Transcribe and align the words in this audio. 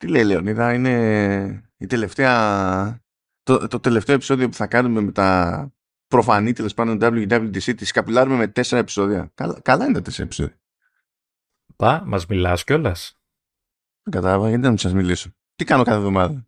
Τι 0.00 0.08
λέει 0.08 0.24
Λεωνίδα, 0.24 0.72
είναι 0.74 1.70
η 1.76 1.86
τελευταία, 1.86 3.02
το, 3.42 3.68
το 3.68 3.80
τελευταίο 3.80 4.14
επεισόδιο 4.14 4.48
που 4.48 4.54
θα 4.54 4.66
κάνουμε 4.66 5.00
με 5.00 5.12
τα 5.12 5.70
προφανή 6.06 6.52
τέλος 6.52 6.74
πάντων 6.74 6.98
WWDC. 7.00 7.74
Της 7.76 7.88
σκαπιλάρουμε 7.88 8.36
με 8.36 8.48
τέσσερα 8.48 8.80
επεισόδια. 8.80 9.30
Καλά, 9.34 9.60
καλά 9.62 9.84
είναι 9.84 9.94
τα 9.94 10.02
τέσσερα 10.02 10.24
επεισόδια. 10.24 10.60
Πα, 11.76 12.02
μας 12.06 12.26
μιλάς 12.26 12.64
κιόλας. 12.64 13.20
Δεν 14.02 14.12
κατάλαβα, 14.14 14.48
γιατί 14.48 14.62
να 14.62 14.68
μην 14.68 14.78
σας 14.78 14.92
μιλήσω. 14.92 15.30
Τι 15.54 15.64
κάνω 15.64 15.82
κάθε 15.82 15.96
εβδομάδα; 15.96 16.46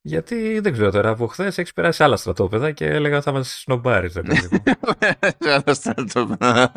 Γιατί 0.00 0.60
δεν 0.60 0.72
ξέρω 0.72 0.90
τώρα, 0.90 1.10
από 1.10 1.26
χθες 1.26 1.58
έχεις 1.58 1.72
περάσει 1.72 2.02
άλλα 2.02 2.16
στρατόπεδα 2.16 2.72
και 2.72 2.86
έλεγα 2.86 3.22
θα 3.22 3.32
μας 3.32 3.60
σνομπάρεις. 3.60 4.16
Άλλα 5.54 5.74
στρατόπεδα. 5.74 6.72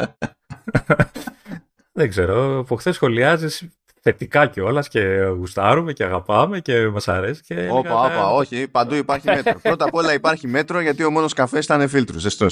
δεν 1.98 2.10
ξέρω, 2.10 2.60
από 2.60 2.76
χθες 2.76 2.96
σχολιάζεις 2.96 3.70
θετικά 4.10 4.48
κιόλας 4.48 4.88
και 4.88 5.00
γουστάρουμε 5.38 5.94
και 5.94 6.04
αγαπάμε 6.04 6.60
και 6.60 6.88
μας 6.88 7.08
αρέσει. 7.08 7.42
Και 7.42 7.68
όπα, 7.72 8.04
όπα, 8.04 8.32
όχι, 8.32 8.68
παντού 8.68 8.96
υπάρχει 8.96 9.28
μέτρο. 9.28 9.60
Πρώτα 9.62 9.86
απ' 9.86 9.94
όλα 9.94 10.14
υπάρχει 10.14 10.48
μέτρο 10.48 10.80
γιατί 10.80 11.04
ο 11.04 11.12
μόνος 11.12 11.34
καφές 11.34 11.66
ήταν 11.66 11.90
φίλτρου, 11.90 12.20
ζεστό. 12.20 12.48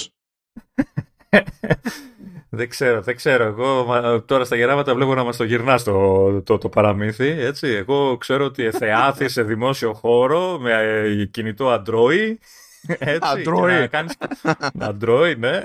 δεν 2.58 2.68
ξέρω, 2.68 3.02
δεν 3.02 3.16
ξέρω. 3.16 3.44
Εγώ 3.44 4.22
τώρα 4.26 4.44
στα 4.44 4.56
γεράματα 4.56 4.94
βλέπω 4.94 5.14
να 5.14 5.24
μας 5.24 5.36
το 5.36 5.44
γυρνάς 5.44 5.82
το, 5.82 6.42
το, 6.42 6.58
το, 6.58 6.68
παραμύθι. 6.68 7.28
Έτσι. 7.28 7.68
Εγώ 7.68 8.16
ξέρω 8.16 8.44
ότι 8.44 8.64
εθεάθη 8.64 9.28
σε 9.28 9.42
δημόσιο 9.42 9.94
χώρο 9.94 10.58
με 10.60 10.72
ε, 10.72 11.24
κινητό 11.24 11.74
Android. 11.74 12.34
Έτσι, 12.98 13.42
Android. 13.44 13.88
Android, 14.78 15.36
ναι 15.38 15.60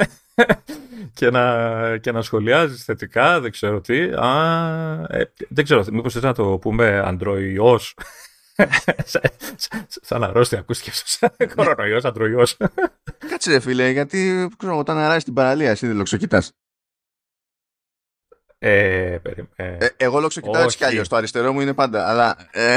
και, 1.19 1.29
να, 1.29 1.97
και 1.97 2.11
να 2.11 2.21
σχολιάζεις 2.21 2.83
θετικά, 2.83 3.39
δεν 3.39 3.51
ξέρω 3.51 3.81
τι. 3.81 4.01
Α, 4.01 5.05
ε, 5.09 5.31
δεν 5.49 5.63
ξέρω, 5.63 5.85
μήπως 5.91 6.13
θες 6.13 6.23
να 6.23 6.33
το 6.33 6.57
πούμε 6.61 6.99
αντροϊός. 7.05 7.95
Σαν 10.01 10.23
αρρώστια 10.23 10.59
ακούστηκε 10.59 10.91
σαν 10.93 11.31
κορονοϊός, 11.55 12.05
αντροϊός. 12.05 12.57
Κάτσε 13.29 13.51
ρε 13.51 13.59
φίλε, 13.59 13.89
γιατί 13.89 14.49
ξέρω, 14.57 14.77
όταν 14.77 14.97
αράζει 14.97 15.23
την 15.23 15.33
παραλία 15.33 15.69
εσύ 15.69 15.87
δεν 15.87 15.95
λοξοκοιτάς. 15.95 16.51
Ε, 18.61 19.13
ε, 19.13 19.19
ε, 19.55 19.77
εγώ 19.97 20.19
λοξοκοιτάω 20.19 20.63
έτσι 20.63 20.77
κι 20.77 20.83
αλλιώς, 20.83 21.07
το 21.07 21.15
αριστερό 21.15 21.53
μου 21.53 21.61
είναι 21.61 21.73
πάντα, 21.73 22.07
αλλά... 22.07 22.37
Ε, 22.51 22.75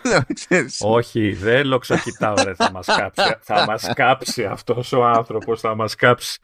όχι, 0.80 1.32
δεν 1.32 1.66
λοξοκοιτάω, 1.66 2.34
ρε, 2.44 2.54
θα 2.54 2.70
μας 2.70 2.86
κάψει, 2.86 3.36
θα 3.40 3.64
μας 3.64 3.90
κάψει 3.94 4.44
αυτός 4.44 4.92
ο 4.92 5.04
άνθρωπος, 5.04 5.60
θα 5.60 5.74
μας 5.74 5.94
κάψει. 5.94 6.38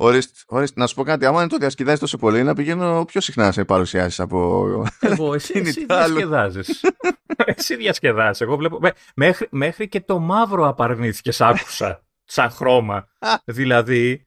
Ορίστε, 0.00 0.38
ορίστε, 0.46 0.80
να 0.80 0.86
σου 0.86 0.94
πω 0.94 1.02
κάτι. 1.02 1.26
Άμα 1.26 1.38
δεν 1.38 1.48
το 1.48 1.56
διασκεδάζει 1.56 2.00
τόσο 2.00 2.16
πολύ, 2.16 2.42
να 2.42 2.54
πηγαίνω 2.54 3.04
πιο 3.04 3.20
συχνά 3.20 3.52
σε 3.52 3.64
παρουσιάσεις 3.64 4.20
από. 4.20 4.66
Εγώ, 5.00 5.34
εσύ, 5.34 5.52
εσύ 5.58 5.84
διασκεδάζεις. 5.84 6.84
εσύ 7.36 7.76
διασκεδάζεις. 7.76 8.40
Εγώ 8.40 8.56
βλέπω. 8.56 8.80
Μέχρι, 9.14 9.48
μέχρι 9.50 9.88
και 9.88 10.00
το 10.00 10.18
μαύρο 10.18 10.68
απαρνήθηκε, 10.68 11.32
άκουσα. 11.38 12.02
σαν 12.24 12.50
χρώμα. 12.50 13.08
δηλαδή. 13.44 14.26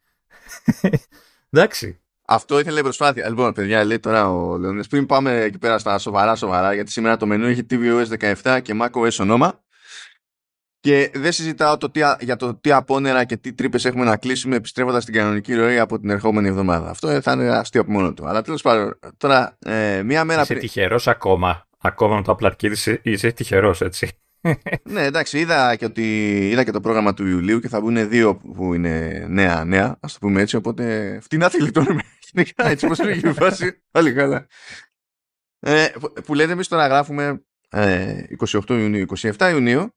Εντάξει. 1.50 2.02
Αυτό 2.26 2.60
ήθελε 2.60 2.80
η 2.80 2.84
προσπάθεια. 2.84 3.30
Λοιπόν, 3.30 3.54
παιδιά, 3.54 3.84
λέει 3.84 4.00
τώρα 4.00 4.32
ο 4.32 4.58
Λεωνίδας. 4.58 4.88
Πριν 4.88 5.06
πάμε 5.06 5.42
εκεί 5.42 5.58
πέρα 5.58 5.78
στα 5.78 5.98
σοβαρά, 5.98 6.36
σοβαρά, 6.36 6.74
γιατί 6.74 6.92
σήμερα 6.92 7.18
το 7.18 7.26
μενού 7.26 7.46
έχει 7.46 7.66
tvOS 7.70 8.34
17 8.44 8.60
και 8.62 8.76
macOS 8.82 9.20
ονόμα. 9.20 9.64
Και 10.82 11.12
δεν 11.14 11.32
συζητάω 11.32 11.78
το 11.78 11.90
τι, 11.90 12.02
για 12.20 12.36
το 12.36 12.56
τι 12.56 12.72
απόνερα 12.72 13.24
και 13.24 13.38
τι 13.38 13.54
τρύπες 13.54 13.86
έχουμε 13.86 14.06
να 14.06 14.18
κλείσουμε 14.18 14.56
επιστρέφοντας 14.56 15.04
στην 15.04 15.16
κανονική 15.16 15.56
ροή 15.56 15.80
από 15.80 16.00
την 16.00 16.10
ερχόμενη 16.10 16.48
εβδομάδα. 16.48 16.90
Αυτό 16.90 17.22
θα 17.22 17.32
είναι 17.32 17.50
αστείο 17.50 17.82
από 17.82 17.92
μόνο 17.92 18.14
του. 18.14 18.28
Αλλά 18.28 18.42
τέλος 18.42 18.62
πάντων, 18.62 19.00
τώρα 19.18 19.58
ε, 19.60 20.02
μία 20.04 20.24
μέρα 20.24 20.46
πριν. 20.46 20.58
Είσαι 20.58 20.68
τυχερός 20.68 21.08
ακόμα. 21.08 21.68
Ακόμα 21.82 22.16
με 22.16 22.22
το 22.22 22.32
απλαρκίδι 22.32 23.00
είσαι 23.02 23.32
τυχερός, 23.32 23.82
έτσι. 23.82 24.10
ναι, 24.94 25.04
εντάξει, 25.04 25.40
είδα 25.40 25.76
και, 25.76 25.86
ότι, 25.86 26.38
είδα 26.50 26.64
και 26.64 26.72
το 26.72 26.80
πρόγραμμα 26.80 27.14
του 27.14 27.28
Ιουλίου 27.28 27.60
και 27.60 27.68
θα 27.68 27.80
βγουν 27.80 28.10
δύο 28.10 28.36
που 28.36 28.74
είναι 28.74 29.26
νέα, 29.30 29.66
νέα, 29.66 29.98
ας 30.00 30.14
το 30.14 30.20
πούμε 30.20 30.42
έτσι. 30.42 30.56
Οπότε 30.56 31.18
φτηνά 31.22 31.50
τη 31.50 31.62
λιτώνουμε. 31.62 32.02
Γενικά, 32.32 32.70
έτσι 32.70 32.86
όπως 32.86 32.98
είναι 32.98 33.12
η 33.12 33.34
φάση. 33.34 33.82
Πάλι 33.92 34.14
καλά. 34.14 34.48
Ε, 35.60 35.88
που 36.26 36.34
λέτε, 36.34 36.52
εμείς 36.52 36.68
τώρα 36.68 36.88
γράφουμε 36.88 37.44
ε, 37.70 38.24
28 38.52 38.70
Ιουνίου, 38.70 39.06
27 39.38 39.50
Ιουνίου 39.52 39.94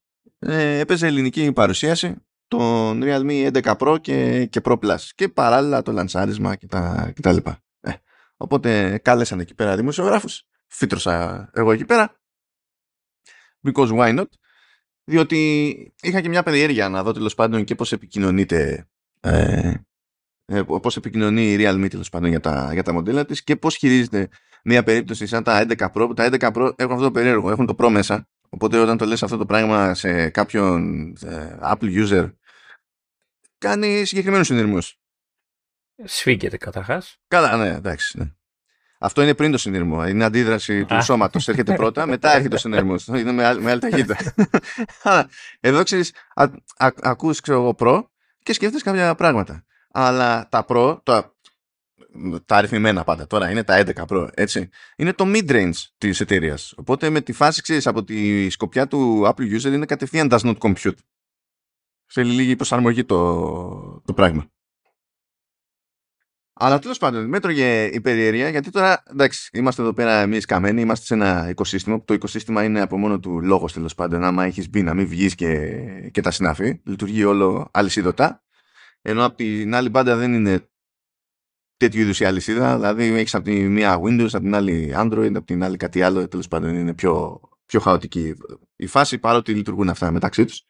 ε, 0.47 0.79
έπαιζε 0.79 1.07
ελληνική 1.07 1.53
παρουσίαση 1.53 2.15
των 2.49 3.01
Realme 3.05 3.53
11 3.53 3.77
Pro 3.79 4.01
και, 4.01 4.47
και 4.47 4.61
Pro 4.65 4.79
Plus. 4.79 5.01
Και 5.15 5.29
παράλληλα 5.29 5.83
το 5.83 5.93
λανσάρισμα 5.93 6.57
και 6.57 6.67
τα, 6.67 7.13
και 7.15 7.21
τα 7.21 7.33
λοιπά. 7.33 7.59
Ε, 7.81 7.93
οπότε 8.37 8.99
κάλεσαν 8.99 9.41
εκεί 9.41 9.55
πέρα 9.55 9.77
δημοσιογράφους, 9.77 10.47
φύτρωσα 10.67 11.49
εγώ 11.53 11.73
εκεί 11.73 11.85
πέρα. 11.85 12.21
Because 13.67 13.89
why 13.89 14.19
not; 14.19 14.29
Διότι 15.05 15.93
είχα 16.03 16.21
και 16.21 16.29
μια 16.29 16.43
περιέργεια 16.43 16.89
να 16.89 17.03
δω 17.03 17.13
τέλος 17.13 17.35
πάντων 17.35 17.65
και 17.65 17.75
πώς 17.75 17.93
επικοινωνείται 17.93 18.89
ε, 19.21 19.75
ε, 20.47 20.63
πώς 20.63 20.97
επικοινωνεί 20.97 21.53
η 21.53 21.57
Realme 21.61 21.87
τέλος 21.91 22.09
πάντων 22.09 22.29
για 22.29 22.41
τα, 22.41 22.71
για 22.73 22.83
τα 22.83 22.93
μοντέλα 22.93 23.25
της 23.25 23.45
και 23.45 23.57
πώς 23.57 23.77
χειρίζεται 23.77 24.29
μια 24.65 24.83
περίπτωση 24.83 25.27
σαν 25.27 25.43
τα 25.43 25.67
11 25.69 25.89
Pro. 25.95 26.17
Τα 26.17 26.29
11 26.31 26.53
Pro 26.53 26.73
έχουν 26.77 26.93
αυτό 26.93 27.05
το 27.05 27.11
περίεργο, 27.11 27.51
έχουν 27.51 27.67
το 27.67 27.75
Pro 27.79 27.89
μέσα 27.91 28.29
Οπότε 28.55 28.79
όταν 28.79 28.97
το 28.97 29.05
λες 29.05 29.23
αυτό 29.23 29.37
το 29.37 29.47
πράγμα 29.47 29.95
σε 29.95 30.29
κάποιον 30.31 31.07
ε, 31.23 31.59
Apple 31.63 32.07
user 32.07 32.33
κάνει 33.59 34.05
συγκεκριμένους 34.05 34.47
συνειρμούς. 34.47 34.99
Σφίγγεται 36.05 36.57
καταρχάς. 36.57 37.17
Καλά, 37.29 37.57
ναι, 37.57 37.69
εντάξει. 37.69 38.19
Ναι. 38.19 38.31
Αυτό 38.99 39.23
είναι 39.23 39.35
πριν 39.35 39.51
το 39.51 39.59
συνειρμό. 39.59 40.07
Είναι 40.07 40.25
αντίδραση 40.25 40.85
του 40.85 41.03
σώματος. 41.03 41.49
Έρχεται 41.49 41.75
πρώτα, 41.75 42.07
μετά 42.07 42.35
έρχεται 42.35 42.55
ο 42.55 42.59
συνειρμό. 42.59 42.95
Είναι 43.21 43.33
με 43.33 43.45
άλλη, 43.45 43.61
με 43.61 43.71
άλλη 43.71 43.81
ταχύτητα. 43.81 44.17
Εδώ 45.61 45.83
ξέρεις, 45.83 46.13
ακούς, 47.01 47.41
ξέρω 47.41 47.61
εγώ, 47.61 47.75
προ 47.75 48.11
και 48.43 48.53
σκέφτεσαι 48.53 48.85
κάποια 48.85 49.15
πράγματα. 49.15 49.65
Αλλά 49.93 50.49
τα 50.49 50.65
προ, 50.65 51.01
το, 51.03 51.34
τα 52.47 52.57
αριθμημένα 52.57 53.05
πάντα 53.05 53.27
τώρα, 53.27 53.51
είναι 53.51 53.65
τα 53.65 53.85
11 53.87 54.05
Pro, 54.09 54.29
έτσι. 54.35 54.69
Είναι 54.97 55.13
το 55.13 55.25
mid-range 55.27 55.73
της 55.99 56.21
εταιρείας. 56.21 56.75
Οπότε 56.77 57.11
με 57.11 57.21
τη 57.21 57.33
φάση, 57.33 57.63
ξέρεις, 57.63 57.87
από 57.87 58.05
τη 58.05 58.51
σκοπιά 58.51 58.87
του 58.87 59.23
Apple 59.27 59.59
User 59.59 59.73
είναι 59.73 59.87
κατευθείαν 59.87 60.29
does 60.31 60.41
not 60.41 60.57
compute. 60.59 60.99
Θέλει 62.07 62.33
λίγη 62.33 62.57
προσαρμογή 62.57 63.05
το, 63.05 64.01
το 64.05 64.13
πράγμα. 64.15 64.49
Αλλά 66.57 66.79
τέλος 66.79 66.99
πάντων, 66.99 67.29
μέτρωγε 67.29 67.85
η 67.85 68.01
περιέργεια, 68.01 68.49
γιατί 68.49 68.71
τώρα 68.71 69.03
εντάξει, 69.11 69.51
είμαστε 69.53 69.83
εδώ 69.83 69.93
πέρα 69.93 70.21
εμείς 70.21 70.45
καμένοι, 70.45 70.81
είμαστε 70.81 71.05
σε 71.05 71.15
ένα 71.15 71.49
οικοσύστημα 71.49 71.99
που 71.99 72.05
το 72.05 72.15
οικοσύστημα 72.15 72.65
είναι 72.65 72.81
από 72.81 72.99
μόνο 72.99 73.19
του 73.19 73.41
λόγος 73.41 73.73
τέλος 73.73 73.95
πάντων. 73.95 74.25
Άμα 74.25 74.45
έχεις 74.45 74.71
μπει 74.71 74.83
να 74.83 74.95
μην 74.95 75.07
βγεις 75.07 75.35
και, 75.35 75.81
και 76.13 76.21
τα 76.21 76.31
συναφή, 76.31 76.81
λειτουργεί 76.85 77.25
όλο 77.25 77.69
αλυσίδωτα. 77.73 78.43
Ενώ 79.03 79.25
από 79.25 79.37
την 79.37 79.75
άλλη 79.75 79.89
μπάντα 79.89 80.17
δεν 80.17 80.35
είναι 80.35 80.69
τέτοιου 81.77 82.01
είδους 82.01 82.21
η 82.21 82.25
αλυσίδα. 82.25 82.75
Δηλαδή, 82.75 83.05
έχεις 83.05 83.35
από 83.35 83.45
τη 83.45 83.69
μία 83.69 84.01
Windows, 84.01 84.29
από 84.33 84.43
την 84.43 84.55
άλλη 84.55 84.93
Android, 84.97 85.33
από 85.35 85.47
την 85.47 85.63
άλλη 85.63 85.77
κάτι 85.77 86.03
άλλο. 86.03 86.29
Τέλος 86.29 86.49
πάντων, 86.49 86.75
είναι 86.75 86.95
πιο, 86.95 87.41
πιο 87.67 87.81
χαοτική 87.81 88.35
η 88.77 88.87
φάση 88.87 89.19
παρότι 89.19 89.55
λειτουργούν 89.55 89.89
αυτά 89.89 90.11
μεταξύ 90.11 90.45
τους. 90.45 90.63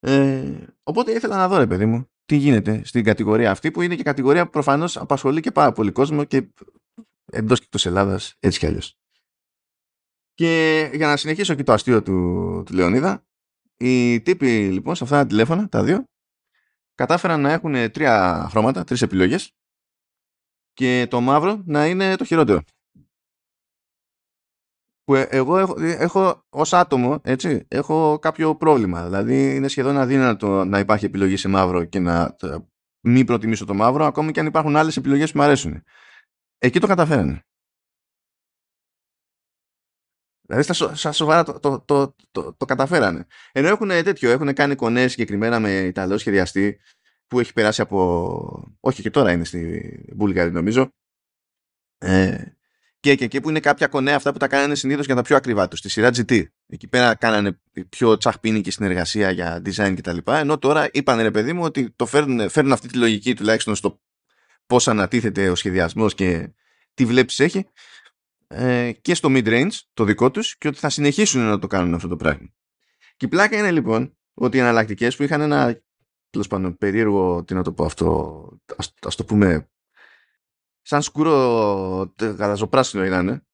Ε, 0.00 0.52
οπότε 0.82 1.12
ήθελα 1.12 1.36
να 1.36 1.48
δω, 1.48 1.56
ρε 1.56 1.66
παιδί 1.66 1.86
μου, 1.86 2.08
τι 2.24 2.36
γίνεται 2.36 2.84
στην 2.84 3.04
κατηγορία 3.04 3.50
αυτή, 3.50 3.70
που 3.70 3.82
είναι 3.82 3.94
και 3.94 4.02
κατηγορία 4.02 4.44
που 4.44 4.50
προφανώς 4.50 4.96
απασχολεί 4.96 5.40
και 5.40 5.50
πάρα 5.50 5.72
πολύ 5.72 5.92
κόσμο 5.92 6.24
και 6.24 6.48
εντός 7.32 7.58
και 7.58 7.64
εκτός 7.64 7.86
Ελλάδας, 7.86 8.36
έτσι 8.40 8.58
κι 8.58 8.66
αλλιώς. 8.66 8.98
Και 10.34 10.90
για 10.94 11.06
να 11.06 11.16
συνεχίσω 11.16 11.54
και 11.54 11.62
το 11.62 11.72
αστείο 11.72 12.02
του, 12.02 12.62
του 12.66 12.74
Λεωνίδα, 12.74 13.26
οι 13.76 14.20
τύποι 14.20 14.68
λοιπόν 14.68 14.94
σε 14.94 15.04
αυτά 15.04 15.16
τα 15.16 15.26
τηλέφωνα, 15.26 15.68
τα 15.68 15.82
δύο, 15.82 16.04
κατάφεραν 16.94 17.40
να 17.40 17.52
έχουν 17.52 17.90
τρία 17.90 18.46
χρώματα, 18.50 18.84
τρεις 18.84 19.02
επιλογές 19.02 19.52
και 20.74 21.06
το 21.10 21.20
μαύρο 21.20 21.62
να 21.66 21.86
είναι 21.86 22.16
το 22.16 22.24
χειρότερο. 22.24 22.62
Που 25.04 25.14
ε, 25.14 25.22
εγώ 25.30 25.58
έχω, 25.58 25.74
έχω 25.80 26.46
ως 26.48 26.72
άτομο, 26.72 27.20
έτσι, 27.24 27.66
έχω 27.68 28.18
κάποιο 28.18 28.56
πρόβλημα. 28.56 29.04
Δηλαδή 29.04 29.54
είναι 29.54 29.68
σχεδόν 29.68 29.98
αδύνατο 29.98 30.64
να 30.64 30.78
υπάρχει 30.78 31.04
επιλογή 31.04 31.36
σε 31.36 31.48
μαύρο 31.48 31.84
και 31.84 31.98
να 31.98 32.36
μην 33.00 33.26
προτιμήσω 33.26 33.64
το 33.64 33.74
μαύρο, 33.74 34.04
ακόμη 34.04 34.32
και 34.32 34.40
αν 34.40 34.46
υπάρχουν 34.46 34.76
άλλες 34.76 34.96
επιλογές 34.96 35.32
που 35.32 35.38
μου 35.38 35.44
αρέσουν. 35.44 35.82
Εκεί 36.58 36.80
το 36.80 36.86
καταφέρανε. 36.86 37.44
Δηλαδή 40.46 40.72
στα, 40.72 41.12
σοβαρά 41.12 41.42
το, 41.42 41.60
το, 41.60 41.80
το, 41.80 42.14
το, 42.30 42.54
το 42.54 42.64
καταφέρανε. 42.64 43.26
Ενώ 43.52 43.68
έχουν 43.68 43.88
τέτοιο, 43.88 44.30
έχουν 44.30 44.52
κάνει 44.52 44.74
κονέ 44.74 45.08
συγκεκριμένα 45.08 45.60
με 45.60 45.70
Ιταλό 45.70 46.18
σχεδιαστή 46.18 46.80
που 47.26 47.40
έχει 47.40 47.52
περάσει 47.52 47.80
από. 47.80 48.74
Όχι, 48.80 49.02
και 49.02 49.10
τώρα 49.10 49.32
είναι 49.32 49.44
στη 49.44 49.82
Βούλγαρη, 50.16 50.50
νομίζω. 50.50 50.88
Ε, 51.98 52.44
και, 53.00 53.14
και 53.14 53.24
εκεί 53.24 53.40
που 53.40 53.50
είναι 53.50 53.60
κάποια 53.60 53.86
κονέα 53.86 54.16
αυτά 54.16 54.32
που 54.32 54.38
τα 54.38 54.48
κάνανε 54.48 54.74
συνήθως 54.74 55.06
για 55.06 55.14
τα 55.14 55.22
πιο 55.22 55.36
ακριβά 55.36 55.68
τους, 55.68 55.78
στη 55.78 55.88
σειρά 55.88 56.08
GT. 56.08 56.44
Εκεί 56.66 56.88
πέρα 56.88 57.14
κάνανε 57.14 57.60
πιο 57.88 58.16
τσαχπίνικη 58.16 58.70
συνεργασία 58.70 59.30
για 59.30 59.62
design 59.64 59.94
κτλ. 59.96 60.16
Ενώ 60.24 60.58
τώρα 60.58 60.88
είπαν 60.92 61.20
ρε 61.20 61.30
παιδί 61.30 61.52
μου 61.52 61.62
ότι 61.62 61.90
το 61.90 62.06
φέρνουν, 62.06 62.50
φέρνουν 62.50 62.72
αυτή 62.72 62.88
τη 62.88 62.98
λογική 62.98 63.34
τουλάχιστον 63.34 63.74
στο 63.74 64.00
πώς 64.66 64.88
ανατίθεται 64.88 65.48
ο 65.50 65.54
σχεδιασμός 65.54 66.14
και 66.14 66.52
τι 66.94 67.04
βλέψεις 67.04 67.40
έχει 67.40 67.66
ε, 68.46 68.92
και 68.92 69.14
στο 69.14 69.28
mid-range 69.32 69.78
το 69.94 70.04
δικό 70.04 70.30
τους 70.30 70.58
και 70.58 70.68
ότι 70.68 70.78
θα 70.78 70.88
συνεχίσουν 70.88 71.42
να 71.42 71.58
το 71.58 71.66
κάνουν 71.66 71.94
αυτό 71.94 72.08
το 72.08 72.16
πράγμα. 72.16 72.52
Και 73.16 73.26
η 73.26 73.28
πλάκα 73.28 73.58
είναι 73.58 73.70
λοιπόν 73.70 74.16
ότι 74.34 74.56
οι 74.56 74.60
εναλλακτικές 74.60 75.16
που 75.16 75.22
είχαν 75.22 75.40
ένα 75.40 75.82
τέλος 76.34 76.48
πάντων 76.48 76.78
περίεργο, 76.78 77.44
τι 77.44 77.54
να 77.54 77.62
το 77.62 77.72
πω 77.72 77.84
αυτό, 77.84 78.58
ας, 79.06 79.14
το 79.16 79.24
πούμε 79.24 79.68
σαν 80.82 81.02
σκούρο 81.02 82.14
γαλαζοπράσινο 82.20 83.04
ήταν. 83.04 83.46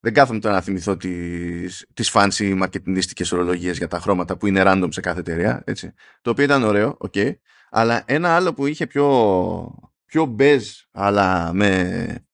Δεν 0.00 0.12
κάθομαι 0.12 0.38
τώρα 0.38 0.54
να 0.54 0.60
θυμηθώ 0.60 0.96
τις, 0.96 1.86
τις 1.94 2.10
fancy 2.14 2.54
μαρκετινίστικες 2.56 3.32
ορολογίες 3.32 3.78
για 3.78 3.88
τα 3.88 4.00
χρώματα 4.00 4.36
που 4.36 4.46
είναι 4.46 4.62
random 4.64 4.88
σε 4.90 5.00
κάθε 5.00 5.20
εταιρεία, 5.20 5.62
έτσι. 5.66 5.92
Το 6.20 6.30
οποίο 6.30 6.44
ήταν 6.44 6.62
ωραίο, 6.62 6.96
ok. 6.98 7.12
Okay. 7.14 7.32
Αλλά 7.70 8.02
ένα 8.06 8.34
άλλο 8.34 8.54
που 8.54 8.66
είχε 8.66 8.86
πιο, 8.86 9.90
πιο 10.04 10.36
beige, 10.38 10.84
αλλά 10.90 11.52
με, 11.52 12.26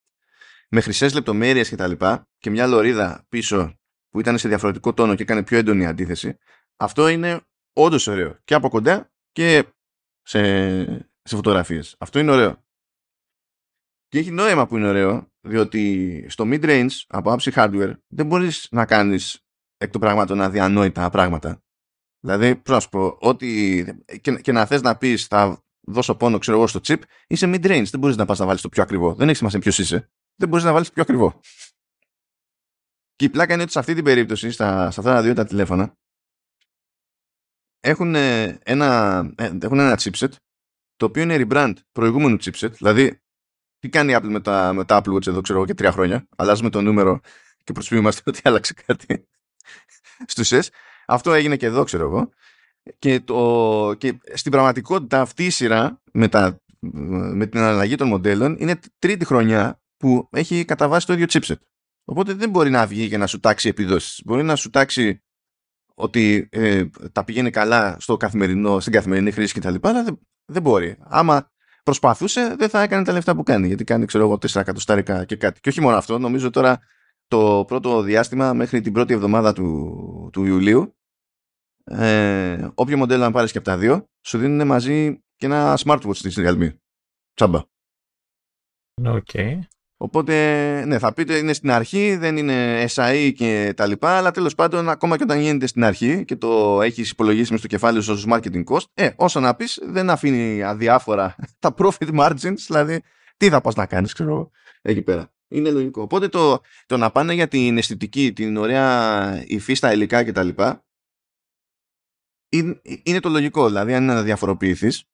με 0.68 0.80
χρυσές 0.80 1.14
λεπτομέρειες 1.14 1.68
και 1.68 1.76
τα 1.76 1.86
λοιπά, 1.86 2.28
και 2.38 2.50
μια 2.50 2.66
λωρίδα 2.66 3.26
πίσω 3.28 3.78
που 4.10 4.20
ήταν 4.20 4.38
σε 4.38 4.48
διαφορετικό 4.48 4.94
τόνο 4.94 5.14
και 5.14 5.22
έκανε 5.22 5.42
πιο 5.42 5.58
έντονη 5.58 5.86
αντίθεση, 5.86 6.38
αυτό 6.76 7.08
είναι 7.08 7.40
όντως 7.72 8.06
ωραίο. 8.06 8.38
Και 8.44 8.54
από 8.54 8.68
κοντά 8.68 9.10
και 9.32 9.64
σε, 10.24 10.84
σε 11.22 11.36
φωτογραφίες. 11.36 11.96
Αυτό 11.98 12.18
είναι 12.18 12.30
ωραίο. 12.30 12.62
Και 14.08 14.18
έχει 14.18 14.30
νόημα 14.30 14.66
που 14.66 14.76
είναι 14.76 14.88
ωραίο, 14.88 15.32
διότι 15.40 16.26
στο 16.28 16.44
mid-range 16.46 16.90
από 17.06 17.32
άποψη 17.32 17.52
hardware 17.54 17.92
δεν 18.06 18.26
μπορείς 18.26 18.68
να 18.70 18.86
κάνεις 18.86 19.44
εκ 19.76 19.90
των 19.90 20.00
πραγμάτων 20.00 20.40
αδιανόητα 20.40 21.10
πράγματα. 21.10 21.62
Δηλαδή, 22.20 22.56
πώς 22.56 22.74
να 22.74 22.80
σου 22.80 22.88
πω, 22.88 23.16
ότι 23.20 23.84
και, 24.20 24.40
και 24.40 24.52
να 24.52 24.66
θες 24.66 24.82
να 24.82 24.96
πεις 24.96 25.26
θα 25.26 25.64
δώσω 25.86 26.14
πόνο, 26.16 26.38
ξέρω 26.38 26.56
εγώ, 26.56 26.66
στο 26.66 26.80
chip, 26.82 27.02
είσαι 27.26 27.46
mid-range. 27.46 27.86
Δεν 27.90 28.00
μπορείς 28.00 28.16
να 28.16 28.24
πας 28.24 28.38
να 28.38 28.46
βάλεις 28.46 28.60
το 28.60 28.68
πιο 28.68 28.82
ακριβό. 28.82 29.14
Δεν 29.14 29.28
έχει 29.28 29.36
σημασία 29.36 29.58
ποιος 29.58 29.78
είσαι. 29.78 30.10
Δεν 30.36 30.48
μπορείς 30.48 30.64
να 30.64 30.72
βάλεις 30.72 30.86
το 30.86 30.92
πιο 30.94 31.02
ακριβό. 31.02 31.40
Και 33.14 33.24
η 33.24 33.30
πλάκα 33.30 33.52
είναι 33.54 33.62
ότι 33.62 33.72
σε 33.72 33.78
αυτή 33.78 33.94
την 33.94 34.04
περίπτωση, 34.04 34.50
στα, 34.50 34.90
σε 34.90 35.00
αυτά 35.00 35.14
τα 35.14 35.22
δύο 35.22 35.34
τα 35.34 35.44
τηλέφωνα, 35.44 35.96
έχουν 37.84 38.14
ένα, 38.62 39.20
ε, 39.36 39.50
έχουν 39.62 39.78
ένα 39.78 39.98
chipset 40.00 40.28
το 40.96 41.06
οποίο 41.06 41.22
είναι 41.22 41.46
rebrand 41.48 41.72
προηγούμενου 41.92 42.36
chipset. 42.44 42.70
Δηλαδή, 42.70 43.20
τι 43.78 43.88
κάνει 43.88 44.12
η 44.12 44.16
Apple 44.18 44.28
με 44.28 44.40
τα, 44.40 44.72
με 44.72 44.84
τα 44.84 45.02
Apple 45.02 45.14
Watch 45.14 45.26
εδώ, 45.26 45.40
ξέρω 45.40 45.58
εγώ, 45.58 45.66
και 45.66 45.74
τρία 45.74 45.92
χρόνια. 45.92 46.28
Αλλάζουμε 46.36 46.70
το 46.70 46.80
νούμερο 46.80 47.20
και 47.64 47.72
προσποιούμαστε 47.72 48.22
ότι 48.30 48.40
άλλαξε 48.44 48.74
κάτι 48.86 49.28
στους 50.32 50.50
S. 50.52 50.62
Αυτό 51.06 51.32
έγινε 51.32 51.56
και 51.56 51.66
εδώ, 51.66 51.84
ξέρω 51.84 52.04
εγώ. 52.04 52.30
Και, 52.98 53.20
το, 53.20 53.94
και 53.98 54.18
στην 54.32 54.52
πραγματικότητα 54.52 55.20
αυτή 55.20 55.44
η 55.44 55.50
σειρά 55.50 56.02
με, 56.12 56.28
τα, 56.28 56.60
με 57.34 57.46
την 57.46 57.60
αλλαγή 57.60 57.94
των 57.94 58.08
μοντέλων 58.08 58.56
είναι 58.58 58.78
τρίτη 58.98 59.24
χρονιά 59.24 59.80
που 59.96 60.28
έχει 60.32 60.64
καταβάσει 60.64 61.06
το 61.06 61.12
ίδιο 61.12 61.26
chipset. 61.28 61.58
Οπότε 62.04 62.32
δεν 62.32 62.50
μπορεί 62.50 62.70
να 62.70 62.86
βγει 62.86 63.08
και 63.08 63.16
να 63.16 63.26
σου 63.26 63.40
τάξει 63.40 63.68
επιδόσεις. 63.68 64.22
Μπορεί 64.24 64.42
να 64.42 64.56
σου 64.56 64.70
τάξει 64.70 65.23
ότι 65.94 66.48
ε, 66.50 66.84
τα 67.12 67.24
πηγαίνει 67.24 67.50
καλά 67.50 67.96
στο 68.00 68.16
καθημερινό, 68.16 68.80
στην 68.80 68.92
καθημερινή 68.92 69.30
χρήση 69.30 69.60
κτλ. 69.60 69.74
Αλλά 69.80 70.02
δεν, 70.02 70.18
δεν 70.44 70.62
μπορεί. 70.62 70.96
Άμα 71.00 71.50
προσπαθούσε, 71.82 72.54
δεν 72.58 72.68
θα 72.68 72.82
έκανε 72.82 73.04
τα 73.04 73.12
λεφτά 73.12 73.34
που 73.34 73.42
κάνει. 73.42 73.66
Γιατί 73.66 73.84
κάνει, 73.84 74.04
ξέρω 74.04 74.24
εγώ, 74.24 74.34
4 74.34 74.54
εκατοστάρικα 74.54 75.24
και 75.24 75.36
κάτι. 75.36 75.60
Και 75.60 75.68
όχι 75.68 75.80
μόνο 75.80 75.96
αυτό, 75.96 76.18
νομίζω 76.18 76.50
τώρα 76.50 76.80
το 77.26 77.64
πρώτο 77.66 78.02
διάστημα 78.02 78.52
μέχρι 78.52 78.80
την 78.80 78.92
πρώτη 78.92 79.14
εβδομάδα 79.14 79.52
του, 79.52 80.30
του 80.32 80.44
Ιουλίου, 80.44 80.96
ε, 81.84 82.68
όποιο 82.74 82.96
μοντέλο 82.96 83.22
να 83.22 83.30
πάρεις 83.30 83.52
και 83.52 83.58
από 83.58 83.66
τα 83.66 83.78
δύο, 83.78 84.08
σου 84.26 84.38
δίνουν 84.38 84.66
μαζί 84.66 85.22
και 85.36 85.46
ένα 85.46 85.78
smartwatch 85.84 86.14
στη 86.14 86.30
Realme. 86.36 86.76
Τσάμπα. 87.34 87.58
Ok. 89.04 89.26
Okay. 89.32 89.58
Οπότε, 89.96 90.34
ναι, 90.86 90.98
θα 90.98 91.12
πείτε 91.12 91.36
είναι 91.36 91.52
στην 91.52 91.70
αρχή, 91.70 92.16
δεν 92.16 92.36
είναι 92.36 92.84
ες 92.94 93.10
αεί 93.10 93.32
και 93.36 93.72
τα 93.76 93.86
λοιπά, 93.86 94.16
αλλά 94.16 94.30
τέλος 94.30 94.54
πάντων, 94.54 94.88
ακόμα 94.88 95.16
και 95.16 95.22
όταν 95.22 95.40
γίνεται 95.40 95.66
στην 95.66 95.84
αρχή 95.84 96.24
και 96.24 96.36
το 96.36 96.82
έχεις 96.82 97.10
υπολογίσει 97.10 97.50
μες 97.50 97.60
στο 97.60 97.68
κεφάλι 97.68 98.02
σου 98.02 98.12
ως 98.12 98.26
marketing 98.28 98.64
cost, 98.64 98.84
ε, 98.94 99.10
όσο 99.16 99.40
να 99.40 99.54
πεις, 99.54 99.80
δεν 99.82 100.10
αφήνει 100.10 100.62
αδιάφορα 100.62 101.36
τα 101.58 101.74
profit 101.78 102.18
margins, 102.20 102.56
δηλαδή, 102.66 103.02
τι 103.36 103.48
θα 103.48 103.60
πας 103.60 103.74
να 103.74 103.86
κάνεις, 103.86 104.12
ξέρω, 104.12 104.50
εκεί 104.82 105.02
πέρα. 105.02 105.32
Είναι 105.48 105.70
λογικό. 105.70 106.02
Οπότε 106.02 106.28
το, 106.28 106.60
το 106.86 106.96
να 106.96 107.10
πάνε 107.10 107.34
για 107.34 107.48
την 107.48 107.78
αισθητική, 107.78 108.32
την 108.32 108.56
ωραία 108.56 109.42
υφή 109.46 109.74
στα 109.74 109.92
υλικά 109.92 110.24
και 110.24 110.32
τα 110.32 110.42
λοιπά, 110.42 110.84
είναι, 112.48 112.80
είναι 113.02 113.20
το 113.20 113.28
λογικό. 113.28 113.66
Δηλαδή, 113.66 113.94
αν 113.94 114.02
είναι 114.02 114.14
να 114.14 114.22
διαφοροποιηθείς, 114.22 115.04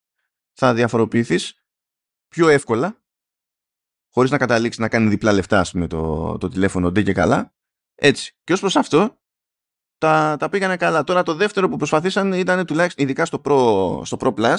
θα 0.53 0.75
διαφοροποιηθείς 0.75 1.65
πιο 2.29 2.49
εύκολα 2.49 3.00
χωρίς 4.11 4.31
να 4.31 4.39
καταλήξει 4.39 4.81
να 4.81 4.89
κάνει 4.89 5.09
διπλά 5.09 5.33
λεφτά, 5.33 5.67
με 5.73 5.87
το, 5.87 6.37
το 6.39 6.49
τηλέφωνο 6.49 6.91
ντε 6.91 7.03
και 7.03 7.12
καλά. 7.12 7.55
Έτσι. 7.95 8.37
Και 8.45 8.53
ως 8.53 8.61
προς 8.61 8.77
αυτό, 8.77 9.19
τα, 9.99 10.37
τα 10.39 10.49
πήγανε 10.49 10.77
καλά. 10.77 11.05
Τώρα 11.05 11.23
το 11.23 11.35
δεύτερο 11.35 11.69
που 11.69 11.77
προσπαθήσαν 11.77 12.33
ήταν 12.33 12.67
τουλάχιστον, 12.67 13.05
ειδικά 13.05 13.25
στο 13.25 13.41
Pro, 13.45 14.07
στο 14.07 14.17
Pro 14.21 14.35
Plus, 14.35 14.57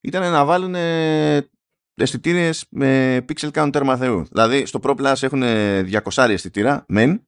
ήταν 0.00 0.32
να 0.32 0.44
βάλουν 0.44 0.74
αισθητήρες 1.94 2.66
με 2.70 3.16
pixel 3.28 3.50
count 3.50 3.68
τέρμα 3.72 3.96
Θεού. 3.96 4.24
Δηλαδή 4.24 4.66
στο 4.66 4.80
Pro 4.82 4.96
Plus 4.96 5.22
έχουν 5.22 5.42
200 5.44 6.28
αισθητήρα, 6.28 6.84
μεν, 6.88 7.26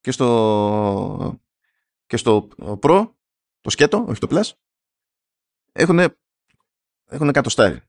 και 0.00 0.10
στο, 0.10 1.40
και 2.06 2.16
στο 2.16 2.48
Pro, 2.58 3.10
το 3.60 3.70
σκέτο, 3.70 4.04
όχι 4.08 4.20
το 4.20 4.26
Plus, 4.30 4.50
έχουν, 5.72 5.98
έχουν 7.06 7.28
εκατοστάρι. 7.28 7.80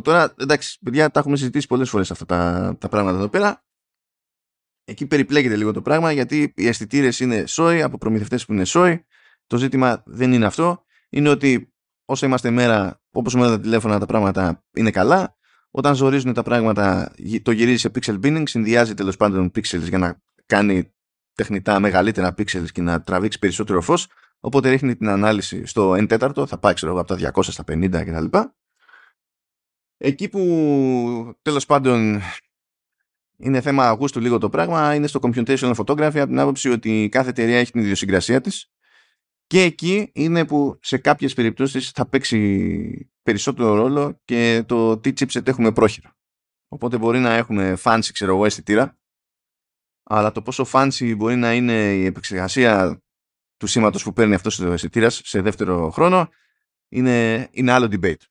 Που 0.00 0.06
τώρα, 0.06 0.34
εντάξει, 0.38 0.78
παιδιά, 0.84 1.10
τα 1.10 1.20
έχουμε 1.20 1.36
συζητήσει 1.36 1.66
πολλές 1.66 1.90
φορές 1.90 2.10
αυτά 2.10 2.26
τα, 2.26 2.76
τα 2.78 2.88
πράγματα 2.88 3.16
εδώ 3.16 3.28
πέρα. 3.28 3.64
Εκεί 4.84 5.06
περιπλέκεται 5.06 5.56
λίγο 5.56 5.72
το 5.72 5.82
πράγμα 5.82 6.12
γιατί 6.12 6.52
οι 6.56 6.66
αισθητήρες 6.66 7.20
είναι 7.20 7.46
σόι 7.46 7.82
από 7.82 7.98
προμηθευτές 7.98 8.44
που 8.44 8.52
είναι 8.52 8.64
σόι. 8.64 9.04
Το 9.46 9.56
ζήτημα 9.56 10.02
δεν 10.06 10.32
είναι 10.32 10.46
αυτό. 10.46 10.84
Είναι 11.08 11.28
ότι 11.28 11.72
όσο 12.04 12.26
είμαστε 12.26 12.50
μέρα, 12.50 13.02
όπως 13.10 13.34
με 13.34 13.46
τα 13.46 13.60
τηλέφωνα, 13.60 13.98
τα 13.98 14.06
πράγματα 14.06 14.64
είναι 14.72 14.90
καλά. 14.90 15.36
Όταν 15.70 15.94
ζορίζουν 15.94 16.32
τα 16.32 16.42
πράγματα, 16.42 17.12
το 17.42 17.50
γυρίζει 17.50 17.78
σε 17.78 17.90
pixel 17.94 18.20
binning, 18.24 18.42
συνδυάζει 18.46 18.94
τέλος 18.94 19.16
πάντων 19.16 19.50
pixels 19.54 19.88
για 19.88 19.98
να 19.98 20.22
κάνει 20.46 20.92
τεχνητά 21.34 21.80
μεγαλύτερα 21.80 22.34
pixels 22.38 22.70
και 22.72 22.82
να 22.82 23.02
τραβήξει 23.02 23.38
περισσότερο 23.38 23.80
φως. 23.80 24.06
Οπότε 24.40 24.68
ρίχνει 24.68 24.96
την 24.96 25.08
ανάλυση 25.08 25.66
στο 25.66 25.92
1 25.92 26.08
τέταρτο, 26.08 26.46
θα 26.46 26.58
πάει 26.58 26.74
ξέρω 26.74 27.00
από 27.00 27.16
τα 27.16 27.32
200 27.34 27.42
στα 27.42 27.64
50 27.66 28.04
κτλ. 28.04 28.38
Εκεί 30.02 30.28
που 30.28 30.40
τέλος 31.42 31.66
πάντων 31.66 32.20
είναι 33.36 33.60
θέμα 33.60 33.88
αγούστου 33.88 34.20
λίγο 34.20 34.38
το 34.38 34.48
πράγμα 34.48 34.94
είναι 34.94 35.06
στο 35.06 35.20
computational 35.22 35.74
photography 35.74 36.16
από 36.16 36.26
την 36.26 36.38
άποψη 36.38 36.68
ότι 36.68 37.08
κάθε 37.10 37.30
εταιρεία 37.30 37.58
έχει 37.58 37.72
την 37.72 37.80
ιδιοσυγκρασία 37.80 38.40
της 38.40 38.70
και 39.46 39.62
εκεί 39.62 40.10
είναι 40.14 40.46
που 40.46 40.78
σε 40.82 40.98
κάποιες 40.98 41.34
περιπτώσεις 41.34 41.90
θα 41.90 42.08
παίξει 42.08 43.10
περισσότερο 43.22 43.74
ρόλο 43.74 44.20
και 44.24 44.64
το 44.66 44.98
τι 44.98 45.12
chipset 45.16 45.46
έχουμε 45.46 45.72
πρόχειρα. 45.72 46.16
Οπότε 46.68 46.98
μπορεί 46.98 47.18
να 47.18 47.34
έχουμε 47.34 47.76
fancy 47.82 48.08
ξέρω 48.12 48.34
εγώ 48.34 48.44
αισθητήρα 48.44 48.98
αλλά 50.02 50.32
το 50.32 50.42
πόσο 50.42 50.66
fancy 50.72 51.14
μπορεί 51.16 51.36
να 51.36 51.54
είναι 51.54 51.94
η 51.94 52.04
επεξεργασία 52.04 53.02
του 53.56 53.66
σήματος 53.66 54.02
που 54.02 54.12
παίρνει 54.12 54.34
αυτός 54.34 54.58
ο 54.58 54.72
αισθητήρας 54.72 55.20
σε 55.24 55.40
δεύτερο 55.40 55.90
χρόνο 55.90 56.28
είναι, 56.88 57.48
είναι 57.52 57.72
άλλο 57.72 57.88
debate. 57.90 58.29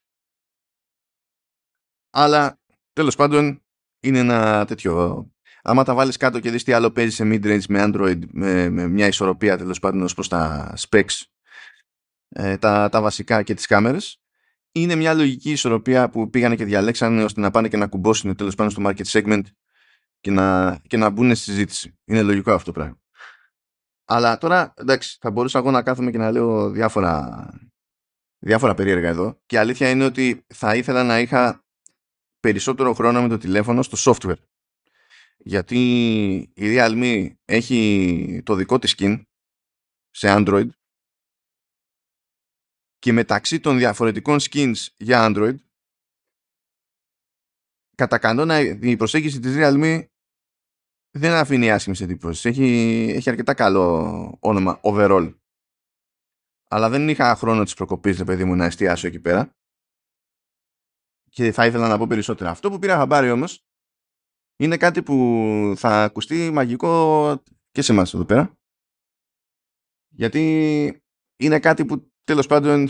Αλλά 2.09 2.59
τέλος 2.93 3.15
πάντων 3.15 3.63
είναι 3.99 4.19
ένα 4.19 4.65
τέτοιο. 4.65 5.25
Άμα 5.61 5.83
τα 5.83 5.93
βάλεις 5.93 6.17
κάτω 6.17 6.39
και 6.39 6.51
δεις 6.51 6.63
τι 6.63 6.71
άλλο 6.71 6.91
παίζει 6.91 7.15
σε 7.15 7.23
mid-range 7.23 7.65
με 7.69 7.83
Android 7.83 8.19
με, 8.31 8.69
με 8.69 8.87
μια 8.87 9.07
ισορροπία 9.07 9.57
τέλος 9.57 9.79
πάντων 9.79 10.01
ως 10.01 10.13
προς 10.13 10.27
τα 10.27 10.73
specs, 10.77 11.21
ε, 12.29 12.57
τα, 12.57 12.89
τα 12.89 13.01
βασικά 13.01 13.43
και 13.43 13.53
τις 13.53 13.65
κάμερες, 13.65 14.21
είναι 14.71 14.95
μια 14.95 15.13
λογική 15.13 15.51
ισορροπία 15.51 16.09
που 16.09 16.29
πήγανε 16.29 16.55
και 16.55 16.65
διαλέξανε 16.65 17.23
ώστε 17.23 17.41
να 17.41 17.51
πάνε 17.51 17.67
και 17.67 17.77
να 17.77 17.87
κουμπώσουν 17.87 18.35
τέλος 18.35 18.55
πάντων 18.55 18.71
στο 18.71 18.81
market 18.85 19.05
segment 19.05 19.43
και 20.19 20.31
να, 20.31 20.79
και 20.87 20.97
να 20.97 21.09
μπουν 21.09 21.35
στη 21.35 21.43
συζήτηση. 21.43 21.97
Είναι 22.05 22.21
λογικό 22.21 22.51
αυτό 22.51 22.65
το 22.65 22.79
πράγμα. 22.79 22.97
Αλλά 24.05 24.37
τώρα, 24.37 24.73
εντάξει, 24.77 25.17
θα 25.21 25.31
μπορούσα 25.31 25.59
εγώ 25.59 25.71
να 25.71 25.83
κάθομαι 25.83 26.11
και 26.11 26.17
να 26.17 26.31
λέω 26.31 26.69
διάφορα, 26.69 27.45
διάφορα 28.39 28.73
περίεργα 28.73 29.09
εδώ. 29.09 29.41
Και 29.45 29.55
η 29.55 29.59
αλήθεια 29.59 29.89
είναι 29.89 30.05
ότι 30.05 30.45
θα 30.47 30.75
ήθελα 30.75 31.03
να 31.03 31.19
είχα 31.19 31.63
περισσότερο 32.39 32.93
χρόνο 32.93 33.22
με 33.22 33.27
το 33.27 33.38
τηλέφωνο 33.38 33.81
στο 33.81 34.13
software. 34.13 34.38
Γιατί 35.38 35.81
η 36.38 36.75
Realme 36.77 37.29
έχει 37.46 38.41
το 38.46 38.55
δικό 38.55 38.79
της 38.79 38.96
skin 38.98 39.22
σε 40.10 40.27
Android 40.29 40.69
και 43.00 43.13
μεταξύ 43.13 43.60
των 43.60 43.77
διαφορετικών 43.77 44.38
skins 44.39 44.88
για 44.98 45.27
Android 45.29 45.55
κατά 47.96 48.17
κανόνα 48.17 48.60
η 48.60 48.98
προσέγγιση 48.98 49.39
της 49.39 49.55
Realme 49.58 50.03
δεν 51.12 51.34
αφήνει 51.34 51.72
άσχημες 51.72 52.01
εντύπωσεις. 52.01 52.46
Έχει, 52.46 52.63
έχει 53.15 53.29
αρκετά 53.29 53.53
καλό 53.53 54.38
όνομα 54.39 54.79
overall. 54.84 55.34
Αλλά 56.69 56.89
δεν 56.89 57.10
είχα 57.10 57.36
χρόνο 57.36 57.63
της 57.63 57.74
προκοπής, 57.74 58.24
παιδί 58.24 58.43
μου, 58.43 58.55
να 58.55 58.65
εστιάσω 58.65 59.08
εκεί 59.08 59.19
πέρα 59.19 59.58
και 61.29 61.51
θα 61.51 61.65
ήθελα 61.65 61.88
να 61.88 61.98
πω 61.98 62.07
περισσότερα. 62.07 62.50
Αυτό 62.50 62.69
που 62.69 62.79
πήρα 62.79 62.98
χαμπάρι 62.98 63.31
όμως 63.31 63.63
είναι 64.55 64.77
κάτι 64.77 65.03
που 65.03 65.74
θα 65.77 66.03
ακουστεί 66.03 66.51
μαγικό 66.51 67.43
και 67.71 67.81
σε 67.81 67.91
εμάς 67.91 68.13
εδώ 68.13 68.25
πέρα. 68.25 68.57
Γιατί 70.09 71.03
είναι 71.39 71.59
κάτι 71.59 71.86
που 71.86 72.12
τέλος 72.24 72.48
πάντων 72.48 72.89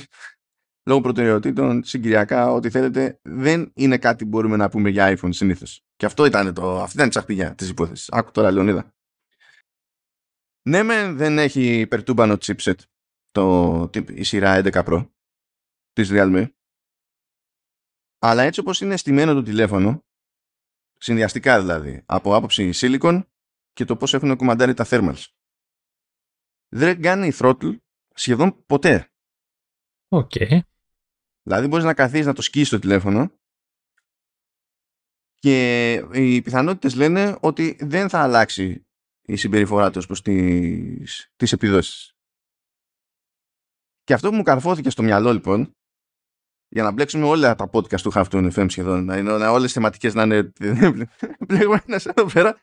λόγω 0.90 1.02
προτεραιοτήτων, 1.02 1.84
συγκυριακά, 1.84 2.52
ό,τι 2.52 2.70
θέλετε, 2.70 3.20
δεν 3.22 3.72
είναι 3.76 3.98
κάτι 3.98 4.24
που 4.24 4.30
μπορούμε 4.30 4.56
να 4.56 4.70
πούμε 4.70 4.90
για 4.90 5.18
iPhone 5.18 5.34
συνήθως. 5.34 5.84
Και 5.96 6.06
αυτό 6.06 6.26
ήταν 6.26 6.54
το, 6.54 6.82
αυτή 6.82 6.96
ήταν 6.96 7.08
η 7.08 7.10
τσαχπηγιά 7.10 7.56
της 7.56 7.70
υπόθεσης. 7.70 8.10
Άκου 8.12 8.32
τώρα, 8.32 8.52
Λεωνίδα. 8.52 8.94
Ναι, 10.70 10.84
μεν 10.84 11.18
δεν 11.18 11.38
έχει 11.38 11.80
υπερτούμπανο 11.80 12.34
chipset 12.46 12.76
το, 13.32 13.90
η 14.08 14.24
σειρά 14.24 14.62
11 14.64 14.84
Pro 14.84 15.10
της 15.92 16.10
Realme 16.12 16.48
αλλά 18.20 18.44
έτσι 18.44 18.60
όπως 18.60 18.82
είναι 18.82 18.98
στημένο 18.98 19.34
το 19.34 19.42
τηλέφωνο 19.42 20.04
συνδυαστικά 20.98 21.60
δηλαδή 21.60 22.04
από 22.06 22.36
άποψη 22.36 22.72
silicon 22.74 23.22
και 23.74 23.86
το 23.86 23.96
πώς 23.96 24.14
έχουν 24.14 24.36
κουμαντάρει 24.36 24.74
τα 24.74 24.86
thermals 24.90 25.24
δεν 26.70 27.02
κάνει 27.02 27.32
throttle 27.40 27.78
σχεδόν 28.14 28.66
ποτέ 28.66 29.10
OK. 30.12 30.32
Okay. 30.36 30.60
Δηλαδή 31.42 31.68
μπορείς 31.68 31.86
να 31.86 31.94
καθίσεις 31.94 32.26
να 32.26 32.34
το 32.34 32.42
σκίσεις 32.42 32.70
το 32.70 32.80
τηλέφωνο 32.80 33.32
και 35.34 35.94
οι 36.14 36.42
πιθανότητες 36.42 36.96
λένε 36.96 37.38
ότι 37.42 37.78
δεν 37.82 38.10
θα 38.10 38.22
αλλάξει 38.22 38.88
η 39.22 39.36
συμπεριφορά 39.36 39.92
του 39.92 40.00
ως 40.00 40.06
προς 40.06 40.22
τις, 40.22 41.32
τις 41.36 41.52
επιδόσεις. 41.52 42.14
Και 44.04 44.14
αυτό 44.14 44.30
που 44.30 44.36
μου 44.36 44.44
καρφώθηκε 44.44 44.90
στο 44.90 45.04
μυαλό 45.04 45.34
λοιπόν, 45.34 45.76
για 46.70 46.84
να 46.84 46.92
μπλέξουμε 46.92 47.26
όλα 47.26 47.56
τα 47.56 47.70
podcast 47.72 48.02
του 48.02 48.12
Have 48.14 48.52
FM 48.54 48.66
σχεδόν, 48.70 49.06
να 49.06 49.18
είναι 49.18 49.32
όλες 49.32 49.64
τις 49.64 49.74
θεματικές 49.74 50.14
να 50.14 50.24
είναι 50.24 50.52
μπλεγμένες 51.48 52.06
εδώ 52.06 52.26
πέρα, 52.34 52.58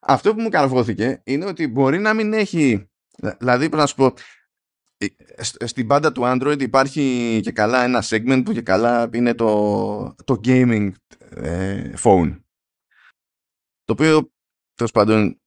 αυτό 0.00 0.34
που 0.34 0.40
μου 0.40 0.48
καρφώθηκε 0.48 1.20
είναι 1.24 1.44
ότι 1.44 1.68
μπορεί 1.68 1.98
να 1.98 2.14
μην 2.14 2.32
έχει, 2.32 2.90
δηλαδή 3.38 3.58
πρέπει 3.58 3.76
να 3.76 3.86
σου 3.86 3.94
πω, 3.94 4.14
ε, 4.98 5.66
στην 5.66 5.86
μπάντα 5.86 6.12
του 6.12 6.22
Android 6.24 6.60
υπάρχει 6.60 7.40
και 7.42 7.52
καλά 7.52 7.84
ένα 7.84 8.02
segment 8.06 8.42
που 8.44 8.52
και 8.52 8.62
καλά 8.62 9.08
είναι 9.12 9.34
το, 9.34 10.14
το 10.24 10.40
gaming 10.44 10.90
ε, 11.30 11.92
phone. 12.02 12.40
Το 13.84 13.92
οποίο, 13.92 14.32
τέλος 14.74 14.92
πάντων, 14.92 15.40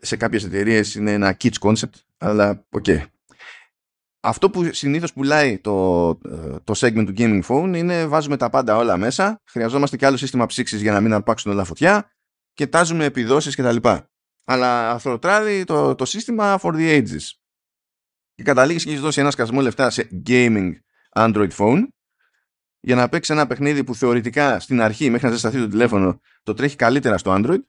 σε 0.00 0.16
κάποιες 0.16 0.44
εταιρείες 0.44 0.94
είναι 0.94 1.12
ένα 1.12 1.36
κιτς 1.40 1.58
concept, 1.60 2.02
αλλά 2.18 2.66
OK. 2.70 2.84
Okay. 2.88 3.04
Αυτό 4.20 4.50
που 4.50 4.72
συνήθως 4.72 5.12
πουλάει 5.12 5.58
το, 5.58 6.08
ε, 6.08 6.56
το 6.64 6.74
segment 6.76 7.04
του 7.06 7.14
gaming 7.16 7.42
phone 7.42 7.72
είναι 7.76 8.06
βάζουμε 8.06 8.36
τα 8.36 8.50
πάντα 8.50 8.76
όλα 8.76 8.96
μέσα, 8.96 9.40
χρειαζόμαστε 9.44 9.96
και 9.96 10.06
άλλο 10.06 10.16
σύστημα 10.16 10.46
ψήξης 10.46 10.80
για 10.80 10.92
να 10.92 11.00
μην 11.00 11.12
αρπάξουν 11.12 11.52
όλα 11.52 11.64
φωτιά 11.64 12.10
και 12.52 12.66
τάζουμε 12.66 13.04
επιδόσεις 13.04 13.56
κτλ. 13.56 13.76
Αλλά 14.44 14.90
αθροτράδει 14.90 15.64
το, 15.64 15.94
το 15.94 16.04
σύστημα 16.04 16.58
for 16.62 16.72
the 16.74 16.98
ages 16.98 17.40
και 18.34 18.42
καταλήγεις 18.42 18.84
και 18.84 18.90
έχεις 18.90 19.00
δώσει 19.00 19.20
ένα 19.20 19.30
σκασμό 19.30 19.60
λεφτά 19.60 19.90
σε 19.90 20.22
gaming 20.26 20.70
Android 21.14 21.50
phone 21.50 21.82
για 22.80 22.94
να 22.94 23.08
παίξεις 23.08 23.34
ένα 23.34 23.46
παιχνίδι 23.46 23.84
που 23.84 23.94
θεωρητικά 23.94 24.60
στην 24.60 24.80
αρχή 24.80 25.10
μέχρι 25.10 25.26
να 25.26 25.32
ζεσταθεί 25.32 25.58
το 25.58 25.68
τηλέφωνο 25.68 26.20
το 26.42 26.54
τρέχει 26.54 26.76
καλύτερα 26.76 27.18
στο 27.18 27.34
Android 27.34 27.60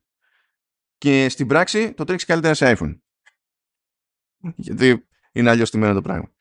και 0.97 1.29
στην 1.29 1.47
πράξη 1.47 1.93
το 1.93 2.03
τρέχεις 2.03 2.25
καλύτερα 2.25 2.53
σε 2.53 2.75
iPhone. 2.77 2.99
Γιατί 4.55 5.07
είναι 5.31 5.49
αλλιώς 5.49 5.69
τιμένο 5.69 5.93
το 5.93 6.01
πράγμα. 6.01 6.31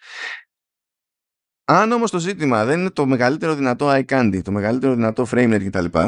Αν 1.64 1.92
όμως 1.92 2.10
το 2.10 2.18
ζήτημα 2.18 2.64
δεν 2.64 2.80
είναι 2.80 2.90
το 2.90 3.06
μεγαλύτερο 3.06 3.54
δυνατό 3.54 3.88
iCandy, 3.90 4.40
το 4.44 4.52
μεγαλύτερο 4.52 4.94
δυνατό 4.94 5.26
frame 5.30 5.54
rate 5.54 5.68
κτλ. 5.70 5.98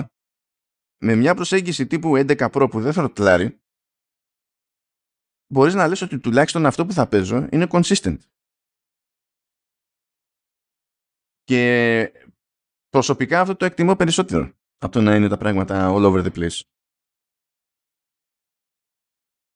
Με 1.04 1.14
μια 1.14 1.34
προσέγγιση 1.34 1.86
τύπου 1.86 2.16
11 2.16 2.50
Pro 2.50 2.66
που 2.70 2.80
δεν 2.80 2.92
θα 2.92 3.12
τλάρει 3.12 3.62
μπορείς 5.52 5.74
να 5.74 5.88
λες 5.88 6.00
ότι 6.00 6.18
τουλάχιστον 6.18 6.66
αυτό 6.66 6.86
που 6.86 6.92
θα 6.92 7.08
παίζω 7.08 7.48
είναι 7.50 7.66
consistent. 7.70 8.18
Και 11.42 12.12
προσωπικά 12.88 13.40
αυτό 13.40 13.56
το 13.56 13.64
εκτιμώ 13.64 13.96
περισσότερο 13.96 14.52
από 14.76 14.92
το 14.92 15.00
να 15.00 15.14
είναι 15.14 15.28
τα 15.28 15.36
πράγματα 15.36 15.90
all 15.94 16.04
over 16.04 16.24
the 16.24 16.32
place. 16.38 16.60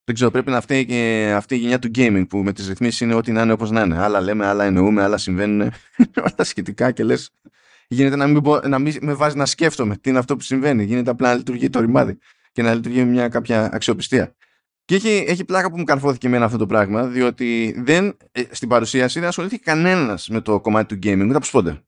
Δεν 0.07 0.15
ξέρω, 0.15 0.31
πρέπει 0.31 0.51
να 0.51 0.61
φταίει 0.61 0.87
και 0.87 1.33
αυτή 1.37 1.55
η 1.55 1.59
γενιά 1.59 1.79
του 1.79 1.91
gaming 1.95 2.25
που 2.29 2.39
με 2.39 2.53
τις 2.53 2.69
ρυθμίσεις 2.69 3.01
είναι 3.01 3.15
ό,τι 3.15 3.33
να 3.33 3.43
είναι 3.43 3.53
όπως 3.53 3.71
να 3.71 3.81
είναι. 3.81 3.99
Άλλα 3.99 4.21
λέμε, 4.21 4.47
άλλα 4.47 4.65
εννοούμε, 4.65 5.03
άλλα 5.03 5.19
συμβαίνουν. 5.19 5.73
όλα 6.27 6.45
σχετικά 6.45 6.91
και 6.91 7.05
λες 7.05 7.31
γίνεται 7.89 8.17
να 8.17 8.27
μην, 8.27 8.43
να 8.65 8.79
μην 8.79 8.95
με 9.01 9.15
βάζει 9.15 9.37
να 9.37 9.47
σκέφτομαι 9.47 9.97
τι 9.97 10.11
είναι 10.11 10.19
αυτό 10.19 10.37
που 10.37 10.43
συμβαίνει. 10.43 10.85
Γίνεται 10.85 11.11
απλά 11.11 11.29
να 11.29 11.35
λειτουργεί 11.35 11.71
το 11.71 11.81
ρημάδι 11.81 12.19
και 12.53 12.63
να 12.63 12.75
λειτουργεί 12.75 12.99
με 12.99 13.11
μια 13.11 13.29
κάποια 13.29 13.71
αξιοπιστία. 13.73 14.35
Και 14.85 14.95
έχει, 14.95 15.25
έχει 15.29 15.45
πλάκα 15.45 15.71
που 15.71 15.79
μου 15.79 15.85
καρφώθηκε 15.85 16.27
εμένα 16.27 16.45
αυτό 16.45 16.59
το 16.59 16.67
πράγμα, 16.67 17.07
διότι 17.07 17.75
δεν, 17.79 18.17
ε, 18.33 18.43
στην 18.51 18.69
παρουσίαση 18.69 19.19
δεν 19.21 19.29
ασχολήθηκε 19.29 19.63
κανένας 19.65 20.29
με 20.29 20.41
το 20.41 20.61
κομμάτι 20.61 20.99
του 20.99 21.09
gaming, 21.09 21.25
ούτε 21.25 21.37
από 21.37 21.45
σπόντα. 21.45 21.83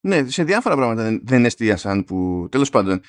Ναι, 0.00 0.28
σε 0.28 0.44
διάφορα 0.44 0.76
πράγματα 0.76 1.02
δεν, 1.02 1.20
δεν 1.24 1.44
εστίασαν 1.44 2.04
που 2.04 2.48
τέλος 2.50 2.70
πάντων 2.70 3.00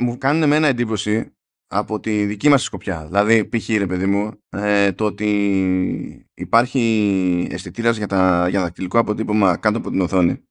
μου 0.00 0.18
κάνουν 0.18 0.42
εμένα 0.42 0.66
εντύπωση 0.66 1.34
από 1.72 2.00
τη 2.00 2.24
δική 2.24 2.48
μας 2.48 2.62
σκοπιά. 2.62 3.06
Δηλαδή, 3.06 3.48
π.χ. 3.48 3.68
ρε 3.68 3.86
παιδί 3.86 4.06
μου, 4.06 4.42
ε, 4.48 4.92
το 4.92 5.04
ότι 5.04 6.28
υπάρχει 6.34 7.48
αισθητήρας 7.50 7.96
για, 7.96 8.06
τα, 8.06 8.48
για 8.48 8.60
δακτυλικό 8.60 8.98
αποτύπωμα 8.98 9.56
κάτω 9.56 9.78
από 9.78 9.90
την 9.90 10.00
οθόνη. 10.00 10.44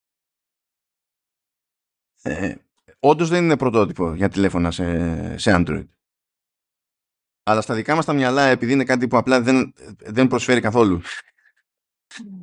Ε, 2.21 2.55
Όντως 2.99 3.29
δεν 3.29 3.43
είναι 3.43 3.57
πρωτότυπο 3.57 4.13
για 4.13 4.29
τηλέφωνα 4.29 4.71
σε, 4.71 5.37
σε 5.37 5.51
Android. 5.55 5.87
Αλλά 7.43 7.61
στα 7.61 7.75
δικά 7.75 7.95
μας 7.95 8.05
τα 8.05 8.13
μυαλά, 8.13 8.43
επειδή 8.43 8.71
είναι 8.71 8.83
κάτι 8.83 9.07
που 9.07 9.17
απλά 9.17 9.41
δεν, 9.41 9.73
δεν 9.97 10.27
προσφέρει 10.27 10.61
καθόλου. 10.61 11.01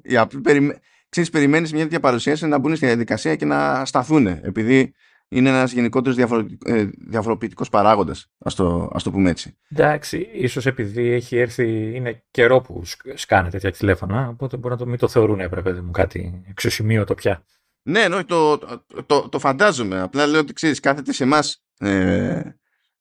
Η 0.02 0.16
απλή 0.16 0.40
περιμέ... 0.40 0.80
Ξέρεις, 1.09 1.30
περιμένεις 1.30 1.73
μια 1.73 1.83
τέτοια 1.83 2.00
παρουσίαση 2.00 2.47
να 2.47 2.59
μπουν 2.59 2.76
στη 2.76 2.87
διαδικασία 2.87 3.37
και 3.37 3.45
να 3.45 3.85
σταθούν. 3.85 4.26
Επειδή 4.26 4.95
είναι 5.28 5.49
ένας 5.49 5.73
γενικότερος 5.73 6.16
διαφορετικό, 6.16 6.75
ε, 6.75 6.90
διαφοροποιητικός 7.09 7.68
παράγοντας, 7.68 8.26
ας 8.38 8.54
το, 8.54 8.90
ας 8.92 9.02
το 9.02 9.11
πούμε 9.11 9.30
έτσι. 9.30 9.56
Εντάξει, 9.71 10.28
ίσως 10.33 10.66
επειδή 10.66 11.11
έχει 11.11 11.37
έρθει, 11.37 11.95
είναι 11.95 12.25
καιρό 12.30 12.61
που 12.61 12.83
σκάνε 13.14 13.50
τέτοια 13.50 13.71
τηλέφωνα, 13.71 14.28
οπότε 14.28 14.56
μπορεί 14.56 14.75
να 14.75 14.80
το 14.80 14.87
μην 14.87 14.99
το 14.99 15.09
θεωρούν 15.09 15.40
έπρεπε 15.40 15.73
μου 15.73 15.90
κάτι 15.90 16.42
εξωσημείωτο 16.49 17.14
πια. 17.14 17.45
Ναι, 17.83 18.09
ναι, 18.09 18.25
το, 18.25 18.59
το, 18.59 18.85
το, 19.06 19.28
το, 19.28 19.38
φαντάζομαι. 19.38 20.00
Απλά 20.00 20.26
λέω 20.26 20.40
ότι 20.40 20.52
ξέρεις, 20.52 20.80
κάθεται 20.80 21.12
σε 21.12 21.25
εμάς 21.25 21.64
ε, 21.78 22.40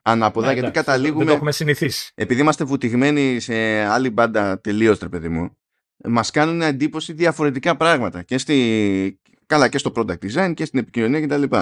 ανάποδα, 0.02 0.48
ναι, 0.48 0.54
γιατί 0.54 0.72
καταλήγουμε. 0.72 1.18
Δεν 1.18 1.28
το 1.28 1.34
έχουμε 1.34 1.52
συνηθίσει. 1.52 2.12
Επειδή 2.16 2.42
είμαστε 2.42 2.64
βουτυγμένοι 2.64 3.40
σε 3.40 3.56
άλλη 3.84 4.10
μπάντα 4.10 4.62
τελείως, 4.62 5.00
τρε 5.00 5.10
παιδί 5.10 5.30
μου, 5.30 5.58
μας 6.04 6.32
κάνουν 6.32 6.62
εντύπωση 6.62 7.14
διαφορετικά 7.14 7.76
πράγματα. 7.76 8.22
Και 8.22 8.38
στη... 8.38 9.20
Καλά, 9.46 9.68
και 9.68 9.78
στο 9.78 9.92
product 9.96 10.18
design 10.32 10.54
και 10.54 10.66
στην 10.66 10.80
επικοινωνία 10.80 11.22
κτλ. 11.22 11.56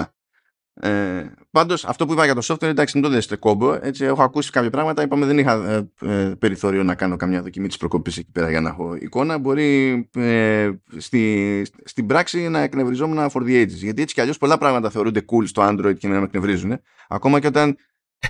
Ε, 0.80 1.34
Πάντως, 1.50 1.84
αυτό 1.84 2.06
που 2.06 2.12
είπα 2.12 2.24
για 2.24 2.34
το 2.34 2.40
software, 2.44 2.62
εντάξει, 2.62 2.92
δεν 2.92 3.02
το 3.02 3.08
δέστε 3.08 3.36
κόμπο. 3.36 3.78
Έτσι, 3.82 4.04
έχω 4.04 4.22
ακούσει 4.22 4.50
κάποια 4.50 4.70
πράγματα. 4.70 5.02
Είπαμε, 5.02 5.26
δεν 5.26 5.38
είχα 5.38 5.52
ε, 5.70 5.90
ε, 6.00 6.34
περιθώριο 6.38 6.82
να 6.82 6.94
κάνω 6.94 7.16
καμιά 7.16 7.42
δοκιμή 7.42 7.68
της 7.68 7.76
προκοπή 7.76 8.10
εκεί 8.10 8.30
πέρα 8.32 8.50
για 8.50 8.60
να 8.60 8.68
έχω 8.68 8.94
εικόνα. 8.94 9.38
Μπορεί 9.38 9.92
ε, 10.14 10.70
στη, 10.96 11.62
στην 11.84 12.06
πράξη 12.06 12.48
να 12.48 12.60
εκνευριζόμουν 12.60 13.30
for 13.30 13.40
the 13.40 13.62
ages. 13.62 13.68
Γιατί 13.68 14.02
έτσι 14.02 14.14
κι 14.14 14.20
αλλιώς 14.20 14.38
πολλά 14.38 14.58
πράγματα 14.58 14.90
θεωρούνται 14.90 15.24
cool 15.32 15.46
στο 15.46 15.68
Android 15.68 15.98
και 15.98 16.08
να 16.08 16.18
με 16.18 16.24
εκνευρίζουν. 16.24 16.80
Ακόμα 17.08 17.40
και 17.40 17.46
όταν 17.46 17.76
ε, 18.18 18.28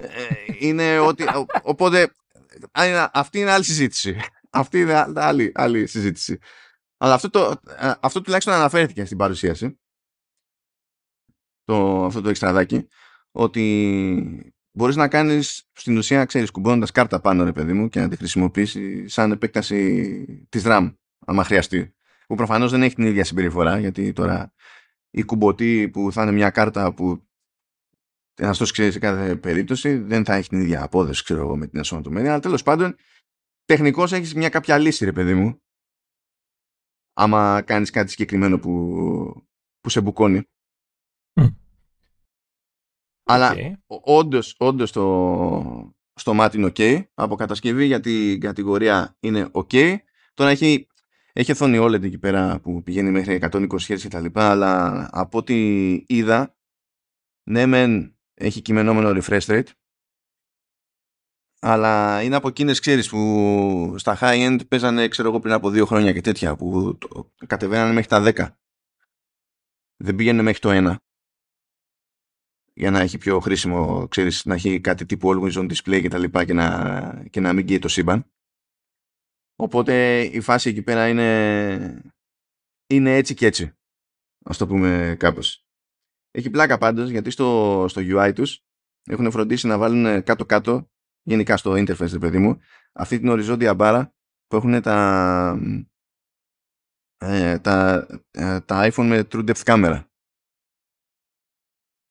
είναι 0.58 0.98
ότι. 0.98 1.24
Οπότε 1.62 2.14
αυτή 3.12 3.38
είναι 3.38 3.50
άλλη 3.50 3.64
συζήτηση. 3.64 4.16
Αυτή 4.50 4.80
είναι 4.80 5.06
άλλη, 5.14 5.52
άλλη 5.54 5.86
συζήτηση. 5.86 6.38
Αλλά 6.96 7.14
αυτό, 7.14 7.30
το, 7.30 7.60
ε, 7.78 7.92
αυτό 8.00 8.20
τουλάχιστον 8.20 8.54
αναφέρθηκε 8.54 9.04
στην 9.04 9.16
παρουσίαση. 9.16 9.78
Το, 11.64 12.04
αυτό 12.04 12.20
το 12.20 12.28
εξτραδάκι. 12.28 12.88
Ότι 13.30 14.54
μπορείς 14.72 14.96
να 14.96 15.08
κάνεις 15.08 15.68
στην 15.72 15.96
ουσία, 15.96 16.24
ξέρεις, 16.24 16.50
κουμπώνοντας 16.50 16.90
κάρτα 16.90 17.20
πάνω, 17.20 17.44
ρε 17.44 17.52
παιδί 17.52 17.72
μου, 17.72 17.88
και 17.88 18.00
να 18.00 18.08
τη 18.08 18.16
χρησιμοποιήσει 18.16 19.08
σαν 19.08 19.32
επέκταση 19.32 20.46
της 20.48 20.62
RAM, 20.66 20.94
άμα 21.26 21.44
χρειαστεί. 21.44 21.94
Που 22.26 22.34
προφανώς 22.34 22.70
δεν 22.70 22.82
έχει 22.82 22.94
την 22.94 23.04
ίδια 23.04 23.24
συμπεριφορά, 23.24 23.78
γιατί 23.78 24.12
τώρα 24.12 24.52
η 25.10 25.22
κουμποτή 25.22 25.88
που 25.88 26.12
θα 26.12 26.22
είναι 26.22 26.32
μια 26.32 26.50
κάρτα 26.50 26.94
που 26.94 27.28
να 28.40 28.54
το 28.54 28.64
ξέρει 28.64 28.92
σε 28.92 28.98
κάθε 28.98 29.36
περίπτωση, 29.36 29.96
δεν 29.96 30.24
θα 30.24 30.34
έχει 30.34 30.48
την 30.48 30.60
ίδια 30.60 30.82
απόδοση, 30.82 31.24
ξέρω 31.24 31.40
εγώ, 31.40 31.56
με 31.56 31.66
την 31.66 31.78
ενσωματωμένη. 31.78 32.28
Αλλά 32.28 32.40
τέλος 32.40 32.62
πάντων, 32.62 32.96
τεχνικώς 33.64 34.12
έχεις 34.12 34.34
μια 34.34 34.48
κάποια 34.48 34.78
λύση, 34.78 35.04
ρε 35.04 35.12
παιδί 35.12 35.34
μου. 35.34 35.62
Άμα 37.12 37.62
κάνεις 37.62 37.90
κάτι 37.90 38.10
συγκεκριμένο 38.10 38.58
που, 38.58 39.48
που 39.80 39.88
σε 39.88 40.00
μπουκώνει. 40.00 40.42
Αλλά 43.24 43.54
όντως, 43.86 44.54
όντως 44.58 44.92
το, 44.92 45.94
στο 46.14 46.34
μάτι 46.34 46.56
είναι 46.56 46.72
OK. 46.76 47.02
Από 47.14 47.36
κατασκευή 47.36 47.86
για 47.86 48.00
την 48.00 48.40
κατηγορία 48.40 49.16
είναι 49.20 49.50
OK. 49.52 49.96
Τώρα 50.34 50.50
έχει, 50.50 50.86
έχει 51.32 51.52
οθόνη 51.52 51.78
OLED 51.80 52.02
εκεί 52.02 52.18
πέρα 52.18 52.60
που 52.60 52.82
πηγαίνει 52.82 53.10
μέχρι 53.10 53.38
120 53.50 53.66
Hz 53.68 53.98
και 53.98 54.08
τα 54.08 54.20
λοιπά, 54.20 54.50
αλλά 54.50 55.08
από 55.12 55.38
ό,τι 55.38 55.92
είδα, 56.06 56.56
ναι 57.42 57.66
μεν 57.66 58.16
έχει 58.34 58.60
κειμενόμενο 58.60 59.20
refresh 59.22 59.46
rate 59.46 59.68
αλλά 61.66 62.22
είναι 62.22 62.36
από 62.36 62.48
εκείνες 62.48 62.80
ξέρεις 62.80 63.08
που 63.08 63.94
στα 63.98 64.18
high 64.20 64.48
end 64.48 64.68
παίζανε 64.68 65.08
ξέρω 65.08 65.28
εγώ 65.28 65.40
πριν 65.40 65.52
από 65.52 65.70
δύο 65.70 65.86
χρόνια 65.86 66.12
και 66.12 66.20
τέτοια 66.20 66.56
που 66.56 66.98
το, 66.98 67.32
κατεβαίνανε 67.46 67.92
μέχρι 67.92 68.08
τα 68.08 68.32
10 68.36 68.48
δεν 69.96 70.14
πήγαινε 70.14 70.42
μέχρι 70.42 70.58
το 70.58 70.68
1 70.72 70.94
για 72.74 72.90
να 72.90 73.00
έχει 73.00 73.18
πιο 73.18 73.40
χρήσιμο 73.40 74.08
ξέρεις 74.08 74.44
να 74.44 74.54
έχει 74.54 74.80
κάτι 74.80 75.06
τύπου 75.06 75.28
always 75.28 75.52
on 75.52 75.72
display 75.72 76.00
και 76.00 76.08
τα 76.08 76.18
λοιπά 76.18 76.44
και 76.44 76.52
να, 76.52 77.28
και 77.30 77.40
να 77.40 77.52
μην 77.52 77.64
γκέει 77.64 77.78
το 77.78 77.88
σύμπαν. 77.88 78.30
Οπότε 79.56 80.22
η 80.22 80.40
φάση 80.40 80.68
εκεί 80.68 80.82
πέρα 80.82 81.08
είναι 81.08 82.02
είναι 82.86 83.16
έτσι 83.16 83.34
και 83.34 83.46
έτσι. 83.46 83.72
Ας 84.44 84.58
το 84.58 84.66
πούμε 84.66 85.16
κάπως. 85.18 85.66
Έχει 86.30 86.50
πλάκα 86.50 86.78
πάντως 86.78 87.10
γιατί 87.10 87.30
στο, 87.30 87.84
στο 87.88 88.00
UI 88.04 88.32
τους 88.34 88.64
έχουν 89.04 89.30
φροντίσει 89.30 89.66
να 89.66 89.78
βάλουν 89.78 90.22
κάτω-κάτω 90.22 90.90
γενικά 91.22 91.56
στο 91.56 91.72
interface, 91.72 92.20
παιδί 92.20 92.38
μου, 92.38 92.60
αυτή 92.92 93.18
την 93.18 93.28
οριζόντια 93.28 93.74
μπάρα 93.74 94.14
που 94.46 94.56
έχουν 94.56 94.82
τα, 94.82 95.58
ε, 97.16 97.58
τα, 97.58 98.06
ε, 98.30 98.60
τα 98.60 98.90
iPhone 98.90 99.06
με 99.06 99.28
True 99.30 99.48
Depth 99.48 99.62
Camera. 99.64 100.04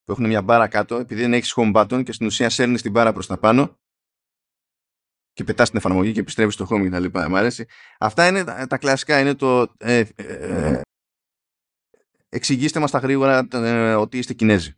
Που 0.03 0.11
έχουν 0.11 0.27
μια 0.27 0.41
μπάρα 0.41 0.67
κάτω, 0.67 0.95
επειδή 0.95 1.21
δεν 1.21 1.33
έχεις 1.33 1.53
home 1.55 1.73
button 1.73 2.03
και 2.03 2.11
στην 2.11 2.25
ουσία 2.25 2.49
σέρνεις 2.49 2.81
την 2.81 2.91
μπάρα 2.91 3.13
προς 3.13 3.27
τα 3.27 3.37
πάνω 3.37 3.77
και 5.33 5.43
πετάς 5.43 5.69
την 5.69 5.77
εφαρμογή 5.77 6.11
και 6.11 6.19
επιστρέφεις 6.19 6.53
στο 6.53 6.67
home 6.69 6.81
και 6.83 6.89
τα 6.89 6.99
λοιπά. 6.99 7.29
Μ' 7.29 7.35
αρέσει. 7.35 7.65
Αυτά 7.99 8.27
είναι 8.27 8.43
τα, 8.43 8.67
τα 8.67 8.77
κλασικά, 8.77 9.19
είναι 9.19 9.33
το 9.33 9.73
ε, 9.77 10.03
ε, 10.15 10.81
εξηγήστε 12.29 12.79
μας 12.79 12.91
τα 12.91 12.97
γρήγορα 12.97 13.47
ε, 13.53 13.93
ότι 13.93 14.17
είστε 14.17 14.33
Κινέζοι. 14.33 14.75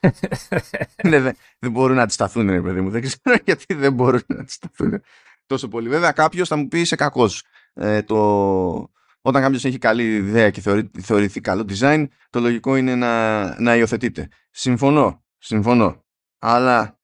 ναι, 1.08 1.20
δεν, 1.20 1.36
δεν 1.58 1.70
μπορούν 1.70 1.96
να 1.96 2.02
αντισταθούν, 2.02 2.50
ρε 2.50 2.60
παιδί 2.60 2.80
μου. 2.80 2.90
Δεν 2.90 3.02
ξέρω 3.02 3.36
γιατί 3.46 3.74
δεν 3.74 3.92
μπορούν 3.92 4.22
να 4.26 4.40
αντισταθούν 4.40 5.02
τόσο 5.46 5.68
πολύ. 5.68 5.88
Βέβαια, 5.88 6.12
κάποιος 6.12 6.48
θα 6.48 6.56
μου 6.56 6.68
πει 6.68 6.80
είσαι 6.80 6.96
κακός. 6.96 7.44
Ε, 7.74 8.02
το... 8.02 8.90
Όταν 9.22 9.42
κάποιος 9.42 9.64
έχει 9.64 9.78
καλή 9.78 10.14
ιδέα 10.14 10.50
και 10.50 10.60
θεωρεί, 10.60 10.90
θεωρηθεί 11.00 11.40
καλό 11.40 11.64
design, 11.68 12.06
το 12.30 12.40
λογικό 12.40 12.76
είναι 12.76 12.94
να, 12.94 13.60
να 13.60 13.76
υιοθετείται. 13.76 14.28
Συμφωνώ. 14.50 15.24
Συμφωνώ. 15.38 16.04
Αλλά 16.38 16.98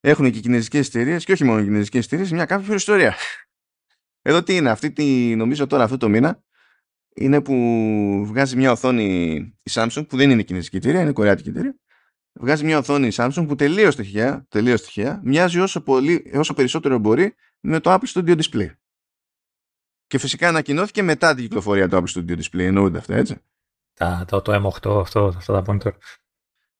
έχουν 0.00 0.30
και 0.30 0.40
κινέζικες 0.40 0.86
εταιρείες 0.86 1.24
και 1.24 1.32
όχι 1.32 1.44
μόνο 1.44 1.62
κινέζικες 1.62 2.04
εταιρείες 2.04 2.30
μια 2.30 2.44
κάποια 2.44 2.74
ιστορία. 2.74 3.14
Εδώ 4.22 4.42
τι 4.42 4.56
είναι, 4.56 4.70
αυτή 4.70 4.92
τη, 4.92 5.36
νομίζω 5.36 5.66
τώρα 5.66 5.84
αυτό 5.84 5.96
το 5.96 6.08
μήνα 6.08 6.42
είναι 7.14 7.40
που 7.40 7.54
βγάζει 8.26 8.56
μια 8.56 8.72
οθόνη 8.72 9.34
η 9.62 9.70
Samsung 9.70 10.04
που 10.08 10.16
δεν 10.16 10.30
είναι 10.30 10.42
κινέζικη 10.42 10.76
εταιρεία, 10.76 11.00
είναι 11.00 11.12
κορεάτικη 11.12 11.48
εταιρεία 11.48 11.76
βγάζει 12.32 12.64
μια 12.64 12.78
οθόνη 12.78 13.08
Samsung 13.14 13.44
που 13.48 13.54
τελείως 13.54 13.96
τυχαία, 13.96 14.46
τελείως 14.48 14.82
τυχαία 14.82 15.20
μοιάζει 15.24 15.60
όσο, 15.60 15.80
πολύ, 15.80 16.32
όσο 16.34 16.54
περισσότερο 16.54 16.98
μπορεί 16.98 17.34
με 17.60 17.80
το 17.80 17.92
Apple 17.92 18.12
Studio 18.14 18.40
Display. 18.40 18.70
Και 20.12 20.18
φυσικά 20.18 20.48
ανακοινώθηκε 20.48 21.02
μετά 21.02 21.34
την 21.34 21.44
κυκλοφορία 21.44 21.88
του 21.88 21.96
Apple 21.96 22.18
Studio 22.18 22.36
Display, 22.36 22.58
εννοούνται 22.58 22.98
αυτά, 22.98 23.14
έτσι. 23.14 23.36
Τα, 23.94 24.24
το, 24.28 24.42
το 24.42 24.52
M8, 24.52 25.00
αυτό, 25.00 25.32
αυτά 25.36 25.62
τα 25.62 25.72
monitor. 25.72 25.90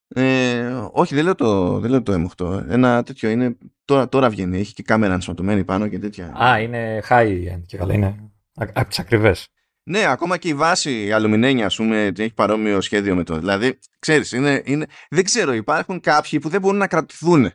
Ε, 0.07 0.87
όχι, 0.91 1.15
δεν 1.15 1.23
λέω, 1.23 1.35
το, 1.35 1.79
δεν 1.79 1.89
λέω 1.89 2.03
το 2.03 2.29
M8. 2.37 2.63
Ένα 2.69 3.03
τέτοιο 3.03 3.29
είναι. 3.29 3.57
Τώρα, 3.85 4.09
τώρα 4.09 4.29
βγαίνει. 4.29 4.59
Έχει 4.59 4.73
και 4.73 4.83
κάμερα 4.83 5.13
ενσωματωμένη 5.13 5.63
πάνω 5.63 5.87
και 5.87 5.99
τέτοια. 5.99 6.43
Α, 6.43 6.59
είναι 6.59 7.03
high 7.09 7.53
end 7.53 7.61
και 7.65 7.77
καλά. 7.77 7.93
Είναι 7.93 8.31
από 8.53 8.87
τις 8.87 8.99
ακριβές. 8.99 9.47
Ναι, 9.83 10.05
ακόμα 10.05 10.37
και 10.37 10.47
η 10.47 10.53
βάση 10.53 11.05
η 11.05 11.11
αλουμινένια, 11.11 11.65
ας 11.65 11.75
πούμε, 11.75 12.11
έχει 12.17 12.33
παρόμοιο 12.33 12.81
σχέδιο 12.81 13.15
με 13.15 13.23
το. 13.23 13.39
Δηλαδή, 13.39 13.79
ξέρεις, 13.99 14.31
είναι, 14.31 14.61
είναι, 14.65 14.85
δεν 15.09 15.23
ξέρω, 15.23 15.53
υπάρχουν 15.53 15.99
κάποιοι 15.99 16.39
που 16.39 16.49
δεν 16.49 16.61
μπορούν 16.61 16.77
να 16.77 16.87
κρατηθούν. 16.87 17.51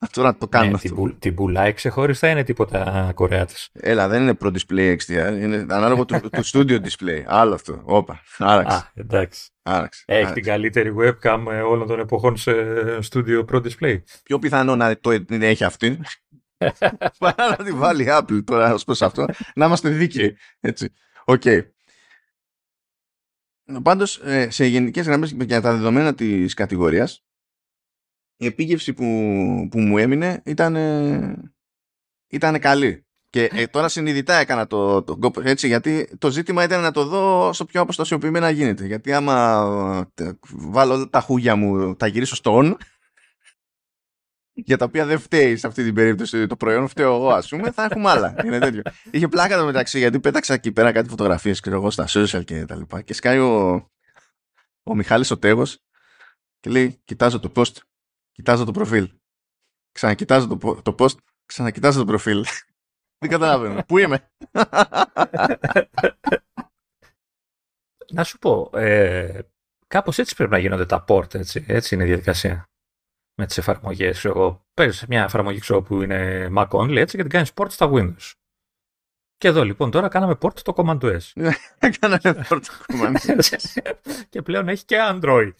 Αυτό 0.00 0.22
να 0.22 0.36
το 0.36 0.48
κάνουν 0.48 0.68
ναι, 0.68 0.74
αυτό. 0.74 0.94
Την, 0.94 1.18
την 1.18 1.34
πουλάει 1.34 1.72
ξεχωριστά 1.72 2.28
είναι 2.28 2.42
τίποτα 2.42 3.10
Κορεάτη. 3.14 3.54
Έλα, 3.72 4.08
δεν 4.08 4.22
είναι 4.22 4.36
Pro 4.40 4.46
Display 4.46 4.96
XDR, 4.96 5.38
είναι 5.40 5.66
ανάλογο 5.68 6.04
του, 6.04 6.20
του 6.20 6.46
Studio 6.46 6.80
Display. 6.80 7.22
Άλλο 7.26 7.54
αυτό. 7.54 7.82
Όπα, 7.84 8.22
άραξε. 8.38 8.76
Α, 8.76 8.90
εντάξει. 8.94 9.48
Άραξε. 9.62 10.02
Έχει 10.06 10.18
άραξε. 10.18 10.34
την 10.34 10.44
καλύτερη 10.44 10.94
webcam 10.98 11.44
όλων 11.68 11.86
των 11.86 11.98
εποχών 11.98 12.36
σε 12.36 12.52
Studio 13.10 13.44
Pro 13.52 13.62
Display. 13.62 14.02
Πιο 14.22 14.38
πιθανό 14.38 14.76
να 14.76 14.98
το 14.98 15.10
έχει 15.28 15.64
αυτή. 15.64 16.00
Παρά 17.18 17.48
να 17.48 17.64
τη 17.64 17.72
βάλει 17.72 18.02
η 18.02 18.08
Apple 18.10 18.44
τώρα 18.44 18.74
ως 18.74 18.84
προς 18.84 19.02
αυτό. 19.02 19.26
να 19.54 19.66
είμαστε 19.66 19.88
δίκαιοι. 19.88 20.36
Έτσι. 20.60 20.92
OK. 21.24 21.42
Okay. 21.44 21.62
Πάντως, 23.82 24.20
ε, 24.24 24.50
σε 24.50 24.66
γενικές 24.66 25.06
γραμμές 25.06 25.30
για 25.30 25.60
τα 25.60 25.72
δεδομένα 25.72 26.14
της 26.14 26.54
κατηγορίας, 26.54 27.24
η 28.38 28.46
επίγευση 28.46 28.92
που, 28.92 29.04
που 29.70 29.80
μου 29.80 29.98
έμεινε 29.98 30.42
ήταν, 30.44 30.76
ήταν 32.28 32.58
καλή. 32.58 33.02
Και 33.30 33.50
ε, 33.52 33.66
τώρα 33.66 33.88
συνειδητά 33.88 34.34
έκανα 34.34 34.66
το, 34.66 35.02
το 35.02 35.16
κόπο 35.16 35.40
έτσι, 35.44 35.66
γιατί 35.66 36.08
το 36.18 36.30
ζήτημα 36.30 36.64
ήταν 36.64 36.80
να 36.80 36.90
το 36.90 37.04
δω 37.04 37.48
όσο 37.48 37.64
πιο 37.64 37.80
αποστασιοποιημένα 37.80 38.50
γίνεται. 38.50 38.86
Γιατί 38.86 39.12
άμα 39.12 40.10
ε, 40.14 40.30
βάλω 40.50 41.08
τα 41.08 41.20
χούγια 41.20 41.56
μου, 41.56 41.96
τα 41.96 42.06
γυρίσω 42.06 42.34
στο 42.34 42.58
on, 42.58 42.76
για 44.52 44.76
τα 44.76 44.84
οποία 44.84 45.06
δεν 45.06 45.18
φταίει 45.18 45.56
σε 45.56 45.66
αυτή 45.66 45.84
την 45.84 45.94
περίπτωση 45.94 46.46
το 46.46 46.56
προϊόν, 46.56 46.88
φταίω 46.88 47.14
εγώ, 47.14 47.30
ας 47.30 47.48
πούμε, 47.48 47.70
θα 47.70 47.84
έχουμε 47.84 48.10
άλλα. 48.10 48.34
Είναι 48.44 48.58
τέτοιο. 48.58 48.82
Είχε 49.10 49.28
πλάκα 49.28 49.58
το 49.58 49.64
μεταξύ, 49.64 49.98
γιατί 49.98 50.20
πέταξα 50.20 50.54
εκεί 50.54 50.72
πέρα 50.72 50.92
κάτι 50.92 51.08
φωτογραφίες 51.08 51.60
και 51.60 51.70
εγώ 51.70 51.90
στα 51.90 52.06
social 52.08 52.44
και 52.44 52.64
τα 52.64 52.76
λοιπά. 52.76 53.02
Και 53.02 53.14
σκάει 53.14 53.38
ο, 53.38 53.74
ο 54.82 54.94
Μιχάλης 54.94 55.30
ο 55.30 55.38
Τέγος 55.38 55.78
και 56.60 56.70
λέει: 56.70 57.00
Κοιτάζω 57.04 57.40
το 57.40 57.52
post, 57.54 57.72
κοιτάζω 58.38 58.64
το 58.64 58.72
προφίλ. 58.72 59.10
Ξανακοιτάζω 59.92 60.46
το, 60.46 60.82
το 60.82 60.94
post, 60.98 61.16
ξανακοιτάζω 61.46 61.98
το 61.98 62.04
προφίλ. 62.04 62.44
Δεν 63.20 63.30
καταλαβαίνω. 63.30 63.82
Πού 63.86 63.98
είμαι; 63.98 64.30
Να 68.12 68.24
σου 68.24 68.38
πω, 68.38 68.70
ε, 68.74 69.40
κάπως 69.86 70.18
έτσι 70.18 70.34
πρέπει 70.34 70.50
να 70.50 70.58
γίνονται 70.58 70.86
τα 70.86 71.04
port, 71.08 71.34
έτσι, 71.34 71.64
έτσι 71.68 71.94
είναι 71.94 72.04
η 72.04 72.06
διαδικασία 72.06 72.68
με 73.34 73.46
τις 73.46 73.58
εφαρμογές. 73.58 74.24
Εγώ 74.24 74.66
παίζεις 74.74 75.06
μια 75.06 75.22
εφαρμογή 75.22 75.58
ξέρω, 75.58 75.82
που 75.82 76.02
είναι 76.02 76.48
Mac 76.56 76.68
only 76.68 76.96
έτσι 76.96 77.16
και 77.16 77.22
την 77.22 77.32
κάνεις 77.32 77.52
port 77.54 77.70
στα 77.70 77.90
Windows. 77.92 78.32
Και 79.36 79.48
εδώ 79.48 79.64
λοιπόν 79.64 79.90
τώρα 79.90 80.08
κάναμε 80.08 80.38
port 80.40 80.60
το 80.60 80.72
Command 80.76 81.18
S. 81.18 81.52
κάναμε 82.00 82.46
port 82.48 82.60
το 82.62 82.84
Command 82.86 83.40
S. 83.40 83.56
και 84.28 84.42
πλέον 84.42 84.68
έχει 84.68 84.84
και 84.84 84.96
Android. 85.00 85.52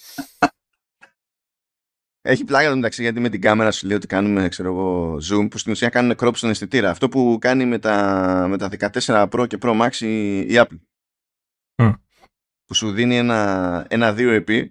Έχει 2.22 2.44
πλάκα 2.44 2.74
μεταξύ 2.74 3.02
γιατί 3.02 3.20
με 3.20 3.28
την 3.28 3.40
κάμερα 3.40 3.70
σου 3.70 3.87
λέει 3.87 3.96
ότι 3.96 4.07
κάνουμε 4.07 4.48
ξέρω 4.48 4.68
εγώ, 4.68 5.14
zoom 5.14 5.50
που 5.50 5.59
στην 5.59 5.72
ουσία 5.72 5.88
κάνουν 5.88 6.16
crop 6.18 6.31
στον 6.35 6.50
αισθητήρα. 6.50 6.90
Αυτό 6.90 7.09
που 7.09 7.38
κάνει 7.40 7.66
με 7.66 7.78
τα, 7.78 8.46
με 8.48 8.59
τα 8.59 8.68
14 9.04 9.28
Pro 9.28 9.46
και 9.46 9.59
Pro 9.61 9.81
Max 9.81 9.94
η, 9.94 10.38
η 10.38 10.52
Apple. 10.52 10.78
Mm. 11.76 11.94
Που 12.64 12.74
σου 12.74 12.92
δίνει 12.92 13.16
ένα, 13.16 13.87
ένα 13.88 14.14
2 14.18 14.66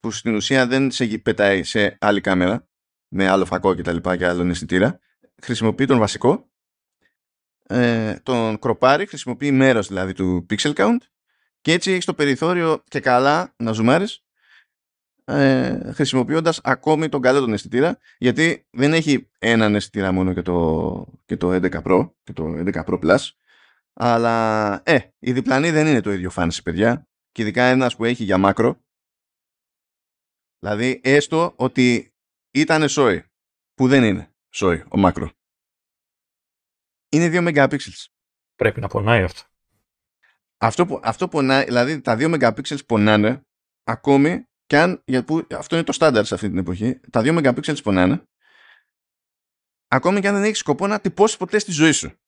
που 0.00 0.10
στην 0.10 0.34
ουσία 0.34 0.66
δεν 0.66 0.90
σε 0.90 1.18
πετάει 1.18 1.62
σε 1.62 1.96
άλλη 2.00 2.20
κάμερα 2.20 2.68
με 3.08 3.28
άλλο 3.28 3.44
φακό 3.44 3.74
και 3.74 3.82
τα 3.82 3.92
λοιπά 3.92 4.16
και 4.16 4.26
άλλο 4.26 4.48
αισθητήρα. 4.50 4.98
Χρησιμοποιεί 5.42 5.86
τον 5.86 5.98
βασικό, 5.98 6.50
ε, 7.62 8.14
τον 8.22 8.58
κροπάρει, 8.58 9.06
χρησιμοποιεί 9.06 9.52
μέρος 9.52 9.88
δηλαδή 9.88 10.12
του 10.12 10.46
pixel 10.50 10.74
count 10.74 10.98
και 11.60 11.72
έτσι 11.72 11.92
έχει 11.92 12.04
το 12.04 12.14
περιθώριο 12.14 12.82
και 12.88 13.00
καλά 13.00 13.54
να 13.56 13.72
ζουμάρεις 13.72 14.24
ε, 15.30 15.92
χρησιμοποιώντας 15.92 16.60
ακόμη 16.64 17.08
τον 17.08 17.20
καλό 17.20 17.40
τον 17.40 17.52
αισθητήρα 17.52 17.98
γιατί 18.18 18.66
δεν 18.70 18.92
έχει 18.92 19.30
έναν 19.38 19.74
αισθητήρα 19.74 20.12
μόνο 20.12 20.32
και 20.32 20.42
το, 20.42 21.06
και 21.24 21.36
το 21.36 21.54
11 21.54 21.82
Pro 21.82 22.10
και 22.22 22.32
το 22.32 22.44
11 22.56 22.84
Pro 22.84 22.98
Plus 23.00 23.18
αλλά 23.92 24.80
ε, 24.84 24.98
η 25.18 25.32
διπλανή 25.32 25.70
δεν 25.70 25.86
είναι 25.86 26.00
το 26.00 26.12
ίδιο 26.12 26.30
fancy 26.34 26.58
παιδιά 26.64 27.08
και 27.32 27.42
ειδικά 27.42 27.64
ένας 27.64 27.96
που 27.96 28.04
έχει 28.04 28.24
για 28.24 28.38
μάκρο 28.38 28.80
Δηλαδή 30.60 31.00
έστω 31.04 31.52
ότι 31.56 32.14
ήταν 32.50 32.88
σόι 32.88 33.24
που 33.74 33.88
δεν 33.88 34.04
είναι 34.04 34.34
σόι 34.50 34.84
ο 34.88 34.98
μάκρο. 34.98 35.30
Είναι 37.08 37.30
2 37.32 37.48
megapixels. 37.48 38.06
Πρέπει 38.54 38.80
να 38.80 38.88
πονάει 38.88 39.22
αυτό. 39.22 39.42
Αυτό, 40.56 40.86
που, 40.86 41.00
αυτό 41.02 41.28
πονάει, 41.28 41.64
δηλαδή 41.64 42.00
τα 42.00 42.16
2 42.18 42.34
megapixels 42.34 42.86
πονάνε 42.86 43.46
ακόμη 43.84 44.48
και 44.70 44.78
αν, 44.78 45.02
για 45.06 45.24
που, 45.24 45.46
αυτό 45.50 45.76
είναι 45.76 45.84
το 45.84 45.92
στάνταρ 45.92 46.24
σε 46.24 46.34
αυτή 46.34 46.48
την 46.48 46.58
εποχή, 46.58 47.00
τα 47.10 47.20
2 47.24 47.38
megapixels 47.38 47.82
πονάνε 47.82 48.28
ακόμη 49.88 50.20
και 50.20 50.28
αν 50.28 50.34
δεν 50.34 50.42
έχεις 50.42 50.58
σκοπό 50.58 50.86
να 50.86 51.00
τυπώσεις 51.00 51.36
ποτέ 51.36 51.58
στη 51.58 51.72
ζωή 51.72 51.92
σου. 51.92 52.18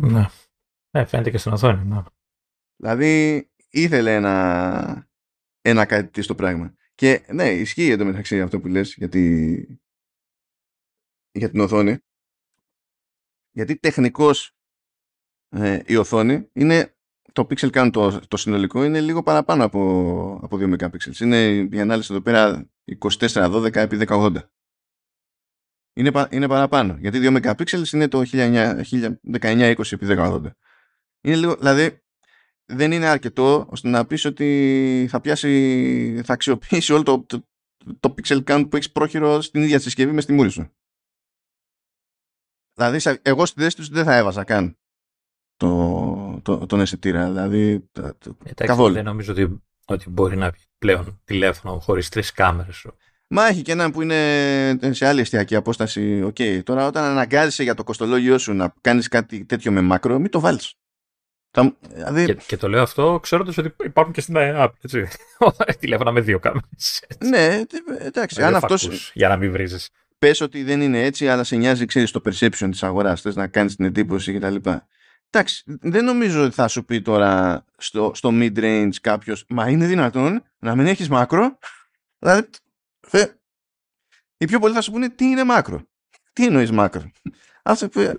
Ναι. 0.00 0.26
Ναι, 0.90 1.04
φαίνεται 1.04 1.30
και 1.30 1.38
στην 1.38 1.52
οθόνη. 1.52 1.84
Ναι. 1.84 2.02
Δηλαδή 2.76 3.50
ήθελε 3.68 4.14
ένα, 4.14 5.08
ένα 5.60 5.86
κάτι 5.86 6.22
στο 6.22 6.34
πράγμα. 6.34 6.74
Και 6.94 7.26
ναι, 7.32 7.50
ισχύει 7.50 7.90
εντωμεταξύ 7.90 8.40
αυτό 8.40 8.60
που 8.60 8.66
λες 8.66 8.94
για, 8.94 9.08
για 11.32 11.50
την 11.50 11.60
οθόνη. 11.60 11.98
Γιατί 13.50 13.76
τεχνικώς 13.76 14.56
ε, 15.48 15.82
η 15.86 15.96
οθόνη 15.96 16.48
είναι 16.52 16.96
το 17.32 17.46
pixel 17.50 17.70
count 17.70 17.90
το, 17.92 18.20
το 18.28 18.36
συνολικό 18.36 18.84
είναι 18.84 19.00
λίγο 19.00 19.22
παραπάνω 19.22 19.64
από, 19.64 20.40
από 20.42 20.56
2 20.60 20.76
MP. 20.78 21.20
Είναι 21.20 21.68
η 21.70 21.80
ανάλυση 21.80 22.12
εδώ 22.12 22.22
πέρα 22.22 22.70
2412 23.00 23.74
επί 23.74 24.04
1080. 24.08 24.36
Είναι, 25.94 26.26
είναι 26.30 26.48
παραπάνω. 26.48 26.96
Γιατί 27.00 27.18
2 27.22 27.36
MP 27.36 27.92
είναι 27.92 28.08
το 28.08 28.22
1920 28.32 29.92
επί 29.92 30.06
1080. 30.08 30.42
Είναι 31.20 31.36
λίγο, 31.36 31.56
δηλαδή 31.56 32.02
δεν 32.64 32.92
είναι 32.92 33.06
αρκετό 33.06 33.66
ώστε 33.70 33.88
να 33.88 34.06
πεις 34.06 34.24
ότι 34.24 35.06
θα 35.10 35.20
πιάσει, 35.20 36.20
θα 36.24 36.32
αξιοποιήσει 36.32 36.92
όλο 36.92 37.02
το, 37.02 37.24
το, 37.24 37.46
το 38.00 38.14
pixel 38.16 38.44
count 38.44 38.66
που 38.70 38.76
έχεις 38.76 38.92
πρόχειρο 38.92 39.40
στην 39.40 39.62
ίδια 39.62 39.78
συσκευή 39.78 40.12
με 40.12 40.20
στη 40.20 40.32
μούρη 40.32 40.50
σου. 40.50 40.72
Δηλαδή, 42.74 43.18
εγώ 43.22 43.46
στη 43.46 43.60
θέση 43.60 43.76
τους 43.76 43.88
δεν 43.88 44.04
θα 44.04 44.16
έβαζα 44.16 44.44
καν 44.44 44.76
το, 45.62 46.40
το, 46.42 46.66
τον 46.66 46.80
αισθητήρα. 46.80 47.26
Δηλαδή, 47.26 47.88
Εντάξει, 47.92 48.30
καθόλου. 48.54 48.94
Δεν 48.94 49.04
νομίζω 49.04 49.32
ότι, 49.32 49.62
ότι 49.84 50.10
μπορεί 50.10 50.36
να 50.36 50.46
έχει 50.46 50.64
πλέον 50.78 51.20
τηλέφωνο 51.24 51.78
χωρίς 51.78 52.08
τρεις 52.08 52.32
κάμερες. 52.32 52.86
Μα 53.28 53.46
έχει 53.46 53.62
και 53.62 53.72
έναν 53.72 53.90
που 53.90 54.02
είναι 54.02 54.78
σε 54.90 55.06
άλλη 55.06 55.20
εστιακή 55.20 55.54
απόσταση. 55.54 56.22
OK, 56.22 56.36
okay. 56.38 56.60
τώρα 56.64 56.86
όταν 56.86 57.04
αναγκάζεσαι 57.04 57.62
για 57.62 57.74
το 57.74 57.84
κοστολόγιο 57.84 58.38
σου 58.38 58.52
να 58.52 58.74
κάνεις 58.80 59.08
κάτι 59.08 59.44
τέτοιο 59.44 59.72
με 59.72 59.80
macro, 59.80 60.18
μην 60.18 60.30
το 60.30 60.40
βάλεις. 60.40 60.74
Δηλαδή... 61.80 62.24
Και, 62.24 62.34
και, 62.46 62.56
το 62.56 62.68
λέω 62.68 62.82
αυτό 62.82 63.18
ξέροντας 63.22 63.58
ότι 63.58 63.74
υπάρχουν 63.84 64.12
και 64.12 64.20
στην 64.20 64.34
Apple. 64.38 64.72
Έτσι. 64.80 65.06
Τηλέφωνα 65.80 66.12
με 66.12 66.20
δύο 66.20 66.38
κάμερες. 66.38 67.02
Ναι, 67.18 67.62
εντάξει. 67.98 68.42
Αν 68.42 68.54
αυτός... 68.54 69.10
Για 69.14 69.28
να 69.28 69.36
μην 69.36 69.52
βρίζεις. 69.52 69.90
Πες 70.18 70.40
ότι 70.40 70.62
δεν 70.62 70.80
είναι 70.80 71.02
έτσι, 71.02 71.28
αλλά 71.28 71.44
σε 71.44 71.56
νοιάζει, 71.56 71.86
ξέρεις 71.86 72.10
το 72.10 72.22
perception 72.24 72.68
της 72.70 72.82
αγοράς. 72.82 73.20
Θες 73.20 73.36
να 73.36 73.46
κάνεις 73.46 73.76
την 73.76 73.84
εντύπωση 73.84 74.32
κτλ. 74.32 74.56
Εντάξει, 75.34 75.62
δεν 75.66 76.04
νομίζω 76.04 76.44
ότι 76.44 76.54
θα 76.54 76.68
σου 76.68 76.84
πει 76.84 77.02
τώρα 77.02 77.64
στο, 77.76 78.10
στο 78.14 78.30
mid-range 78.32 78.94
κάποιος, 79.00 79.44
Μα 79.48 79.68
είναι 79.68 79.86
δυνατόν 79.86 80.42
να 80.58 80.76
μην 80.76 80.86
έχεις 80.86 81.08
μάκρο. 81.08 81.58
Δηλαδή, 82.18 82.48
θε, 83.00 83.26
οι 84.36 84.44
πιο 84.44 84.58
πολλοί 84.58 84.74
θα 84.74 84.80
σου 84.80 84.90
πούνε 84.90 85.08
τι 85.08 85.24
είναι 85.24 85.44
μάκρο; 85.44 85.82
Τι 86.32 86.46
εννοείς 86.46 86.70
μάκρο; 86.70 87.10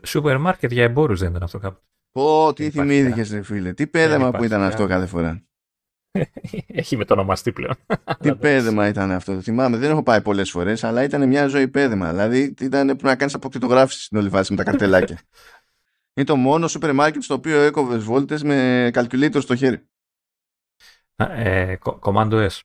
Σούπερ 0.03 0.37
μάρκετ 0.37 0.71
για 0.71 0.83
εμπόρους 0.83 1.19
δεν 1.19 1.29
ήταν 1.29 1.43
αυτό 1.43 1.59
κάπου. 1.59 1.81
Πω, 2.11 2.53
τι 2.53 2.69
θυμήθηκες, 2.69 3.31
ρε 3.31 3.41
φίλε. 3.41 3.73
Τι 3.73 3.87
πέδεμα 3.87 4.31
που 4.31 4.43
ήταν 4.43 4.61
αυτό 4.61 4.87
κάθε 4.87 5.05
φορά. 5.05 5.43
Έχει 6.67 6.97
μετονομαστεί 6.97 7.51
πλέον. 7.51 7.75
Τι 8.19 8.35
πέδεμα 8.35 8.87
ήταν 8.87 9.11
αυτό. 9.11 9.41
Θυμάμαι, 9.41 9.77
δεν 9.77 9.91
έχω 9.91 10.03
πάει 10.03 10.21
πολλές 10.21 10.51
φορές, 10.51 10.83
αλλά 10.83 11.03
ήταν 11.03 11.27
μια 11.27 11.47
ζωή 11.47 11.67
πέδεμα. 11.67 12.09
Δηλαδή 12.09 12.53
ήταν 12.59 12.85
πρέπει 12.85 13.03
να 13.03 13.15
κάνεις 13.15 13.33
αποκτητογράφηση 13.33 14.03
στην 14.03 14.17
όλη 14.17 14.29
φάση 14.29 14.51
με 14.51 14.57
τα 14.57 14.63
καρτελάκια. 14.69 15.19
Είναι 16.13 16.25
το 16.25 16.35
μόνο 16.35 16.67
σούπερ 16.67 16.93
μάρκετ 16.93 17.23
στο 17.23 17.33
οποίο 17.33 17.61
έκοβες 17.61 18.03
βόλτες 18.03 18.43
με 18.43 18.89
calculator 18.93 19.41
στο 19.41 19.55
χέρι. 19.55 19.87
Ε, 21.15 21.75
Commando 22.01 22.47
S. 22.47 22.59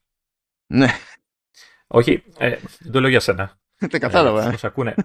Ναι. 0.73 0.87
Όχι, 1.87 2.23
ε, 2.37 2.57
δεν 2.79 2.91
το 2.91 2.99
λέω 2.99 3.09
για 3.09 3.19
σένα. 3.19 3.57
Δεν 3.91 3.99
κατάλαβα. 3.99 4.43
Ε, 4.43 4.55
ακούνε. 4.61 4.95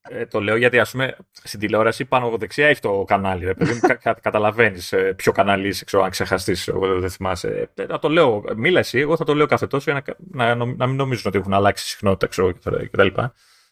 ε, 0.00 0.26
το 0.26 0.40
λέω 0.40 0.56
γιατί, 0.56 0.78
ας 0.78 0.90
πούμε, 0.90 1.16
στην 1.30 1.60
τηλεόραση 1.60 2.04
πάνω 2.04 2.26
από 2.26 2.36
δεξιά 2.36 2.66
έχει 2.66 2.80
το 2.80 3.04
κανάλι. 3.06 3.44
Ρε, 3.44 3.54
παιδί 3.54 3.80
κα, 3.80 4.14
Καταλαβαίνεις 4.14 4.94
ποιο 5.16 5.32
κανάλι 5.32 5.68
είσαι, 5.68 5.84
ξέρω, 5.84 6.02
αν 6.02 6.10
ξεχαστείς. 6.10 6.68
Δεν 6.98 7.10
θυμάσαι. 7.10 7.70
Ε, 7.74 7.84
να 7.84 7.98
το 7.98 8.08
λέω. 8.08 8.44
Μίλα 8.56 8.78
εσύ, 8.78 8.98
εγώ 8.98 9.16
θα 9.16 9.24
το 9.24 9.34
λέω 9.34 9.46
κάθε 9.46 9.66
τόσο 9.66 9.90
για 9.90 10.04
να, 10.30 10.54
να, 10.54 10.64
να 10.64 10.86
μην 10.86 10.96
νομίζουν 10.96 11.24
ότι 11.26 11.38
έχουν 11.38 11.52
αλλάξει 11.52 11.86
συχνότητα, 11.86 12.26
ξέρω, 12.26 12.52
κτλ. 12.90 13.08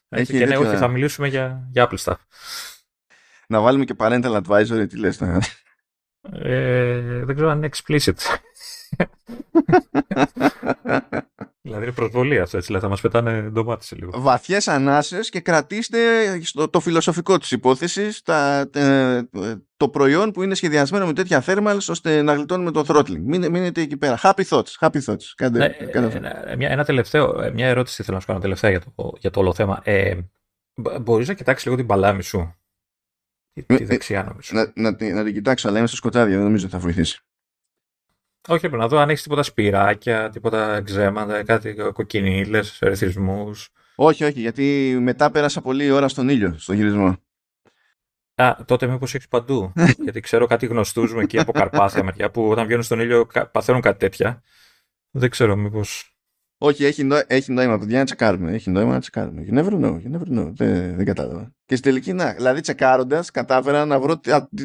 Έχει 0.08 0.38
και 0.38 0.46
ναι, 0.46 0.56
όχι, 0.56 0.76
θα 0.76 0.88
μιλήσουμε 0.88 1.28
για, 1.28 1.68
για 1.72 1.88
Apple 1.90 1.98
stuff. 2.04 2.16
Να 3.50 3.60
βάλουμε 3.60 3.84
και 3.84 3.94
parental 3.98 4.42
advisory, 4.42 4.86
τι 4.88 4.98
λες. 4.98 5.20
Ε, 6.32 7.24
δεν 7.24 7.34
ξέρω 7.34 7.50
αν 7.50 7.56
είναι 7.56 7.68
explicit. 7.72 8.14
δηλαδή 11.60 11.84
είναι 11.84 11.92
προσβολή 11.92 12.38
αυτό, 12.38 12.56
έτσι, 12.56 12.66
δηλαδή 12.66 12.84
θα 12.84 12.90
μας 12.90 13.00
πετάνε 13.00 13.42
ντομάτι 13.42 13.84
σε 13.84 13.96
λίγο. 13.96 14.20
Βαθιές 14.20 14.68
ανάσες 14.68 15.28
και 15.28 15.40
κρατήστε 15.40 15.98
στο, 16.42 16.68
το 16.68 16.80
φιλοσοφικό 16.80 17.38
της 17.38 17.50
υπόθεσης 17.50 18.22
τα, 18.22 18.70
ε, 18.74 19.20
το 19.76 19.88
προϊόν 19.88 20.30
που 20.30 20.42
είναι 20.42 20.54
σχεδιασμένο 20.54 21.06
με 21.06 21.12
τέτοια 21.12 21.44
thermals 21.46 21.86
ώστε 21.88 22.22
να 22.22 22.34
γλιτώνουμε 22.34 22.70
το 22.70 22.84
throttling. 22.88 23.20
Μην, 23.24 23.50
μείνετε 23.50 23.80
εκεί 23.80 23.96
πέρα. 23.96 24.18
Happy 24.22 24.42
thoughts. 24.48 24.72
Happy 24.80 25.00
thoughts. 25.04 25.24
Κάντε, 25.34 25.58
ναι, 25.58 25.68
κάντε 25.68 26.44
ε, 26.46 26.56
μια, 26.56 26.68
ένα 26.68 26.84
τελευταίο, 26.84 27.50
μια 27.54 27.66
ερώτηση 27.66 28.02
θέλω 28.02 28.14
να 28.14 28.20
σου 28.20 28.28
κάνω 28.28 28.40
τελευταία 28.40 28.70
για 28.70 28.80
το, 28.80 29.12
για 29.18 29.30
το 29.30 29.40
όλο 29.40 29.54
θέμα. 29.54 29.80
Ε, 29.84 30.18
μπορείς 31.00 31.28
να 31.28 31.34
κοιτάξεις 31.34 31.64
λίγο 31.64 31.76
την 31.76 31.86
παλάμη 31.86 32.22
σου; 32.22 32.54
Τη, 33.52 33.62
τη 33.62 33.84
δεξιά 33.84 34.22
νομίζω. 34.22 34.50
Να, 34.52 34.72
να, 34.74 34.96
να, 35.00 35.14
να 35.14 35.24
την 35.24 35.34
κοιτάξω, 35.34 35.68
αλλά 35.68 35.78
είμαι 35.78 35.86
στο 35.86 35.96
σκοτάδι, 35.96 36.30
δεν 36.30 36.42
νομίζω 36.42 36.64
ότι 36.64 36.74
θα 36.74 36.80
βοηθήσει. 36.80 37.20
Όχι, 38.48 38.60
πρέπει 38.60 38.76
να 38.76 38.88
δω 38.88 38.98
αν 38.98 39.08
έχεις 39.08 39.22
τίποτα 39.22 39.42
σπυράκια, 39.42 40.30
τίποτα 40.30 40.82
ξέματα, 40.82 41.42
κάτι 41.44 41.74
κοκκινίλες, 41.92 42.82
ερεθισμούς. 42.82 43.70
Όχι, 43.94 44.24
όχι, 44.24 44.40
γιατί 44.40 44.96
μετά 45.00 45.30
πέρασα 45.30 45.60
πολλή 45.60 45.90
ώρα 45.90 46.08
στον 46.08 46.28
ήλιο, 46.28 46.54
στον 46.58 46.74
γυρισμό. 46.76 47.16
Α, 48.34 48.56
τότε 48.64 48.86
μήπω 48.86 49.04
έχεις 49.04 49.28
παντού. 49.28 49.72
γιατί 50.04 50.20
ξέρω 50.20 50.46
κάτι 50.46 50.66
γνωστούς 50.66 51.12
μου 51.12 51.20
εκεί 51.20 51.38
από 51.38 51.52
Καρπάθια 51.52 52.04
μεριά 52.04 52.30
που 52.30 52.48
όταν 52.48 52.64
βγαίνουν 52.66 52.82
στον 52.82 53.00
ήλιο 53.00 53.26
παθαίνουν 53.52 53.80
κάτι 53.80 53.98
τέτοια. 53.98 54.42
Δεν 55.10 55.30
ξέρω 55.30 55.56
μήπως. 55.56 56.14
Όχι, 56.62 56.84
έχει, 56.84 57.04
νό, 57.04 57.20
έχει 57.26 57.52
νόημα, 57.52 57.78
παιδιά, 57.78 57.98
να 57.98 58.04
τσεκάρουμε. 58.04 58.52
Έχει 58.52 58.70
νόημα 58.70 58.92
να 58.92 59.00
τσεκάρουμε. 59.00 59.46
You 59.48 59.58
never 59.58 59.72
know, 59.72 60.00
you 60.00 60.16
never 60.16 60.38
know. 60.38 60.52
Δεν, 60.54 60.96
δεν 60.96 61.04
κατάλαβα. 61.04 61.54
Και 61.66 61.76
στη 61.76 61.88
τελική, 61.88 62.12
να, 62.12 62.32
δηλαδή 62.32 62.60
τσεκάροντας, 62.60 63.30
κατάφερα 63.30 63.84
να, 63.84 64.00
βρω, 64.00 64.20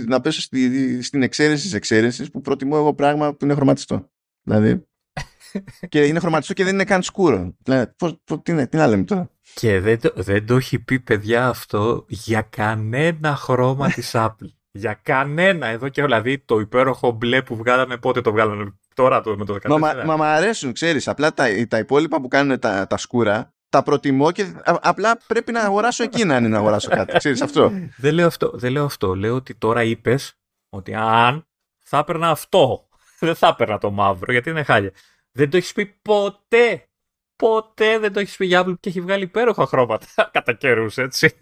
να 0.08 0.22
πέσω 0.22 0.42
στη, 0.42 1.02
στην 1.02 1.24
εξαίρεση 1.24 1.64
της 1.64 1.74
εξαίρεσης 1.74 2.32
που 2.32 2.42
προτιμώ 2.42 2.76
εγώ 2.78 2.94
πράγμα 2.94 3.34
που 3.34 3.46
είναι 3.46 3.54
χρωματιστό. 3.54 4.10
Δηλαδή. 4.42 4.88
και 5.90 6.06
είναι 6.06 6.20
χρωματιστό 6.20 6.54
και 6.54 6.64
δεν 6.64 6.74
είναι 6.74 6.84
καν 6.84 7.02
σκούρο. 7.02 7.56
Δηλαδή, 7.64 7.92
πώς, 7.98 8.18
πώς, 8.24 8.40
τι, 8.44 8.52
είναι, 8.52 8.68
τι 8.68 8.78
να 8.78 8.88
λέμε 8.88 9.04
τώρα; 9.04 9.30
Και 9.54 9.80
δεν 9.80 10.00
το, 10.00 10.12
δεν 10.16 10.46
το 10.46 10.56
έχει 10.56 10.80
πει, 10.80 11.00
παιδιά, 11.00 11.48
αυτό 11.48 12.06
για 12.08 12.42
κανένα 12.42 13.36
χρώμα 13.36 13.90
της 13.90 14.12
Apple. 14.26 14.50
Για 14.72 15.00
κανένα 15.04 15.68
εδώ 15.68 15.90
και 15.90 16.02
δηλαδή 16.02 16.40
το 16.40 16.60
υπέροχο 16.60 17.12
μπλε 17.12 17.42
που 17.42 17.56
βγάλαμε 17.56 17.98
πότε 17.98 18.22
το 18.22 18.32
βγάλαμε; 18.32 18.76
Τώρα 18.96 19.22
το, 19.22 19.38
με 19.38 19.46
το 19.46 19.58
14. 19.64 19.80
Μα, 19.80 19.94
μα, 20.06 20.18
μα 20.18 20.34
αρέσουν, 20.34 20.74
ξέρεις, 20.74 21.08
απλά 21.08 21.34
τα, 21.34 21.46
τα 21.68 21.78
υπόλοιπα 21.78 22.22
που 22.22 22.28
κάνουν 22.28 22.60
τα, 22.60 22.88
τα 22.88 22.98
σκούρα 22.98 23.56
τα 23.76 23.84
προτιμώ 23.84 24.32
και 24.32 24.54
απλά 24.64 25.18
πρέπει 25.28 25.52
να 25.52 25.62
αγοράσω 25.62 26.04
εκείνα 26.04 26.36
αν 26.36 26.44
είναι 26.44 26.54
να 26.54 26.58
αγοράσω 26.58 26.90
κάτι. 26.90 27.18
Ξέρεις 27.18 27.42
αυτό. 27.42 27.72
Δεν 27.98 28.14
λέω 28.14 28.28
αυτό. 28.28 28.52
Δεν 28.54 28.72
λέω 28.72 28.86
αυτό. 28.86 29.16
Λέω 29.16 29.36
ότι 29.36 29.56
τώρα 29.56 29.84
είπες 29.84 30.38
ότι 30.70 30.94
αν 30.96 31.48
θα 31.84 31.98
έπαιρνα 31.98 32.30
αυτό, 32.30 32.88
δεν 33.20 33.36
θα 33.36 33.48
έπαιρνα 33.48 33.78
το 33.78 33.92
μαύρο 33.92 34.32
γιατί 34.32 34.50
είναι 34.50 34.64
χάλια. 34.64 34.92
Δεν 35.32 35.50
το 35.50 35.58
έχεις 35.58 35.74
πει 35.74 35.86
ποτέ. 35.86 36.90
Ποτέ 37.36 38.00
δεν 38.00 38.14
το 38.14 38.20
έχεις 38.20 38.38
πει 38.38 38.46
για 38.46 38.62
Apple 38.66 38.80
και 38.80 38.90
έχει 38.90 39.02
βγάλει 39.02 39.24
υπέροχα 39.24 39.66
χρώματα 39.66 40.08
κατά 40.34 40.54
καιρούς, 40.54 40.98
έτσι. 40.98 41.38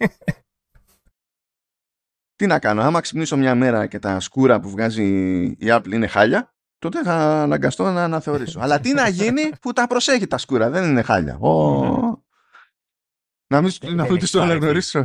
Τι 2.36 2.46
να 2.46 2.58
κάνω, 2.58 2.82
άμα 2.82 3.00
ξυπνήσω 3.00 3.36
μια 3.36 3.54
μέρα 3.54 3.86
και 3.86 3.98
τα 3.98 4.20
σκούρα 4.20 4.60
που 4.60 4.70
βγάζει 4.70 5.04
η 5.42 5.66
Apple 5.66 5.92
είναι 5.92 6.06
χάλια, 6.06 6.53
τότε 6.84 7.02
θα 7.02 7.42
αναγκαστώ 7.42 7.90
να 7.90 8.04
αναθεωρήσω. 8.04 8.60
Αλλά 8.60 8.80
τι 8.80 8.92
να 8.92 9.08
γίνει 9.08 9.50
που 9.60 9.72
τα 9.72 9.86
προσέχει 9.86 10.26
τα 10.26 10.38
σκούρα, 10.38 10.70
δεν 10.70 10.84
είναι 10.84 11.02
χάλια. 11.02 11.38
Να 13.46 13.62
μην 13.62 13.72
να 13.94 14.06
το 14.06 14.40
αναγνωρίσω. 14.40 15.04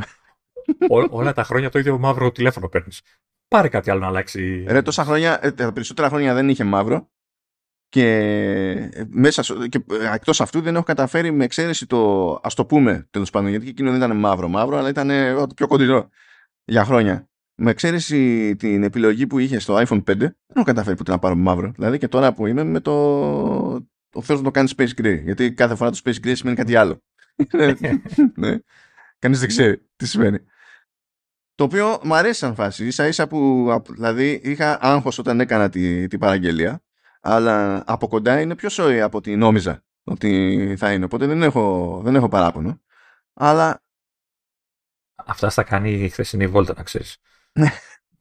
όλα 1.10 1.32
τα 1.32 1.44
χρόνια 1.44 1.70
το 1.70 1.78
ίδιο 1.78 1.98
μαύρο 1.98 2.30
τηλέφωνο 2.30 2.68
παίρνεις. 2.68 3.00
Πάρε 3.48 3.68
κάτι 3.68 3.90
άλλο 3.90 4.00
να 4.00 4.06
αλλάξει. 4.06 4.64
Ρε, 4.68 4.82
τόσα 4.82 5.04
χρόνια, 5.04 5.38
ε, 5.42 5.50
τα 5.52 5.72
περισσότερα 5.72 6.08
χρόνια 6.08 6.34
δεν 6.34 6.48
είχε 6.48 6.64
μαύρο. 6.64 7.10
Και, 7.88 8.08
ε, 8.92 9.04
μέσα, 9.08 9.42
και 9.68 9.84
ε, 9.90 10.14
εκτός 10.14 10.40
αυτού 10.40 10.60
δεν 10.60 10.74
έχω 10.74 10.84
καταφέρει 10.84 11.30
με 11.30 11.44
εξαίρεση 11.44 11.86
το 11.86 12.32
ας 12.42 12.54
το 12.54 12.66
πούμε 12.66 13.06
τέλος 13.10 13.30
πάντων 13.30 13.50
γιατί 13.50 13.68
εκείνο 13.68 13.90
δεν 13.90 14.00
ήταν 14.02 14.16
μαύρο 14.16 14.48
μαύρο 14.48 14.76
αλλά 14.76 14.88
ήταν 14.88 15.08
το 15.48 15.54
πιο 15.54 15.66
κοντινό 15.66 16.08
για 16.64 16.84
χρόνια. 16.84 17.29
Με 17.62 17.70
εξαίρεση 17.70 18.56
την 18.56 18.82
επιλογή 18.82 19.26
που 19.26 19.38
είχε 19.38 19.58
στο 19.58 19.76
iPhone 19.76 20.02
5, 20.02 20.02
δεν 20.04 20.34
έχω 20.46 20.64
καταφέρει 20.64 20.96
ποτέ 20.96 21.10
να 21.10 21.18
πάρω 21.18 21.34
μαύρο. 21.34 21.72
Δηλαδή 21.74 21.98
και 21.98 22.08
τώρα 22.08 22.32
που 22.32 22.46
είμαι 22.46 22.64
με 22.64 22.80
το. 22.80 22.92
Ο 24.12 24.22
Θεός 24.22 24.38
να 24.38 24.44
το 24.44 24.50
κάνει 24.50 24.70
Space 24.76 24.90
Gray. 25.00 25.22
Γιατί 25.22 25.52
κάθε 25.52 25.74
φορά 25.74 25.90
το 25.90 26.00
Space 26.04 26.26
Gray 26.26 26.32
σημαίνει 26.34 26.56
κάτι 26.56 26.76
άλλο. 26.76 27.02
ναι. 28.34 28.58
Κανείς 29.18 29.38
δεν 29.38 29.48
ξέρει 29.48 29.82
τι 29.96 30.06
σημαίνει. 30.06 30.38
Το 31.54 31.64
οποίο 31.64 32.00
μου 32.02 32.14
αρέσει 32.14 32.38
σαν 32.38 32.54
φάση. 32.54 32.90
σα 32.90 33.06
ίσα 33.06 33.26
που 33.26 33.68
δηλαδή 33.88 34.40
είχα 34.44 34.78
άγχος 34.80 35.18
όταν 35.18 35.40
έκανα 35.40 35.68
την 35.68 36.08
τη 36.08 36.18
παραγγελία. 36.18 36.82
Αλλά 37.20 37.82
από 37.86 38.08
κοντά 38.08 38.40
είναι 38.40 38.54
πιο 38.54 38.68
σόι 38.68 39.00
από 39.00 39.18
ό,τι 39.18 39.36
νόμιζα 39.36 39.84
ότι 40.04 40.74
θα 40.78 40.92
είναι. 40.92 41.04
Οπότε 41.04 41.26
δεν 41.26 41.42
έχω, 41.42 42.00
δεν 42.04 42.14
έχω 42.14 42.28
παράπονο. 42.28 42.80
Αλλά 43.34 43.82
Αυτά 45.26 45.50
θα 45.50 45.62
κάνει 45.62 45.90
η 45.90 46.08
χθεσινή 46.08 46.46
βόλτα, 46.46 46.74
να 46.76 46.82
ξέρεις. 46.82 47.16
Ναι. 47.52 47.72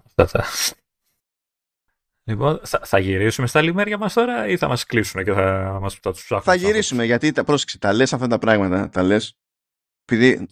Αυτά 0.06 0.28
θα... 0.28 0.46
Λοιπόν, 2.24 2.60
θα, 2.64 2.82
θα, 2.84 3.00
γυρίσουμε 3.00 3.48
στα 3.48 3.62
λιμέρια 3.62 3.98
μας 3.98 4.14
τώρα 4.14 4.48
ή 4.48 4.58
θα 4.58 4.68
μας 4.68 4.86
κλείσουν 4.86 5.24
και 5.24 5.34
θα, 5.34 5.78
μας, 5.82 5.96
θα 5.96 6.12
τους 6.12 6.24
ψάχνουν. 6.24 6.44
Θα 6.44 6.56
γυρίσουμε 6.56 7.06
γιατί, 7.06 7.32
τα, 7.32 7.44
πρόσεξε, 7.44 7.78
τα 7.78 7.94
λες 7.94 8.14
αυτά 8.14 8.28
τα 8.28 8.38
πράγματα, 8.38 8.90
τα 8.90 9.04
λες. 9.04 9.38
επειδή 10.06 10.48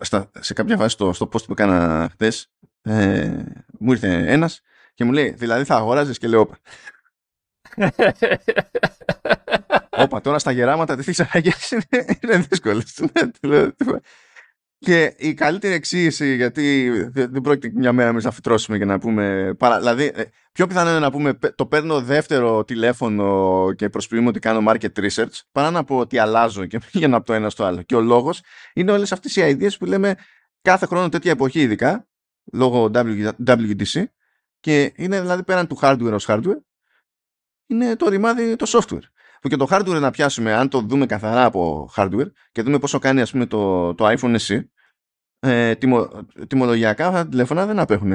στα, 0.00 0.30
σε 0.38 0.52
κάποια 0.52 0.76
φάση 0.76 0.90
στο, 0.90 1.12
στο 1.12 1.28
post 1.32 1.44
που 1.44 1.52
έκανα 1.52 2.08
χθες, 2.12 2.50
ε, 2.82 3.44
μου 3.78 3.92
ήρθε 3.92 4.24
ένας 4.26 4.62
Και 4.94 5.04
μου 5.04 5.12
λέει, 5.12 5.30
δηλαδή 5.30 5.64
θα 5.64 5.76
αγοράζεις 5.76 6.18
και 6.18 6.28
λέω, 6.28 6.40
όπα. 6.40 6.58
όπα, 10.04 10.20
τώρα 10.20 10.38
στα 10.38 10.50
γεράματα 10.50 10.96
τι 10.96 11.12
είναι, 11.70 12.18
είναι 12.22 12.36
δύσκολε. 12.36 12.82
Και 14.78 15.14
η 15.18 15.34
καλύτερη 15.34 15.74
εξήγηση, 15.74 16.34
γιατί 16.34 16.90
δεν 17.10 17.40
πρόκειται 17.42 17.72
μια 17.74 17.92
μέρα 17.92 18.08
εμεί 18.08 18.22
να 18.22 18.30
φυτρώσουμε 18.30 18.78
και 18.78 18.84
να 18.84 18.98
πούμε. 18.98 19.54
Παρα, 19.58 19.78
δηλαδή, 19.78 20.12
ε, 20.14 20.24
πιο 20.52 20.66
πιθανό 20.66 20.90
είναι 20.90 20.98
να 20.98 21.10
πούμε 21.10 21.38
το 21.54 21.66
παίρνω 21.66 22.00
δεύτερο 22.00 22.64
τηλέφωνο 22.64 23.68
και 23.76 23.88
προσποιούμε 23.88 24.28
ότι 24.28 24.38
κάνω 24.38 24.72
market 24.72 25.08
research, 25.08 25.40
παρά 25.52 25.70
να 25.70 25.84
πω 25.84 25.96
ότι 25.96 26.18
αλλάζω 26.18 26.66
και 26.66 26.78
πήγαινα 26.92 27.16
από 27.16 27.26
το 27.26 27.32
ένα 27.32 27.50
στο 27.50 27.64
άλλο. 27.64 27.82
Και 27.82 27.94
ο 27.94 28.00
λόγος 28.00 28.42
είναι 28.74 28.92
όλες 28.92 29.12
αυτές 29.12 29.36
οι 29.36 29.56
ideas 29.60 29.78
που 29.78 29.84
λέμε 29.84 30.14
κάθε 30.62 30.86
χρόνο 30.86 31.08
τέτοια 31.08 31.30
εποχή, 31.30 31.60
ειδικά 31.60 32.08
λόγω 32.52 32.90
WDC, 33.46 34.04
και 34.60 34.92
είναι 34.96 35.20
δηλαδή 35.20 35.42
πέραν 35.42 35.66
του 35.66 35.78
hardware 35.80 36.12
ως 36.12 36.26
hardware, 36.28 36.60
είναι 37.66 37.96
το 37.96 38.08
ρημάδι 38.08 38.56
το 38.56 38.66
software. 38.68 39.02
Που 39.40 39.48
και 39.48 39.56
το 39.56 39.66
hardware 39.70 40.00
να 40.00 40.10
πιάσουμε, 40.10 40.52
αν 40.52 40.68
το 40.68 40.80
δούμε 40.80 41.06
καθαρά 41.06 41.44
από 41.44 41.90
hardware 41.96 42.30
και 42.52 42.62
δούμε 42.62 42.78
πόσο 42.78 42.98
κάνει 42.98 43.20
ας 43.20 43.30
πούμε 43.30 43.46
το, 43.46 43.94
το 43.94 44.06
iPhone 44.08 44.36
SE, 44.38 44.60
ε, 45.40 45.74
τιμο, 45.74 46.08
τιμολογιακά 46.46 47.06
αυτά 47.06 47.22
τα 47.22 47.28
τηλέφωνα 47.28 47.66
δεν 47.66 47.78
απέχουν 47.78 48.12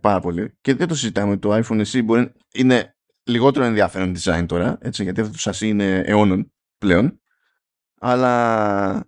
πάρα 0.00 0.20
πολύ. 0.20 0.56
Και 0.60 0.74
δεν 0.74 0.88
το 0.88 0.94
συζητάμε. 0.94 1.36
Το 1.36 1.56
iPhone 1.56 1.84
SE 1.86 2.04
μπορεί, 2.04 2.32
είναι 2.52 2.96
λιγότερο 3.22 3.64
ενδιαφέρον 3.64 4.14
design 4.18 4.44
τώρα, 4.48 4.78
έτσι, 4.80 5.02
γιατί 5.02 5.20
αυτό 5.20 5.50
το 5.50 5.56
SE 5.58 5.60
είναι 5.60 6.02
αιώνων 6.06 6.52
πλέον. 6.78 7.20
Αλλά 8.00 9.06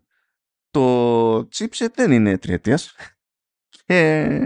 το 0.70 1.36
chipset 1.38 1.92
δεν 1.94 2.12
είναι 2.12 2.38
τριετίας. 2.38 2.94
Και, 3.86 4.40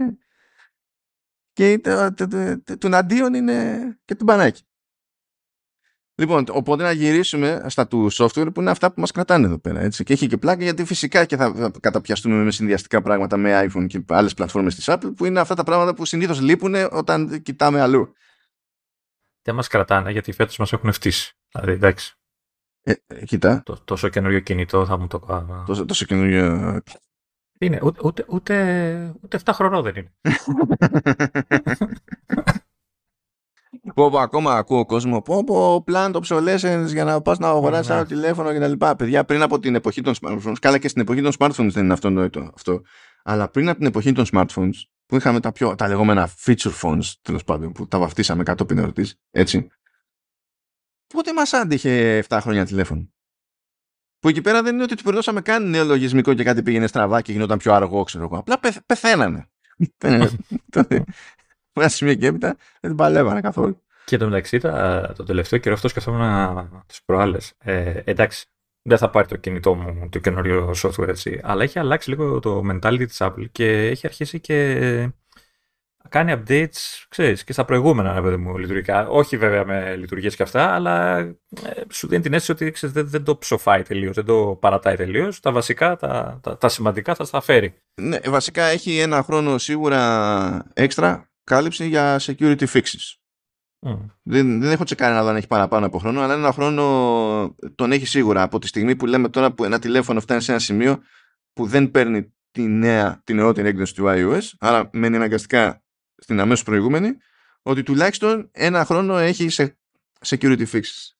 και 1.52 1.78
το, 1.78 2.14
το, 2.14 2.28
το, 2.64 2.78
το, 2.78 2.96
αντίον 2.96 3.34
είναι 3.34 3.78
και 4.04 4.14
το 4.14 4.24
μπανάκι. 4.24 4.67
Λοιπόν, 6.20 6.44
οπότε 6.50 6.82
να 6.82 6.92
γυρίσουμε 6.92 7.64
στα 7.66 7.86
του 7.86 8.12
software 8.12 8.48
που 8.54 8.60
είναι 8.60 8.70
αυτά 8.70 8.92
που 8.92 9.00
μας 9.00 9.10
κρατάνε 9.10 9.46
εδώ 9.46 9.58
πέρα. 9.58 9.80
Έτσι. 9.80 10.04
Και 10.04 10.12
έχει 10.12 10.26
και 10.26 10.36
πλάκα 10.36 10.62
γιατί 10.62 10.84
φυσικά 10.84 11.24
και 11.24 11.36
θα 11.36 11.72
καταπιαστούμε 11.80 12.34
με 12.34 12.50
συνδυαστικά 12.50 13.02
πράγματα 13.02 13.36
με 13.36 13.64
iPhone 13.64 13.86
και 13.86 14.02
άλλες 14.08 14.34
πλατφόρμες 14.34 14.74
της 14.74 14.84
Apple 14.88 15.12
που 15.16 15.24
είναι 15.24 15.40
αυτά 15.40 15.54
τα 15.54 15.64
πράγματα 15.64 15.94
που 15.94 16.04
συνήθως 16.04 16.40
λείπουν 16.40 16.74
όταν 16.90 17.42
κοιτάμε 17.42 17.80
αλλού. 17.80 18.12
Δεν 19.42 19.54
μας 19.54 19.68
κρατάνε 19.68 20.10
γιατί 20.10 20.32
φέτος 20.32 20.58
μας 20.58 20.72
έχουν 20.72 20.92
φτύσει. 20.92 21.36
Δηλαδή, 21.52 21.72
εντάξει. 21.72 22.16
Ε, 22.82 22.92
ε, 23.06 23.24
κοίτα. 23.24 23.62
Το, 23.64 23.80
τόσο 23.84 24.08
καινούριο 24.08 24.40
κινητό 24.40 24.86
θα 24.86 24.98
μου 24.98 25.06
το 25.06 25.18
κάνω. 25.18 25.64
Τόσο, 25.66 25.84
τόσο 25.84 26.04
καινούριο... 26.04 26.80
Είναι, 27.60 27.80
ούτε, 27.82 28.00
ούτε, 28.04 28.24
ούτε, 28.28 29.14
ούτε 29.22 29.40
7 29.44 29.50
χρονών 29.54 29.82
δεν 29.82 29.94
είναι. 29.96 30.12
Πω, 33.94 34.10
πω, 34.10 34.18
ακόμα 34.18 34.56
ακούω 34.56 34.86
κόσμο. 34.86 35.22
Πω, 35.22 35.44
πω, 35.44 35.84
plant 35.86 36.12
obsolescence 36.12 36.86
για 36.86 37.04
να 37.04 37.20
πας 37.20 37.38
να 37.38 37.48
αγοράσεις 37.48 37.90
άλλο 37.90 38.06
τηλέφωνο 38.06 38.54
κτλ. 38.54 38.86
Παιδιά, 38.96 39.24
πριν 39.24 39.42
από 39.42 39.58
την 39.58 39.74
εποχή 39.74 40.00
των 40.00 40.14
smartphones, 40.20 40.56
καλά 40.60 40.78
και 40.78 40.88
στην 40.88 41.02
εποχή 41.02 41.22
των 41.22 41.32
smartphones 41.38 41.68
δεν 41.70 41.84
είναι 41.84 41.92
αυτονόητο 41.92 42.50
αυτό. 42.54 42.82
Αλλά 43.22 43.48
πριν 43.48 43.68
από 43.68 43.78
την 43.78 43.86
εποχή 43.86 44.12
των 44.12 44.24
smartphones, 44.32 44.74
που 45.06 45.16
είχαμε 45.16 45.40
τα, 45.40 45.52
πιο, 45.52 45.74
τα 45.74 45.88
λεγόμενα 45.88 46.30
feature 46.44 46.72
phones, 46.82 47.12
τέλος 47.22 47.44
πάντων, 47.44 47.72
που 47.72 47.88
τα 47.88 47.98
βαφτίσαμε 47.98 48.42
κατόπιν 48.42 48.78
ερωτή, 48.78 49.06
έτσι. 49.30 49.68
Πότε 51.06 51.32
μας 51.32 51.52
άντυχε 51.52 52.24
7 52.28 52.38
χρόνια 52.40 52.64
τηλέφωνο; 52.64 53.08
Που 54.18 54.28
εκεί 54.28 54.40
πέρα 54.40 54.62
δεν 54.62 54.74
είναι 54.74 54.82
ότι 54.82 54.94
του 54.94 55.02
περνούσαμε 55.02 55.40
καν 55.40 55.70
νέο 55.70 55.84
λογισμικό 55.84 56.34
και 56.34 56.44
κάτι 56.44 56.62
πήγαινε 56.62 56.86
στραβά 56.86 57.22
και 57.22 57.32
γινόταν 57.32 57.58
πιο 57.58 57.72
αργό, 57.72 58.02
ξέρω 58.02 58.24
εγώ. 58.24 58.38
Απλά 58.38 58.60
πεθαίνανε. 58.86 59.48
από 61.78 61.80
ένα 61.80 61.88
σημείο 61.88 62.14
και 62.14 62.26
έπειτα 62.26 62.56
δεν 62.80 62.90
την 62.90 62.94
παλεύανε 62.94 63.40
καθόλου. 63.40 63.82
Και 64.04 64.16
το 64.16 64.24
μεταξύ, 64.24 64.58
το 65.16 65.24
τελευταίο 65.26 65.58
καιρό 65.58 65.74
αυτός 65.74 65.90
σκεφτόμουν 65.90 66.84
τις 66.86 67.02
προάλλες. 67.04 67.52
Ε, 67.58 68.00
εντάξει, 68.04 68.46
δεν 68.82 68.98
θα 68.98 69.10
πάρει 69.10 69.28
το 69.28 69.36
κινητό 69.36 69.74
μου 69.74 70.08
το 70.08 70.18
καινούριο 70.18 70.74
software 70.82 71.08
έτσι, 71.08 71.40
αλλά 71.42 71.62
έχει 71.62 71.78
αλλάξει 71.78 72.10
λίγο 72.10 72.40
το 72.40 72.62
mentality 72.70 73.04
της 73.06 73.16
Apple 73.20 73.44
και 73.52 73.86
έχει 73.86 74.06
αρχίσει 74.06 74.40
και 74.40 75.10
κάνει 76.08 76.34
updates, 76.36 77.04
ξέρεις, 77.08 77.44
και 77.44 77.52
στα 77.52 77.64
προηγούμενα 77.64 78.22
παιδί 78.22 78.36
μου, 78.36 78.58
λειτουργικά. 78.58 79.08
Όχι 79.08 79.36
βέβαια 79.36 79.64
με 79.64 79.96
λειτουργίες 79.96 80.36
και 80.36 80.42
αυτά, 80.42 80.74
αλλά 80.74 81.18
ε, 81.18 81.34
σου 81.90 82.08
δίνει 82.08 82.22
την 82.22 82.32
αίσθηση 82.32 82.52
ότι 82.52 82.70
ξέρεις, 82.70 82.94
δεν, 82.94 83.08
δεν, 83.08 83.24
το 83.24 83.36
ψοφάει 83.36 83.82
τελείως, 83.82 84.14
δεν 84.14 84.24
το 84.24 84.58
παρατάει 84.60 84.96
τελείως. 84.96 85.40
Τα 85.40 85.52
βασικά, 85.52 85.96
τα, 85.96 86.38
τα, 86.42 86.58
τα 86.58 86.68
σημαντικά 86.68 87.14
θα 87.14 87.24
στα 87.24 87.40
φέρει. 87.40 87.74
Ναι, 88.00 88.18
βασικά 88.26 88.64
έχει 88.64 88.98
ένα 88.98 89.22
χρόνο 89.22 89.58
σίγουρα 89.58 90.70
έξτρα 90.74 91.30
κάλυψη 91.48 91.86
για 91.88 92.20
security 92.20 92.66
fixes. 92.66 93.16
Δεν, 94.22 94.60
δεν 94.60 94.70
έχω 94.70 94.84
τσεκάρει 94.84 95.14
να 95.14 95.22
δω 95.22 95.28
αν 95.28 95.36
έχει 95.36 95.46
παραπάνω 95.46 95.86
από 95.86 95.98
χρόνο, 95.98 96.20
αλλά 96.20 96.34
ένα 96.34 96.52
χρόνο 96.52 97.54
τον 97.74 97.92
έχει 97.92 98.06
σίγουρα. 98.06 98.42
Από 98.42 98.58
τη 98.58 98.66
στιγμή 98.66 98.96
που 98.96 99.06
λέμε 99.06 99.28
τώρα 99.28 99.52
που 99.52 99.64
ένα 99.64 99.78
τηλέφωνο 99.78 100.20
φτάνει 100.20 100.40
σε 100.40 100.50
ένα 100.50 100.60
σημείο 100.60 101.02
που 101.52 101.66
δεν 101.66 101.90
παίρνει 101.90 102.34
τη 102.50 102.62
νέα, 102.62 103.20
την 103.24 103.36
νεότερη 103.36 103.68
έκδοση 103.68 103.94
του 103.94 104.04
iOS, 104.06 104.42
άρα 104.58 104.90
μένει 104.92 105.16
αναγκαστικά 105.16 105.82
στην 106.16 106.40
αμέσως 106.40 106.64
προηγούμενη, 106.64 107.16
ότι 107.62 107.82
τουλάχιστον 107.82 108.48
ένα 108.52 108.84
χρόνο 108.84 109.16
έχει 109.16 109.48
σε 109.48 109.78
security 110.26 110.66
fixes. 110.72 111.12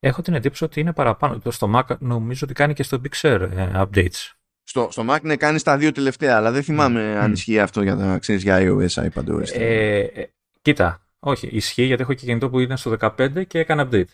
Έχω 0.00 0.22
την 0.22 0.34
εντύπωση 0.34 0.64
ότι 0.64 0.80
είναι 0.80 0.92
παραπάνω. 0.92 1.40
Στο 1.50 1.72
Mac 1.74 1.98
νομίζω 1.98 2.40
ότι 2.44 2.54
κάνει 2.54 2.74
και 2.74 2.82
στο 2.82 3.00
Big 3.02 3.20
Sur 3.20 3.48
ε, 3.52 3.70
updates. 3.74 4.37
Στο, 4.68 4.88
στο 4.90 5.04
Mac 5.08 5.18
ναι, 5.22 5.36
κάνεις 5.36 5.62
τα 5.62 5.76
δύο 5.76 5.92
τελευταία, 5.92 6.36
αλλά 6.36 6.50
δεν 6.50 6.62
θυμάμαι 6.62 7.14
mm. 7.14 7.16
αν 7.16 7.32
ισχύει 7.32 7.60
αυτό 7.60 7.82
για, 7.82 7.96
τα, 7.96 8.18
ξέρεις, 8.18 8.42
για 8.42 8.58
iOS, 8.60 9.10
iPadOS. 9.10 9.52
Ε, 9.52 10.00
ε, 10.00 10.32
κοίτα, 10.62 11.06
όχι, 11.18 11.48
ισχύει 11.52 11.84
γιατί 11.84 12.02
έχω 12.02 12.14
και 12.14 12.26
κινητό 12.26 12.50
που 12.50 12.58
είναι 12.58 12.76
στο 12.76 12.96
15 13.00 13.46
και 13.46 13.58
έκανα 13.58 13.88
update. 13.90 14.08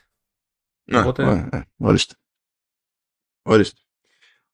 Ναι, 0.90 1.00
Οπότε... 1.00 1.48
ε, 1.52 1.60
ορίστε. 1.76 2.14
Ορίστε. 3.42 3.80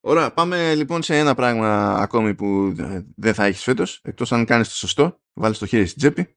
Ωραία, 0.00 0.32
πάμε 0.32 0.74
λοιπόν 0.74 1.02
σε 1.02 1.18
ένα 1.18 1.34
πράγμα 1.34 1.94
ακόμη 1.94 2.34
που 2.34 2.74
δεν 3.16 3.34
θα 3.34 3.44
έχεις 3.44 3.62
φέτος, 3.62 4.00
εκτός 4.04 4.32
αν 4.32 4.44
κάνεις 4.44 4.68
το 4.68 4.74
σωστό, 4.74 5.20
βάλεις 5.32 5.58
το 5.58 5.66
χέρι 5.66 5.86
στην 5.86 5.98
τσέπη. 5.98 6.36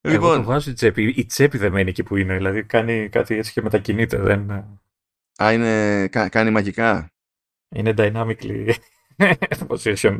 λοιπόν. 0.00 0.30
Εγώ 0.30 0.34
το 0.34 0.42
βάζω 0.42 0.70
η 0.70 0.74
τσέπη. 0.74 1.14
Η 1.16 1.26
τσέπη 1.26 1.58
δεν 1.58 1.72
μένει 1.72 1.90
εκεί 1.90 2.02
που 2.02 2.16
είναι, 2.16 2.36
δηλαδή 2.36 2.64
κάνει 2.64 3.08
κάτι 3.08 3.34
έτσι 3.34 3.52
και 3.52 3.62
μετακινείται. 3.62 4.18
Δεν... 4.18 4.50
Α, 5.42 5.52
είναι, 5.52 6.08
κάνει 6.08 6.50
μαγικά. 6.50 7.12
Είναι 7.74 7.94
dynamically 7.96 8.74
position. 9.68 10.18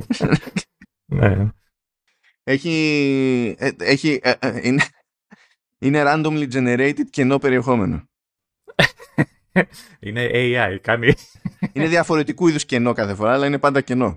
ναι. 1.12 1.48
Έχει, 2.42 3.56
ε, 3.58 3.70
έχει 3.78 4.20
ε, 4.22 4.32
ε, 4.38 4.60
είναι, 4.62 4.82
είναι 5.78 6.02
randomly 6.06 6.52
generated 6.52 7.04
κενό 7.10 7.38
περιεχόμενο. 7.38 8.04
είναι 10.00 10.28
AI, 10.32 10.78
κάνει. 10.80 11.14
είναι 11.72 11.88
διαφορετικού 11.88 12.48
είδους 12.48 12.64
κενό 12.64 12.92
κάθε 12.92 13.14
φορά, 13.14 13.32
αλλά 13.32 13.46
είναι 13.46 13.58
πάντα 13.58 13.80
κενό. 13.80 14.14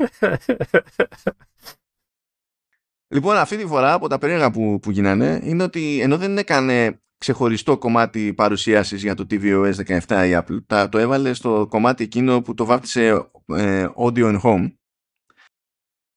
λοιπόν, 3.13 3.37
αυτή 3.37 3.57
τη 3.57 3.65
φορά 3.65 3.93
από 3.93 4.07
τα 4.07 4.17
περίεργα 4.17 4.51
που, 4.51 4.79
που 4.79 4.91
γίνανε 4.91 5.39
είναι 5.43 5.63
ότι 5.63 5.99
ενώ 6.01 6.17
δεν 6.17 6.37
έκανε 6.37 7.01
ξεχωριστό 7.23 7.77
κομμάτι 7.77 8.33
παρουσίασης 8.33 9.01
για 9.01 9.15
το 9.15 9.25
tvOS 9.29 9.73
17 9.73 9.99
η 10.07 10.43
Apple. 10.43 10.87
το 10.89 10.97
έβαλε 10.97 11.33
στο 11.33 11.67
κομμάτι 11.69 12.03
εκείνο 12.03 12.41
που 12.41 12.53
το 12.53 12.65
βάφτισε 12.65 13.29
ε, 13.45 13.87
Audio 13.95 14.39
and 14.39 14.41
Home 14.41 14.73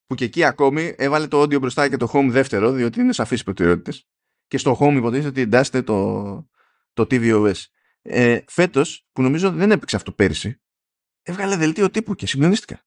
που 0.07 0.15
και 0.15 0.25
εκεί 0.25 0.45
ακόμη 0.45 0.95
έβαλε 0.99 1.27
το 1.27 1.43
audio 1.43 1.61
μπροστά 1.61 1.89
και 1.89 1.97
το 1.97 2.11
home 2.13 2.29
δεύτερο 2.31 2.73
διότι 2.73 3.01
είναι 3.01 3.13
σαφείς 3.13 3.43
προτεραιότητες 3.43 4.09
και 4.47 4.59
στο 4.59 4.79
home 4.81 4.95
υποτίθεται 4.97 5.29
ότι 5.29 5.41
εντάσσεται 5.41 5.83
το, 5.83 6.49
το 6.93 7.07
tvOS. 7.11 7.65
Ε, 8.03 8.41
φέτος 8.47 9.07
που 9.13 9.23
νομίζω 9.23 9.51
δεν 9.51 9.71
έπαιξε 9.71 9.97
αυτό 9.97 10.13
πέρυσι 10.13 10.61
έβγαλε 11.23 11.57
δελτίο 11.57 11.91
τύπου 11.91 12.15
και 12.15 12.27
συγκλονίστηκα. 12.27 12.85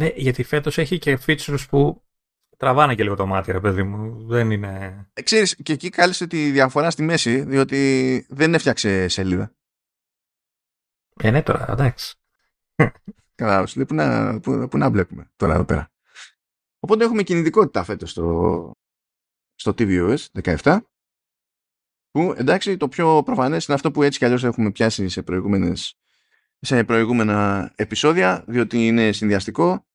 Ναι, 0.00 0.06
γιατί 0.16 0.42
φέτος 0.42 0.78
έχει 0.78 0.98
και 0.98 1.18
features 1.26 1.64
που 1.68 2.04
τραβάνε 2.62 2.94
και 2.94 3.02
λίγο 3.02 3.14
το 3.14 3.26
μάτι, 3.26 3.52
ρε 3.52 3.60
παιδί 3.60 3.82
μου. 3.82 4.26
Δεν 4.26 4.50
είναι. 4.50 5.06
Ε, 5.12 5.22
ξέρεις, 5.22 5.56
και 5.62 5.72
εκεί 5.72 5.88
κάλεσε 5.90 6.26
τη 6.26 6.50
διαφορά 6.50 6.90
στη 6.90 7.02
μέση, 7.02 7.42
διότι 7.42 8.26
δεν 8.28 8.54
έφτιαξε 8.54 9.08
σελίδα. 9.08 9.54
Ε, 11.22 11.30
ναι, 11.30 11.42
τώρα, 11.42 11.66
εντάξει. 11.70 12.16
Καλά, 13.34 13.66
σου 13.66 13.76
λέει 13.76 13.86
που 13.86 13.94
να, 13.94 14.40
που, 14.40 14.68
που 14.70 14.78
να 14.78 14.90
βλέπουμε 14.90 15.30
τώρα 15.36 15.54
εδώ 15.54 15.64
πέρα. 15.64 15.90
Οπότε 16.80 17.04
έχουμε 17.04 17.22
κινητικότητα 17.22 17.84
φέτος 17.84 18.10
στο, 18.10 18.70
στο 19.54 19.74
tvOS 19.78 20.16
17 20.42 20.78
που 22.10 22.34
εντάξει 22.36 22.76
το 22.76 22.88
πιο 22.88 23.22
προφανές 23.22 23.64
είναι 23.64 23.74
αυτό 23.74 23.90
που 23.90 24.02
έτσι 24.02 24.18
κι 24.18 24.24
αλλιώς 24.24 24.44
έχουμε 24.44 24.70
πιάσει 24.70 25.08
σε, 25.08 25.22
προηγούμενες, 25.22 25.98
σε 26.60 26.84
προηγούμενα 26.84 27.72
επεισόδια 27.76 28.44
διότι 28.46 28.86
είναι 28.86 29.12
συνδυαστικό 29.12 29.86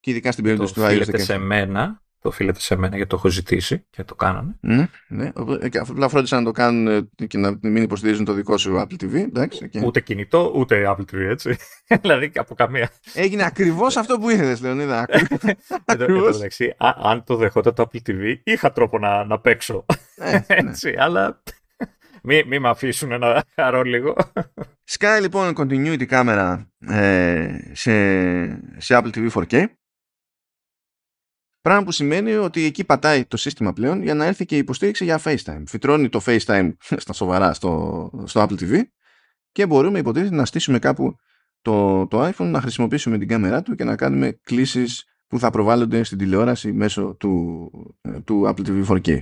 και 0.00 0.10
ειδικά 0.10 0.32
στην 0.32 0.44
περίπτωση 0.44 0.74
του 0.74 0.80
iOS 0.80 1.04
17. 1.04 1.20
σε 1.20 1.38
μένα 1.38 2.04
το 2.20 2.28
οφείλεται 2.28 2.60
σε 2.60 2.76
μένα 2.76 2.96
γιατί 2.96 3.10
το 3.10 3.16
έχω 3.16 3.28
ζητήσει 3.28 3.86
και 3.90 4.04
το 4.04 4.14
κάνανε. 4.14 4.58
Mm, 4.62 4.86
ναι, 5.08 5.30
απλά 5.78 6.08
φρόντισαν 6.08 6.38
να 6.38 6.44
το 6.44 6.50
κάνουν 6.50 7.10
και 7.26 7.38
να 7.38 7.58
μην 7.62 7.82
υποστηρίζουν 7.82 8.24
το 8.24 8.32
δικό 8.32 8.58
σου 8.58 8.84
Apple 8.86 9.02
TV. 9.02 9.14
Εντάξει, 9.14 9.70
okay. 9.72 9.84
Ούτε 9.84 10.00
κινητό, 10.00 10.52
ούτε 10.54 10.84
Apple 10.88 11.14
TV, 11.14 11.18
έτσι. 11.18 11.56
δηλαδή 12.02 12.30
από 12.34 12.54
καμία. 12.54 12.90
Έγινε 13.14 13.44
ακριβώς 13.44 13.96
αυτό 13.96 14.18
που 14.18 14.30
ήθελε, 14.30 14.56
Λεωνίδα. 14.60 15.06
Ακριβώς. 15.84 16.36
Εντάξει, 16.36 16.74
αν 16.78 17.24
το 17.24 17.36
δεχόταν 17.36 17.74
το 17.74 17.88
Apple 17.92 18.10
TV, 18.10 18.34
είχα 18.44 18.72
τρόπο 18.72 18.98
να, 18.98 19.24
να 19.24 19.38
παίξω. 19.38 19.84
Ε, 20.16 20.30
ναι. 20.32 20.44
έτσι, 20.48 20.94
αλλά 20.98 21.42
μη, 22.22 22.44
μη 22.46 22.58
με 22.58 22.68
αφήσουν 22.68 23.18
να 23.18 23.42
χαρώ 23.54 23.82
λίγο. 23.82 24.16
Sky 24.90 25.18
λοιπόν 25.20 25.54
continuity 25.56 26.04
κάμερα 26.04 26.70
ε, 26.88 27.58
σε, 27.72 27.92
σε 28.76 29.00
Apple 29.00 29.10
TV 29.14 29.28
4K. 29.30 29.64
Πράγμα 31.66 31.84
που 31.84 31.92
σημαίνει 31.92 32.32
ότι 32.34 32.64
εκεί 32.64 32.84
πατάει 32.84 33.24
το 33.24 33.36
σύστημα 33.36 33.72
πλέον 33.72 34.02
για 34.02 34.14
να 34.14 34.24
έρθει 34.24 34.44
και 34.44 34.54
η 34.54 34.58
υποστήριξη 34.58 35.04
για 35.04 35.20
FaceTime. 35.24 35.62
Φυτρώνει 35.66 36.08
το 36.08 36.20
FaceTime 36.26 36.72
στα 37.04 37.12
σοβαρά 37.12 37.54
στο, 37.54 38.10
στο 38.24 38.42
Apple 38.42 38.60
TV 38.60 38.80
και 39.52 39.66
μπορούμε 39.66 39.98
υποτίθεται 39.98 40.34
να 40.34 40.44
στήσουμε 40.44 40.78
κάπου 40.78 41.16
το, 41.62 42.06
το 42.06 42.26
iPhone, 42.26 42.46
να 42.46 42.60
χρησιμοποιήσουμε 42.60 43.18
την 43.18 43.28
κάμερά 43.28 43.62
του 43.62 43.74
και 43.74 43.84
να 43.84 43.96
κάνουμε 43.96 44.38
κλήσεις 44.42 45.04
που 45.26 45.38
θα 45.38 45.50
προβάλλονται 45.50 46.02
στην 46.02 46.18
τηλεόραση 46.18 46.72
μέσω 46.72 47.16
του, 47.18 47.70
ε, 48.00 48.20
του 48.20 48.42
Apple 48.46 48.66
TV 48.66 48.86
4K. 48.86 49.20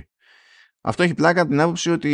Αυτό 0.81 1.03
έχει 1.03 1.13
πλάκα 1.13 1.41
από 1.41 1.49
την 1.49 1.61
άποψη 1.61 1.91
ότι 1.91 2.09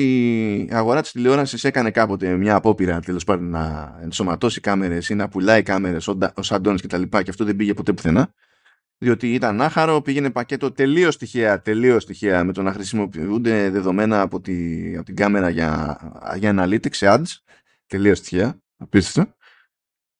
η 0.69 0.73
αγορά 0.73 1.01
της 1.01 1.11
τηλεόρασης 1.11 1.63
έκανε 1.63 1.91
κάποτε 1.91 2.35
μια 2.35 2.55
απόπειρα 2.55 2.99
τέλος 2.99 3.23
πάντων 3.23 3.49
να 3.49 3.97
ενσωματώσει 4.01 4.61
κάμερες 4.61 5.09
ή 5.09 5.15
να 5.15 5.27
πουλάει 5.27 5.63
κάμερες 5.63 6.07
ως 6.33 6.51
add 6.53 6.75
και 6.75 6.87
τα 6.87 6.97
λοιπά 6.97 7.23
και 7.23 7.29
αυτό 7.29 7.45
δεν 7.45 7.55
πήγε 7.55 7.73
ποτέ 7.73 7.93
πουθενά 7.93 8.33
διότι 9.03 9.33
ήταν 9.33 9.61
άχαρο, 9.61 10.01
πήγαινε 10.01 10.29
πακέτο 10.29 10.71
τελείως 10.71 11.17
τυχαία, 11.17 11.61
τελείως 11.61 12.05
τυχαία 12.05 12.43
με 12.43 12.53
το 12.53 12.61
να 12.61 12.73
χρησιμοποιούνται 12.73 13.69
δεδομένα 13.69 14.21
από, 14.21 14.41
τη, 14.41 14.95
από 14.95 15.05
την 15.05 15.15
κάμερα 15.15 15.49
για, 15.49 15.99
για 16.37 16.53
analytics, 16.57 16.97
ads, 16.99 17.23
τελείως 17.87 18.21
τυχαία, 18.21 18.61
απίστευτο. 18.77 19.35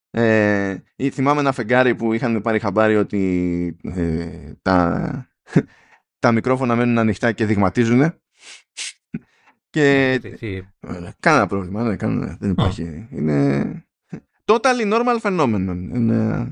Ε, 0.09 0.77
θυμάμαι 1.11 1.39
ένα 1.39 1.51
φεγγάρι 1.51 1.95
που 1.95 2.13
είχαν 2.13 2.41
πάρει 2.41 2.59
χαμπάρι 2.59 2.95
ότι 2.95 3.77
ε, 3.83 4.53
τα, 4.61 5.31
τα 6.19 6.31
μικρόφωνα 6.31 6.75
μένουν 6.75 6.97
ανοιχτά 6.97 7.31
και 7.31 7.45
δειγματίζουν 7.45 8.13
και 9.69 10.11
ε, 10.39 10.61
κανένα 11.19 11.47
πρόβλημα, 11.47 11.83
ναι, 11.83 11.95
κανένα, 11.95 12.37
δεν 12.39 12.51
υπάρχει. 12.51 13.07
Είναι 13.11 13.85
totally 14.45 14.93
normal 14.93 15.19
phenomenon. 15.21 15.89
Είναι... 15.93 16.47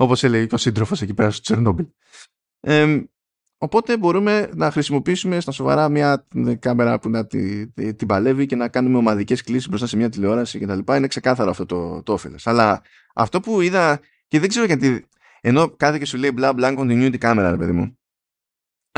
Όπως 0.00 0.24
έλεγε 0.24 0.46
και 0.46 0.54
ο 0.54 0.58
σύντροφος 0.58 1.02
εκεί 1.02 1.14
πέρα 1.14 1.30
στο 1.30 1.40
Τσερνόμπιλ. 1.40 1.86
Ε, 2.60 3.02
οπότε 3.58 3.96
μπορούμε 3.96 4.50
να 4.54 4.70
χρησιμοποιήσουμε 4.70 5.40
στα 5.40 5.52
σοβαρά 5.52 5.88
μια 5.88 6.26
κάμερα 6.58 6.98
που 6.98 7.10
να 7.10 7.26
την 7.26 7.72
τη, 7.72 7.94
τη 7.94 8.06
παλεύει 8.06 8.46
και 8.46 8.56
να 8.56 8.68
κάνουμε 8.68 8.98
ομαδικές 8.98 9.42
κλήσεις 9.42 9.68
μπροστά 9.68 9.86
σε 9.86 9.96
μια 9.96 10.08
τηλεόραση 10.08 10.58
κτλ. 10.58 10.92
Είναι 10.96 11.06
ξεκάθαρο 11.06 11.50
αυτό 11.50 11.66
το, 11.66 12.02
το 12.02 12.12
όφελος. 12.12 12.46
Αλλά 12.46 12.82
αυτό 13.14 13.40
που 13.40 13.60
είδα 13.60 14.00
και 14.28 14.40
δεν 14.40 14.48
ξέρω 14.48 14.64
γιατί 14.64 15.06
ενώ 15.40 15.70
κάθε 15.70 15.98
και 15.98 16.04
σου 16.04 16.16
λέει 16.16 16.30
μπλα 16.34 16.52
μπλα 16.52 16.74
continuity 16.78 17.18
κάμερα 17.18 17.50
ρε 17.50 17.56
παιδί 17.56 17.72
μου 17.72 17.98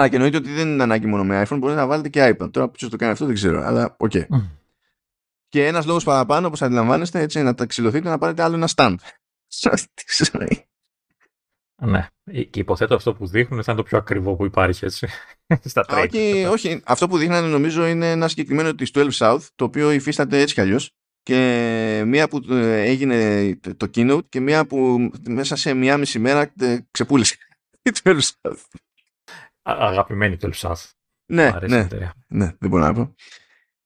Α, 0.01 0.09
και 0.09 0.15
εννοείται 0.15 0.37
ότι 0.37 0.53
δεν 0.53 0.69
είναι 0.69 0.83
ανάγκη 0.83 1.07
μόνο 1.07 1.25
με 1.25 1.43
iPhone, 1.43 1.59
μπορείτε 1.59 1.81
να 1.81 1.87
βάλετε 1.87 2.09
και 2.09 2.29
iPad. 2.29 2.51
Τώρα 2.51 2.69
ποιος 2.69 2.91
το 2.91 2.97
κάνει 2.97 3.13
αυτό 3.13 3.27
δεν 3.27 3.35
ξέρω, 3.35 3.63
αλλά 3.63 3.95
OK. 3.99 4.11
Okay. 4.15 4.21
Mm. 4.21 4.49
Και 5.49 5.67
ένας 5.67 5.87
λόγος 5.87 6.05
παραπάνω, 6.05 6.47
όπως 6.47 6.63
αντιλαμβάνεστε, 6.63 7.21
έτσι 7.21 7.43
να 7.43 7.55
τα 7.55 7.67
ξυλωθείτε 7.67 8.09
να 8.09 8.19
πάρετε 8.19 8.43
άλλο 8.43 8.55
ένα 8.55 8.69
stand. 8.75 8.95
Ναι. 11.81 12.07
Και 12.25 12.61
υποθέτω 12.61 12.95
αυτό 12.95 13.15
που 13.15 13.27
δείχνουν 13.27 13.63
θα 13.63 13.73
είναι 13.73 13.81
το 13.81 13.87
πιο 13.89 13.99
ακριβό 13.99 14.37
που 14.37 14.45
υπάρχει 14.45 14.85
έτσι. 14.85 15.09
Στα 15.65 15.85
trade. 15.89 16.09
Όχι, 16.13 16.45
όχι. 16.45 16.81
Αυτό 16.85 17.09
που 17.09 17.19
δείχνανε 17.19 17.49
νομίζω 17.49 17.87
είναι 17.87 18.11
ένα 18.11 18.29
συγκεκριμένο 18.29 18.75
της 18.75 18.91
12 18.95 19.11
South, 19.11 19.47
το 19.55 19.65
οποίο 19.65 19.91
υφίσταται 19.91 20.41
έτσι 20.41 20.55
κι 20.55 20.61
αλλιώς. 20.61 20.91
Και 21.23 22.03
μία 22.07 22.29
που 22.29 22.41
ε, 22.51 22.81
έγινε 22.81 23.59
το 23.77 23.91
keynote 23.95 24.29
και 24.29 24.41
μία 24.41 24.67
που 24.67 25.11
μέσα 25.29 25.57
σε 25.57 25.75
μία 25.75 25.97
μισή 25.97 26.19
μέρα 26.19 26.53
ε, 26.61 26.79
ξεπούλησε. 26.91 27.37
Η 27.83 27.91
12 28.03 28.19
South 28.19 28.63
αγαπημένη 29.63 30.37
του 30.37 30.47
Ελσάθ. 30.47 30.91
Ναι, 31.27 31.51
ναι, 31.67 31.89
ναι, 32.27 32.55
δεν 32.59 32.71
μπορώ 32.71 32.85
να 32.85 32.93
πω. 32.93 33.15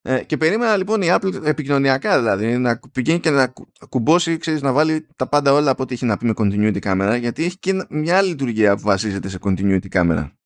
Ε, 0.07 0.25
και 0.25 0.37
περίμενα 0.37 0.77
λοιπόν 0.77 1.03
η 1.03 1.07
Apple 1.11 1.45
επικοινωνιακά 1.45 2.19
δηλαδή 2.19 2.59
να 2.59 2.81
πηγαίνει 2.93 3.21
και 3.21 3.31
να 3.31 3.53
κουμπώσει, 3.89 4.37
ξέρεις, 4.37 4.63
να 4.63 4.73
βάλει 4.73 5.07
τα 5.17 5.29
πάντα 5.29 5.53
όλα 5.53 5.71
από 5.71 5.83
ό,τι 5.83 5.95
έχει 5.95 6.05
να 6.05 6.17
πει 6.17 6.27
με 6.27 6.33
continuity 6.37 6.79
κάμερα 6.79 7.17
γιατί 7.17 7.45
έχει 7.45 7.59
και 7.59 7.87
μια 7.89 8.17
άλλη 8.17 8.29
λειτουργία 8.29 8.75
που 8.77 8.83
βασίζεται 8.83 9.29
σε 9.29 9.39
continuity 9.41 9.89
κάμερα. 9.89 10.39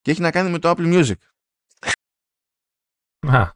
Και 0.00 0.10
έχει 0.10 0.20
να 0.20 0.30
κάνει 0.30 0.50
με 0.50 0.58
το 0.58 0.70
Apple 0.70 0.94
Music. 0.94 1.16
Α. 3.20 3.50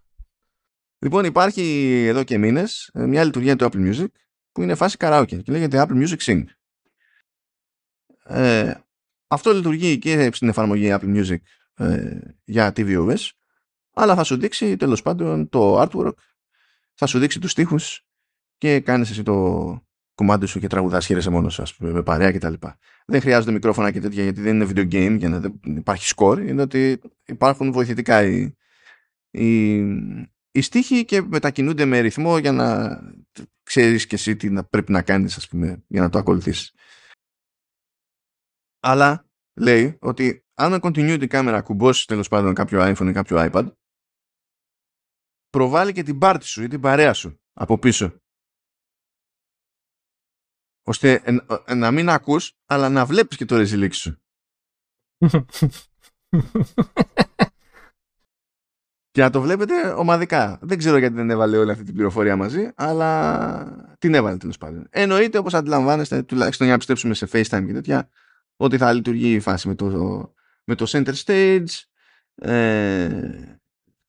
Λοιπόν 0.98 1.24
υπάρχει 1.24 1.62
εδώ 2.06 2.24
και 2.24 2.38
μήνες 2.38 2.90
ε, 2.94 3.06
μια 3.06 3.24
λειτουργία 3.24 3.56
του 3.56 3.64
Apple 3.64 3.92
Music 3.92 4.08
που 4.52 4.62
είναι 4.62 4.74
φάση 4.74 4.96
karaoke 5.00 5.42
και 5.42 5.52
λέγεται 5.52 5.86
Apple 5.86 6.06
Music 6.06 6.18
Sing. 6.18 6.44
Ε, 8.24 8.74
αυτό 9.28 9.52
λειτουργεί 9.52 9.98
και 9.98 10.30
στην 10.32 10.48
εφαρμογή 10.48 10.88
Apple 10.90 11.16
Music 11.16 11.38
ε, 11.74 12.18
για 12.44 12.72
tvOS 12.76 13.30
αλλά 13.98 14.14
θα 14.14 14.24
σου 14.24 14.36
δείξει 14.36 14.76
τέλος 14.76 15.02
πάντων 15.02 15.48
το 15.48 15.82
artwork. 15.82 16.12
Θα 16.94 17.06
σου 17.06 17.18
δείξει 17.18 17.38
τους 17.40 17.50
στίχους 17.50 18.06
και 18.58 18.80
κάνεις 18.80 19.10
εσύ 19.10 19.22
το 19.22 19.34
κομμάτι 20.14 20.46
σου 20.46 20.60
και 20.60 20.66
τραγουδάς 20.66 21.06
χαίρεσαι 21.06 21.30
μόνος 21.30 21.54
σου 21.54 21.76
πούμε, 21.76 21.90
με 21.90 22.02
παρέα 22.02 22.32
κτλ. 22.32 22.52
Δεν 23.06 23.20
χρειάζονται 23.20 23.52
μικρόφωνα 23.52 23.90
και 23.90 24.00
τέτοια 24.00 24.22
γιατί 24.22 24.40
δεν 24.40 24.54
είναι 24.54 24.70
video 24.70 24.92
game 24.92 25.16
για 25.18 25.28
να 25.28 25.40
υπάρχει 25.62 26.12
score. 26.16 26.38
Είναι 26.46 26.62
ότι 26.62 27.00
υπάρχουν 27.24 27.72
βοηθητικά 27.72 28.22
οι, 28.22 28.52
οι, 29.30 29.76
οι 30.50 30.60
στίχοι 30.60 31.04
και 31.04 31.22
μετακινούνται 31.22 31.84
με 31.84 31.98
ρυθμό 31.98 32.38
για 32.38 32.52
να 32.52 32.98
ξέρεις 33.62 34.06
και 34.06 34.14
εσύ 34.14 34.36
τι 34.36 34.50
να 34.50 34.64
πρέπει 34.64 34.92
να 34.92 35.02
κάνεις 35.02 35.36
ας 35.36 35.48
πούμε 35.48 35.84
για 35.86 36.00
να 36.00 36.08
το 36.08 36.18
ακολουθήσεις 36.18 36.72
αλλά 38.80 39.26
λέει 39.54 39.98
ότι 40.00 40.44
αν 40.54 40.70
με 40.70 40.78
continuity 40.82 41.26
κάμερα 41.26 41.62
κουμπώσει 41.62 42.06
τέλος 42.06 42.28
πάντων 42.28 42.54
κάποιο 42.54 42.80
iPhone 42.82 43.08
ή 43.08 43.12
κάποιο 43.12 43.50
iPad, 43.52 43.72
προβάλλει 45.50 45.92
και 45.92 46.02
την 46.02 46.18
πάρτι 46.18 46.46
σου 46.46 46.62
ή 46.62 46.68
την 46.68 46.80
παρέα 46.80 47.12
σου 47.12 47.40
από 47.52 47.78
πίσω. 47.78 48.20
Ώστε 50.82 51.22
να 51.74 51.90
μην 51.90 52.08
ακούς, 52.08 52.58
αλλά 52.66 52.88
να 52.88 53.06
βλέπεις 53.06 53.36
και 53.36 53.44
το 53.44 53.56
ρεζιλίξ 53.56 53.96
σου. 53.96 54.22
και 59.10 59.24
να 59.24 59.30
το 59.30 59.40
βλέπετε 59.40 59.88
ομαδικά. 59.88 60.58
Δεν 60.62 60.78
ξέρω 60.78 60.96
γιατί 60.96 61.14
δεν 61.14 61.30
έβαλε 61.30 61.56
όλη 61.56 61.70
αυτή 61.70 61.84
την 61.84 61.94
πληροφορία 61.94 62.36
μαζί, 62.36 62.70
αλλά 62.74 63.96
την 63.98 64.14
έβαλε 64.14 64.36
τέλος 64.36 64.58
πάντων. 64.58 64.86
Εννοείται 64.90 65.38
όπως 65.38 65.54
αντιλαμβάνεστε, 65.54 66.22
τουλάχιστον 66.22 66.66
για 66.66 66.76
να 66.76 66.78
πιστέψουμε 66.78 67.14
σε 67.14 67.28
FaceTime 67.32 67.66
και 67.66 67.72
τέτοια, 67.72 68.08
ότι 68.56 68.76
θα 68.76 68.92
λειτουργεί 68.92 69.32
η 69.32 69.40
φάση 69.40 69.68
με 69.68 69.74
το, 69.74 69.88
με 70.64 70.74
το 70.74 70.84
center 70.88 71.14
stage 71.24 71.64
ε, 72.34 73.57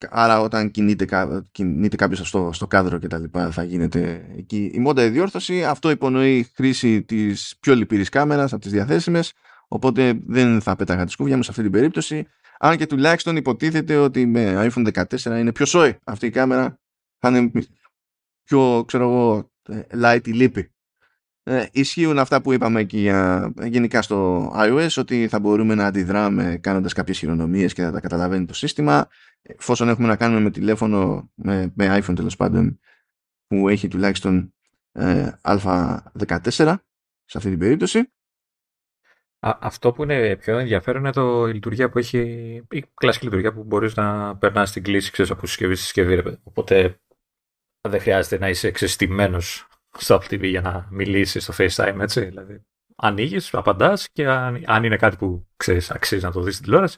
άρα 0.09 0.41
όταν 0.41 0.71
κινείται, 0.71 1.07
κινείται 1.51 1.95
κάποιος 1.95 2.27
στο, 2.27 2.49
στο 2.53 2.67
κάδρο 2.67 2.97
και 2.97 3.07
τα 3.07 3.17
λοιπά 3.17 3.51
θα 3.51 3.63
γίνεται 3.63 4.25
εκεί 4.37 4.71
η 4.73 4.79
μόντα 4.79 5.03
η 5.03 5.09
διόρθωση. 5.09 5.63
Αυτό 5.63 5.89
υπονοεί 5.89 6.51
χρήση 6.55 7.03
της 7.03 7.57
πιο 7.59 7.75
λυπηρής 7.75 8.09
κάμερας 8.09 8.53
από 8.53 8.61
τις 8.61 8.71
διαθέσιμες. 8.71 9.33
Οπότε 9.67 10.19
δεν 10.27 10.61
θα 10.61 10.75
πέταγα 10.75 11.05
τη 11.05 11.11
σκούβια 11.11 11.35
μου 11.35 11.43
σε 11.43 11.49
αυτή 11.49 11.63
την 11.63 11.71
περίπτωση. 11.71 12.27
Αν 12.59 12.77
και 12.77 12.85
τουλάχιστον 12.85 13.35
υποτίθεται 13.35 13.95
ότι 13.95 14.25
με 14.25 14.69
iPhone 14.73 15.05
14 15.05 15.25
είναι 15.25 15.51
πιο 15.51 15.65
σόι 15.65 15.97
αυτή 16.03 16.25
η 16.25 16.29
κάμερα 16.29 16.79
θα 17.17 17.29
είναι 17.29 17.51
πιο 18.43 18.83
ξέρω 18.87 19.03
εγώ 19.03 19.51
ε, 19.69 19.81
light 20.01 20.27
η 20.27 20.31
λύπη. 20.31 20.71
Ε, 21.43 21.65
ισχύουν 21.71 22.19
αυτά 22.19 22.41
που 22.41 22.53
είπαμε 22.53 22.83
και 22.83 22.97
για, 22.97 23.51
γενικά 23.63 24.01
στο 24.01 24.51
iOS 24.55 24.89
ότι 24.97 25.27
θα 25.27 25.39
μπορούμε 25.39 25.75
να 25.75 25.85
αντιδράμε 25.85 26.57
κάνοντας 26.61 26.93
κάποιες 26.93 27.17
χειρονομίες 27.17 27.73
και 27.73 27.81
θα 27.81 27.91
τα 27.91 27.99
καταλαβαίνει 27.99 28.45
το 28.45 28.53
σύστημα 28.53 29.07
εφόσον 29.41 29.89
έχουμε 29.89 30.07
να 30.07 30.15
κάνουμε 30.15 30.41
με 30.41 30.51
τηλέφωνο 30.51 31.31
με, 31.35 31.73
με 31.75 31.97
iPhone 31.97 32.15
τέλος 32.15 32.35
πάντων 32.35 32.79
που 33.47 33.69
έχει 33.69 33.87
τουλάχιστον 33.87 34.53
ε, 34.91 35.31
α14 35.41 36.75
σε 37.25 37.37
αυτή 37.37 37.49
την 37.49 37.59
περίπτωση 37.59 38.11
Α, 39.39 39.57
αυτό 39.59 39.91
που 39.91 40.03
είναι 40.03 40.35
πιο 40.35 40.57
ενδιαφέρον 40.57 41.01
είναι 41.01 41.11
το, 41.11 41.47
η 41.47 41.53
λειτουργία 41.53 41.89
που 41.89 41.97
έχει, 41.97 42.19
η 42.69 42.85
κλασική 42.93 43.25
λειτουργία 43.25 43.53
που 43.53 43.63
μπορείς 43.63 43.95
να 43.95 44.37
περνάς 44.37 44.71
την 44.71 44.83
κλίση 44.83 45.11
ξέρεις, 45.11 45.31
από 45.31 45.47
συσκευή 45.47 45.75
στη 45.75 45.83
συσκευή. 45.83 46.37
Οπότε 46.43 46.99
δεν 47.89 47.99
χρειάζεται 47.99 48.37
να 48.37 48.49
είσαι 48.49 48.67
εξαισθημένος 48.67 49.67
στο 49.97 50.15
Apple 50.15 50.33
TV 50.33 50.43
για 50.43 50.61
να 50.61 50.87
μιλήσεις 50.91 51.43
στο 51.43 51.53
FaceTime, 51.57 51.99
έτσι. 51.99 52.25
Δηλαδή, 52.25 52.65
ανοίγεις, 52.95 53.53
απαντάς 53.53 54.09
και 54.09 54.27
αν, 54.27 54.63
αν, 54.65 54.83
είναι 54.83 54.97
κάτι 54.97 55.15
που 55.15 55.47
ξέρεις, 55.55 55.91
αξίζει 55.91 56.23
να 56.23 56.31
το 56.31 56.41
δεις 56.41 56.53
στην 56.53 56.65
τηλεόραση, 56.65 56.97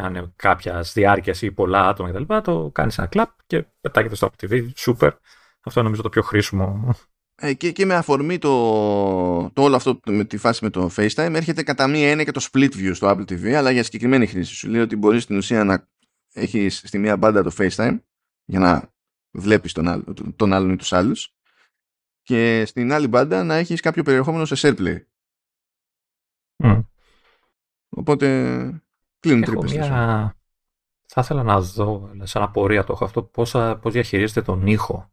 αν 0.00 0.14
είναι 0.14 0.32
κάποια 0.36 0.80
διάρκεια 0.92 1.34
ή 1.40 1.52
πολλά 1.52 1.88
άτομα 1.88 2.10
κτλ., 2.10 2.36
το 2.42 2.70
κάνεις 2.70 2.98
ένα 2.98 3.06
κλαπ 3.06 3.30
και 3.46 3.64
πετάγεται 3.80 4.14
στο 4.14 4.30
Apple 4.30 4.50
TV. 4.50 4.70
Σούπερ. 4.76 5.12
Αυτό 5.60 5.82
νομίζω 5.82 6.02
το 6.02 6.08
πιο 6.08 6.22
χρήσιμο. 6.22 6.94
ε, 7.34 7.54
και, 7.54 7.72
και 7.72 7.86
με 7.86 7.94
αφορμή 7.94 8.38
το, 8.38 9.50
το 9.50 9.62
όλο 9.62 9.76
αυτό 9.76 10.00
με 10.06 10.24
τη 10.24 10.36
φάση 10.36 10.64
με 10.64 10.70
το 10.70 10.90
FaceTime 10.96 11.32
έρχεται 11.34 11.62
κατά 11.62 11.86
μία 11.86 12.10
έννοια 12.10 12.24
και 12.24 12.30
το 12.30 12.48
split 12.52 12.70
view 12.74 12.90
στο 12.94 13.10
Apple 13.10 13.32
TV 13.32 13.50
αλλά 13.50 13.70
για 13.70 13.82
συγκεκριμένη 13.82 14.26
χρήση 14.26 14.54
σου 14.54 14.68
λέει 14.68 14.80
ότι 14.80 14.96
μπορείς 14.96 15.22
στην 15.22 15.36
ουσία 15.36 15.64
να 15.64 15.88
έχεις 16.32 16.82
στη 16.84 16.98
μία 16.98 17.16
μπάντα 17.16 17.42
το 17.42 17.52
FaceTime 17.58 17.98
για 18.44 18.58
να 18.58 18.92
βλέπεις 19.30 19.72
τον, 19.72 19.88
άλλο, 19.88 20.14
τον 20.36 20.52
άλλον 20.52 20.70
ή 20.70 20.76
τους 20.76 20.92
άλλους 20.92 21.34
και 22.22 22.64
στην 22.66 22.92
άλλη 22.92 23.08
μπάντα 23.08 23.44
να 23.44 23.54
έχεις 23.54 23.80
κάποιο 23.80 24.02
περιεχόμενο 24.02 24.44
σε 24.44 24.54
SharePlay. 24.58 24.96
Mm. 26.64 26.84
Οπότε 27.88 28.26
κλείνουν 29.22 29.44
τρύπες. 29.44 29.72
Μια... 29.72 30.36
Θα 31.06 31.20
ήθελα 31.20 31.42
να 31.42 31.60
δω, 31.60 32.10
σαν 32.22 32.42
απορία 32.42 32.84
το 32.84 32.92
έχω 32.92 33.04
αυτό, 33.04 33.22
πώς, 33.22 33.50
πώς 33.50 33.92
διαχειρίζεται 33.92 34.42
τον 34.42 34.66
ήχο; 34.66 35.10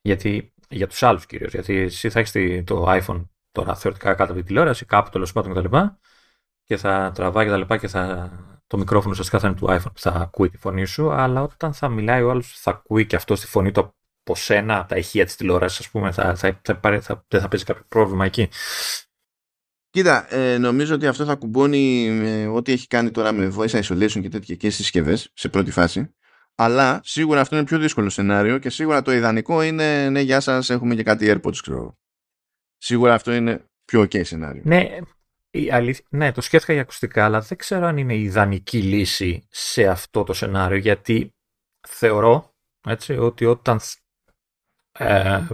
Γιατί 0.00 0.54
για 0.68 0.86
τους 0.86 1.02
άλλους 1.02 1.26
κυρίως, 1.26 1.52
γιατί 1.52 1.76
εσύ 1.76 2.10
θα 2.10 2.20
έχεις 2.20 2.64
το 2.64 2.84
iPhone 2.88 3.28
τώρα 3.52 3.74
θεωρητικά 3.74 4.14
κάτω 4.14 4.32
από 4.32 4.40
τη 4.40 4.46
τηλεόραση, 4.46 4.84
κάπου 4.84 5.10
τέλος 5.10 5.32
πάντων 5.32 5.54
κτλ. 5.54 5.76
Και, 5.76 5.90
και 6.64 6.76
θα 6.76 7.12
τραβάει 7.14 7.46
κτλ. 7.46 7.60
Και, 7.60 7.78
και 7.78 7.88
θα, 7.88 8.32
το 8.66 8.78
μικρόφωνο 8.78 9.10
ουσιαστικά 9.10 9.38
θα 9.38 9.48
είναι 9.48 9.56
του 9.56 9.66
iPhone, 9.68 9.92
θα 9.94 10.10
ακούει 10.10 10.50
τη 10.50 10.56
φωνή 10.56 10.84
σου, 10.84 11.10
αλλά 11.12 11.42
όταν 11.42 11.74
θα 11.74 11.88
μιλάει 11.88 12.22
ο 12.22 12.30
άλλος 12.30 12.60
θα 12.60 12.70
ακούει 12.70 13.06
και 13.06 13.16
αυτό 13.16 13.34
τη 13.34 13.46
φωνή 13.46 13.72
του 13.72 13.80
από 13.80 14.34
σένα, 14.34 14.78
από 14.78 14.88
τα 14.88 14.96
ηχεία 14.96 15.24
της 15.24 15.36
τηλεόρασης, 15.36 15.78
ας 15.78 15.90
πούμε, 15.90 16.12
θα, 16.12 16.34
θα, 16.34 16.60
θα, 16.62 17.00
θα, 17.00 17.24
δεν 17.28 17.40
θα 17.40 17.48
παίζει 17.48 17.64
κάποιο 17.64 17.84
πρόβλημα 17.88 18.24
εκεί. 18.24 18.48
Κοίτα, 19.94 20.34
ε, 20.34 20.58
νομίζω 20.58 20.94
ότι 20.94 21.06
αυτό 21.06 21.24
θα 21.24 21.34
κουμπώνει 21.34 22.10
με 22.10 22.46
ό,τι 22.46 22.72
έχει 22.72 22.86
κάνει 22.86 23.10
τώρα 23.10 23.32
με 23.32 23.54
voice 23.56 23.82
isolation 23.82 24.20
και 24.20 24.28
τέτοια 24.28 24.54
και 24.54 24.70
συσκευές 24.70 25.30
σε 25.34 25.48
πρώτη 25.48 25.70
φάση. 25.70 26.14
Αλλά 26.54 27.00
σίγουρα 27.04 27.40
αυτό 27.40 27.56
είναι 27.56 27.64
πιο 27.64 27.78
δύσκολο 27.78 28.08
σενάριο 28.08 28.58
και 28.58 28.70
σίγουρα 28.70 29.02
το 29.02 29.12
ιδανικό 29.12 29.62
είναι 29.62 30.08
ναι, 30.08 30.20
γεια 30.20 30.40
σας, 30.40 30.70
έχουμε 30.70 30.94
και 30.94 31.02
κάτι 31.02 31.26
AirPods, 31.34 31.56
ξέρω. 31.56 31.98
Σίγουρα 32.76 33.14
αυτό 33.14 33.32
είναι 33.32 33.64
πιο 33.84 34.00
ok 34.00 34.24
σενάριο. 34.24 34.62
Ναι, 34.64 34.98
η 35.50 35.70
αλήθεια, 35.70 36.04
ναι, 36.08 36.32
το 36.32 36.40
σκέφτηκα 36.40 36.72
για 36.72 36.82
ακουστικά, 36.82 37.24
αλλά 37.24 37.40
δεν 37.40 37.58
ξέρω 37.58 37.86
αν 37.86 37.96
είναι 37.96 38.14
η 38.14 38.22
ιδανική 38.22 38.82
λύση 38.82 39.46
σε 39.50 39.86
αυτό 39.86 40.22
το 40.24 40.32
σενάριο, 40.32 40.78
γιατί 40.78 41.34
θεωρώ 41.88 42.54
έτσι, 42.88 43.16
ότι 43.16 43.44
όταν 43.44 43.80
ε, 44.98 45.46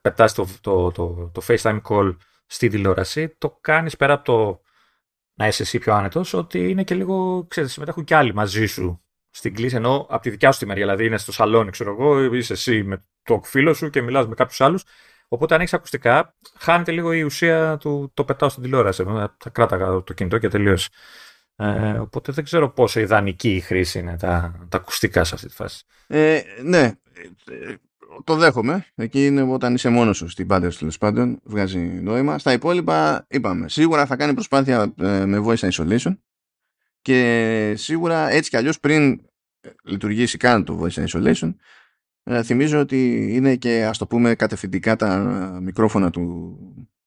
πετάς 0.00 0.34
το, 0.34 0.48
το, 0.60 0.90
το, 0.90 1.30
το 1.34 1.42
FaceTime 1.46 1.80
call 1.82 2.16
στη 2.52 2.68
τηλεόραση, 2.68 3.28
το 3.28 3.58
κάνεις 3.60 3.96
πέρα 3.96 4.12
από 4.12 4.24
το 4.24 4.60
να 5.34 5.46
είσαι 5.46 5.62
εσύ 5.62 5.78
πιο 5.78 5.94
άνετος, 5.94 6.34
ότι 6.34 6.70
είναι 6.70 6.84
και 6.84 6.94
λίγο, 6.94 7.46
ξέρετε, 7.48 7.72
συμμετέχουν 7.72 8.04
κι 8.04 8.14
άλλοι 8.14 8.34
μαζί 8.34 8.66
σου 8.66 9.04
στην 9.30 9.54
κλίση, 9.54 9.76
ενώ 9.76 10.06
από 10.10 10.22
τη 10.22 10.30
δικιά 10.30 10.52
σου 10.52 10.58
τη 10.58 10.66
μεριά, 10.66 10.84
δηλαδή 10.84 11.06
είναι 11.06 11.18
στο 11.18 11.32
σαλόνι, 11.32 11.70
ξέρω 11.70 11.90
εγώ, 11.90 12.34
είσαι 12.34 12.52
εσύ 12.52 12.82
με 12.82 13.04
το 13.22 13.40
φίλο 13.44 13.74
σου 13.74 13.90
και 13.90 14.02
μιλάς 14.02 14.26
με 14.26 14.34
κάποιους 14.34 14.60
άλλους, 14.60 14.84
Οπότε 15.32 15.54
αν 15.54 15.60
έχεις 15.60 15.74
ακουστικά, 15.74 16.36
χάνεται 16.58 16.92
λίγο 16.92 17.12
η 17.12 17.22
ουσία 17.22 17.76
του 17.76 18.10
το 18.14 18.24
πετάω 18.24 18.48
στην 18.48 18.62
τηλεόραση. 18.62 19.04
Θα 19.38 19.50
κράταγα 19.52 20.02
το 20.02 20.12
κινητό 20.12 20.38
και 20.38 20.48
τελείωσε. 20.48 20.88
Ε, 21.56 21.98
οπότε 21.98 22.32
δεν 22.32 22.44
ξέρω 22.44 22.70
πόσο 22.70 23.00
ιδανική 23.00 23.54
η 23.54 23.60
χρήση 23.60 23.98
είναι 23.98 24.16
τα, 24.16 24.66
τα 24.68 24.76
ακουστικά 24.76 25.24
σε 25.24 25.34
αυτή 25.34 25.48
τη 25.48 25.54
φάση. 25.54 25.84
Ε, 26.06 26.40
ναι, 26.62 26.92
το 28.24 28.36
δέχομαι. 28.36 28.86
Εκεί 28.94 29.26
είναι 29.26 29.42
όταν 29.42 29.74
είσαι 29.74 29.88
μόνος 29.88 30.16
σου 30.16 30.28
στην 30.28 30.46
πάντα 30.46 30.70
τέλος 30.70 30.98
πάντων, 30.98 31.40
βγάζει 31.44 31.78
νόημα. 31.78 32.38
Στα 32.38 32.52
υπόλοιπα, 32.52 33.26
είπαμε, 33.28 33.68
σίγουρα 33.68 34.06
θα 34.06 34.16
κάνει 34.16 34.34
προσπάθεια 34.34 34.94
ε, 35.00 35.24
με 35.24 35.42
voice 35.46 35.70
isolation 35.70 36.16
και 37.02 37.74
σίγουρα 37.76 38.30
έτσι 38.30 38.50
κι 38.50 38.56
αλλιώς 38.56 38.80
πριν 38.80 39.20
λειτουργήσει 39.84 40.36
καν 40.36 40.64
το 40.64 40.82
voice 40.82 41.04
isolation, 41.04 41.54
ε, 42.22 42.42
θυμίζω 42.42 42.78
ότι 42.78 43.28
είναι 43.34 43.56
και 43.56 43.84
ας 43.84 43.98
το 43.98 44.06
πούμε 44.06 44.34
κατευθυντικά 44.34 44.96
τα 44.96 45.18
μικρόφωνα 45.62 46.10
του, 46.10 46.56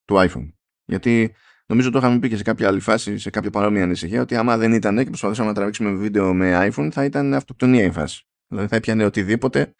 του 0.06 0.16
iPhone. 0.16 0.52
Γιατί 0.86 1.36
νομίζω 1.66 1.90
το 1.90 1.98
είχαμε 1.98 2.20
πει 2.20 2.30
και 2.30 2.38
σε 2.38 2.44
κάποια 2.44 2.68
άλλη 2.68 2.80
φάση, 2.80 3.18
σε 3.18 3.30
κάποια 3.30 3.50
παρόμοια 3.50 3.84
ανησυχία, 3.84 4.22
ότι 4.22 4.36
άμα 4.36 4.58
δεν 4.58 4.74
ήταν 4.74 4.98
και 4.98 5.04
προσπαθούσαμε 5.04 5.48
να 5.48 5.54
τραβήξουμε 5.54 5.92
βίντεο 5.92 6.34
με 6.34 6.72
iPhone, 6.72 6.90
θα 6.92 7.04
ήταν 7.04 7.34
αυτοκτονία 7.34 7.84
η 7.84 7.92
φάση. 7.92 8.28
Δηλαδή 8.48 8.68
θα 8.68 8.76
έπιανε 8.76 9.06
οτιδήποτε 9.06 9.74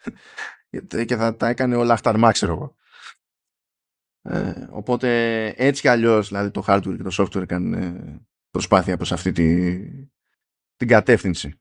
και 1.06 1.16
θα 1.16 1.36
τα 1.36 1.48
έκανε 1.48 1.76
όλα 1.76 1.92
αυτά 1.92 2.32
ξέρω 2.32 2.52
εγώ. 2.52 2.76
Ε, 4.22 4.66
οπότε 4.70 5.46
έτσι 5.56 5.80
κι 5.80 5.88
αλλιώς 5.88 6.28
δηλαδή 6.28 6.50
το 6.50 6.64
hardware 6.66 6.96
και 6.96 7.02
το 7.02 7.10
software 7.18 7.42
έκανε 7.42 7.94
προσπάθεια 8.50 8.96
προς 8.96 9.12
αυτή 9.12 9.32
τη, 9.32 9.78
την 10.76 10.88
κατεύθυνση. 10.88 11.60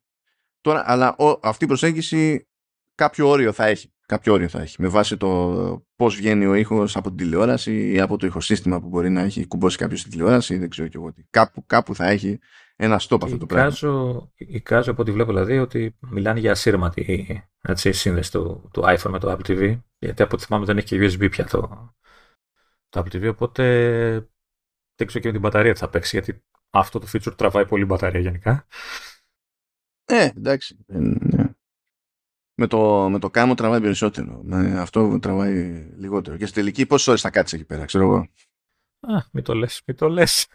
Τώρα, 0.62 0.84
αλλά 0.86 1.16
ο, 1.16 1.40
αυτή 1.44 1.64
η 1.64 1.68
προσέγγιση 1.68 2.48
κάποιο 2.96 3.30
όριο 3.30 3.52
θα 3.52 3.66
έχει. 3.66 3.94
Κάποιο 4.06 4.34
όριο 4.34 4.48
θα 4.48 4.62
έχει. 4.62 4.82
Με 4.82 4.88
βάση 4.88 5.18
το 5.18 5.86
πώς 5.96 6.16
βγαίνει 6.16 6.46
ο 6.46 6.54
ήχος 6.54 6.96
από 6.96 7.08
την 7.08 7.18
τηλεόραση 7.18 7.92
ή 7.92 8.00
από 8.00 8.18
το 8.18 8.26
ηχοσύστημα 8.26 8.82
που 8.82 8.88
μπορεί 8.88 9.10
να 9.10 9.22
έχει 9.22 9.48
κουμπώσει 9.48 9.78
κάποιος 9.78 10.00
στην 10.00 10.12
τηλεόραση 10.12 10.54
ή 10.54 10.58
δεν 10.58 10.70
ξέρω 10.70 10.88
και 10.88 10.98
εγώ 10.98 11.14
τι. 11.14 11.24
Κάπου, 11.30 11.66
κάπου 11.66 11.96
θα 11.96 12.08
έχει 12.08 12.40
ένα 12.76 13.02
stop 13.08 13.24
αυτό 13.24 13.38
το 13.38 13.46
πράγμα. 13.46 14.32
Εικάζω 14.36 14.92
από 14.92 15.02
ό,τι 15.02 15.12
βλέπω 15.12 15.32
δηλαδή 15.32 15.60
ότι 15.60 15.98
μιλάνε 16.00 16.40
για 16.40 16.52
ασύρματη 16.52 17.44
έτσι, 17.62 17.92
σύνδεση 17.92 18.32
του, 18.32 18.70
του 18.74 18.82
iPhone 18.86 19.10
με 19.10 19.20
το 19.20 19.32
Apple 19.32 19.48
TV. 19.48 19.80
Γιατί 19.98 20.22
από 20.22 20.36
ό,τι 20.36 20.46
θυμάμαι 20.46 20.66
δεν 20.66 20.78
έχει 20.78 20.88
και 20.88 21.18
USB 21.18 21.30
πια 21.30 21.46
το, 21.46 21.94
το 22.90 23.04
Apple 23.04 23.16
TV. 23.16 23.30
Οπότε 23.30 23.64
δεν 24.96 25.08
ξέρω 25.08 25.20
και 25.20 25.28
με 25.28 25.32
την 25.32 25.42
μπαταρία 25.42 25.76
θα 25.76 25.90
παίξει. 25.90 26.20
Γιατί 26.20 26.44
αυτό 26.70 27.00
το 27.00 27.08
feature 27.14 27.38
τραβάει 27.38 27.66
πολύ 27.66 27.86
μπαταρία 27.86 28.20
γενικά. 28.20 28.68
Ε, 30.06 30.30
εντάξει. 30.36 30.86
Ε, 30.88 30.98
ναι 30.98 31.54
με 32.56 32.68
το, 32.68 33.10
με 33.10 33.20
το 33.20 33.30
κάμο 33.30 33.54
τραβάει 33.54 33.82
περισσότερο. 33.82 34.42
Με 34.44 34.80
αυτό 34.80 35.20
τραβάει 35.20 35.54
λιγότερο. 35.98 36.38
Και 36.38 36.46
στη 36.46 36.56
τελική 36.56 36.86
πόσες 36.86 37.08
ώρες 37.08 37.22
θα 37.22 37.30
κάτσεις 37.30 37.60
εκεί 37.60 37.68
πέρα, 37.68 37.86
ξέρω 37.86 38.04
εγώ. 38.04 38.18
Α, 39.00 39.24
μην 39.32 39.44
το 39.44 39.54
λες, 39.54 39.82
μην 39.86 39.98
το 39.98 40.10
λες. 40.10 40.48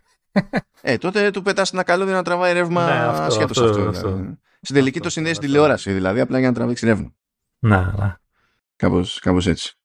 Ε, 0.81 0.99
τότε 0.99 1.31
του 1.31 1.43
πετάς 1.43 1.73
ένα 1.73 1.83
καλώδιο 1.83 2.15
να 2.15 2.23
τραβάει 2.23 2.53
ρεύμα 2.53 2.87
ναι, 2.87 2.93
αυτό, 2.93 3.45
αυτό. 3.45 3.65
αυτό, 3.65 3.93
δηλαδή. 3.93 4.39
Στην 4.61 4.77
τελική 4.77 5.01
το 5.01 5.11
συνδέει 5.11 5.33
τηλεόραση, 5.33 5.93
δηλαδή, 5.93 6.21
απλά 6.21 6.39
για 6.39 6.49
να 6.49 6.55
τραβήξει 6.55 6.87
ρεύμα. 6.87 7.15
Να, 7.59 7.95
να. 7.97 8.21
Κάπως, 8.77 9.19
κάπως 9.19 9.47
έτσι. 9.47 9.79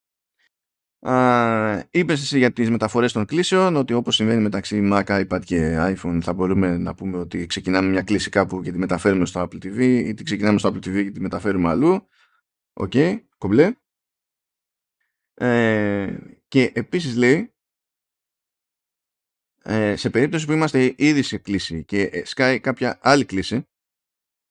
Είπες 1.92 2.22
εσύ 2.22 2.38
για 2.38 2.52
τις 2.52 2.70
μεταφορές 2.70 3.12
των 3.12 3.26
κλήσεων 3.26 3.76
ότι 3.76 3.94
όπως 3.94 4.16
συμβαίνει 4.16 4.42
μεταξύ 4.42 4.90
Mac, 4.92 5.04
iPad 5.06 5.40
και 5.46 5.78
iPhone 5.80 6.20
θα 6.22 6.34
μπορούμε 6.34 6.78
να 6.78 6.94
πούμε 6.94 7.18
ότι 7.18 7.46
ξεκινάμε 7.46 7.90
μια 7.90 8.02
κλήση 8.02 8.30
κάπου 8.30 8.62
και 8.62 8.72
τη 8.72 8.78
μεταφέρουμε 8.78 9.26
στο 9.26 9.42
Apple 9.42 9.66
TV 9.66 9.80
ή 9.80 10.14
τη 10.14 10.24
ξεκινάμε 10.24 10.60
στο 10.60 10.70
Apple 10.70 10.88
TV 10.88 11.04
και 11.04 11.12
τη 11.12 11.20
μεταφέρουμε 11.20 11.70
αλλού. 11.70 12.08
OK, 12.74 12.92
okay, 12.94 13.18
κομπλέ. 13.38 13.74
Ε, 15.34 16.18
και 16.48 16.72
επίσης 16.76 17.16
λέει 17.16 17.53
ε, 19.64 19.96
σε 19.96 20.10
περίπτωση 20.10 20.46
που 20.46 20.52
είμαστε 20.52 20.94
ήδη 20.98 21.22
σε 21.22 21.38
κλήση 21.38 21.84
και 21.84 22.26
σκάει 22.26 22.60
κάποια 22.60 23.00
άλλη 23.02 23.26
κλήση 23.26 23.68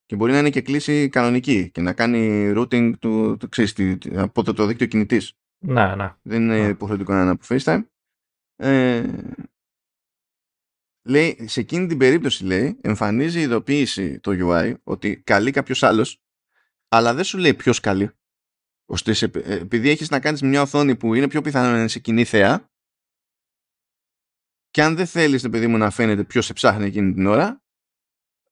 και 0.06 0.16
μπορεί 0.16 0.32
να 0.32 0.38
είναι 0.38 0.50
και 0.50 0.60
κλήση 0.60 1.08
κανονική 1.08 1.70
και 1.70 1.80
να 1.80 1.92
κάνει 1.92 2.52
routing 2.56 2.92
του, 2.98 3.36
του, 3.36 3.48
ξέρεις, 3.48 3.98
από 4.14 4.42
το, 4.42 4.52
το 4.52 4.66
δίκτυο 4.66 4.86
κινητής 4.86 5.36
ναι, 5.64 5.94
ναι. 5.94 6.14
Δεν 6.22 6.42
είναι 6.42 6.68
υποχρεωτικό 6.68 7.12
να 7.12 7.20
είναι 7.20 7.30
από 7.30 7.44
FaceTime. 7.48 7.84
Ε, 8.56 9.04
λέει, 11.08 11.48
σε 11.48 11.60
εκείνη 11.60 11.86
την 11.86 11.98
περίπτωση 11.98 12.44
λέει, 12.44 12.78
εμφανίζει 12.80 13.38
η 13.38 13.42
ειδοποίηση 13.42 14.20
το 14.20 14.32
UI 14.34 14.74
ότι 14.82 15.16
καλεί 15.16 15.50
κάποιος 15.50 15.82
άλλος, 15.82 16.22
αλλά 16.88 17.14
δεν 17.14 17.24
σου 17.24 17.38
λέει 17.38 17.54
ποιος 17.54 17.80
καλεί. 17.80 18.10
Ώστε 18.86 19.12
σε, 19.12 19.30
ε, 19.34 19.54
επειδή 19.54 19.88
έχεις 19.88 20.10
να 20.10 20.20
κάνεις 20.20 20.42
μια 20.42 20.62
οθόνη 20.62 20.96
που 20.96 21.14
είναι 21.14 21.28
πιο 21.28 21.40
πιθανό 21.40 21.70
να 21.70 21.78
είναι 21.78 21.88
σε 21.88 21.98
κοινή 21.98 22.24
θέα, 22.24 22.71
και 24.72 24.82
αν 24.82 24.96
δεν 24.96 25.06
θέλεις 25.06 25.42
το 25.42 25.50
παιδί 25.50 25.66
μου 25.66 25.76
να 25.76 25.90
φαίνεται 25.90 26.24
ποιος 26.24 26.44
σε 26.46 26.52
ψάχνει 26.52 26.84
εκείνη 26.84 27.14
την 27.14 27.26
ώρα, 27.26 27.62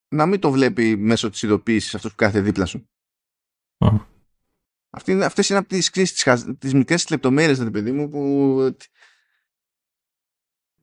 να 0.09 0.27
μην 0.27 0.41
το 0.41 0.51
βλέπει 0.51 0.97
μέσω 0.97 1.31
της 1.31 1.43
ειδοποίησης 1.43 1.95
αυτός 1.95 2.11
που 2.11 2.17
κάθεται 2.17 2.41
δίπλα 2.41 2.65
σου. 2.65 2.89
Αυτή, 4.91 5.23
αυτές 5.23 5.49
είναι 5.49 5.59
από 5.59 5.69
τις, 5.69 5.91
τις, 5.91 6.25
τις 6.59 6.75
μικρές 6.75 7.11
λεπτομέρειες, 7.11 7.59
δηλαδή, 7.59 7.73
παιδί 7.73 7.93
μου, 7.93 8.09
που 8.09 8.59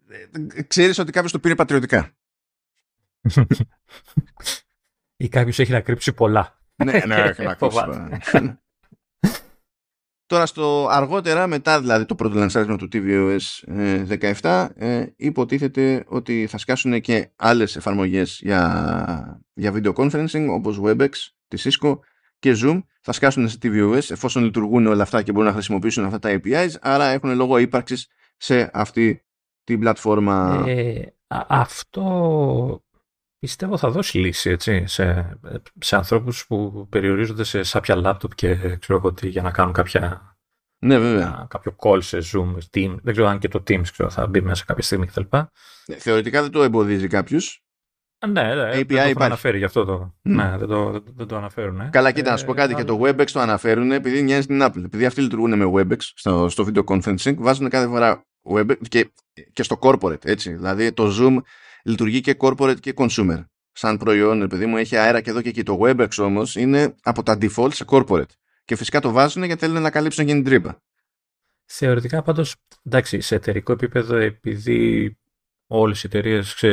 ε, 0.07 0.61
ξέρεις 0.61 0.97
ότι 0.97 1.11
κάποιος 1.11 1.31
το 1.31 1.39
πήρε 1.39 1.55
πατριωτικά. 1.55 2.17
Ή 5.17 5.29
κάποιος 5.29 5.59
έχει 5.59 5.71
να 5.71 5.81
κρύψει 5.81 6.13
πολλά. 6.13 6.61
ναι, 6.75 6.91
ναι, 7.05 7.15
έχει 7.15 7.43
να 7.43 7.55
κρύψει 7.55 7.77
πολλά. 7.77 8.59
Τώρα 10.27 10.45
στο 10.45 10.87
αργότερα, 10.89 11.47
μετά 11.47 11.79
δηλαδή 11.79 12.05
το 12.05 12.15
πρώτο 12.15 12.37
λανσάρισμα 12.37 12.77
του 12.77 12.87
tvOS 12.91 13.37
17, 14.41 14.67
ε, 14.75 14.97
ε, 14.97 15.13
υποτίθεται 15.15 16.03
ότι 16.07 16.47
θα 16.49 16.57
σκάσουν 16.57 17.01
και 17.01 17.31
άλλες 17.35 17.75
εφαρμογές 17.75 18.39
για, 18.41 19.41
για 19.53 19.73
video 19.73 19.93
conferencing 19.93 20.47
όπως 20.49 20.79
WebEx, 20.83 21.09
τη 21.47 21.61
Cisco 21.63 21.99
και 22.39 22.57
Zoom 22.63 22.79
θα 23.01 23.11
σκάσουν 23.11 23.49
σε 23.49 23.57
tvOS 23.61 24.09
εφόσον 24.09 24.43
λειτουργούν 24.43 24.87
όλα 24.87 25.03
αυτά 25.03 25.21
και 25.21 25.31
μπορούν 25.31 25.47
να 25.47 25.53
χρησιμοποιήσουν 25.53 26.05
αυτά 26.05 26.19
τα 26.19 26.39
APIs 26.43 26.69
άρα 26.81 27.05
έχουν 27.05 27.35
λόγο 27.35 27.57
ύπαρξης 27.57 28.07
σε 28.37 28.69
αυτή 28.73 29.25
την 29.63 29.79
πλατφόρμα. 29.79 30.63
Ε, 30.67 31.13
αυτό 31.27 32.83
πιστεύω 33.39 33.77
θα 33.77 33.89
δώσει 33.89 34.17
λύση 34.17 34.49
έτσι, 34.49 34.83
σε, 34.87 35.39
σε 35.79 35.95
ανθρώπους 35.95 36.45
που 36.47 36.87
περιορίζονται 36.89 37.43
σε 37.43 37.63
σάπια 37.63 37.95
λάπτοπ 37.95 38.35
και 38.35 38.55
ξέρω 38.55 38.99
εγώ 38.99 39.13
τι 39.13 39.27
για 39.27 39.41
να 39.41 39.51
κάνουν 39.51 39.73
κάποια 39.73 40.35
Ναι, 40.79 40.97
βέβαια. 40.99 41.45
κάποιο 41.49 41.75
call 41.79 42.03
σε 42.03 42.17
Zoom, 42.33 42.55
Team, 42.73 42.95
δεν 43.03 43.13
ξέρω 43.13 43.27
αν 43.27 43.39
και 43.39 43.47
το 43.47 43.59
Teams 43.59 43.87
ξέρω, 43.91 44.09
θα 44.09 44.27
μπει 44.27 44.41
μέσα 44.41 44.63
κάποια 44.67 44.83
στιγμή 44.83 45.07
κτλ. 45.07 45.21
Ναι, 45.85 45.95
θεωρητικά 45.95 46.41
δεν 46.41 46.51
το 46.51 46.63
εμποδίζει 46.63 47.07
κάποιος. 47.07 47.61
Ναι, 48.27 48.55
ναι, 48.55 48.69
API 48.73 48.85
δεν 48.87 49.13
το 49.15 49.23
αναφέρει 49.23 49.57
γι' 49.57 49.63
αυτό 49.63 49.85
το. 49.85 50.15
Mm. 50.23 50.31
Ναι, 50.31 50.57
δεν 50.57 50.67
το, 50.67 51.03
δεν 51.15 51.27
το 51.27 51.35
αναφέρουν. 51.35 51.75
Ναι. 51.75 51.89
Καλά, 51.91 52.11
κοίτα, 52.11 52.31
να 52.31 52.37
σου 52.37 52.45
πω 52.45 52.53
κάτι. 52.53 52.73
Ε, 52.73 52.75
και 52.75 52.83
το 52.83 53.01
WebEx 53.03 53.25
το 53.31 53.39
αναφέρουν 53.39 53.91
επειδή 53.91 54.21
μοιάζει 54.21 54.41
στην 54.41 54.61
Apple. 54.63 54.83
Επειδή 54.83 55.05
αυτοί 55.05 55.21
λειτουργούν 55.21 55.57
με 55.57 55.71
WebEx 55.75 55.97
στο, 55.99 56.49
στο 56.49 56.67
video 56.67 56.83
conferencing, 56.83 57.35
βάζουν 57.37 57.69
κάθε 57.69 57.87
φορά 57.87 58.25
WebEx 58.53 58.77
και, 58.87 59.11
και 59.53 59.63
στο 59.63 59.79
corporate. 59.81 60.25
Έτσι. 60.25 60.53
Δηλαδή 60.53 60.91
το 60.91 61.15
Zoom 61.19 61.37
λειτουργεί 61.87 62.21
και 62.21 62.35
corporate 62.39 62.79
και 62.79 62.93
consumer. 62.97 63.45
Σαν 63.71 63.97
προϊόν, 63.97 64.41
επειδή 64.41 64.65
μου 64.65 64.77
έχει 64.77 64.95
αέρα 64.95 65.21
και 65.21 65.29
εδώ 65.29 65.41
και 65.41 65.49
εκεί. 65.49 65.63
Το 65.63 65.77
WebEx 65.81 66.09
όμως 66.17 66.55
είναι 66.55 66.95
από 67.01 67.23
τα 67.23 67.37
default 67.41 67.73
σε 67.73 67.85
corporate. 67.87 68.29
Και 68.65 68.75
φυσικά 68.75 68.99
το 68.99 69.11
βάζουν 69.11 69.43
γιατί 69.43 69.65
θέλουν 69.65 69.81
να 69.81 69.89
καλύψουν 69.89 70.25
και 70.25 70.33
την 70.33 70.43
τρύπα. 70.43 70.81
Θεωρητικά 71.65 72.21
πάντως, 72.21 72.55
εντάξει, 72.83 73.21
σε 73.21 73.35
εταιρικό 73.35 73.71
επίπεδο, 73.71 74.15
επειδή 74.15 75.17
όλες 75.67 76.03
οι 76.03 76.07
εταιρείες 76.07 76.63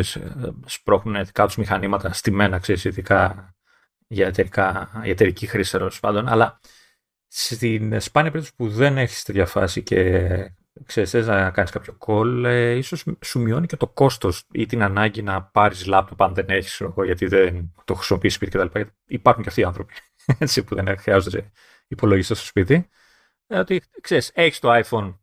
σπρώχνουν 0.67 1.15
ειδικά 1.15 1.47
τους 1.47 1.57
μηχανήματα 1.57 2.13
στημένα, 2.13 2.59
ξέρεις, 2.59 2.85
ειδικά 2.85 3.49
για, 4.07 4.27
εταιρικά, 4.27 4.91
για 5.03 5.13
εταιρική 5.13 5.47
χρήση 5.47 5.71
τέλος 5.71 6.01
πάντων, 6.01 6.29
αλλά 6.29 6.61
στην 7.27 8.01
σπάνια 8.01 8.31
περίπτωση 8.31 8.57
που 8.57 8.69
δεν 8.69 8.99
έχεις 8.99 9.23
τέτοια 9.23 9.47
φάση 9.47 9.83
και 9.83 10.29
ξέρεις, 10.87 11.11
θες 11.11 11.27
να 11.27 11.51
κάνεις 11.51 11.71
κάποιο 11.71 11.97
call, 12.07 12.45
ε, 12.45 12.71
ίσως 12.71 13.05
σου 13.21 13.41
μειώνει 13.41 13.67
και 13.67 13.77
το 13.77 13.87
κόστος 13.87 14.45
ή 14.53 14.67
την 14.67 14.83
ανάγκη 14.83 15.23
να 15.23 15.43
πάρεις 15.43 15.87
λάπτοπ 15.87 16.23
αν 16.23 16.35
δεν 16.35 16.49
έχεις, 16.49 16.83
γιατί 17.05 17.27
δεν 17.27 17.75
το 17.85 17.95
χρησιμοποιείς 17.95 18.35
σπίτι 18.35 18.59
κτλ. 18.59 18.81
Υπάρχουν 19.07 19.43
και 19.43 19.49
αυτοί 19.49 19.61
οι 19.61 19.65
άνθρωποι 19.65 19.95
έτσι, 20.39 20.65
που 20.65 20.75
δεν 20.75 20.99
χρειάζονται 20.99 21.51
υπολογιστή 21.87 22.35
στο 22.35 22.45
σπίτι. 22.45 22.89
Ε, 23.47 23.59
ότι 23.59 23.83
ξέρεις, 24.01 24.31
έχεις 24.35 24.59
το 24.59 24.83
iPhone, 24.85 25.19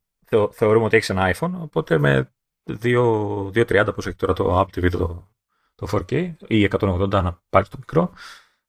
θεωρούμε 0.52 0.86
ότι 0.86 0.96
έχεις 0.96 1.10
ένα 1.10 1.36
iPhone, 1.36 1.52
οπότε 1.54 1.98
με 1.98 2.34
2.30 2.82 3.92
πώς 3.96 4.08
έχει 4.08 4.16
τώρα 4.16 4.34
το 4.34 4.60
Apple 4.60 4.78
TV 4.78 4.92
το, 4.92 5.32
το 5.76 5.88
4K 5.92 6.34
ή 6.48 6.68
180 6.80 7.10
να 7.10 7.42
πάρεις 7.50 7.70
το 7.70 7.78
μικρό, 7.80 8.14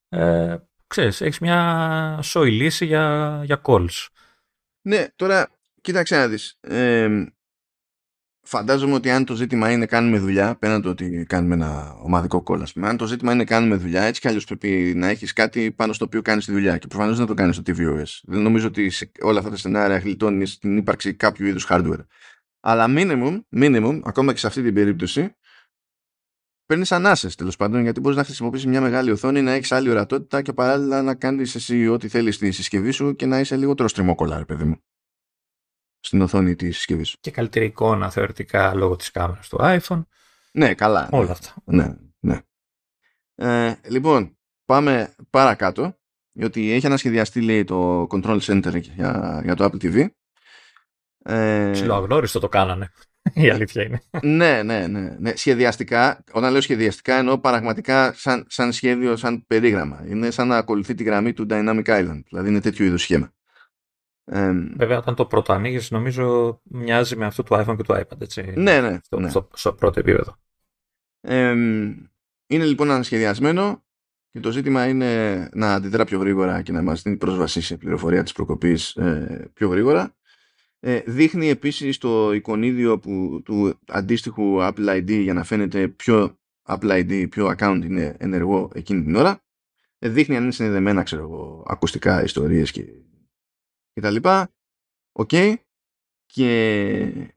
ε, 0.09 0.57
ξέρεις, 0.87 1.21
έχεις 1.21 1.39
μια 1.39 2.19
σόη 2.23 2.51
λύση 2.51 2.87
για, 2.87 3.41
για 3.45 3.61
calls. 3.65 4.07
Ναι, 4.83 5.07
τώρα 5.17 5.51
κοίταξε 5.83 6.17
να 6.17 6.29
δεις. 6.29 6.59
Ε, 6.61 7.27
φαντάζομαι 8.43 8.95
ότι 8.95 9.11
αν 9.11 9.25
το 9.25 9.35
ζήτημα 9.35 9.71
είναι 9.71 9.87
κάνουμε 9.87 10.19
δουλειά, 10.19 10.57
πέραν 10.57 10.83
το 10.83 10.89
ότι 10.89 11.25
κάνουμε 11.29 11.55
ένα 11.55 11.95
ομαδικό 12.03 12.43
call, 12.47 12.63
πούμε, 12.73 12.89
αν 12.89 12.97
το 12.97 13.07
ζήτημα 13.07 13.33
είναι 13.33 13.45
κάνουμε 13.45 13.77
δουλειά, 13.77 14.03
έτσι 14.03 14.21
κι 14.21 14.29
αλλιώς 14.29 14.45
πρέπει 14.45 14.93
να 14.97 15.09
έχεις 15.09 15.33
κάτι 15.33 15.73
πάνω 15.73 15.93
στο 15.93 16.05
οποίο 16.05 16.23
κάνεις 16.23 16.45
τη 16.45 16.53
δουλειά. 16.53 16.79
Και 16.79 16.87
προφανώς 16.87 17.17
δεν 17.17 17.27
το 17.27 17.35
κάνεις 17.35 17.57
στο 17.57 17.65
tvOS. 17.67 18.21
Δεν 18.23 18.41
νομίζω 18.43 18.67
ότι 18.67 18.91
σε 18.91 19.11
όλα 19.21 19.39
αυτά 19.39 19.51
τα 19.51 19.57
σενάρια 19.57 19.99
γλιτώνεις 19.99 20.59
την 20.59 20.77
ύπαρξη 20.77 21.15
κάποιου 21.15 21.47
είδους 21.47 21.67
hardware. 21.69 22.07
Αλλά 22.61 22.87
minimum, 22.89 23.41
minimum, 23.57 24.01
ακόμα 24.05 24.33
και 24.33 24.39
σε 24.39 24.47
αυτή 24.47 24.63
την 24.63 24.75
περίπτωση, 24.75 25.37
παίρνεις 26.67 26.93
ανάσες 26.93 27.35
τέλος 27.35 27.57
πάντων, 27.57 27.83
γιατί 27.83 28.01
μπορείς 28.01 28.17
να 28.17 28.25
χρησιμοποιήσεις 28.25 28.67
μια 28.67 28.81
μεγάλη 28.81 29.11
οθόνη, 29.11 29.43
να 29.43 29.53
έχεις 29.53 29.73
άλλη 29.73 29.91
ορατότητα 29.91 30.43
και 30.43 30.53
παράλληλα 30.53 31.03
να 31.03 31.15
κάνεις 31.15 31.55
εσύ 31.55 31.89
ό,τι 31.89 32.09
θέλεις 32.09 32.35
στη 32.35 32.51
συσκευή 32.51 32.91
σου 32.91 33.17
και 33.17 33.27
να 33.27 33.41
είσαι 33.41 33.57
λιγότερο 33.57 33.89
στριμόκολα, 33.89 34.45
παιδί 34.45 34.65
μου. 34.65 34.83
Στην 36.05 36.23
οθόνη 36.23 36.55
της 36.55 36.77
συσκευής 36.77 37.09
σου. 37.09 37.17
Και 37.21 37.31
καλύτερη 37.31 37.65
εικόνα 37.65 38.11
θεωρητικά 38.11 38.75
λόγω 38.75 38.97
της 38.97 39.11
κάμερας 39.11 39.49
του 39.49 39.59
iPhone. 39.61 40.05
Ναι, 40.53 40.75
καλά. 40.75 41.09
Όλα 41.13 41.31
αυτά. 41.31 41.55
Ναι, 41.65 41.95
ναι. 42.21 42.41
Ε, 43.35 43.75
λοιπόν, 43.89 44.39
πάμε 44.65 45.15
παρακάτω. 45.31 45.97
Γιατί 46.33 46.73
έχει 46.73 46.87
ανασχεδιαστεί 46.87 47.41
λέει 47.41 47.65
το 47.65 48.07
Control 48.11 48.41
Center 48.41 48.81
για, 48.81 49.41
για 49.45 49.55
το 49.55 49.65
Apple 49.65 49.85
TV 49.85 50.09
ε... 51.25 51.71
Ψιλοαγνώριστο 51.73 52.39
το 52.39 52.49
κάνανε. 52.49 52.91
Η 53.35 53.51
αλήθεια 53.51 53.83
είναι. 53.83 54.03
ναι, 54.37 54.63
ναι, 54.63 54.87
ναι, 54.87 55.17
ναι. 55.19 55.37
Σχεδιαστικά, 55.37 56.25
όταν 56.33 56.53
λέω 56.53 56.61
σχεδιαστικά 56.61 57.17
εννοώ 57.17 57.39
πραγματικά 57.39 58.13
σαν, 58.13 58.47
σαν 58.49 58.73
σχέδιο, 58.73 59.17
σαν 59.17 59.47
περίγραμμα. 59.47 60.05
Είναι 60.09 60.31
σαν 60.31 60.49
να 60.49 60.57
ακολουθεί 60.57 60.95
τη 60.95 61.05
γραμμή 61.05 61.33
του 61.33 61.47
Dynamic 61.51 61.85
Island. 61.85 62.21
Δηλαδή 62.29 62.49
είναι 62.49 62.61
τέτοιο 62.61 62.85
είδου 62.85 62.99
σχήμα. 62.99 63.33
Ε, 64.25 64.53
Βέβαια, 64.77 64.99
όταν 64.99 65.15
το 65.15 65.27
πρώτο 65.27 65.53
ανοίγεις, 65.53 65.91
νομίζω 65.91 66.61
μοιάζει 66.63 67.17
με 67.17 67.25
αυτό 67.25 67.43
του 67.43 67.55
iPhone 67.55 67.77
και 67.77 67.83
του 67.83 67.95
iPad. 67.95 68.21
Έτσι, 68.21 68.53
ναι, 68.57 68.81
ναι. 68.81 68.99
Στο, 69.03 69.21
ναι. 69.21 69.31
στο, 69.31 69.49
στο 69.55 69.73
πρώτο 69.73 70.01
επίπεδο. 70.01 70.37
Ε, 71.21 71.51
είναι 72.47 72.65
λοιπόν 72.65 72.91
ανασχεδιασμένο 72.91 73.85
και 74.31 74.41
το 74.41 74.51
ζήτημα 74.51 74.87
είναι 74.87 75.49
να 75.53 75.75
αντιδρά 75.75 76.05
πιο 76.05 76.19
γρήγορα 76.19 76.63
και 76.63 76.73
να 76.73 76.83
μας 76.83 77.03
δίνει 77.03 77.17
πρόσβαση 77.17 77.61
σε 77.61 77.77
πληροφορία 77.77 78.23
της 78.23 78.33
προκοπής 78.33 78.97
ε, 78.97 79.51
πιο 79.55 79.69
γρήγορα. 79.69 80.17
Ε, 80.81 81.01
δείχνει 81.07 81.49
επίσης 81.49 81.99
το 81.99 82.33
εικονίδιο 82.33 82.99
που, 82.99 83.41
του 83.45 83.79
αντίστοιχου 83.89 84.59
Apple 84.61 84.89
ID 84.89 85.11
για 85.23 85.33
να 85.33 85.45
φαίνεται 85.45 85.89
ποιο 85.89 86.39
Apple 86.69 86.91
ID, 86.91 87.29
ποιο 87.31 87.55
account 87.57 87.81
είναι 87.85 88.17
ενεργό 88.19 88.71
εκείνη 88.75 89.03
την 89.03 89.17
ώρα. 89.17 89.45
Ε, 89.99 90.09
δείχνει 90.09 90.37
αν 90.37 90.43
είναι 90.43 90.53
συνδεδεμένα, 90.53 91.03
ξέρω 91.03 91.23
εγώ, 91.23 91.65
ακουστικά, 91.67 92.23
ιστορίες 92.23 92.71
και, 92.71 92.85
και 93.93 94.01
τα 94.01 94.11
λοιπά. 94.11 94.53
Οκ. 95.13 95.31
Και 96.25 97.33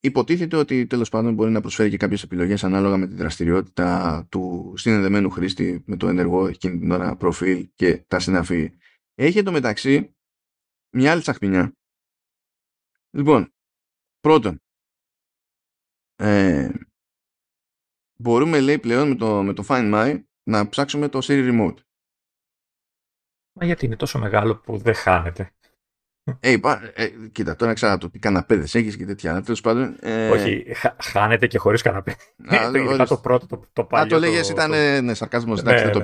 υποτίθεται 0.00 0.56
ότι 0.56 0.86
τέλος 0.86 1.08
πάντων 1.08 1.34
μπορεί 1.34 1.50
να 1.50 1.60
προσφέρει 1.60 1.90
και 1.90 1.96
κάποιες 1.96 2.22
επιλογές 2.22 2.64
ανάλογα 2.64 2.96
με 2.96 3.06
τη 3.06 3.14
δραστηριότητα 3.14 4.26
του 4.30 4.74
συνδεδεμένου 4.76 5.30
χρήστη 5.30 5.82
με 5.86 5.96
το 5.96 6.08
ενεργό 6.08 6.46
εκείνη 6.46 6.78
την 6.78 6.90
ώρα 6.90 7.16
προφίλ 7.16 7.70
και 7.74 7.98
τα 7.98 8.18
συναφή. 8.18 8.72
Έχει 9.14 9.42
το 9.42 9.52
μεταξύ 9.52 10.16
μια 10.96 11.12
άλλη 11.12 11.20
τσαχπινιά 11.20 11.76
Λοιπόν, 13.10 13.54
πρώτον, 14.20 14.60
ε, 16.14 16.70
μπορούμε 18.18 18.60
λέει 18.60 18.78
πλέον 18.78 19.08
με 19.08 19.14
το, 19.14 19.42
με 19.42 19.52
το 19.52 19.64
Find 19.68 19.94
My 19.94 20.22
να 20.42 20.68
ψάξουμε 20.68 21.08
το 21.08 21.18
Siri 21.22 21.50
Remote. 21.50 21.78
Μα 23.52 23.64
γιατί 23.64 23.86
είναι 23.86 23.96
τόσο 23.96 24.18
μεγάλο 24.18 24.56
που 24.56 24.78
δεν 24.78 24.94
χάνεται. 24.94 25.54
Ε, 26.40 26.52
ε, 26.94 27.08
κοίτα, 27.32 27.56
τώρα 27.56 27.72
ξέρω 27.72 27.98
το 27.98 28.10
τι 28.10 28.18
καναπέδες 28.18 28.74
έχεις 28.74 28.96
και 28.96 29.04
τέτοια. 29.04 29.42
Τέλος 29.42 29.60
πάντων. 29.60 29.96
Ε... 30.00 30.28
Όχι, 30.28 30.66
χάνεται 31.02 31.46
και 31.46 31.58
χωρίς 31.58 31.82
καναπέ. 31.82 32.16
το, 32.96 33.04
το 33.04 33.16
πρώτο, 33.16 33.46
το, 33.46 33.62
το 33.72 33.84
παλιό. 33.84 34.16
Α, 34.16 34.20
το 34.20 34.26
λέγε, 34.26 34.50
ήταν 34.50 34.70
ναι, 35.04 35.14
σαρκασμό. 35.14 35.54
Ναι, 35.54 35.72
ναι, 35.72 35.90
το, 35.90 36.02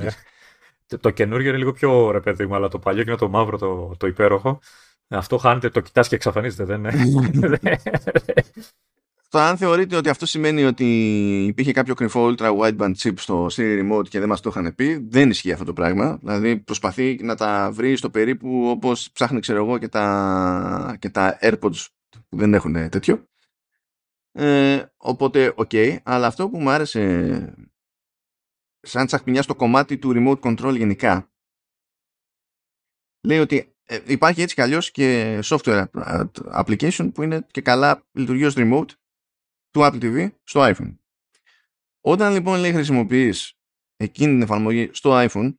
το, 0.86 0.98
το 0.98 1.10
καινούργιο 1.10 1.48
είναι 1.48 1.58
λίγο 1.58 1.72
πιο 1.72 2.10
ρε 2.10 2.20
παιδί 2.20 2.46
μου, 2.46 2.54
αλλά 2.54 2.68
το 2.68 2.78
παλιό 2.78 3.02
και 3.02 3.10
είναι 3.10 3.18
το 3.18 3.28
μαύρο, 3.28 3.58
το, 3.58 3.96
το 3.96 4.06
υπέροχο. 4.06 4.60
Αυτό 5.08 5.38
χάνεται, 5.38 5.70
το 5.70 5.80
κοιτάς 5.80 6.08
και 6.08 6.14
εξαφανίζεται, 6.14 6.64
δεν 6.64 6.84
είναι. 6.84 7.78
Το 9.30 9.38
αν 9.38 9.56
θεωρείτε 9.56 9.96
ότι 9.96 10.08
αυτό 10.08 10.26
σημαίνει 10.26 10.64
ότι 10.64 10.84
υπήρχε 11.44 11.72
κάποιο 11.72 11.94
κρυφό 11.94 12.34
ultra 12.34 12.58
wideband 12.58 12.94
chip 12.98 13.12
στο 13.16 13.46
Siri 13.46 13.82
Remote 13.82 14.08
και 14.08 14.18
δεν 14.18 14.28
μας 14.28 14.40
το 14.40 14.48
είχαν 14.48 14.74
πει, 14.74 14.96
δεν 14.96 15.30
ισχύει 15.30 15.52
αυτό 15.52 15.64
το 15.64 15.72
πράγμα. 15.72 16.18
Δηλαδή 16.20 16.58
προσπαθεί 16.58 17.18
να 17.22 17.34
τα 17.34 17.70
βρει 17.72 17.96
στο 17.96 18.10
περίπου 18.10 18.68
όπως 18.68 19.10
ψάχνει 19.12 19.40
ξέρω 19.40 19.64
εγώ 19.64 19.78
και 19.78 19.88
τα, 19.88 20.96
και 20.98 21.10
τα 21.10 21.38
AirPods 21.40 21.86
που 22.28 22.36
δεν 22.36 22.54
έχουν 22.54 22.72
τέτοιο. 22.72 23.26
Ε, 24.32 24.82
οπότε, 24.96 25.52
OK, 25.56 25.70
okay, 25.72 25.96
αλλά 26.02 26.26
αυτό 26.26 26.48
που 26.48 26.60
μου 26.60 26.70
άρεσε 26.70 27.54
σαν 28.80 29.06
τσαχπινιά 29.06 29.42
στο 29.42 29.54
κομμάτι 29.54 29.98
του 29.98 30.12
remote 30.16 30.40
control 30.40 30.76
γενικά 30.76 31.30
λέει 33.26 33.38
ότι 33.38 33.76
ε, 33.84 33.98
υπάρχει 34.06 34.42
έτσι 34.42 34.54
κι 34.54 34.60
αλλιώς 34.60 34.90
και 34.90 35.38
software 35.44 35.84
application 36.54 37.10
που 37.14 37.22
είναι 37.22 37.46
και 37.50 37.60
καλά 37.60 38.06
λειτουργεί 38.12 38.44
ως 38.44 38.54
remote 38.56 38.88
του 39.70 39.80
Apple 39.80 40.02
TV 40.02 40.30
στο 40.42 40.60
iPhone. 40.62 40.96
Όταν 42.00 42.32
λοιπόν 42.32 42.60
λέει 42.60 42.72
χρησιμοποιείς 42.72 43.58
εκείνη 43.96 44.32
την 44.32 44.42
εφαρμογή 44.42 44.90
στο 44.92 45.10
iPhone 45.14 45.54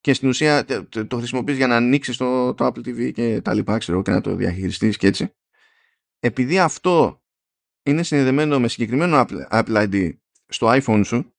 και 0.00 0.14
στην 0.14 0.28
ουσία 0.28 0.64
το 1.08 1.16
χρησιμοποιείς 1.16 1.56
για 1.56 1.66
να 1.66 1.76
ανοίξεις 1.76 2.16
το, 2.16 2.54
το 2.54 2.66
Apple 2.66 2.78
TV 2.78 3.12
και 3.12 3.40
τα 3.40 3.54
λοιπά 3.54 3.78
ξέρω 3.78 4.02
και 4.02 4.10
να 4.10 4.20
το 4.20 4.34
διαχειριστείς 4.34 4.96
και 4.96 5.06
έτσι 5.06 5.34
επειδή 6.18 6.58
αυτό 6.58 7.22
είναι 7.82 8.02
συνδεδεμένο 8.02 8.60
με 8.60 8.68
συγκεκριμένο 8.68 9.24
Apple, 9.26 9.48
Apple 9.50 9.88
ID 9.92 10.16
στο 10.46 10.66
iPhone 10.70 11.02
σου 11.04 11.32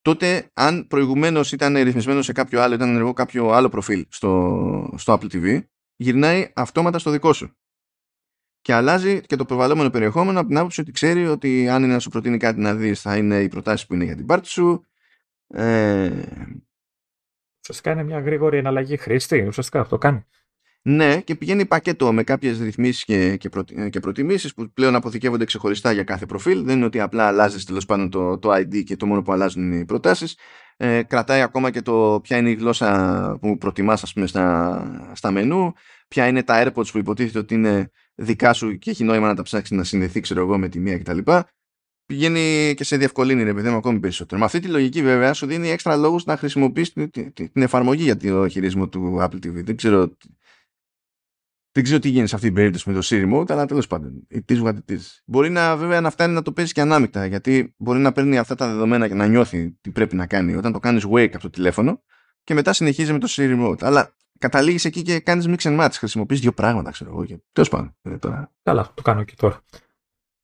τότε 0.00 0.50
αν 0.54 0.86
προηγουμένως 0.86 1.52
ήταν 1.52 1.76
ρυθμισμένο 1.82 2.22
σε 2.22 2.32
κάποιο 2.32 2.62
άλλο, 2.62 2.74
ήταν 2.74 2.88
ενεργό 2.88 3.12
κάποιο 3.12 3.50
άλλο 3.50 3.68
προφίλ 3.68 4.06
στο, 4.08 4.94
στο 4.96 5.12
Apple 5.12 5.32
TV, 5.32 5.62
γυρνάει 5.96 6.52
αυτόματα 6.54 6.98
στο 6.98 7.10
δικό 7.10 7.32
σου. 7.32 7.56
Και 8.64 8.74
αλλάζει 8.74 9.20
και 9.20 9.36
το 9.36 9.44
προβαλλόμενο 9.44 9.90
περιεχόμενο 9.90 10.38
από 10.38 10.48
την 10.48 10.56
άποψη 10.58 10.80
ότι 10.80 10.92
ξέρει 10.92 11.26
ότι 11.26 11.68
αν 11.68 11.82
είναι 11.82 11.92
να 11.92 11.98
σου 11.98 12.10
προτείνει 12.10 12.36
κάτι 12.36 12.60
να 12.60 12.74
δεις 12.74 13.00
θα 13.00 13.16
είναι 13.16 13.40
οι 13.40 13.48
προτάσεις 13.48 13.86
που 13.86 13.94
είναι 13.94 14.04
για 14.04 14.16
την 14.16 14.26
πάρτι 14.26 14.48
σου. 14.48 14.86
Ε... 15.48 16.10
Ουσιαστικά 17.60 17.90
είναι 17.90 18.02
μια 18.02 18.20
γρήγορη 18.20 18.58
εναλλαγή 18.58 18.96
χρήστη. 18.96 19.44
Ουσιαστικά 19.46 19.80
αυτό 19.80 19.98
κάνει. 19.98 20.24
Ναι, 20.82 21.20
και 21.20 21.34
πηγαίνει 21.34 21.66
πακέτο 21.66 22.12
με 22.12 22.22
κάποιες 22.22 22.60
ρυθμίσεις 22.60 23.04
και, 23.04 23.36
και, 23.36 23.48
προ, 23.48 23.62
και 23.90 24.00
προτιμήσεις 24.00 24.54
που 24.54 24.70
πλέον 24.74 24.94
αποθηκεύονται 24.94 25.44
ξεχωριστά 25.44 25.92
για 25.92 26.04
κάθε 26.04 26.26
προφίλ. 26.26 26.64
Δεν 26.64 26.76
είναι 26.76 26.84
ότι 26.84 27.00
απλά 27.00 27.26
αλλάζεις 27.26 27.64
τέλος 27.64 27.86
πάντων 27.86 28.10
το, 28.10 28.38
το 28.38 28.52
ID 28.54 28.84
και 28.84 28.96
το 28.96 29.06
μόνο 29.06 29.22
που 29.22 29.32
αλλάζουν 29.32 29.62
είναι 29.62 29.76
οι 29.76 29.84
προτάσεις. 29.84 30.38
Ε, 30.76 31.02
κρατάει 31.02 31.40
ακόμα 31.40 31.70
και 31.70 31.82
το 31.82 32.20
ποια 32.22 32.36
είναι 32.36 32.50
η 32.50 32.54
γλώσσα 32.54 33.38
που 33.40 33.58
προτιμάς 33.58 34.02
ας 34.02 34.12
πούμε, 34.12 34.26
στα, 34.26 35.10
στα 35.14 35.30
μενού, 35.30 35.72
ποια 36.14 36.26
είναι 36.26 36.42
τα 36.42 36.64
AirPods 36.64 36.90
που 36.92 36.98
υποτίθεται 36.98 37.38
ότι 37.38 37.54
είναι 37.54 37.90
δικά 38.14 38.52
σου 38.52 38.78
και 38.78 38.90
έχει 38.90 39.04
νόημα 39.04 39.26
να 39.26 39.34
τα 39.34 39.42
ψάξεις 39.42 39.76
να 39.76 39.84
συνδεθεί 39.84 40.20
ξέρω 40.20 40.40
εγώ 40.40 40.58
με 40.58 40.68
τη 40.68 40.78
μία 40.78 40.98
κτλ. 40.98 41.18
Πηγαίνει 42.06 42.74
και 42.76 42.84
σε 42.84 42.96
διευκολύνει 42.96 43.42
ρε 43.42 43.54
παιδί 43.54 43.68
μου 43.70 43.76
ακόμη 43.76 44.00
περισσότερο. 44.00 44.40
Με 44.40 44.46
αυτή 44.46 44.60
τη 44.60 44.68
λογική 44.68 45.02
βέβαια 45.02 45.32
σου 45.32 45.46
δίνει 45.46 45.70
έξτρα 45.70 45.96
λόγους 45.96 46.24
να 46.24 46.36
χρησιμοποιήσει 46.36 46.92
την, 46.92 47.32
την 47.32 47.62
εφαρμογή 47.62 48.02
για 48.02 48.16
το 48.16 48.48
χειρισμό 48.48 48.88
του 48.88 49.18
Apple 49.20 49.34
TV. 49.34 49.52
Δεν 49.52 49.76
ξέρω 49.76 50.16
δεν 51.72 51.82
ξέρω 51.82 51.98
τι 51.98 52.08
γίνει 52.08 52.26
σε 52.26 52.34
αυτή 52.34 52.46
την 52.46 52.56
περίπτωση 52.56 52.90
με 52.90 52.94
το 52.94 53.06
Siri 53.10 53.34
Mode, 53.34 53.50
αλλά 53.50 53.66
τέλος 53.66 53.86
πάντων. 53.86 54.26
It 54.34 54.52
is 54.52 54.62
what 54.62 54.72
it 54.72 54.92
is. 54.92 55.00
Μπορεί 55.24 55.50
να, 55.50 55.76
βέβαια 55.76 56.00
να 56.00 56.10
φτάνει 56.10 56.34
να 56.34 56.42
το 56.42 56.52
παίζει 56.52 56.72
και 56.72 56.80
ανάμεικτα, 56.80 57.26
γιατί 57.26 57.74
μπορεί 57.76 57.98
να 57.98 58.12
παίρνει 58.12 58.38
αυτά 58.38 58.54
τα 58.54 58.66
δεδομένα 58.68 59.08
και 59.08 59.14
να 59.14 59.26
νιώθει 59.26 59.76
τι 59.80 59.90
πρέπει 59.90 60.16
να 60.16 60.26
κάνει 60.26 60.54
όταν 60.54 60.72
το 60.72 60.78
κάνεις 60.78 61.04
wake 61.06 61.32
από 61.32 61.42
το 61.42 61.50
τηλέφωνο 61.50 62.02
και 62.44 62.54
μετά 62.54 62.72
συνεχίζει 62.72 63.12
με 63.12 63.18
το 63.18 63.26
Siri 63.30 63.66
Mode. 63.66 63.82
Αλλά 63.82 64.14
καταλήγεις 64.38 64.84
εκεί 64.84 65.02
και 65.02 65.20
κάνεις 65.20 65.46
mix 65.48 65.68
and 65.68 65.80
match. 65.80 65.92
Χρησιμοποιείς 65.92 66.40
δύο 66.40 66.52
πράγματα, 66.52 66.90
ξέρω 66.90 67.10
εγώ. 67.10 67.40
Τέλος 67.52 67.68
πάντων. 67.68 67.96
Ε, 68.02 68.16
τώρα. 68.16 68.52
Καλά, 68.62 68.90
το 68.94 69.02
κάνω 69.02 69.24
και 69.24 69.34
τώρα. 69.36 69.60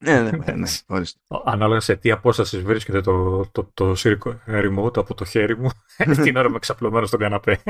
Ναι, 0.05 0.21
ναι, 0.21 0.31
ναι, 0.31 0.53
ναι 0.53 1.03
Ανάλογα 1.45 1.81
σε 1.81 1.97
τι 1.97 2.11
απόσταση 2.11 2.59
βρίσκεται 2.59 3.01
το, 3.01 3.47
το, 3.53 3.71
το, 3.75 3.95
το 3.95 3.95
Siri 3.99 4.17
Remote 4.47 4.97
από 4.97 5.15
το 5.15 5.25
χέρι 5.25 5.57
μου, 5.57 5.71
την 6.23 6.37
ώρα 6.37 6.49
είμαι 6.49 6.59
ξαπλωμένος 6.59 7.09
στον 7.09 7.21
καναπέ. 7.21 7.63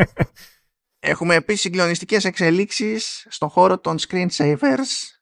Έχουμε 0.98 1.34
επίσης 1.34 1.60
συγκλονιστικές 1.60 2.24
εξελίξεις 2.24 3.26
στον 3.28 3.48
χώρο 3.48 3.78
των 3.78 3.96
screensavers. 3.98 5.18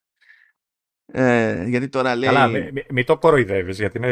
Ε, 1.12 1.64
γιατί 1.66 1.88
τώρα 1.88 2.16
λέει... 2.16 2.28
Καλά, 2.28 2.46
μην 2.46 2.84
μη, 2.90 3.04
το 3.04 3.18
κοροϊδεύεις, 3.18 3.78
γιατί 3.78 3.98
είναι 3.98 4.10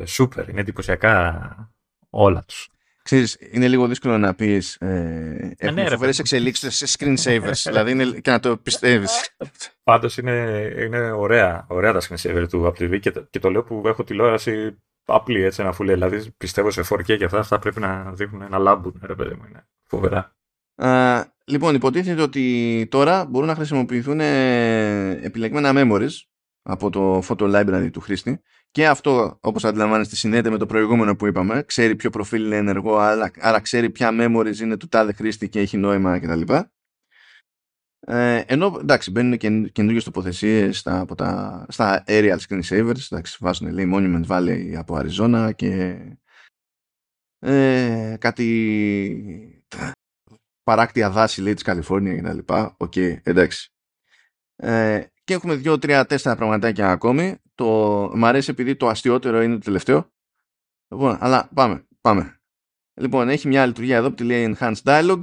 ε, 0.00 0.06
σούπερ, 0.06 0.48
είναι 0.48 0.60
εντυπωσιακά 0.60 1.74
όλα 2.10 2.44
τους. 2.44 2.70
Ξέρεις, 3.02 3.38
είναι 3.50 3.68
λίγο 3.68 3.86
δύσκολο 3.86 4.18
να 4.18 4.34
πεις 4.34 4.76
ε, 4.76 5.54
ε 5.58 5.70
ναι, 5.70 5.88
φοβερές 5.88 6.18
εξελίξεις 6.18 6.76
σε 6.76 6.96
screensavers, 6.98 7.62
δηλαδή 7.68 7.90
είναι 7.90 8.04
και 8.04 8.30
να 8.30 8.40
το 8.40 8.56
πιστεύεις. 8.56 9.34
Πάντως 9.82 10.18
είναι, 10.18 10.68
είναι 10.78 11.10
ωραία, 11.10 11.66
ωραία 11.68 11.92
τα 11.92 12.00
screensavers 12.00 12.46
του 12.48 12.66
Apple 12.66 12.82
TV 12.82 13.00
και, 13.00 13.12
και 13.30 13.38
το 13.38 13.50
λέω 13.50 13.62
που 13.62 13.82
έχω 13.86 14.04
τηλεόραση 14.04 14.78
απλή 15.04 15.42
έτσι 15.42 15.62
ένα 15.62 15.72
φουλέ, 15.72 15.92
δηλαδή 15.92 16.30
πιστεύω 16.36 16.70
σε 16.70 16.82
4K 16.88 17.16
και 17.16 17.24
αυτά, 17.24 17.38
αυτά 17.38 17.58
πρέπει 17.58 17.80
να 17.80 18.12
δείχνουν 18.12 18.50
να 18.50 18.58
λάμπουν, 18.58 19.00
ρε 19.02 19.14
παιδί 19.14 19.34
μου, 19.34 19.44
είναι 19.48 19.66
φοβερά. 19.84 20.36
Λοιπόν, 21.44 21.74
υποτίθεται 21.74 22.22
ότι 22.22 22.86
τώρα 22.90 23.24
μπορούν 23.24 23.48
να 23.48 23.54
χρησιμοποιηθούν 23.54 24.20
ε, 24.20 25.10
επιλεγμένα 25.10 25.72
memories 25.74 26.12
από 26.62 26.90
το 26.90 27.22
photo 27.28 27.54
library 27.54 27.88
του 27.92 28.00
χρήστη 28.00 28.42
και 28.72 28.88
αυτό, 28.88 29.38
όπως 29.40 29.64
αντιλαμβάνεστε, 29.64 30.16
συνδέεται 30.16 30.50
με 30.50 30.58
το 30.58 30.66
προηγούμενο 30.66 31.16
που 31.16 31.26
είπαμε. 31.26 31.62
Ξέρει 31.62 31.96
ποιο 31.96 32.10
προφίλ 32.10 32.44
είναι 32.44 32.56
ενεργό, 32.56 32.96
άρα, 32.98 33.30
άρα 33.38 33.60
ξέρει 33.60 33.90
ποια 33.90 34.10
memories 34.12 34.56
είναι 34.56 34.76
του 34.76 34.88
τάδε 34.88 35.12
χρήστη 35.12 35.48
και 35.48 35.60
έχει 35.60 35.76
νόημα 35.76 36.18
κτλ. 36.18 36.52
Ε, 38.06 38.42
ενώ 38.46 38.76
εντάξει, 38.80 39.10
μπαίνουν 39.10 39.36
και 39.38 39.68
καινούργιες 39.72 40.04
τοποθεσίες 40.04 40.78
στα, 40.78 41.00
από 41.00 41.14
τα, 41.14 41.64
στα 41.68 42.04
aerial 42.06 42.38
screensavers. 42.48 43.06
Εντάξει, 43.10 43.36
βάζουν 43.40 43.72
λέει 43.72 43.90
Monument 43.94 44.26
Valley 44.26 44.74
από 44.76 44.96
Αριζόνα 44.96 45.52
και 45.52 45.98
ε, 47.38 48.16
κάτι 48.18 49.64
παράκτια 50.62 51.10
δάση 51.10 51.40
λέει 51.40 51.54
της 51.54 51.62
Καλιφόρνια 51.62 52.14
και 52.14 52.22
τα 52.22 52.34
λοιπά. 52.34 52.74
OK, 52.76 52.92
okay, 52.96 53.16
εντάξει. 53.22 53.72
Ε, 54.56 55.04
και 55.24 55.34
έχουμε 55.34 55.54
δύο, 55.54 55.78
τρία, 55.78 56.06
τέσσερα 56.06 56.36
πραγματάκια 56.36 56.90
ακόμη. 56.90 57.36
Το, 57.54 57.66
μ' 58.14 58.24
αρέσει 58.24 58.50
επειδή 58.50 58.76
το 58.76 58.88
αστειότερο 58.88 59.42
είναι 59.42 59.54
το 59.54 59.60
τελευταίο. 59.60 60.12
Λοιπόν, 60.88 61.16
αλλά 61.20 61.50
πάμε, 61.54 61.86
πάμε. 62.00 62.40
Λοιπόν, 63.00 63.28
έχει 63.28 63.48
μια 63.48 63.66
λειτουργία 63.66 63.96
εδώ 63.96 64.08
που 64.08 64.14
τη 64.14 64.24
λέει 64.24 64.56
Enhanced 64.58 64.82
Dialogue 64.82 65.22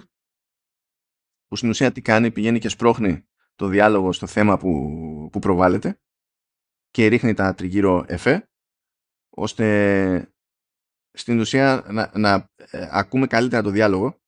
που 1.48 1.56
στην 1.56 1.70
ουσία 1.70 1.92
τι 1.92 2.02
κάνει, 2.02 2.32
πηγαίνει 2.32 2.60
και 2.60 2.70
σπρώχνει 2.70 3.28
το 3.56 3.68
διάλογο 3.68 4.12
στο 4.12 4.28
θέμα 4.28 4.58
που, 4.58 4.70
που 5.32 5.40
προβάλλεται 5.40 6.02
και 6.90 7.08
ρίχνει 7.08 7.34
τα 7.34 7.56
τριγύρω 7.56 8.06
εφέ 8.08 8.50
ώστε 9.30 10.34
στην 11.12 11.40
ουσία 11.40 11.86
να, 11.90 12.12
να 12.16 12.50
ε, 12.56 12.88
ακούμε 12.92 13.28
καλύτερα 13.28 13.64
το 13.64 13.70
διάλογο 13.70 14.22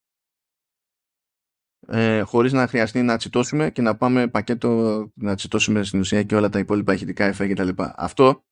ε, 1.87 2.21
χωρίς 2.21 2.53
να 2.53 2.67
χρειαστεί 2.67 3.01
να 3.01 3.17
τσιτώσουμε 3.17 3.69
και 3.69 3.81
να 3.81 3.95
πάμε 3.95 4.27
πακέτο 4.27 5.11
να 5.15 5.35
τσιτώσουμε 5.35 5.83
στην 5.83 5.99
ουσία 5.99 6.23
και 6.23 6.35
όλα 6.35 6.49
τα 6.49 6.59
υπόλοιπα 6.59 6.93
ηχητικά 6.93 7.25
εφέ 7.25 7.47
και 7.47 7.53
τα 7.53 7.63
λοιπά. 7.63 7.93
Αυτό 7.97 8.43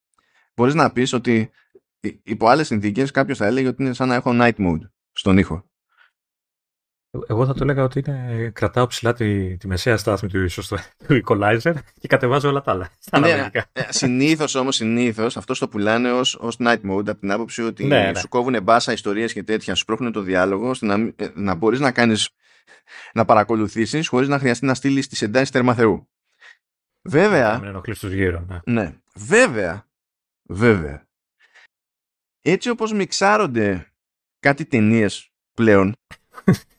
μπορείς 0.55 0.73
να 0.73 0.91
πεις 0.91 1.13
ότι 1.13 1.49
υπό 2.23 2.47
άλλες 2.47 2.67
συνθήκες 2.67 3.11
κάποιος 3.11 3.37
θα 3.37 3.45
έλεγε 3.45 3.67
ότι 3.67 3.83
είναι 3.83 3.93
σαν 3.93 4.07
να 4.07 4.15
έχω 4.15 4.31
night 4.33 4.55
mode 4.57 4.89
στον 5.11 5.37
ήχο. 5.37 5.69
Εγώ 7.27 7.45
θα 7.45 7.53
το 7.53 7.59
έλεγα 7.63 7.83
ότι 7.83 8.03
είναι, 8.07 8.51
κρατάω 8.53 8.87
ψηλά 8.87 9.13
τη, 9.13 9.57
τη 9.57 9.67
μεσαία 9.67 9.97
στάθμη 9.97 10.29
του, 10.29 10.45
του 11.07 11.21
equalizer 11.25 11.73
και 11.99 12.07
κατεβάζω 12.07 12.49
όλα 12.49 12.61
τα 12.61 12.71
άλλα. 12.71 12.89
ναι, 13.19 13.49
ε, 13.51 13.81
συνήθως 13.89 14.55
όμως, 14.55 14.75
συνήθως 14.75 15.37
αυτό 15.37 15.53
το 15.53 15.67
πουλάνε 15.67 16.11
ως 16.11 16.35
ως 16.35 16.57
night 16.59 16.81
mode 16.91 17.09
από 17.09 17.19
την 17.19 17.31
άποψη 17.31 17.61
ότι 17.61 17.85
ναι, 17.85 18.11
ναι. 18.11 18.19
σου 18.19 18.27
κόβουν 18.27 18.63
μπάσα 18.63 18.91
ιστορίες 18.91 19.33
και 19.33 19.43
τέτοια, 19.43 19.75
σου 19.75 19.85
πρόχνουν 19.85 20.11
το 20.11 20.21
διάλογο 20.21 20.69
ώστε 20.69 20.85
να, 20.85 20.93
ε, 21.15 21.31
να 21.33 21.55
μπορείς 21.55 21.79
να 21.79 21.91
κάνεις 21.91 22.29
να 23.13 23.25
παρακολουθήσεις 23.25 24.07
χωρίς 24.07 24.27
να 24.27 24.39
χρειαστεί 24.39 24.65
να 24.65 24.73
στείλεις 24.73 25.07
τις 25.07 25.21
εντάσεις 25.21 25.51
τερμαθεού. 25.51 26.09
Βέβαια... 27.01 27.57
Να 27.57 27.81
τους 27.81 28.03
γύρω, 28.03 28.39
ναι. 28.39 28.59
ναι. 28.65 28.95
Βέβαια, 29.15 29.87
βέβαια. 30.43 31.07
Έτσι 32.41 32.69
όπως 32.69 32.93
μιξάρονται 32.93 33.93
κάτι 34.39 34.65
ταινίες 34.65 35.31
πλέον 35.53 35.95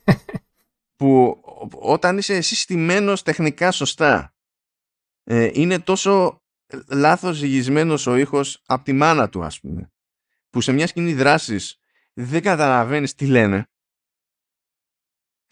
που 0.97 1.41
όταν 1.71 2.17
είσαι 2.17 2.41
συστημένος 2.41 3.23
τεχνικά 3.23 3.71
σωστά 3.71 4.33
ε, 5.23 5.49
είναι 5.53 5.79
τόσο 5.79 6.41
λάθος 6.87 7.35
ζυγισμένος 7.35 8.07
ο 8.07 8.15
ήχος 8.15 8.61
από 8.65 8.83
τη 8.83 8.93
μάνα 8.93 9.29
του 9.29 9.43
ας 9.43 9.59
πούμε 9.59 9.91
που 10.49 10.61
σε 10.61 10.71
μια 10.71 10.87
σκηνή 10.87 11.13
δράσης 11.13 11.79
δεν 12.13 12.41
καταλαβαίνεις 12.41 13.15
τι 13.15 13.27
λένε 13.27 13.70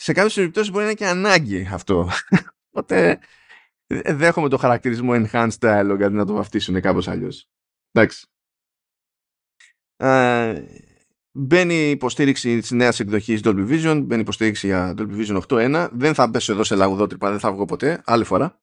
σε 0.02 0.14
κάποιες 0.14 0.34
περιπτώσεις 0.34 0.72
μπορεί 0.72 0.84
να 0.84 0.90
είναι 0.90 1.00
και 1.00 1.08
ανάγκη 1.08 1.68
αυτό. 1.72 2.10
Οπότε 2.70 3.20
ε, 3.88 4.14
δέχομαι 4.14 4.50
το 4.50 4.58
χαρακτηρισμό 4.58 5.12
enhanced 5.14 5.60
dialogue 5.60 6.02
αντί 6.02 6.16
να 6.16 6.26
το 6.26 6.34
βαφτίσουν 6.34 6.82
κάπως 6.82 7.08
αλλιώς. 7.08 7.50
Εντάξει. 7.92 8.28
Uh, 10.04 10.64
μπαίνει 11.32 11.90
υποστήριξη 11.90 12.60
της 12.60 12.72
νέας 12.72 13.00
εκδοχής 13.00 13.42
Dolby 13.44 13.70
Vision, 13.70 14.02
μπαίνει 14.06 14.22
υποστήριξη 14.22 14.68
για 14.68 14.94
Dolby 14.98 15.20
Vision 15.20 15.42
8.1. 15.48 15.90
Δεν 15.92 16.14
θα 16.14 16.30
πέσω 16.32 16.54
εδώ 16.54 16.64
σε 16.64 16.76
λαγουδότρυπα, 16.76 17.30
δεν 17.30 17.40
θα 17.40 17.52
βγω 17.52 17.66
ποτέ. 17.66 18.02
Άλλη 18.06 18.24
φορά. 18.24 18.60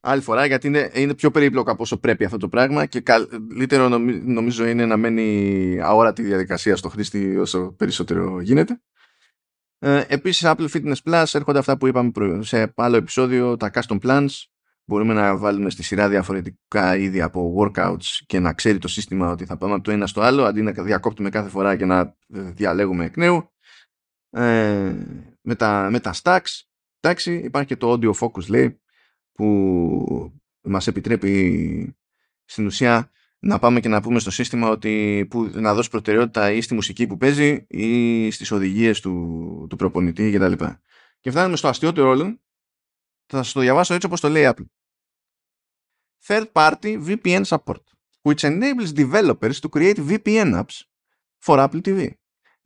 Άλλη 0.00 0.22
φορά 0.22 0.46
γιατί 0.46 0.66
είναι, 0.66 0.90
είναι 0.94 1.14
πιο 1.14 1.30
περίπλοκο 1.30 1.70
από 1.70 1.82
όσο 1.82 1.98
πρέπει 1.98 2.24
αυτό 2.24 2.36
το 2.36 2.48
πράγμα 2.48 2.86
και 2.86 3.00
καλύτερο 3.00 3.88
νομίζω 3.98 4.66
είναι 4.66 4.86
να 4.86 4.96
μένει 4.96 5.78
αόρατη 5.82 6.22
διαδικασία 6.22 6.76
στο 6.76 6.88
χρήστη 6.88 7.36
όσο 7.36 7.72
περισσότερο 7.72 8.40
γίνεται. 8.40 8.80
Ε, 9.78 10.04
επίσης 10.08 10.42
Apple 10.46 10.68
Fitness 10.68 10.96
Plus 11.04 11.24
έρχονται 11.32 11.58
αυτά 11.58 11.78
που 11.78 11.86
είπαμε 11.86 12.12
σε 12.40 12.72
άλλο 12.76 12.96
επεισόδιο, 12.96 13.56
τα 13.56 13.70
custom 13.74 13.98
plans. 14.02 14.28
Μπορούμε 14.84 15.14
να 15.14 15.36
βάλουμε 15.36 15.70
στη 15.70 15.82
σειρά 15.82 16.08
διαφορετικά 16.08 16.96
είδη 16.96 17.20
από 17.20 17.54
workouts 17.58 18.04
και 18.26 18.38
να 18.38 18.52
ξέρει 18.52 18.78
το 18.78 18.88
σύστημα 18.88 19.30
ότι 19.30 19.44
θα 19.44 19.56
πάμε 19.56 19.74
από 19.74 19.82
το 19.82 19.90
ένα 19.90 20.06
στο 20.06 20.20
άλλο 20.20 20.44
αντί 20.44 20.62
να 20.62 20.72
διακόπτουμε 20.72 21.30
κάθε 21.30 21.48
φορά 21.48 21.76
και 21.76 21.84
να 21.84 21.98
ε, 22.34 22.40
διαλέγουμε 22.40 23.04
εκ 23.04 23.16
νέου. 23.16 23.52
Ε, 24.30 24.94
με, 25.40 25.54
τα, 25.54 25.88
με 25.90 26.00
τα 26.00 26.14
stacks, 26.22 26.60
εντάξει, 27.00 27.34
υπάρχει 27.34 27.68
και 27.68 27.76
το 27.76 27.92
audio 27.92 28.12
focus 28.12 28.46
λέει 28.48 28.80
που 29.32 30.32
μας 30.60 30.86
επιτρέπει 30.86 31.96
στην 32.44 32.66
ουσία 32.66 33.10
να 33.38 33.58
πάμε 33.58 33.80
και 33.80 33.88
να 33.88 34.00
πούμε 34.00 34.18
στο 34.18 34.30
σύστημα 34.30 34.68
ότι 34.68 35.26
που, 35.30 35.50
να 35.54 35.74
δώσει 35.74 35.90
προτεραιότητα 35.90 36.52
ή 36.52 36.60
στη 36.60 36.74
μουσική 36.74 37.06
που 37.06 37.16
παίζει 37.16 37.66
ή 37.68 38.30
στις 38.30 38.50
οδηγίες 38.50 39.00
του, 39.00 39.66
του 39.68 39.76
προπονητή 39.76 40.32
κτλ. 40.32 40.52
Και, 40.52 40.78
και 41.20 41.30
φτάνουμε 41.30 41.56
στο 41.56 41.68
αστείωτερο 41.68 42.08
όλων. 42.08 42.40
Θα 43.26 43.42
σας 43.42 43.52
το 43.52 43.60
διαβάσω 43.60 43.94
έτσι 43.94 44.06
όπως 44.06 44.20
το 44.20 44.28
λέει 44.28 44.52
Apple. 44.54 44.64
Third 46.26 46.52
party 46.52 47.06
VPN 47.06 47.44
support, 47.44 47.82
which 48.22 48.42
enables 48.42 48.92
developers 48.92 49.60
to 49.60 49.68
create 49.68 49.98
VPN 50.08 50.62
apps 50.62 50.82
for 51.38 51.58
Apple 51.58 51.80
TV. 51.80 52.10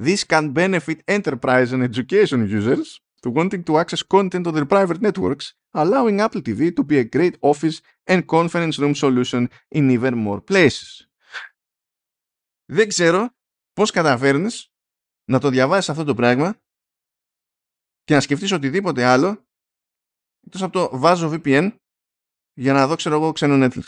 This 0.02 0.24
can 0.24 0.52
benefit 0.52 0.98
enterprise 1.06 1.72
and 1.72 1.82
education 1.82 2.40
users 2.58 3.00
to 3.22 3.30
wanting 3.30 3.62
to 3.68 3.72
access 3.82 4.02
content 4.02 4.46
on 4.46 4.54
their 4.54 4.68
private 4.74 5.00
networks, 5.06 5.46
allowing 5.82 6.20
Apple 6.20 6.42
TV 6.48 6.60
to 6.76 6.82
be 6.90 6.96
a 6.98 7.04
great 7.16 7.36
office 7.52 7.76
and 8.10 8.20
conference 8.26 8.78
room 8.82 8.94
solution 8.94 9.42
in 9.70 9.90
even 9.90 10.14
more 10.26 10.40
places. 10.50 11.06
Δεν 12.64 12.88
ξέρω 12.88 13.34
πώς 13.72 13.90
καταφέρνεις 13.90 14.72
να 15.24 15.38
το 15.38 15.48
διαβάσεις 15.48 15.88
αυτό 15.88 16.04
το 16.04 16.14
πράγμα 16.14 16.60
και 18.04 18.14
να 18.14 18.20
σκεφτείς 18.20 18.52
οτιδήποτε 18.52 19.04
άλλο 19.04 19.46
εκτός 20.46 20.62
από 20.62 20.72
το 20.72 20.98
βάζω 20.98 21.30
VPN 21.32 21.76
για 22.52 22.72
να 22.72 22.86
δω 22.86 22.94
ξέρω 22.94 23.14
εγώ 23.14 23.32
ξένο 23.32 23.66
Netflix. 23.66 23.84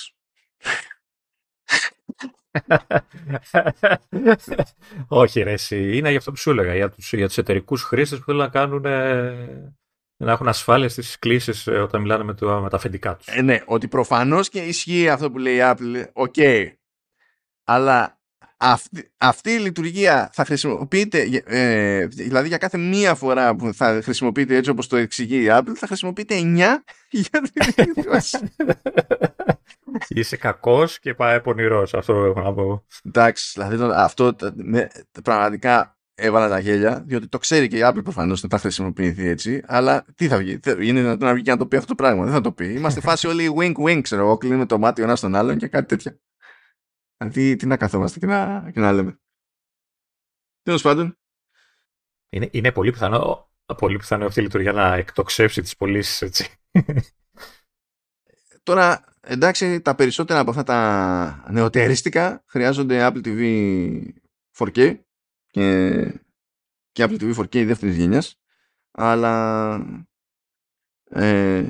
Όχι 5.08 5.42
ρε 5.42 5.52
εσύ, 5.52 5.96
είναι 5.96 6.08
για 6.08 6.18
αυτό 6.18 6.30
που 6.30 6.36
σου 6.36 6.50
έλεγα, 6.50 6.74
για 6.74 6.90
τους, 6.90 7.12
για 7.12 7.26
τους 7.26 7.38
εταιρικούς 7.38 7.82
χρήστες 7.82 8.18
που 8.18 8.24
θέλουν 8.24 8.40
να 8.40 8.48
κάνουν 8.48 8.82
να 10.16 10.32
έχουν 10.32 10.48
ασφάλεια 10.48 10.88
στις 10.88 11.18
κλήσεις 11.18 11.66
ε, 11.66 11.78
όταν 11.78 12.00
μιλάνε 12.00 12.24
με, 12.24 12.34
το, 12.34 12.60
με 12.60 12.68
τα 12.68 12.76
αφεντικά 12.76 13.16
τους. 13.16 13.26
Ε, 13.26 13.42
ναι, 13.42 13.62
ότι 13.66 13.88
προφανώς 13.88 14.48
και 14.48 14.58
ισχύει 14.58 15.08
αυτό 15.08 15.30
που 15.30 15.38
λέει 15.38 15.56
η 15.56 15.60
Apple, 15.62 16.04
OK. 16.12 16.34
Okay. 16.36 16.72
Αλλά 17.64 18.20
αυτή, 18.64 19.10
αυτή 19.18 19.50
η 19.50 19.58
λειτουργία 19.58 20.30
θα 20.32 20.44
χρησιμοποιείται, 20.44 21.42
ε, 21.46 22.06
δηλαδή 22.06 22.48
για 22.48 22.58
κάθε 22.58 22.78
μία 22.78 23.14
φορά 23.14 23.56
που 23.56 23.74
θα 23.74 24.00
χρησιμοποιείται 24.02 24.56
έτσι 24.56 24.70
όπως 24.70 24.86
το 24.86 24.96
εξηγεί 24.96 25.42
η 25.42 25.46
Apple, 25.50 25.72
θα 25.74 25.86
χρησιμοποιείται 25.86 26.34
9 26.38 26.56
για 27.10 27.40
την 27.40 28.24
Είσαι 30.08 30.36
κακός 30.36 30.98
και 30.98 31.14
πάει 31.14 31.40
πονηρός, 31.40 31.94
αυτό 31.94 32.24
έχω 32.24 32.40
να 32.40 32.52
πω. 32.52 32.86
Εντάξει, 33.04 33.52
δηλαδή 33.54 33.92
αυτό 33.94 34.36
με, 34.54 34.90
πραγματικά 35.22 35.96
έβαλα 36.14 36.48
τα 36.48 36.58
γέλια, 36.58 37.02
διότι 37.06 37.28
το 37.28 37.38
ξέρει 37.38 37.68
και 37.68 37.76
η 37.76 37.80
Apple 37.84 38.02
προφανώς 38.02 38.40
δεν 38.40 38.50
θα 38.50 38.58
χρησιμοποιηθεί 38.58 39.28
έτσι, 39.28 39.62
αλλά 39.66 40.04
τι 40.14 40.28
θα 40.28 40.36
βγει, 40.36 40.60
είναι 40.80 41.14
να 41.14 41.34
βγει 41.34 41.42
και 41.42 41.50
να 41.50 41.56
το 41.56 41.66
πει 41.66 41.76
αυτό 41.76 41.88
το 41.88 41.94
πράγμα, 41.94 42.24
δεν 42.24 42.32
θα 42.32 42.40
το 42.40 42.52
πει. 42.52 42.72
Είμαστε 42.72 43.00
φάση 43.08 43.26
όλοι 43.26 43.54
wink 43.58 43.74
wink, 43.86 44.00
ξέρω 44.02 44.22
εγώ, 44.22 44.36
κλείνουμε 44.36 44.66
το 44.66 44.78
μάτι 44.78 45.00
ο 45.00 45.04
ένας 45.04 45.20
τον 45.20 45.34
άλλον 45.34 45.56
και 45.56 45.68
κάτι 45.68 45.86
τέτοια. 45.86 46.18
Δηλαδή, 47.28 47.56
τι 47.56 47.66
να 47.66 47.76
καθόμαστε 47.76 48.18
και 48.18 48.26
να, 48.26 48.70
και 48.72 48.80
να 48.80 48.92
λέμε. 48.92 49.18
Τέλος 50.62 50.82
πάντων. 50.82 51.18
Είναι, 52.28 52.48
είναι 52.52 52.72
πολύ 52.72 52.90
πιθανό, 52.90 53.50
πολύ 53.76 53.96
πιθανό 53.96 54.26
αυτή 54.26 54.40
η 54.40 54.42
λειτουργία 54.42 54.72
να 54.72 54.94
εκτοξεύσει 54.94 55.62
τις 55.62 55.76
πωλήσεις, 55.76 56.22
έτσι. 56.22 56.48
Τώρα, 58.62 59.04
εντάξει, 59.20 59.80
τα 59.80 59.94
περισσότερα 59.94 60.40
από 60.40 60.50
αυτά 60.50 60.62
τα 60.62 61.50
νεοτερίστικα 61.50 62.44
χρειάζονται 62.46 63.08
Apple 63.10 63.24
TV 63.24 63.42
4K 64.56 64.98
και, 65.46 66.00
και 66.92 67.04
Apple 67.04 67.20
TV 67.20 67.34
4K 67.34 67.66
δεύτερης 67.66 67.96
γενιάς. 67.96 68.40
Αλλά 68.90 69.74
ε, 71.10 71.64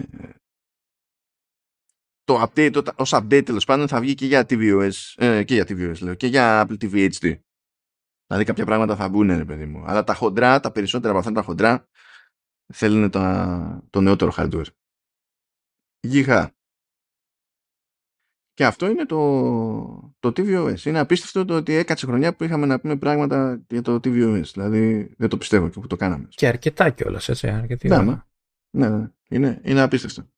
το 2.24 2.42
update, 2.42 2.70
το, 2.72 2.82
ως 2.96 3.14
update 3.14 3.44
τέλος 3.44 3.64
πάντων 3.64 3.88
θα 3.88 4.00
βγει 4.00 4.14
και 4.14 4.26
για 4.26 4.46
tvOS, 4.48 4.90
ε, 5.16 5.44
και 5.44 5.54
για 5.54 5.64
tvOS 5.64 5.98
λέω, 6.00 6.14
και 6.14 6.26
για 6.26 6.66
Apple 6.66 6.82
TV 6.82 7.10
HD. 7.12 7.38
Δηλαδή 8.26 8.44
κάποια 8.44 8.64
πράγματα 8.64 8.96
θα 8.96 9.08
μπουν 9.08 9.36
ρε 9.36 9.44
παιδί 9.44 9.66
μου. 9.66 9.84
Αλλά 9.86 10.04
τα 10.04 10.14
χοντρά, 10.14 10.60
τα 10.60 10.72
περισσότερα 10.72 11.10
από 11.10 11.18
αυτά 11.18 11.32
τα 11.32 11.42
χοντρά 11.42 11.88
θέλουν 12.72 13.10
το, 13.10 13.20
το 13.90 14.00
νεότερο 14.00 14.32
hardware. 14.36 14.66
Γίγα. 16.00 16.52
Και 18.52 18.64
αυτό 18.64 18.86
είναι 18.86 19.06
το, 19.06 20.14
το 20.18 20.28
tvOS. 20.28 20.84
Είναι 20.84 20.98
απίστευτο 20.98 21.44
το 21.44 21.56
ότι 21.56 21.72
έκατσε 21.72 22.06
χρονιά 22.06 22.36
που 22.36 22.44
είχαμε 22.44 22.66
να 22.66 22.80
πούμε 22.80 22.96
πράγματα 22.96 23.64
για 23.68 23.82
το 23.82 23.94
tvOS. 23.94 24.44
Δηλαδή 24.52 25.14
δεν 25.16 25.28
το 25.28 25.38
πιστεύω 25.38 25.68
και 25.68 25.80
που 25.80 25.86
το 25.86 25.96
κάναμε. 25.96 26.28
Και 26.28 26.46
αρκετά 26.46 26.90
κιόλας, 26.90 27.28
έτσι. 27.28 27.48
Αρκετή 27.48 27.88
ναι, 27.88 28.02
ναι, 28.70 28.88
ναι, 28.88 29.10
Είναι, 29.28 29.60
είναι 29.64 29.80
απίστευτο 29.80 30.28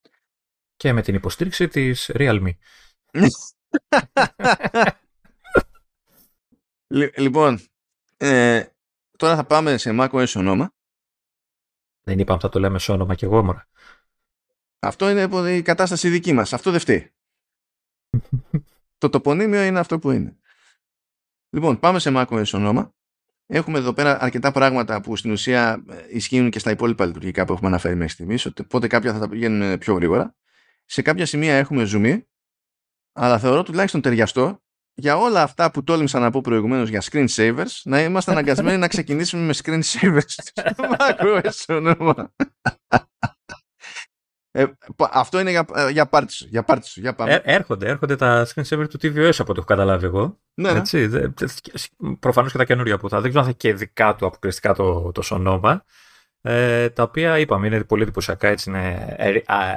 και 0.77 0.93
με 0.93 1.03
την 1.03 1.15
υποστήριξη 1.15 1.69
της 1.69 2.11
Realme. 2.15 2.51
λοιπόν, 7.17 7.61
ε, 8.17 8.65
τώρα 9.17 9.37
θα 9.37 9.45
πάμε 9.45 9.77
σε 9.77 9.91
macOS 9.93 10.33
ονόμα. 10.37 10.75
Δεν 12.03 12.19
είπαμε 12.19 12.41
θα 12.41 12.49
το 12.49 12.59
λέμε 12.59 12.79
σε 12.79 12.93
όνομα 12.93 13.15
και 13.15 13.25
εγώ 13.25 13.43
μωρά. 13.43 13.69
Αυτό 14.79 15.11
είναι 15.11 15.57
η 15.57 15.63
κατάσταση 15.63 16.09
δική 16.09 16.33
μας. 16.33 16.53
Αυτό 16.53 16.71
δεν 16.71 16.81
φταίει. 16.81 17.15
το 18.99 19.09
τοπονίμιο 19.09 19.63
είναι 19.63 19.79
αυτό 19.79 19.99
που 19.99 20.11
είναι. 20.11 20.37
Λοιπόν, 21.51 21.79
πάμε 21.79 21.99
σε 21.99 22.11
macOS 22.15 22.51
ονόμα. 22.53 22.95
Έχουμε 23.47 23.79
εδώ 23.79 23.93
πέρα 23.93 24.21
αρκετά 24.21 24.53
πράγματα 24.53 25.01
που 25.01 25.17
στην 25.17 25.31
ουσία 25.31 25.85
ε, 25.89 26.05
ισχύουν 26.09 26.51
και 26.51 26.59
στα 26.59 26.71
υπόλοιπα 26.71 27.07
λειτουργικά 27.07 27.45
που 27.45 27.53
έχουμε 27.53 27.69
αναφέρει 27.69 27.95
μέχρι 27.95 28.13
στιγμής, 28.13 28.47
οπότε 28.47 28.87
κάποια 28.87 29.13
θα 29.13 29.19
τα 29.19 29.29
πηγαίνουν 29.29 29.79
πιο 29.79 29.95
γρήγορα 29.95 30.37
σε 30.87 31.03
κάποια 31.03 31.27
σημεία 31.27 31.55
έχουμε 31.55 31.85
ζουμί, 31.85 32.27
αλλά 33.13 33.39
θεωρώ 33.39 33.63
τουλάχιστον 33.63 34.01
ταιριαστό 34.01 34.61
για 34.99 35.17
όλα 35.17 35.43
αυτά 35.43 35.71
που 35.71 35.85
τόλμησα 35.85 36.19
να 36.19 36.31
πω 36.31 36.41
προηγουμένως 36.41 36.89
για 36.89 37.03
screensavers, 37.11 37.81
να 37.85 38.03
είμαστε 38.03 38.31
αναγκασμένοι 38.31 38.79
να 38.79 38.89
ξεκινήσουμε 38.89 39.43
με 39.43 39.55
screensavers 39.63 40.21
στο 41.49 41.75
όνομα. 41.77 42.35
Ε, 44.51 44.65
αυτό 44.99 45.41
είναι 45.41 45.51
για, 45.51 45.67
ε, 45.75 45.91
για 45.91 46.07
πάρτι 46.07 46.33
σου. 46.33 46.47
Για 46.49 46.63
πάρτι 46.63 46.87
σου. 46.87 47.01
Για 47.01 47.15
πάμε. 47.15 47.33
Ε, 47.33 47.41
έρχονται, 47.45 47.89
έρχονται 47.89 48.17
τα 48.17 48.47
screensavers 48.47 48.89
του 48.89 48.99
TVOS 49.03 49.35
από 49.39 49.51
ό,τι 49.51 49.59
έχω 49.59 49.65
καταλάβει 49.65 50.05
εγώ. 50.05 50.41
Ναι, 50.55 50.73
ναι. 50.73 50.79
Έτσι, 50.79 51.09
ναι. 51.09 51.29
προφανώς 52.21 52.53
και 52.53 52.59
τα 52.59 52.65
καινούργια 52.65 52.99
που 52.99 53.09
θα. 53.09 53.21
Δεν 53.21 53.31
ξέρω 53.31 53.45
αν 53.45 53.51
θα 53.51 53.57
και 53.57 53.75
δικά 53.75 54.15
του 54.15 54.27
αποκλειστικά 54.27 54.75
το, 54.75 55.13
το 55.13 55.23
Sonoma 55.25 55.79
ε, 56.49 56.91
τα 56.91 57.03
οποία 57.03 57.39
είπαμε 57.39 57.67
είναι 57.67 57.85
πολύ 57.85 58.03
εντυπωσιακά, 58.03 58.49
έτσι 58.49 58.71
είναι 58.71 59.17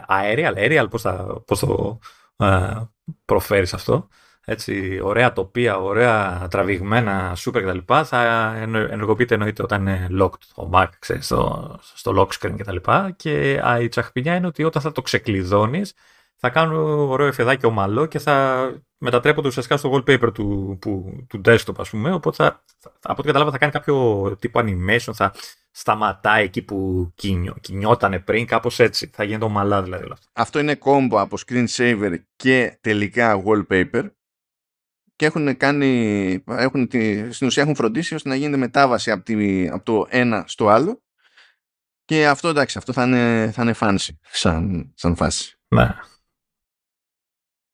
aerial, 0.09 0.53
aerial 0.55 0.86
πώς, 0.89 1.01
θα, 1.01 1.41
πώς 1.45 1.59
το 1.59 1.99
ε, 2.38 2.82
προφέρεις 3.26 3.74
αυτό. 3.74 4.07
Έτσι, 4.45 4.99
ωραία 5.03 5.34
τοπία, 5.34 5.78
ωραία 5.78 6.47
τραβηγμένα, 6.49 7.36
super 7.38 7.61
κτλ. 7.61 7.93
Θα 8.03 8.53
ενεργοποιείται 8.89 9.34
εννοείται 9.34 9.63
όταν 9.63 9.82
είναι 9.82 10.07
locked 10.22 10.43
το 10.55 10.70
Mac, 10.74 10.88
ξέρεις, 10.99 11.26
στο, 11.26 11.76
στο 11.82 12.13
lock 12.17 12.28
screen 12.39 12.55
κτλ. 12.57 12.76
Και, 12.76 13.13
και 13.15 13.61
η 13.82 13.88
τσαχπινιά 13.88 14.36
είναι 14.36 14.47
ότι 14.47 14.63
όταν 14.63 14.82
θα 14.82 14.91
το 14.91 15.01
ξεκλειδώνεις 15.01 15.93
θα 16.41 16.49
κάνουν 16.49 16.75
ωραίο 17.09 17.27
εφεδάκι 17.27 17.65
ομαλό 17.65 18.05
και 18.05 18.19
θα 18.19 18.71
μετατρέπονται 18.97 19.47
ουσιαστικά 19.47 19.77
στο 19.77 19.93
wallpaper 19.93 20.33
του, 20.33 20.77
που, 20.81 21.23
του 21.29 21.41
desktop, 21.45 21.73
ας 21.77 21.89
πούμε. 21.89 22.13
Οπότε 22.13 22.35
θα, 22.35 22.63
από 23.01 23.15
ό,τι 23.17 23.27
κατάλαβα 23.27 23.51
θα 23.51 23.57
κάνει 23.57 23.71
κάποιο 23.71 24.35
τύπο 24.39 24.59
animation, 24.63 25.13
θα 25.13 25.33
σταματάει 25.71 26.43
εκεί 26.43 26.61
που 26.61 27.11
κινιό, 27.15 27.55
κινιότανε 27.61 28.19
πριν, 28.19 28.45
κάπως 28.45 28.79
έτσι. 28.79 29.09
Θα 29.13 29.23
γίνεται 29.23 29.45
ομαλά 29.45 29.83
δηλαδή. 29.83 30.07
Αυτό 30.33 30.59
είναι 30.59 30.75
κόμπο 30.75 31.19
από 31.19 31.37
screensaver 31.47 32.15
και 32.35 32.77
τελικά 32.81 33.43
wallpaper 33.45 34.09
και 35.15 35.25
έχουν 35.25 35.57
κάνει, 35.57 36.43
έχουν, 36.47 36.89
στην 37.29 37.47
ουσία 37.47 37.63
έχουν 37.63 37.75
φροντίσει 37.75 38.15
ώστε 38.15 38.29
να 38.29 38.35
γίνεται 38.35 38.57
μετάβαση 38.57 39.11
από, 39.11 39.23
τη, 39.23 39.67
από 39.67 39.83
το 39.83 40.05
ένα 40.09 40.43
στο 40.47 40.67
άλλο 40.67 41.01
και 42.05 42.27
αυτό 42.27 42.47
εντάξει, 42.47 42.77
αυτό 42.77 42.93
θα 42.93 43.03
είναι, 43.03 43.51
θα 43.53 43.61
είναι 43.61 43.75
fancy 43.79 44.09
σαν, 44.31 44.91
σαν 44.95 45.15
φάση. 45.15 45.59
Ναι. 45.67 45.95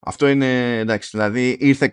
Αυτό 0.06 0.28
είναι 0.28 0.78
εντάξει, 0.78 1.10
δηλαδή 1.12 1.58
ήρθε. 1.60 1.92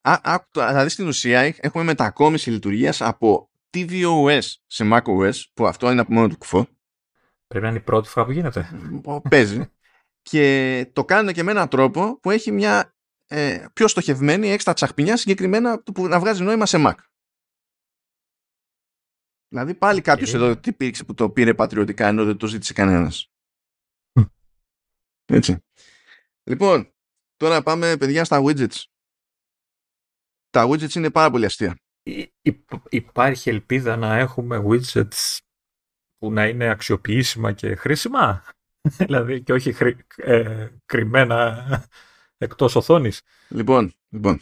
Α, 0.00 0.12
α, 0.12 0.44
δηλαδή 0.52 0.88
στην 0.88 1.06
ουσία 1.06 1.54
έχουμε 1.60 1.84
μετακόμιση 1.84 2.50
λειτουργίας 2.50 3.00
από 3.00 3.50
tvOS 3.70 4.40
σε 4.66 4.88
macOS, 4.92 5.32
που 5.52 5.66
αυτό 5.66 5.90
είναι 5.90 6.00
από 6.00 6.12
μόνο 6.12 6.28
του 6.28 6.38
κουφό. 6.38 6.66
Πρέπει 7.46 7.64
να 7.64 7.70
είναι 7.70 7.78
η 7.78 7.82
πρώτη 7.82 8.08
φορά 8.08 8.26
που 8.26 8.32
γίνεται. 8.32 8.68
Παίζει. 9.30 9.70
και 10.22 10.86
το 10.92 11.04
κάνουν 11.04 11.32
και 11.32 11.42
με 11.42 11.50
έναν 11.50 11.68
τρόπο 11.68 12.18
που 12.20 12.30
έχει 12.30 12.52
μια 12.52 12.94
ε, 13.26 13.66
πιο 13.72 13.88
στοχευμένη 13.88 14.48
έξτρα 14.48 14.72
τσαχπινιά 14.72 15.16
συγκεκριμένα 15.16 15.82
που 15.82 16.06
να 16.06 16.20
βγάζει 16.20 16.42
νόημα 16.42 16.66
σε 16.66 16.76
Mac. 16.80 16.94
Δηλαδή 19.48 19.74
πάλι 19.74 20.00
κάποιος 20.00 20.32
ε. 20.32 20.36
εδώ 20.36 20.56
τι 20.56 20.72
πήρξε 20.72 21.04
που 21.04 21.14
το 21.14 21.30
πήρε 21.30 21.54
πατριωτικά 21.54 22.06
ενώ 22.06 22.24
δεν 22.24 22.36
το 22.36 22.46
ζήτησε 22.46 22.72
κανένας. 22.72 23.32
Έτσι. 25.26 25.64
Λοιπόν, 26.42 26.92
Τώρα 27.40 27.62
πάμε 27.62 27.96
παιδιά 27.96 28.24
στα 28.24 28.42
widgets. 28.44 28.82
Τα 30.50 30.68
widgets 30.68 30.94
είναι 30.94 31.10
πάρα 31.10 31.30
πολύ 31.30 31.44
αστεία. 31.44 31.76
υπάρχει 32.88 33.48
ελπίδα 33.50 33.96
να 33.96 34.16
έχουμε 34.18 34.64
widgets 34.66 35.38
που 36.18 36.32
να 36.32 36.46
είναι 36.46 36.68
αξιοποιήσιμα 36.68 37.52
και 37.52 37.74
χρήσιμα; 37.74 38.44
δηλαδή 38.98 39.42
και 39.42 39.52
όχι 39.52 39.72
χρη, 39.72 39.96
ε, 40.16 40.68
κρυμμένα 40.86 41.64
εκτός 42.38 42.74
οθόνης. 42.76 43.22
Λοιπόν, 43.48 43.92
λοιπόν. 44.08 44.40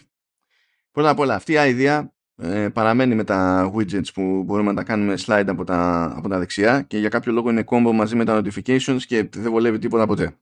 Πρώτα 0.90 1.10
απ' 1.10 1.18
όλα 1.18 1.34
αυτή 1.34 1.52
η 1.52 1.68
ιδέα 1.68 2.12
ε, 2.36 2.68
παραμένει 2.68 3.14
με 3.14 3.24
τα 3.24 3.70
widgets 3.74 4.12
που 4.14 4.42
μπορούμε 4.42 4.70
να 4.70 4.76
τα 4.76 4.84
κάνουμε 4.84 5.14
slide 5.18 5.46
από 5.48 5.64
τα, 5.64 6.04
από 6.16 6.28
τα 6.28 6.38
δεξιά 6.38 6.82
και 6.82 6.98
για 6.98 7.08
κάποιο 7.08 7.32
λόγο 7.32 7.50
είναι 7.50 7.64
combo 7.66 7.90
μαζί 7.94 8.16
με 8.16 8.24
τα 8.24 8.40
notifications 8.40 9.02
και 9.06 9.28
δεν 9.28 9.50
βολεύει 9.50 9.78
τίποτα 9.78 10.06
ποτέ. 10.06 10.38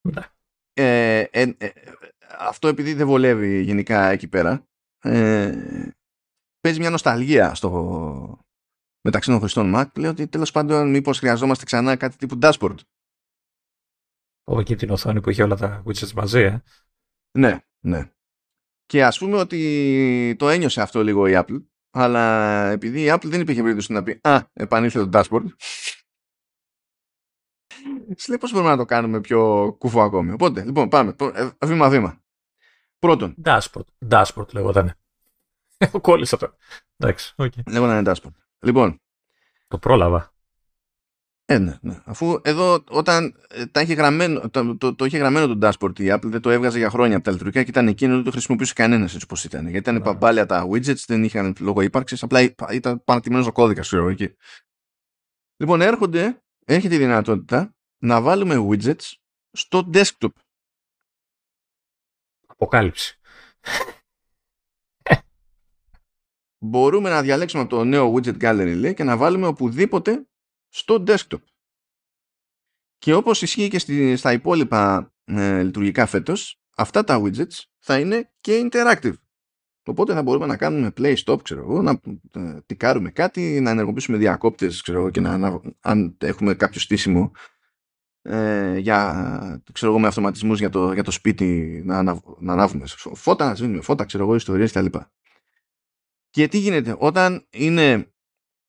Ναι. 0.00 0.22
Ε, 0.78 1.20
ε, 1.30 1.54
ε, 1.58 1.70
αυτό 2.38 2.68
επειδή 2.68 2.94
δεν 2.94 3.06
βολεύει 3.06 3.62
γενικά 3.62 4.08
εκεί 4.10 4.28
πέρα 4.28 4.66
ε, 4.98 5.52
παίζει 6.60 6.80
μια 6.80 6.90
νοσταλγία 6.90 7.54
στο, 7.54 8.44
μεταξύ 9.00 9.30
των 9.30 9.38
χρηστών 9.38 9.72
Mac 9.76 9.86
λέω 9.96 10.10
ότι 10.10 10.28
τέλος 10.28 10.50
πάντων 10.50 10.90
μήπως 10.90 11.18
χρειαζόμαστε 11.18 11.64
ξανά 11.64 11.96
κάτι 11.96 12.16
τύπου 12.16 12.38
dashboard. 12.42 12.76
Από 14.44 14.60
εκεί 14.60 14.74
την 14.74 14.90
οθόνη 14.90 15.20
που 15.20 15.30
είχε 15.30 15.42
όλα 15.42 15.56
τα 15.56 15.82
widgets 15.86 16.12
μαζί 16.12 16.40
ε. 16.40 16.62
ναι, 17.38 17.60
ναι. 17.84 18.10
Και 18.84 19.04
ας 19.04 19.18
πούμε 19.18 19.36
ότι 19.36 20.34
το 20.38 20.48
ένιωσε 20.48 20.80
αυτό 20.80 21.02
λίγο 21.02 21.26
η 21.26 21.32
Apple 21.34 21.64
αλλά 21.90 22.66
επειδή 22.70 23.02
η 23.02 23.12
Apple 23.12 23.26
δεν 23.26 23.40
υπήρχε 23.40 23.60
περίπτωση 23.60 23.92
να 23.92 24.02
πει 24.02 24.18
«Α, 24.22 24.40
επανήλθε 24.52 25.06
το 25.06 25.18
dashboard», 25.18 25.46
λέει 28.28 28.38
πώς 28.38 28.52
μπορούμε 28.52 28.70
να 28.70 28.76
το 28.76 28.84
κάνουμε 28.84 29.20
πιο 29.20 29.72
κουφό 29.78 30.02
ακόμη. 30.02 30.32
Οπότε, 30.32 30.64
λοιπόν, 30.64 30.88
πάμε. 30.88 31.16
Βήμα-βήμα. 31.64 32.20
Πρώτον. 32.98 33.34
Dashboard. 33.44 34.08
Dashboard 34.10 34.52
λέγονταν. 34.52 34.94
Έχω 35.76 36.00
κόλλησα 36.08 36.36
το. 36.36 36.56
Εντάξει, 36.96 37.34
okay. 37.36 37.62
Λέγονταν 37.70 38.14
dashboard. 38.14 38.34
Λοιπόν. 38.58 39.00
Το 39.68 39.78
πρόλαβα. 39.78 40.34
Ε, 41.48 41.58
ναι, 41.58 41.78
ναι. 41.80 42.00
Αφού 42.04 42.40
εδώ 42.42 42.84
όταν 42.88 43.34
ε, 43.48 43.66
τα 43.66 43.80
είχε 43.80 43.94
γραμμένο, 43.94 44.50
το, 44.50 44.76
το, 44.76 44.94
το 44.94 45.04
είχε 45.04 45.18
γραμμένο 45.18 45.56
το 45.56 45.68
dashboard 45.68 46.00
η 46.00 46.06
Apple 46.08 46.24
δεν 46.24 46.40
το 46.40 46.50
έβγαζε 46.50 46.78
για 46.78 46.90
χρόνια 46.90 47.16
από 47.16 47.24
τα 47.24 47.30
λειτουργικά 47.30 47.62
και 47.62 47.70
ήταν 47.70 47.88
εκείνο 47.88 48.14
δεν 48.14 48.24
το 48.24 48.30
χρησιμοποιούσε 48.30 48.72
κανένας 48.72 49.12
έτσι 49.12 49.24
όπως 49.24 49.44
ήταν. 49.44 49.62
Γιατί 49.62 49.90
ήταν 49.90 50.02
παμπάλια 50.02 50.46
τα 50.46 50.68
widgets, 50.70 51.04
δεν 51.06 51.24
είχαν 51.24 51.54
λόγο 51.60 51.80
ύπαρξης, 51.80 52.22
απλά 52.22 52.40
ήταν 52.70 53.04
πανατημένο 53.04 53.46
ο 53.46 53.52
κώδικας, 53.52 53.86
ξέρω 53.86 54.08
εκεί. 54.08 54.34
Λοιπόν, 55.56 55.80
έρχονται, 55.80 56.42
έρχεται 56.64 56.94
η 56.94 56.98
δυνατότητα 56.98 57.75
να 57.98 58.20
βάλουμε 58.20 58.66
widgets 58.70 59.12
στο 59.50 59.90
desktop. 59.92 60.32
Αποκάλυψη. 62.46 63.18
Μπορούμε 66.58 67.10
να 67.10 67.22
διαλέξουμε 67.22 67.62
από 67.62 67.76
το 67.76 67.84
νέο 67.84 68.14
widget 68.14 68.42
gallery 68.42 68.74
λέει, 68.76 68.94
και 68.94 69.04
να 69.04 69.16
βάλουμε 69.16 69.46
οπουδήποτε 69.46 70.28
στο 70.68 71.04
desktop. 71.06 71.42
Και 72.98 73.14
όπως 73.14 73.42
ισχύει 73.42 73.68
και 73.68 73.78
στη, 73.78 74.16
στα 74.16 74.32
υπόλοιπα 74.32 75.12
ε, 75.24 75.62
λειτουργικά 75.62 76.06
φέτος, 76.06 76.60
αυτά 76.76 77.04
τα 77.04 77.22
widgets 77.22 77.62
θα 77.78 77.98
είναι 77.98 78.32
και 78.40 78.68
interactive. 78.70 79.14
Οπότε 79.86 80.14
θα 80.14 80.22
μπορούμε 80.22 80.46
να 80.46 80.56
κάνουμε 80.56 80.92
play 80.96 81.16
stop, 81.24 81.42
ξέρω 81.42 81.60
εγώ, 81.60 81.82
να 81.82 82.00
ε, 82.32 82.60
τικάρουμε 82.66 83.10
κάτι, 83.10 83.60
να 83.60 83.70
ενεργοποιήσουμε 83.70 84.16
διακόπτες, 84.16 84.82
ξέρω 84.82 85.10
και 85.10 85.20
να, 85.20 85.38
να, 85.38 85.60
αν 85.80 86.16
έχουμε 86.20 86.54
κάποιο 86.54 86.80
στήσιμο 86.80 87.32
ε, 88.28 88.78
για, 88.78 89.62
ξέρω 89.72 89.90
εγώ, 89.90 90.00
με 90.00 90.06
αυτοματισμούς 90.06 90.58
για 90.58 90.70
το, 90.70 90.92
για 90.92 91.02
το 91.02 91.10
σπίτι 91.10 91.82
να, 91.84 92.02
να, 92.02 92.20
να 92.38 92.52
ανάβουμε 92.52 92.84
φώτα, 93.14 93.48
να 93.48 93.54
σβήνουμε 93.54 93.80
φώτα, 93.80 94.04
ξέρω 94.04 94.24
εγώ, 94.24 94.34
ιστορίες 94.34 94.72
κτλ. 94.72 94.98
Και 96.30 96.48
τι 96.48 96.58
γίνεται, 96.58 96.96
όταν 96.98 97.46
είναι 97.50 98.12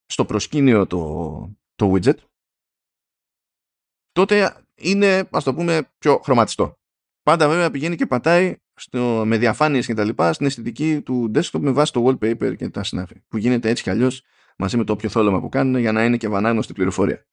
στο 0.05 0.25
προσκήνιο 0.25 0.87
το, 0.87 1.57
το 1.75 1.93
widget, 1.93 2.17
τότε 4.11 4.65
είναι, 4.75 5.27
ας 5.31 5.43
το 5.43 5.53
πούμε, 5.53 5.91
πιο 5.97 6.19
χρωματιστό. 6.23 6.79
Πάντα 7.23 7.47
βέβαια 7.47 7.71
πηγαίνει 7.71 7.95
και 7.95 8.05
πατάει 8.05 8.55
στο, 8.73 9.23
με 9.25 9.37
διαφάνειες 9.37 9.85
και 9.85 9.93
τα 9.93 10.03
λοιπά 10.03 10.33
στην 10.33 10.45
αισθητική 10.45 11.01
του 11.01 11.31
desktop 11.35 11.59
με 11.59 11.71
βάση 11.71 11.93
το 11.93 12.05
wallpaper 12.05 12.55
και 12.57 12.69
τα 12.69 12.83
συνάφη. 12.83 13.21
Που 13.27 13.37
γίνεται 13.37 13.69
έτσι 13.69 13.83
κι 13.83 13.89
αλλιώς 13.89 14.23
μαζί 14.57 14.77
με 14.77 14.83
το 14.83 14.93
όποιο 14.93 15.09
θόλωμα 15.09 15.39
που 15.39 15.49
κάνουν 15.49 15.79
για 15.79 15.91
να 15.91 16.03
είναι 16.05 16.17
και 16.17 16.27
ευανάγνωστη 16.27 16.73
πληροφορία. 16.73 17.25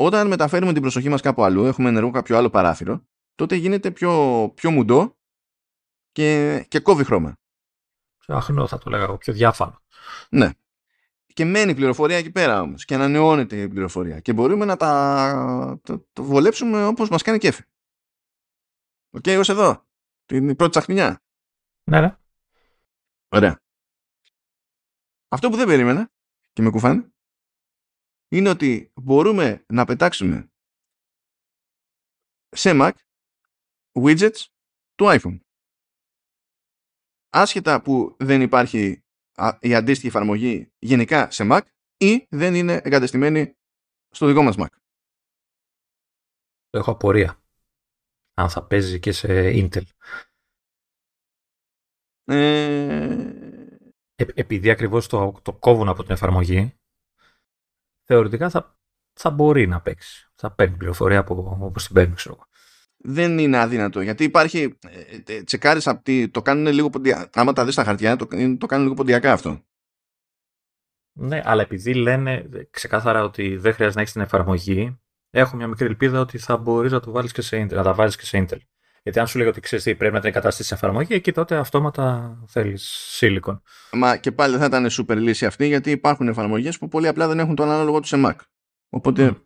Όταν 0.00 0.26
μεταφέρουμε 0.26 0.72
την 0.72 0.82
προσοχή 0.82 1.08
μας 1.08 1.20
κάπου 1.20 1.44
αλλού, 1.44 1.64
έχουμε 1.64 1.88
ενεργό 1.88 2.10
κάποιο 2.10 2.36
άλλο 2.36 2.50
παράθυρο, 2.50 3.06
τότε 3.34 3.56
γίνεται 3.56 3.90
πιο, 3.90 4.52
πιο 4.54 4.70
μουντό 4.70 5.16
και, 6.12 6.60
και 6.68 6.80
κόβει 6.80 7.04
χρώμα. 7.04 7.38
Πιο 8.18 8.36
αχνό 8.36 8.66
θα 8.66 8.78
το 8.78 8.90
λέγα 8.90 9.16
πιο 9.16 9.32
διάφανο. 9.32 9.82
Ναι 10.30 10.50
και 11.40 11.44
μένει 11.44 11.70
η 11.70 11.74
πληροφορία 11.74 12.16
εκεί 12.16 12.30
πέρα 12.30 12.60
όμως 12.60 12.84
και 12.84 12.94
ανανεώνεται 12.94 13.60
η 13.60 13.68
πληροφορία 13.68 14.20
και 14.20 14.32
μπορούμε 14.32 14.64
να 14.64 14.76
τα 14.76 15.80
το, 15.82 16.06
το 16.12 16.22
βολέψουμε 16.22 16.84
όπως 16.84 17.08
μας 17.08 17.22
κάνει 17.22 17.38
κέφι. 17.38 17.62
OK, 19.10 19.22
okay, 19.24 19.48
εδώ. 19.48 19.86
Την 20.24 20.56
πρώτη 20.56 20.70
τσαχπινιά. 20.70 21.22
Ναι, 21.84 22.00
ναι. 22.00 22.16
Ωραία. 23.28 23.60
Αυτό 25.28 25.48
που 25.50 25.56
δεν 25.56 25.66
περίμενα 25.66 26.10
και 26.52 26.62
με 26.62 26.70
κουφάνε 26.70 27.12
είναι 28.32 28.48
ότι 28.48 28.92
μπορούμε 28.94 29.64
να 29.68 29.84
πετάξουμε 29.84 30.50
σε 32.48 32.70
Mac 32.74 32.92
widgets 33.92 34.46
του 34.94 35.04
iPhone. 35.08 35.40
Άσχετα 37.28 37.82
που 37.82 38.16
δεν 38.18 38.40
υπάρχει 38.40 39.04
η 39.60 39.74
αντίστοιχη 39.74 40.06
εφαρμογή 40.06 40.72
γενικά 40.78 41.30
σε 41.30 41.44
Mac 41.50 41.60
ή 41.96 42.26
δεν 42.30 42.54
είναι 42.54 42.80
εγκατεστημένη 42.84 43.56
στο 44.08 44.26
δικό 44.26 44.42
μας 44.42 44.54
Mac. 44.58 44.68
Έχω 46.70 46.90
απορία. 46.90 47.42
Αν 48.34 48.48
θα 48.48 48.66
παίζει 48.66 48.98
και 48.98 49.12
σε 49.12 49.28
Intel. 49.28 49.82
Ε... 52.24 53.60
επειδή 54.14 54.70
ακριβώς 54.70 55.06
το, 55.06 55.40
το 55.42 55.52
κόβουν 55.52 55.88
από 55.88 56.02
την 56.02 56.12
εφαρμογή, 56.12 56.74
θεωρητικά 58.12 58.50
θα, 58.50 58.78
θα 59.12 59.30
μπορεί 59.30 59.66
να 59.66 59.80
παίξει. 59.80 60.30
Θα 60.34 60.50
παίρνει 60.50 60.76
πληροφορία 60.76 61.18
από, 61.18 61.58
όπως 61.60 61.84
την 61.84 61.94
παίρνει, 61.94 62.14
ξέρω 62.14 62.48
δεν 63.02 63.38
είναι 63.38 63.58
αδύνατο. 63.58 64.00
Γιατί 64.00 64.24
υπάρχει. 64.24 64.78
Ε, 65.26 65.32
ε 65.34 65.42
τσεκάρεις 65.42 65.86
από 65.86 66.02
το 66.30 66.42
κάνουν 66.42 66.72
λίγο 66.72 66.90
ποντιακά. 66.90 67.30
Άμα 67.34 67.52
τα 67.52 67.64
δεις 67.64 67.72
στα 67.72 67.84
χαρτιά, 67.84 68.16
το, 68.16 68.26
το 68.58 68.66
κάνουν 68.66 68.84
λίγο 68.84 68.94
ποντιακά 68.94 69.32
αυτό. 69.32 69.64
Ναι, 71.12 71.42
αλλά 71.44 71.62
επειδή 71.62 71.94
λένε 71.94 72.48
ξεκάθαρα 72.70 73.22
ότι 73.22 73.56
δεν 73.56 73.72
χρειάζεται 73.72 73.94
να 73.94 74.00
έχεις 74.00 74.12
την 74.12 74.22
εφαρμογή, 74.22 75.00
έχω 75.30 75.56
μια 75.56 75.66
μικρή 75.66 75.86
ελπίδα 75.86 76.20
ότι 76.20 76.38
θα 76.38 76.56
μπορείς 76.56 76.92
να 76.92 77.00
το 77.00 77.10
βάλεις 77.10 77.32
και 77.32 77.42
σε 77.42 77.62
Intel, 77.62 77.74
να 77.74 77.82
τα 77.82 77.94
βάλεις 77.94 78.16
και 78.16 78.24
σε 78.24 78.46
Intel. 78.46 78.58
Γιατί 79.02 79.18
αν 79.18 79.26
σου 79.26 79.38
λέει 79.38 79.46
ότι 79.46 79.60
ξέρεις 79.60 79.84
τι, 79.84 79.94
πρέπει 79.94 80.14
να 80.14 80.20
την 80.20 80.28
εγκαταστήσει 80.28 80.68
σε 80.68 80.74
εφαρμογή, 80.74 81.14
εκεί 81.14 81.32
τότε 81.32 81.56
αυτόματα 81.56 82.36
θέλεις 82.48 83.16
silicon. 83.20 83.60
Μα 83.92 84.16
και 84.16 84.32
πάλι 84.32 84.56
δεν 84.56 84.60
θα 84.60 84.66
ήταν 84.66 84.88
super 84.90 85.16
λύση 85.16 85.46
αυτή, 85.46 85.66
γιατί 85.66 85.90
υπάρχουν 85.90 86.28
εφαρμογές 86.28 86.78
που 86.78 86.88
πολύ 86.88 87.08
απλά 87.08 87.28
δεν 87.28 87.38
έχουν 87.38 87.54
τον 87.54 87.70
ανάλογο 87.70 88.00
τους 88.00 88.08
σε 88.08 88.16
Mac. 88.24 88.34
Οπότε, 88.88 89.30
mm. 89.30 89.42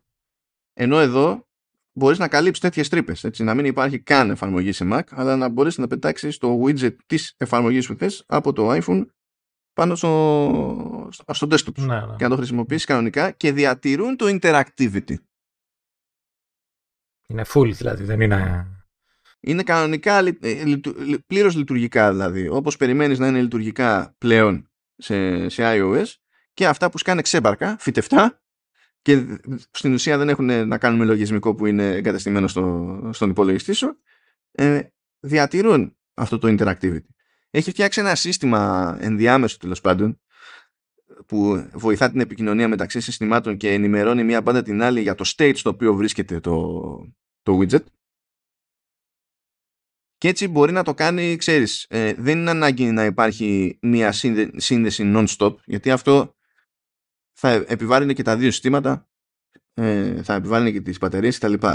ενώ 0.72 0.98
εδώ 0.98 1.48
μπορείς 1.92 2.18
να 2.18 2.28
καλύψεις 2.28 2.62
τέτοιες 2.62 2.88
τρύπες. 2.88 3.24
Έτσι, 3.24 3.44
να 3.44 3.54
μην 3.54 3.64
υπάρχει 3.64 3.98
καν 3.98 4.30
εφαρμογή 4.30 4.72
σε 4.72 4.88
Mac, 4.92 5.02
αλλά 5.10 5.36
να 5.36 5.48
μπορείς 5.48 5.78
να 5.78 5.86
πετάξεις 5.86 6.38
το 6.38 6.62
widget 6.64 6.96
της 7.06 7.34
εφαρμογής 7.36 7.86
που 7.86 7.94
θες 7.94 8.24
από 8.26 8.52
το 8.52 8.70
iPhone 8.70 9.06
πάνω 9.72 9.94
στο, 9.94 11.08
στο 11.10 11.46
desktop 11.50 11.78
ναι, 11.78 12.06
ναι. 12.06 12.16
και 12.16 12.24
να 12.24 12.28
το 12.28 12.36
χρησιμοποιήσεις 12.36 12.84
κανονικά 12.84 13.30
και 13.30 13.52
διατηρούν 13.52 14.16
το 14.16 14.38
interactivity. 14.40 15.14
Είναι 17.26 17.44
full 17.48 17.70
δηλαδή, 17.72 18.04
δεν 18.04 18.20
είναι... 18.20 18.68
Είναι 19.46 19.62
κανονικά 19.62 20.18
ε, 20.18 20.64
πλήρως 21.26 21.56
λειτουργικά 21.56 22.10
δηλαδή, 22.10 22.48
όπως 22.48 22.76
περιμένεις 22.76 23.18
να 23.18 23.26
είναι 23.26 23.40
λειτουργικά 23.40 24.14
πλέον 24.18 24.70
σε, 24.96 25.48
σε 25.48 25.62
iOS 25.66 26.06
και 26.54 26.66
αυτά 26.66 26.90
που 26.90 26.98
σκάνε 26.98 27.22
ξέμπαρκα, 27.22 27.76
φυτευτά, 27.78 28.42
και 29.02 29.40
στην 29.70 29.92
ουσία 29.92 30.18
δεν 30.18 30.28
έχουν 30.28 30.68
να 30.68 30.78
κάνουν 30.78 30.98
με 30.98 31.04
λογισμικό 31.04 31.54
που 31.54 31.66
είναι 31.66 31.88
εγκαταστημένο 31.88 32.48
στο, 32.48 33.10
στον 33.12 33.30
υπολογιστή 33.30 33.72
σου, 33.72 33.98
ε, 34.52 34.80
διατηρούν 35.20 35.96
αυτό 36.14 36.38
το 36.38 36.56
interactivity. 36.58 37.06
Έχει 37.50 37.70
φτιάξει 37.70 38.00
ένα 38.00 38.14
σύστημα 38.14 38.96
ενδιάμεσο 39.00 39.58
τέλος 39.58 39.80
πάντων 39.80 40.20
που 41.26 41.68
βοηθά 41.72 42.10
την 42.10 42.20
επικοινωνία 42.20 42.68
μεταξύ 42.68 43.00
συστημάτων 43.00 43.56
και 43.56 43.72
ενημερώνει 43.72 44.24
μία 44.24 44.42
πάντα 44.42 44.62
την 44.62 44.82
άλλη 44.82 45.00
για 45.00 45.14
το 45.14 45.32
state 45.36 45.52
στο 45.54 45.70
οποίο 45.70 45.94
βρίσκεται 45.94 46.40
το, 46.40 46.80
το 47.42 47.58
widget. 47.58 47.84
Και 50.24 50.30
έτσι 50.30 50.48
μπορεί 50.48 50.72
να 50.72 50.82
το 50.82 50.94
κάνει, 50.94 51.36
ξέρεις, 51.36 51.86
ε, 51.88 52.14
δεν 52.14 52.38
είναι 52.38 52.50
ανάγκη 52.50 52.90
να 52.90 53.04
υπάρχει 53.04 53.78
μία 53.82 54.12
σύνδεση 54.56 55.12
non-stop, 55.16 55.56
γιατί 55.64 55.90
αυτό 55.90 56.36
θα 57.32 57.50
επιβάλλει 57.50 58.14
και 58.14 58.22
τα 58.22 58.36
δύο 58.36 58.50
συστήματα, 58.50 59.08
ε, 59.74 60.22
θα 60.22 60.34
επιβάλλει 60.34 60.72
και 60.72 60.80
τις 60.80 60.98
μπαταρίες 60.98 61.38
κτλ. 61.38 61.66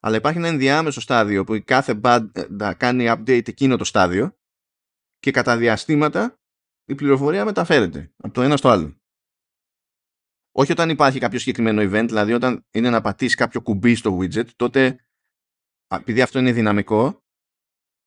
Αλλά 0.00 0.16
υπάρχει 0.16 0.38
ένα 0.38 0.48
ενδιάμεσο 0.48 1.00
στάδιο 1.00 1.44
που 1.44 1.62
κάθε 1.64 2.00
band 2.02 2.28
κάνει 2.76 3.04
update 3.08 3.48
εκείνο 3.48 3.76
το 3.76 3.84
στάδιο 3.84 4.36
και 5.18 5.30
κατά 5.30 5.56
διαστήματα 5.56 6.40
η 6.84 6.94
πληροφορία 6.94 7.44
μεταφέρεται 7.44 8.12
από 8.16 8.34
το 8.34 8.42
ένα 8.42 8.56
στο 8.56 8.68
άλλο. 8.68 9.00
Όχι 10.52 10.72
όταν 10.72 10.90
υπάρχει 10.90 11.18
κάποιο 11.18 11.38
συγκεκριμένο 11.38 11.82
event, 11.82 12.06
δηλαδή 12.06 12.32
όταν 12.32 12.66
είναι 12.70 12.90
να 12.90 13.00
πατήσεις 13.00 13.34
κάποιο 13.34 13.60
κουμπί 13.62 13.94
στο 13.94 14.18
widget, 14.20 14.46
τότε 14.56 14.98
επειδή 15.86 16.22
αυτό 16.22 16.38
είναι 16.38 16.52
δυναμικό, 16.52 17.22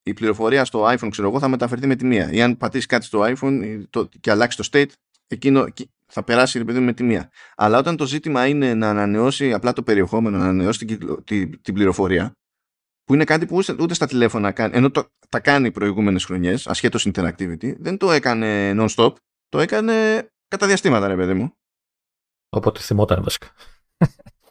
η 0.04 0.14
πληροφορία 0.14 0.66
στο 0.66 0.86
iPhone, 0.88 1.08
ξέρω 1.12 1.28
εγώ, 1.28 1.40
θα 1.40 1.48
μεταφερθεί 1.48 1.88
με 1.88 1.96
τη 1.96 2.06
μία. 2.06 2.32
Ή 2.32 2.42
αν 2.42 2.58
πατήσει 2.58 2.86
κάτι 2.88 3.06
στο 3.06 3.22
iPhone 3.24 3.84
και 4.20 4.32
αλλάξει 4.32 4.58
το 4.58 4.68
state, 4.72 4.90
εκείνο 5.28 5.66
θα 6.06 6.24
περάσει 6.24 6.58
ρε 6.58 6.64
παιδί 6.64 6.80
με 6.80 6.94
τη 6.94 7.04
μία. 7.04 7.32
Αλλά 7.56 7.78
όταν 7.78 7.96
το 7.96 8.06
ζήτημα 8.06 8.48
είναι 8.48 8.74
να 8.74 8.90
ανανεώσει 8.90 9.54
απλά 9.54 9.74
το 9.74 9.84
περιεχόμενο, 9.84 10.38
να 10.38 10.44
ανανεώσει 10.44 10.86
την, 10.86 11.24
την, 11.24 11.62
την 11.62 11.74
πληροφορία, 11.74 12.36
που 13.04 13.14
είναι 13.14 13.24
κάτι 13.24 13.46
που 13.46 13.64
ούτε 13.80 13.94
στα 13.94 14.06
τηλέφωνα 14.06 14.52
κάνει, 14.52 14.78
ενώ 14.78 14.92
το, 14.92 15.08
τα 15.30 15.40
κάνει 15.40 15.72
προηγούμενες 15.72 16.26
χρονιές, 16.26 16.68
ασχέτως 16.68 17.10
interactivity, 17.14 17.76
δεν 17.80 17.98
το 17.98 18.12
έκανε 18.12 18.76
non-stop, 18.78 19.14
το 19.50 19.60
έκανε 19.60 20.28
κατά 20.48 20.68
διαστήματα, 20.68 21.08
ρε 21.08 21.16
παιδί 21.16 21.34
μου. 21.34 21.56
Οπότε 22.50 22.80
θυμόταν 22.80 23.24
βασικά. 23.24 23.52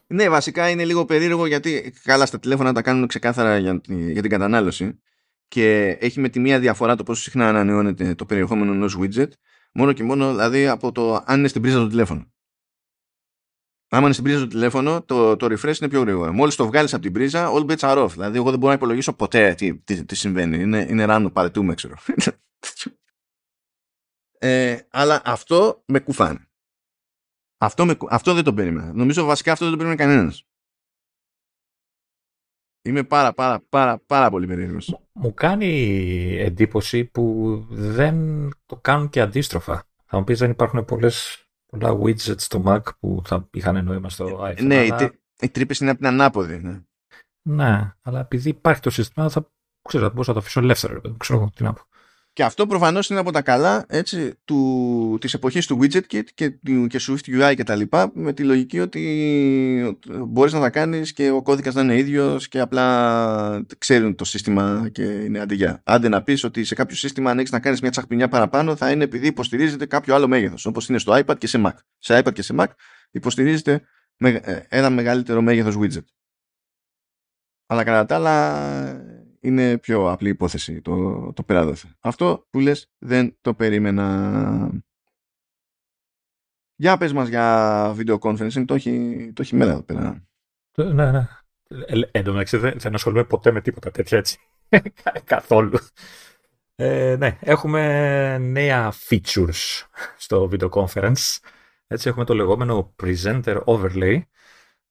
ναι, 0.07 0.29
βασικά 0.29 0.69
είναι 0.69 0.85
λίγο 0.85 1.05
περίεργο 1.05 1.45
γιατί 1.45 1.93
καλά 2.03 2.25
στα 2.25 2.39
τηλέφωνα 2.39 2.73
τα 2.73 2.81
κάνουν 2.81 3.07
ξεκάθαρα 3.07 3.57
για, 3.57 3.81
για 3.87 4.21
την 4.21 4.29
κατανάλωση 4.29 4.99
και 5.51 5.97
έχει 5.99 6.19
με 6.19 6.29
τη 6.29 6.39
μία 6.39 6.59
διαφορά 6.59 6.95
το 6.95 7.03
πόσο 7.03 7.21
συχνά 7.21 7.47
ανανεώνεται 7.47 8.15
το 8.15 8.25
περιεχόμενο 8.25 8.71
ενός 8.71 8.97
widget 8.99 9.29
Μόνο 9.73 9.93
και 9.93 10.03
μόνο 10.03 10.29
δηλαδή 10.29 10.67
από 10.67 10.91
το 10.91 11.23
αν 11.25 11.39
είναι 11.39 11.47
στην 11.47 11.61
πρίζα 11.61 11.79
του 11.79 11.87
τηλέφωνο. 11.87 12.33
Άμα 13.89 14.03
είναι 14.03 14.11
στην 14.11 14.23
πρίζα 14.23 14.39
του 14.39 14.47
τηλέφωνο, 14.47 15.03
το, 15.03 15.35
το 15.35 15.45
refresh 15.45 15.77
είναι 15.79 15.89
πιο 15.89 16.01
γρήγορο. 16.01 16.33
Μόλις 16.33 16.55
το 16.55 16.65
βγάλεις 16.65 16.93
από 16.93 17.01
την 17.01 17.11
πρίζα, 17.11 17.49
all 17.53 17.65
bets 17.65 17.77
are 17.77 18.03
off. 18.03 18.09
Δηλαδή, 18.09 18.37
εγώ 18.37 18.49
δεν 18.49 18.59
μπορώ 18.59 18.71
να 18.71 18.77
υπολογίσω 18.77 19.13
ποτέ 19.13 19.53
τι, 19.53 19.77
τι, 19.77 20.05
τι 20.05 20.15
συμβαίνει. 20.15 20.61
Είναι, 20.61 20.85
είναι 20.89 21.05
ράνο 21.05 21.29
παρετούμε, 21.29 21.73
ξέρω. 21.73 21.95
ε, 24.39 24.79
αλλά 24.89 25.21
αυτό 25.25 25.83
με 25.85 25.99
κουφάνε. 25.99 26.49
Αυτό, 27.57 27.85
με, 27.85 27.97
αυτό 28.09 28.33
δεν 28.33 28.43
το 28.43 28.53
περίμενα. 28.53 28.93
Νομίζω 28.93 29.25
βασικά 29.25 29.51
αυτό 29.51 29.65
δεν 29.65 29.77
το 29.77 29.83
περίμενε 29.83 30.03
κανένας. 30.03 30.50
Είμαι 32.83 33.03
πάρα 33.03 33.33
πάρα 33.33 33.63
πάρα 33.69 34.01
πάρα 34.05 34.29
πολύ 34.29 34.47
περίεργος. 34.47 34.99
Μου 35.13 35.33
κάνει 35.33 35.67
εντύπωση 36.39 37.05
που 37.05 37.57
δεν 37.69 38.15
το 38.65 38.75
κάνουν 38.75 39.09
και 39.09 39.21
αντίστροφα. 39.21 39.83
Θα 40.05 40.17
μου 40.17 40.23
πεις 40.23 40.39
δεν 40.39 40.51
υπάρχουν 40.51 40.85
πολλές, 40.85 41.45
πολλά 41.65 41.97
widgets 42.01 42.39
στο 42.39 42.63
Mac 42.65 42.81
που 42.99 43.21
θα 43.25 43.47
είχαν 43.51 43.85
νόημα 43.85 44.09
στο 44.09 44.39
iPhone. 44.43 44.63
Ναι, 44.63 44.79
αλλά... 44.79 45.03
οι, 45.03 45.09
οι 45.41 45.49
τρύπες 45.49 45.79
είναι 45.79 45.89
από 45.89 45.99
την 45.99 46.07
ανάποδη. 46.07 46.57
Ναι. 46.57 46.81
ναι, 47.41 47.93
αλλά 48.01 48.19
επειδή 48.19 48.49
υπάρχει 48.49 48.81
το 48.81 48.89
σύστημα 48.89 49.29
θα, 49.29 49.51
ξέρω, 49.87 50.03
θα 50.03 50.09
μπορούσα 50.09 50.29
να 50.29 50.35
το 50.35 50.43
αφήσω 50.43 50.59
ελεύθερο. 50.59 51.01
Ξέρω 51.17 51.51
τι 51.55 51.63
να 51.63 51.73
πω. 51.73 51.81
Και 52.33 52.43
αυτό 52.43 52.67
προφανώς 52.67 53.09
είναι 53.09 53.19
από 53.19 53.31
τα 53.31 53.41
καλά 53.41 53.85
έτσι, 53.87 54.33
του, 54.45 55.17
της 55.21 55.33
εποχής 55.33 55.67
του 55.67 55.79
WidgetKit 55.81 56.23
και, 56.33 56.49
και 56.87 56.99
Swift 57.07 57.27
UI 57.27 57.53
και 57.55 57.63
τα 57.63 57.75
λοιπά 57.75 58.11
με 58.13 58.33
τη 58.33 58.43
λογική 58.43 58.79
ότι 58.79 59.99
μπορείς 60.27 60.53
να 60.53 60.59
τα 60.59 60.69
κάνεις 60.69 61.13
και 61.13 61.29
ο 61.29 61.41
κώδικας 61.41 61.73
να 61.73 61.81
είναι 61.81 61.97
ίδιος 61.97 62.47
και 62.47 62.59
απλά 62.59 63.65
ξέρουν 63.77 64.15
το 64.15 64.25
σύστημα 64.25 64.89
και 64.91 65.03
είναι 65.03 65.39
αντιγιά. 65.39 65.81
Άντε 65.85 66.09
να 66.09 66.23
πεις 66.23 66.43
ότι 66.43 66.63
σε 66.63 66.75
κάποιο 66.75 66.95
σύστημα 66.95 67.31
αν 67.31 67.39
έχεις 67.39 67.51
να 67.51 67.59
κάνεις 67.59 67.81
μια 67.81 67.91
τσαχπινιά 67.91 68.27
παραπάνω 68.27 68.75
θα 68.75 68.91
είναι 68.91 69.03
επειδή 69.03 69.27
υποστηρίζεται 69.27 69.85
κάποιο 69.85 70.15
άλλο 70.15 70.27
μέγεθος 70.27 70.65
όπως 70.65 70.89
είναι 70.89 70.97
στο 70.97 71.13
iPad 71.25 71.37
και 71.37 71.47
σε 71.47 71.61
Mac. 71.65 71.73
Σε 71.97 72.19
iPad 72.19 72.33
και 72.33 72.41
σε 72.41 72.55
Mac 72.57 72.67
υποστηρίζεται 73.11 73.81
ε, 74.17 74.59
ένα 74.69 74.89
μεγαλύτερο 74.89 75.41
μέγεθος 75.41 75.75
widget. 75.79 76.05
Αλλά 77.65 77.83
κατά 77.83 78.05
τα 78.05 78.15
άλλα 78.15 79.10
είναι 79.41 79.77
πιο 79.77 80.11
απλή 80.11 80.29
υπόθεση 80.29 80.81
το, 80.81 81.33
το 81.33 81.43
περάδοθε. 81.43 81.87
Αυτό 81.99 82.47
που 82.49 82.59
λες 82.59 82.91
δεν 82.97 83.37
το 83.41 83.53
περίμενα. 83.53 84.69
Για 86.75 86.97
πες 86.97 87.13
μας 87.13 87.27
για 87.27 87.95
video 87.97 88.19
conferencing, 88.19 88.63
το 88.65 88.73
έχει, 88.73 89.31
το 89.35 89.41
έχει 89.41 89.55
μέρα 89.55 89.71
εδώ 89.71 89.81
πέρα. 89.83 90.23
Ναι, 90.75 91.11
ναι. 91.11 91.27
Ε, 91.67 91.99
εν 92.11 92.23
τω 92.23 92.31
μεταξύ 92.31 92.57
δεν 92.57 92.93
ασχολούμαι 92.93 93.23
ποτέ 93.23 93.51
με 93.51 93.61
τίποτα 93.61 93.91
τέτοια 93.91 94.17
έτσι. 94.17 94.37
Καθόλου. 95.23 95.79
Ε, 96.75 97.15
ναι, 97.19 97.37
έχουμε 97.39 98.37
νέα 98.37 98.93
features 99.09 99.83
στο 100.17 100.49
video 100.51 100.69
conference. 100.69 101.37
Έτσι 101.87 102.09
έχουμε 102.09 102.25
το 102.25 102.33
λεγόμενο 102.33 102.95
presenter 103.03 103.63
overlay 103.63 104.21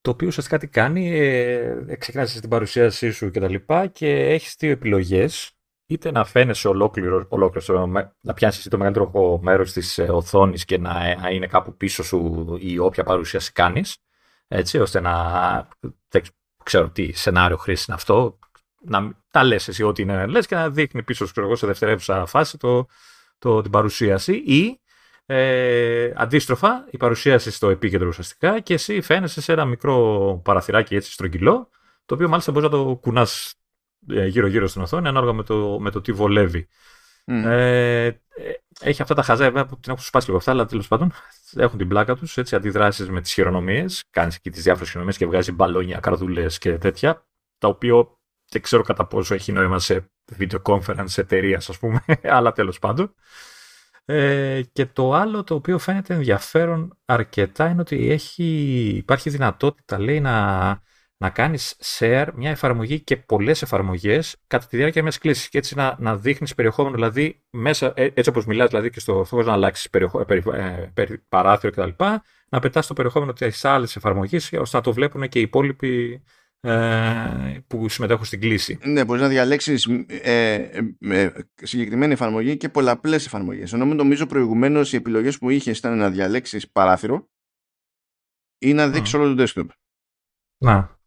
το 0.01 0.11
οποίο 0.11 0.29
ουσιαστικά 0.29 0.59
τι 0.59 0.67
κάνει, 0.67 1.19
ε, 1.19 1.97
ξεκινάς 1.99 2.31
στην 2.31 2.49
παρουσίασή 2.49 3.11
σου 3.11 3.31
και 3.31 3.41
τα 3.41 3.49
λοιπά 3.49 3.87
και 3.87 4.09
έχεις 4.09 4.57
δύο 4.59 4.71
επιλογές, 4.71 5.53
είτε 5.87 6.11
να 6.11 6.25
φαίνεσαι 6.25 6.69
ολόκληρο, 6.69 7.27
ολόκληρο 7.29 7.87
να 8.21 8.35
πιάσεις 8.35 8.69
το 8.69 8.79
μεγαλύτερο 8.79 9.39
μέρος 9.43 9.73
της 9.73 9.99
ε, 9.99 10.03
οθόνης 10.03 10.65
και 10.65 10.79
να, 10.79 11.21
να 11.21 11.31
είναι 11.31 11.47
κάπου 11.47 11.77
πίσω 11.77 12.03
σου 12.03 12.47
η 12.61 12.79
όποια 12.79 13.05
παρουσίαση 13.05 13.53
κάνεις, 13.53 13.97
έτσι, 14.49 14.79
ώστε 14.79 15.01
να, 15.01 15.13
δεν 16.09 16.23
ξέρω 16.65 16.91
τι 16.91 17.13
σενάριο 17.13 17.57
χρήσης 17.57 17.87
είναι 17.87 17.97
αυτό, 17.97 18.39
να 18.81 19.13
τα 19.31 19.45
λες 19.45 19.69
εσύ 19.69 19.83
ό,τι 19.83 20.03
είναι 20.03 20.27
λες 20.27 20.47
και 20.47 20.55
να 20.55 20.71
δείχνει 20.71 21.03
πίσω 21.03 21.27
σου 21.27 21.41
εγώ, 21.41 21.57
σε 21.57 21.67
δευτερεύουσα 21.67 22.27
φάση 22.27 22.59
το, 22.59 22.87
το, 23.39 23.61
την 23.61 23.71
παρουσίαση 23.71 24.33
ή 24.33 24.81
ε, 25.33 26.13
αντίστροφα, 26.17 26.87
η 26.91 26.97
παρουσίαση 26.97 27.51
στο 27.51 27.69
επίκεντρο 27.69 28.09
ουσιαστικά 28.09 28.61
και 28.61 28.75
εσύ 28.75 29.01
φαίνεσαι 29.01 29.41
σε 29.41 29.53
ένα 29.53 29.65
μικρό 29.65 30.41
παραθυράκι 30.45 30.95
έτσι 30.95 31.13
στρογγυλό, 31.13 31.69
το 32.07 32.15
οποίο 32.15 32.29
μάλιστα 32.29 32.53
μπορείς 32.53 32.71
να 32.71 32.77
το 32.77 32.97
κουνάς 32.97 33.55
ε, 34.09 34.27
γύρω-γύρω 34.27 34.67
στην 34.67 34.83
οθόνη 34.83 35.09
ανάλογα 35.09 35.33
με 35.33 35.43
το, 35.43 35.79
με 35.81 35.91
το 35.91 36.01
τι 36.01 36.13
βολεύει. 36.13 36.69
Ε, 37.25 38.11
έχει 38.81 39.03
αυτά 39.03 39.15
τα 39.15 39.23
χαζά, 39.23 39.53
που 39.53 39.81
την 39.81 39.93
έχω 39.93 40.01
σπάσει 40.01 40.27
λίγο 40.27 40.39
αυτά, 40.39 40.51
αλλά 40.51 40.67
τέλος 40.67 40.89
πάντων 40.89 41.13
έχουν 41.57 41.79
την 41.79 41.89
πλάκα 41.89 42.15
τους. 42.15 42.37
Έτσι, 42.37 42.57
αντιδράσεις 42.57 43.09
με 43.09 43.21
τις 43.21 43.33
χειρονομίες. 43.33 44.05
Κάνεις 44.11 44.37
εκεί 44.37 44.51
τις 44.51 44.63
διάφορες 44.63 44.89
χειρονομίες 44.89 45.17
και 45.17 45.27
βγάζει 45.27 45.53
μπαλόνια, 45.53 45.99
καρδούλες 45.99 46.59
και 46.59 46.79
τέτοια. 46.79 47.27
Τα 47.59 47.69
οποία 47.69 47.95
δεν 48.49 48.63
ξέρω 48.63 48.83
κατά 48.83 49.07
πόσο 49.07 49.35
έχει 49.35 49.53
νόημα 49.53 49.79
σε 49.79 50.11
video 50.39 50.63
conference 50.63 51.17
εταιρείας, 51.19 51.69
ας 51.69 51.79
πούμε, 51.79 52.05
αλλά 52.37 52.53
τέλος 52.53 52.79
πάντων. 52.79 53.15
Ε, 54.05 54.61
και 54.73 54.87
το 54.87 55.13
άλλο 55.15 55.45
το 55.45 55.55
οποίο 55.55 55.79
φαίνεται 55.79 56.15
ενδιαφέρον 56.15 56.99
αρκετά 57.05 57.69
είναι 57.69 57.81
ότι 57.81 58.11
έχει, 58.11 58.45
υπάρχει 58.97 59.31
δυνατότητα 59.31 59.99
λέει 59.99 60.21
να, 60.21 60.69
να 61.17 61.31
κάνεις 61.31 61.77
share 61.99 62.27
μια 62.35 62.51
εφαρμογή 62.51 63.01
και 63.01 63.17
πολλές 63.17 63.63
εφαρμογές 63.63 64.37
κατά 64.47 64.67
τη 64.67 64.77
διάρκεια 64.77 65.03
μιας 65.03 65.19
κλήσης 65.19 65.49
και 65.49 65.59
έτσι 65.59 65.75
να, 65.75 65.97
να 65.99 66.17
δείχνεις 66.17 66.55
περιεχόμενο 66.55 66.95
δηλαδή 66.95 67.43
μέσα, 67.51 67.93
ε, 67.97 68.05
έτσι 68.15 68.31
όπως 68.31 68.47
μιλάς 68.47 68.69
δηλαδή 68.69 68.91
και 68.91 69.01
στο 69.01 69.25
θέλεις 69.25 69.47
να 69.47 69.53
αλλάξεις 69.53 69.91
περιεχο, 69.91 70.25
περι, 70.25 70.43
ε, 70.53 71.05
παράθυρο 71.29 71.73
κτλ. 71.73 72.05
Να 72.49 72.61
πετάς 72.61 72.87
το 72.87 72.95
περιεχόμενο 72.95 73.33
της 73.33 73.65
άλλης 73.65 73.97
εφαρμογής 73.97 74.53
ώστε 74.59 74.77
να 74.77 74.83
το 74.83 74.93
βλέπουν 74.93 75.29
και 75.29 75.39
οι 75.39 75.43
υπόλοιποι 75.43 76.13
ε, 76.13 76.21
που 77.67 77.89
συμμετέχουν 77.89 78.25
στην 78.25 78.41
κλίση. 78.41 78.79
Ναι, 78.83 79.05
μπορείς 79.05 79.23
να 79.23 79.29
διαλέξεις 79.29 79.87
ε, 80.07 80.55
ε, 81.01 81.31
συγκεκριμένη 81.55 82.13
εφαρμογή 82.13 82.57
και 82.57 82.69
πολλαπλές 82.69 83.27
εφαρμογές. 83.27 83.73
Ενώ 83.73 83.85
νομίζω 83.85 84.27
προηγουμένως 84.27 84.93
οι 84.93 84.97
επιλογές 84.97 85.39
που 85.39 85.51
είχες 85.51 85.79
ήταν 85.79 85.99
να 85.99 86.11
διαλέξεις 86.11 86.71
παράθυρο 86.71 87.29
ή 88.59 88.73
να 88.73 88.89
δείξεις 88.89 89.15
όλο 89.15 89.35
το 89.35 89.43
desktop. 89.43 89.67
Να. 90.63 90.99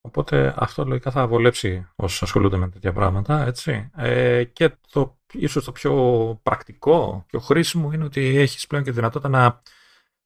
Οπότε 0.00 0.54
αυτό 0.56 0.84
λογικά 0.84 1.10
θα 1.10 1.26
βολέψει 1.26 1.88
όσους 1.96 2.22
ασχολούνται 2.22 2.56
με 2.56 2.68
τέτοια 2.68 2.92
πράγματα. 2.92 3.46
Έτσι. 3.46 3.90
Ε, 3.96 4.44
και 4.44 4.76
το 4.90 5.18
ίσως 5.32 5.64
το 5.64 5.72
πιο 5.72 5.94
πρακτικό, 6.42 7.24
πιο 7.26 7.38
χρήσιμο 7.40 7.92
είναι 7.92 8.04
ότι 8.04 8.36
έχεις 8.36 8.66
πλέον 8.66 8.84
και 8.84 8.92
δυνατότητα 8.92 9.28
να 9.28 9.62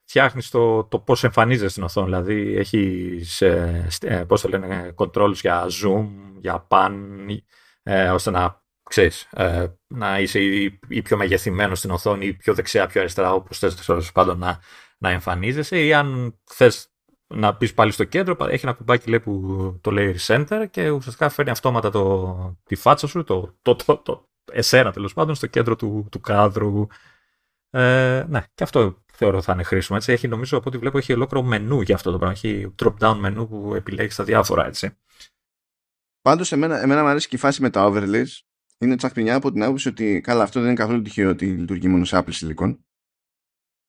φτιάχνεις 0.04 0.50
το, 0.50 0.84
το 0.84 0.98
πώς 0.98 1.24
εμφανίζεται 1.24 1.68
στην 1.68 1.82
οθόνη. 1.82 2.06
Δηλαδή, 2.06 2.56
έχει 2.56 3.20
ε, 3.38 3.86
ε, 4.00 4.24
πώς 4.24 4.40
το 4.40 4.48
λένε, 4.48 4.94
controls 4.96 5.34
για 5.34 5.66
zoom, 5.82 6.08
για 6.40 6.66
pan, 6.70 6.92
ε, 7.82 8.10
ώστε 8.10 8.30
να 8.30 8.62
ξέρεις, 8.88 9.28
ε, 9.32 9.66
να 9.86 10.20
είσαι 10.20 10.40
ή, 10.40 10.80
ή, 10.88 11.02
πιο 11.02 11.16
μεγεθυμένος 11.16 11.78
στην 11.78 11.90
οθόνη 11.90 12.26
ή 12.26 12.32
πιο 12.32 12.54
δεξιά, 12.54 12.86
πιο 12.86 13.00
αριστερά, 13.00 13.32
όπως 13.32 13.58
θες 13.58 14.12
πάντων 14.12 14.38
να, 14.38 14.60
να 14.98 15.10
εμφανίζεσαι. 15.10 15.84
Ή 15.84 15.94
αν 15.94 16.38
θες 16.44 16.88
να 17.26 17.56
πει 17.56 17.72
πάλι 17.72 17.90
στο 17.90 18.04
κέντρο, 18.04 18.36
έχει 18.48 18.66
ένα 18.66 18.74
κουμπάκι 18.74 19.08
λέει, 19.08 19.20
που 19.20 19.78
το 19.80 19.90
λέει 19.90 20.16
Recenter 20.18 20.66
και 20.70 20.90
ουσιαστικά 20.90 21.28
φέρνει 21.28 21.50
αυτόματα 21.50 21.90
το, 21.90 22.56
τη 22.64 22.74
φάτσα 22.74 23.06
σου, 23.06 23.24
το, 23.24 23.58
το, 23.62 23.76
το, 23.76 23.96
το 23.96 24.28
εσένα 24.52 24.92
τέλος 24.92 25.12
πάντων, 25.12 25.34
στο 25.34 25.46
κέντρο 25.46 25.76
του, 25.76 26.08
του 26.10 26.20
κάδρου. 26.20 26.86
Ε, 27.70 28.24
ναι, 28.28 28.44
και 28.54 28.62
αυτό 28.62 29.03
θεωρώ 29.14 29.42
θα 29.42 29.52
είναι 29.52 29.62
χρήσιμο. 29.62 29.98
Έτσι. 30.00 30.12
Έχει, 30.12 30.28
νομίζω, 30.28 30.58
από 30.58 30.68
ό,τι 30.68 30.78
βλέπω, 30.78 30.98
έχει 30.98 31.12
ολόκληρο 31.12 31.46
μενού 31.46 31.80
για 31.80 31.94
αυτό 31.94 32.10
το 32.10 32.18
πράγμα. 32.18 32.36
Έχει 32.42 32.74
drop-down 32.82 33.16
μενού 33.18 33.48
που 33.48 33.74
επιλέγεις 33.74 34.14
τα 34.14 34.24
διάφορα, 34.24 34.66
έτσι. 34.66 34.96
Πάντως, 36.20 36.52
εμένα, 36.52 36.80
εμένα 36.82 37.02
μου 37.02 37.08
αρέσει 37.08 37.28
και 37.28 37.36
η 37.36 37.38
φάση 37.38 37.62
με 37.62 37.70
τα 37.70 37.90
overlays. 37.90 38.40
Είναι 38.78 38.96
τσαχπινιά 38.96 39.34
από 39.34 39.52
την 39.52 39.62
άποψη 39.62 39.88
ότι, 39.88 40.20
καλά, 40.20 40.42
αυτό 40.42 40.60
δεν 40.60 40.68
είναι 40.68 40.78
καθόλου 40.78 41.02
τυχαίο 41.02 41.30
ότι 41.30 41.46
λειτουργεί 41.46 41.88
μόνο 41.88 42.04
σε 42.04 42.24
Apple 42.24 42.32
Silicon. 42.32 42.78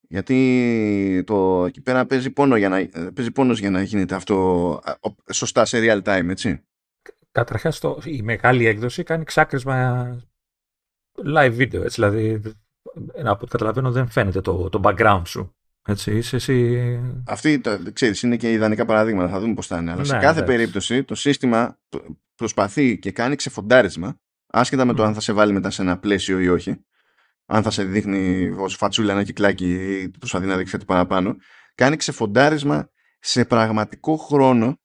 Γιατί 0.07 1.23
το, 1.25 1.65
εκεί 1.65 1.81
πέρα 1.81 2.05
παίζει, 2.05 2.31
πόνο 2.31 2.55
για 2.55 2.69
να, 2.69 2.89
παίζει 3.13 3.31
πόνος 3.31 3.59
για 3.59 3.69
να 3.69 3.81
γίνεται 3.81 4.15
αυτό 4.15 4.81
σωστά 5.31 5.65
σε 5.65 5.79
real 5.81 6.01
time, 6.03 6.29
έτσι. 6.29 6.63
Καταρχάς, 7.31 7.81
η 8.03 8.21
μεγάλη 8.21 8.65
έκδοση 8.65 9.03
κάνει 9.03 9.23
ξάκρισμα 9.23 10.07
live 11.25 11.57
video, 11.57 11.83
έτσι, 11.83 12.01
δηλαδή 12.01 12.41
από 13.23 13.39
ό,τι 13.41 13.51
καταλαβαίνω 13.51 13.91
δεν 13.91 14.07
φαίνεται 14.07 14.41
το, 14.41 14.69
το 14.69 14.79
background 14.83 15.21
σου. 15.25 15.55
Έτσι, 15.87 16.17
είσαι 16.17 16.35
εσύ... 16.35 16.99
Αυτή, 17.27 17.61
ξέρεις, 17.93 18.21
είναι 18.21 18.37
και 18.37 18.51
ιδανικά 18.51 18.85
παραδείγματα, 18.85 19.29
θα 19.29 19.39
δούμε 19.39 19.53
πώς 19.53 19.67
θα 19.67 19.77
είναι. 19.77 19.91
Αλλά 19.91 19.99
ναι, 19.99 20.07
σε 20.07 20.17
κάθε 20.17 20.43
περίπτωση 20.43 21.03
το 21.03 21.15
σύστημα 21.15 21.79
προσπαθεί 22.35 22.99
και 22.99 23.11
κάνει 23.11 23.35
ξεφοντάρισμα, 23.35 24.19
άσχετα 24.47 24.85
με 24.85 24.93
το 24.93 25.03
αν 25.03 25.13
θα 25.13 25.19
σε 25.19 25.33
βάλει 25.33 25.53
μετά 25.53 25.69
σε 25.69 25.81
ένα 25.81 25.99
πλαίσιο 25.99 26.39
ή 26.39 26.47
όχι, 26.47 26.85
αν 27.45 27.63
θα 27.63 27.69
σε 27.71 27.83
δείχνει 27.83 28.49
ως 28.49 28.75
φατσούλα 28.75 29.11
ένα 29.11 29.23
κυκλάκι 29.23 30.01
ή 30.01 30.09
προσπαθεί 30.09 30.45
να 30.45 30.57
δείξει 30.57 30.71
κάτι 30.71 30.85
παραπάνω, 30.85 31.35
κάνει 31.75 31.95
ξεφοντάρισμα 31.95 32.89
σε 33.19 33.45
πραγματικό 33.45 34.15
χρόνο 34.15 34.79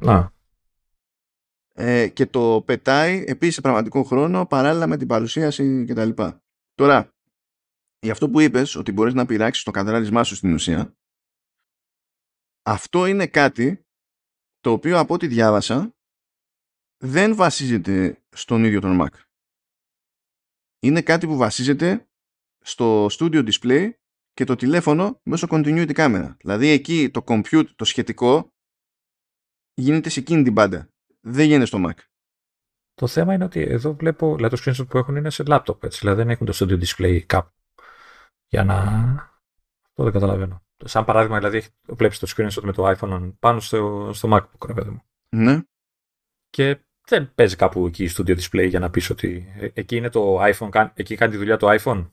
να. 0.00 0.32
Ε, 1.74 2.08
και 2.08 2.26
το 2.26 2.62
πετάει 2.66 3.24
επίσης 3.26 3.54
σε 3.54 3.60
πραγματικό 3.60 4.02
χρόνο 4.02 4.46
παράλληλα 4.46 4.86
με 4.86 4.96
την 4.96 5.06
παρουσίαση 5.06 5.84
κτλ. 5.88 6.10
Τώρα, 6.82 7.14
για 7.98 8.12
αυτό 8.12 8.30
που 8.30 8.40
είπες 8.40 8.74
ότι 8.74 8.92
μπορείς 8.92 9.14
να 9.14 9.26
πειράξεις 9.26 9.64
το 9.64 9.70
κατράλισμά 9.70 10.24
σου 10.24 10.34
στην 10.34 10.52
ουσία 10.52 10.96
αυτό 12.62 13.06
είναι 13.06 13.26
κάτι 13.26 13.86
το 14.60 14.70
οποίο 14.70 14.98
από 14.98 15.14
ό,τι 15.14 15.26
διάβασα 15.26 15.94
δεν 17.04 17.34
βασίζεται 17.34 18.22
στον 18.28 18.64
ίδιο 18.64 18.80
τον 18.80 18.98
Mac. 19.00 19.20
Είναι 20.78 21.02
κάτι 21.02 21.26
που 21.26 21.36
βασίζεται 21.36 22.08
στο 22.64 23.06
studio 23.06 23.50
display 23.50 23.90
και 24.32 24.44
το 24.44 24.56
τηλέφωνο 24.56 25.20
μέσω 25.22 25.46
continuity 25.50 25.94
camera. 25.94 26.36
Δηλαδή 26.38 26.68
εκεί 26.68 27.10
το 27.10 27.24
compute, 27.26 27.68
το 27.76 27.84
σχετικό, 27.84 28.52
γίνεται 29.74 30.08
σε 30.08 30.20
εκείνη 30.20 30.42
την 30.42 30.54
πάντα. 30.54 30.88
Δεν 31.20 31.46
γίνεται 31.46 31.66
στο 31.66 31.78
Mac. 31.86 32.11
Το 33.02 33.08
θέμα 33.08 33.34
είναι 33.34 33.44
ότι 33.44 33.60
εδώ 33.60 33.94
βλέπω, 33.94 34.36
δηλαδή 34.36 34.56
το 34.56 34.62
screenshot 34.64 34.86
που 34.88 34.98
έχουν 34.98 35.16
είναι 35.16 35.30
σε 35.30 35.42
laptop, 35.46 35.82
έτσι, 35.82 35.98
δηλαδή 36.00 36.22
δεν 36.22 36.30
έχουν 36.30 36.46
το 36.46 36.52
studio 36.56 36.82
display 36.84 37.20
κάπου. 37.26 37.50
Για 38.48 38.64
να... 38.64 38.74
Αυτό 39.88 40.02
δεν 40.02 40.12
καταλαβαίνω. 40.12 40.62
Σαν 40.84 41.04
παράδειγμα, 41.04 41.38
δηλαδή, 41.38 41.64
βλέπεις 41.86 42.18
το 42.18 42.32
screenshot 42.36 42.62
με 42.62 42.72
το 42.72 42.90
iPhone 42.90 43.32
πάνω 43.38 43.60
στο, 43.60 44.10
στο 44.12 44.28
MacBook, 44.32 44.66
ρε 44.66 44.74
παιδί 44.74 44.90
μου. 44.90 45.02
Ναι. 45.36 45.60
Και 46.50 46.78
δεν 47.06 47.34
παίζει 47.34 47.56
κάπου 47.56 47.86
εκεί 47.86 48.08
studio 48.16 48.38
display 48.38 48.68
για 48.68 48.78
να 48.78 48.90
πεις 48.90 49.10
ότι 49.10 49.52
ε, 49.58 49.68
εκεί 49.74 49.96
είναι 49.96 50.08
το 50.08 50.42
iPhone, 50.42 50.90
εκεί 50.94 51.16
κάνει 51.16 51.32
τη 51.32 51.38
δουλειά 51.38 51.56
το 51.56 51.68
iPhone; 51.70 52.10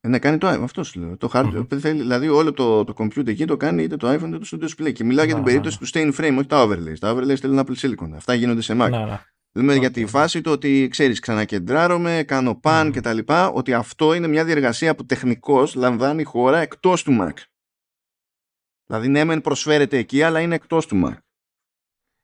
Ε, 0.00 0.08
ναι, 0.08 0.18
κάνει 0.18 0.38
το 0.38 0.48
iPhone, 0.48 0.62
αυτό 0.62 0.82
σου 0.84 1.00
λέω. 1.00 1.16
Το 1.16 1.30
hardware. 1.32 1.66
Mm-hmm. 1.68 1.80
Δηλαδή 1.80 2.28
όλο 2.28 2.52
το, 2.52 2.84
το 2.84 2.94
computer 2.96 3.26
εκεί 3.26 3.44
το 3.44 3.56
κάνει 3.56 3.82
είτε 3.82 3.96
το 3.96 4.12
iPhone 4.12 4.28
είτε 4.28 4.38
το 4.38 4.48
studio 4.50 4.64
display. 4.64 4.92
Και 4.92 5.04
μιλάω 5.04 5.24
για 5.24 5.34
την 5.34 5.44
περίπτωση 5.44 5.78
του 5.78 5.86
stay 5.88 6.12
in 6.12 6.20
frame, 6.20 6.36
όχι 6.38 6.46
τα 6.46 6.66
overlays. 6.66 6.98
Τα 6.98 7.14
overlays 7.14 7.36
θέλουν 7.36 7.64
Apple 7.66 7.76
Silicon. 7.76 8.10
Αυτά 8.14 8.34
γίνονται 8.34 8.60
σε 8.60 8.72
Mac. 8.72 8.90
Να, 8.90 9.26
Λέμε 9.52 9.74
okay. 9.74 9.78
για 9.78 9.90
τη 9.90 10.06
φάση 10.06 10.40
του 10.40 10.52
ότι 10.52 10.88
ξέρεις 10.90 11.20
ξανακεντράρομαι, 11.20 12.24
κάνω 12.26 12.60
pan 12.62 12.86
mm. 12.86 12.90
και 12.92 13.00
τα 13.00 13.12
λοιπά, 13.12 13.48
ότι 13.48 13.72
αυτό 13.72 14.14
είναι 14.14 14.26
μια 14.26 14.44
διεργασία 14.44 14.94
που 14.94 15.06
τεχνικώς 15.06 15.74
λαμβάνει 15.74 16.22
χώρα 16.22 16.58
εκτός 16.58 17.02
του 17.02 17.18
Mac. 17.20 17.42
Δηλαδή 18.86 19.08
ναι 19.08 19.24
μεν 19.24 19.40
προσφέρεται 19.40 19.96
εκεί 19.96 20.22
αλλά 20.22 20.40
είναι 20.40 20.54
εκτός 20.54 20.86
του 20.86 21.02
Mac. 21.04 21.16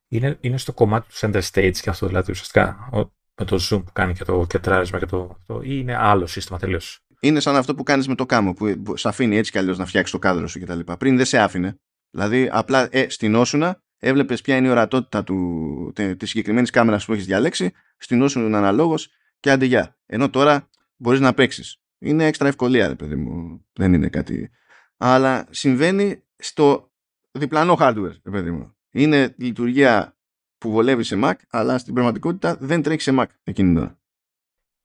Είναι, 0.08 0.38
είναι 0.40 0.58
στο 0.58 0.72
κομμάτι 0.72 1.08
του 1.08 1.14
center 1.14 1.42
stage 1.52 1.76
και 1.80 1.90
αυτό 1.90 2.06
δηλαδή 2.06 2.30
ουσιαστικά 2.30 2.88
με 3.36 3.44
το 3.44 3.56
zoom 3.70 3.84
που 3.84 3.92
κάνει 3.92 4.14
και 4.14 4.24
το 4.24 4.46
κεντράρισμα 4.48 4.98
και 4.98 5.06
το 5.06 5.36
αυτό 5.38 5.60
ή 5.62 5.68
είναι 5.70 5.96
άλλο 5.96 6.26
σύστημα 6.26 6.58
τελείως; 6.58 7.00
Είναι 7.20 7.40
σαν 7.40 7.56
αυτό 7.56 7.74
που 7.74 7.82
κάνεις 7.82 8.08
με 8.08 8.14
το 8.14 8.26
κάμο 8.26 8.52
που, 8.52 8.82
που 8.82 8.96
σε 8.96 9.08
αφήνει 9.08 9.36
έτσι 9.36 9.50
κι 9.50 9.58
αλλιώς 9.58 9.78
να 9.78 9.86
φτιάξεις 9.86 10.12
το 10.12 10.18
κάδρο 10.18 10.46
σου 10.46 10.60
κτλ. 10.60 10.80
Πριν 10.98 11.16
δεν 11.16 11.26
σε 11.26 11.38
άφηνε. 11.38 11.78
Δηλαδή 12.10 12.48
απλά 12.52 12.88
ε, 12.90 13.08
στην 13.08 13.34
όσουνα 13.34 13.82
έβλεπες 14.04 14.40
ποια 14.40 14.56
είναι 14.56 14.66
η 14.66 14.70
ορατότητα 14.70 15.24
του, 15.24 15.92
της 15.94 16.28
συγκεκριμένης 16.30 16.70
κάμερας 16.70 17.04
που 17.04 17.12
έχεις 17.12 17.26
διαλέξει, 17.26 17.72
στην 17.96 18.22
όσο 18.22 18.40
είναι 18.40 18.56
αναλόγως 18.56 19.08
και 19.40 19.50
αντιγεια. 19.50 19.96
Ενώ 20.06 20.30
τώρα 20.30 20.70
μπορείς 20.96 21.20
να 21.20 21.34
παίξεις. 21.34 21.82
Είναι 21.98 22.26
έξτρα 22.26 22.48
ευκολία, 22.48 22.88
ρε 22.88 22.94
παιδί 22.94 23.16
μου. 23.16 23.64
Δεν 23.72 23.92
είναι 23.92 24.08
κάτι. 24.08 24.50
Αλλά 24.96 25.46
συμβαίνει 25.50 26.22
στο 26.36 26.92
διπλανό 27.30 27.76
hardware, 27.78 28.14
ρε 28.24 28.30
παιδί 28.30 28.50
μου. 28.50 28.76
Είναι 28.90 29.34
λειτουργία 29.38 30.16
που 30.58 30.70
βολεύει 30.70 31.02
σε 31.02 31.16
Mac, 31.22 31.34
αλλά 31.50 31.78
στην 31.78 31.94
πραγματικότητα 31.94 32.56
δεν 32.60 32.82
τρέχει 32.82 33.00
σε 33.00 33.12
Mac 33.18 33.26
εκείνη 33.44 33.68
την 33.68 33.82
ώρα. 33.82 33.98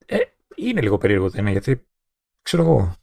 Ε, 0.06 0.16
είναι 0.56 0.80
λίγο 0.80 0.98
περίεργο, 0.98 1.30
δεν 1.30 1.40
είναι, 1.40 1.50
γιατί 1.50 1.86
ξέρω 2.42 2.62
εγώ 2.62 2.99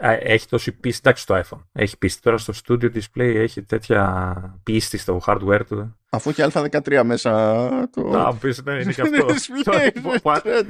έχει 0.00 0.48
τόση 0.48 0.72
πίστη, 0.72 1.00
εντάξει 1.04 1.22
στο 1.22 1.40
iPhone. 1.44 1.64
Έχει 1.72 1.98
πίστη 1.98 2.22
τώρα 2.22 2.38
στο 2.38 2.52
studio 2.64 2.90
display, 2.94 3.34
έχει 3.34 3.62
τέτοια 3.62 4.60
πίστη 4.62 4.98
στο 4.98 5.20
hardware 5.26 5.60
του. 5.66 5.96
Αφού 6.10 6.30
έχει 6.30 6.42
α13 6.52 7.02
μέσα. 7.04 7.68
Το... 7.92 8.02
Να 8.02 8.34
πεις, 8.34 8.62
ναι, 8.64 8.72
είναι 8.72 8.92
και 8.92 9.02
αυτό. 9.02 9.26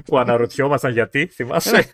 που, 0.05 0.19
αναρωτιόμασταν 0.19 0.93
γιατί, 0.93 1.27
θυμάσαι; 1.27 1.85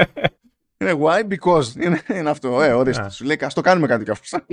είναι 0.80 0.98
why, 1.02 1.28
because. 1.28 1.82
Είναι, 1.82 2.02
είναι 2.08 2.30
αυτό. 2.30 2.62
Ε, 2.62 2.72
ορίστε. 2.72 3.10
Σου 3.10 3.24
λέει, 3.24 3.38
ας 3.40 3.54
το 3.54 3.60
κάνουμε 3.60 3.86
κάτι 3.86 4.04
κι 4.04 4.10
αυτός. 4.10 4.40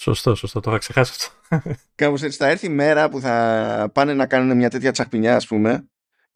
Σωστό, 0.00 0.34
σωστό, 0.34 0.60
το 0.60 0.70
είχα 0.70 0.78
ξεχάσει 0.78 1.12
αυτό. 1.50 1.72
Κάπως 1.94 2.22
έτσι 2.22 2.38
θα 2.38 2.46
έρθει 2.46 2.66
η 2.66 2.68
μέρα 2.68 3.08
που 3.08 3.20
θα 3.20 3.90
πάνε 3.94 4.14
να 4.14 4.26
κάνουν 4.26 4.56
μια 4.56 4.70
τέτοια 4.70 4.92
τσαχπινιά, 4.92 5.36
ας 5.36 5.46
πούμε, 5.46 5.88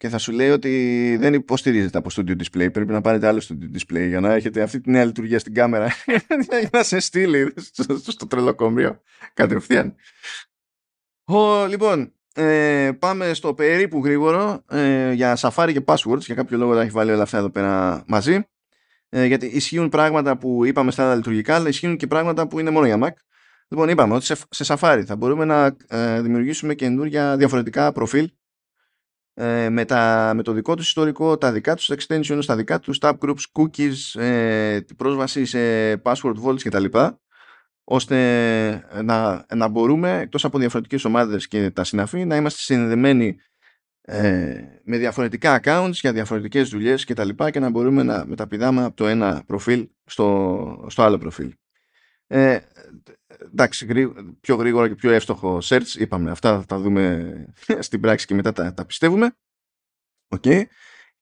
και 0.03 0.09
θα 0.09 0.17
σου 0.17 0.31
λέει 0.31 0.49
ότι 0.49 1.17
δεν 1.19 1.33
υποστηρίζεται 1.33 1.97
από 1.97 2.09
studio 2.13 2.31
display. 2.31 2.73
Πρέπει 2.73 2.91
να 2.91 3.01
πάρετε 3.01 3.27
άλλο 3.27 3.41
studio 3.49 3.77
display 3.77 4.07
για 4.07 4.19
να 4.19 4.33
έχετε 4.33 4.61
αυτή 4.61 4.81
τη 4.81 4.89
νέα 4.91 5.05
λειτουργία 5.05 5.39
στην 5.39 5.53
κάμερα 5.53 5.93
για 6.59 6.69
να 6.71 6.83
σε 6.83 6.99
στείλει 6.99 7.53
στο, 7.57 7.97
στο 8.07 8.27
τρελοκομείο 8.27 9.01
κατευθείαν. 9.33 9.95
Ο, 11.23 11.65
λοιπόν, 11.65 12.13
ε, 12.33 12.91
πάμε 12.99 13.33
στο 13.33 13.53
περίπου 13.53 14.01
γρήγορο 14.03 14.63
ε, 14.69 15.11
για 15.11 15.37
Safari 15.39 15.69
και 15.73 15.83
passwords. 15.85 16.19
Για 16.19 16.35
κάποιο 16.35 16.57
λόγο 16.57 16.73
τα 16.73 16.81
έχει 16.81 16.91
βάλει 16.91 17.11
όλα 17.11 17.23
αυτά 17.23 17.37
εδώ 17.37 17.49
πέρα 17.49 18.03
μαζί. 18.07 18.47
Ε, 19.09 19.25
γιατί 19.25 19.45
ισχύουν 19.45 19.89
πράγματα 19.89 20.37
που 20.37 20.65
είπαμε 20.65 20.91
στα 20.91 21.03
άλλα 21.03 21.15
λειτουργικά, 21.15 21.55
αλλά 21.55 21.67
ισχύουν 21.67 21.97
και 21.97 22.07
πράγματα 22.07 22.47
που 22.47 22.59
είναι 22.59 22.69
μόνο 22.69 22.85
για 22.85 22.97
Mac. 23.03 23.13
Λοιπόν, 23.67 23.89
είπαμε 23.89 24.13
ότι 24.13 24.25
σε, 24.25 24.35
σε 24.49 24.63
Safari 24.67 25.03
θα 25.05 25.15
μπορούμε 25.15 25.45
να 25.45 25.75
ε, 25.87 26.21
δημιουργήσουμε 26.21 26.73
καινούργια 26.73 27.37
διαφορετικά 27.37 27.91
προφίλ 27.91 28.29
ε, 29.33 29.69
με, 29.69 29.85
τα, 29.85 30.31
με 30.35 30.43
το 30.43 30.51
δικό 30.51 30.75
τους 30.75 30.87
ιστορικό, 30.87 31.37
τα 31.37 31.51
δικά 31.51 31.75
τους 31.75 31.91
extensions, 31.91 32.41
τα 32.45 32.55
δικά 32.55 32.79
τους 32.79 32.97
tab 33.01 33.13
groups, 33.19 33.43
cookies, 33.53 34.21
ε, 34.21 34.79
πρόσβαση 34.97 35.45
σε 35.45 35.93
password 35.93 36.35
vaults 36.45 36.61
κτλ. 36.63 36.85
ώστε 37.83 38.85
να, 39.03 39.45
να 39.55 39.67
μπορούμε 39.67 40.19
εκτός 40.19 40.45
από 40.45 40.57
διαφορετικές 40.57 41.05
ομάδες 41.05 41.47
και 41.47 41.71
τα 41.71 41.83
συναφή 41.83 42.25
να 42.25 42.35
είμαστε 42.35 42.59
συνδεμένοι 42.59 43.37
ε, 44.05 44.61
με 44.83 44.97
διαφορετικά 44.97 45.59
accounts 45.63 45.91
για 45.93 46.13
διαφορετικές 46.13 46.69
δουλειές 46.69 47.05
και 47.05 47.13
τα 47.13 47.23
λοιπά 47.23 47.49
και 47.49 47.59
να 47.59 47.69
μπορούμε 47.69 48.03
να 48.03 48.25
μεταπηδάμε 48.25 48.83
από 48.83 48.95
το 48.95 49.07
ένα 49.07 49.43
προφίλ 49.45 49.87
στο, 50.05 50.85
στο 50.89 51.03
άλλο 51.03 51.17
προφίλ. 51.17 51.53
Ε, 52.27 52.59
εντάξει, 53.51 53.87
πιο 54.41 54.55
γρήγορα 54.55 54.87
και 54.87 54.95
πιο 54.95 55.11
εύστοχο 55.11 55.57
search, 55.63 55.95
είπαμε, 55.97 56.31
αυτά 56.31 56.59
θα 56.59 56.65
τα 56.65 56.79
δούμε 56.79 57.33
στην 57.79 57.99
πράξη 57.99 58.25
και 58.25 58.33
μετά 58.33 58.53
τα, 58.53 58.73
τα 58.73 58.85
πιστεύουμε. 58.85 59.35
Okay. 60.35 60.63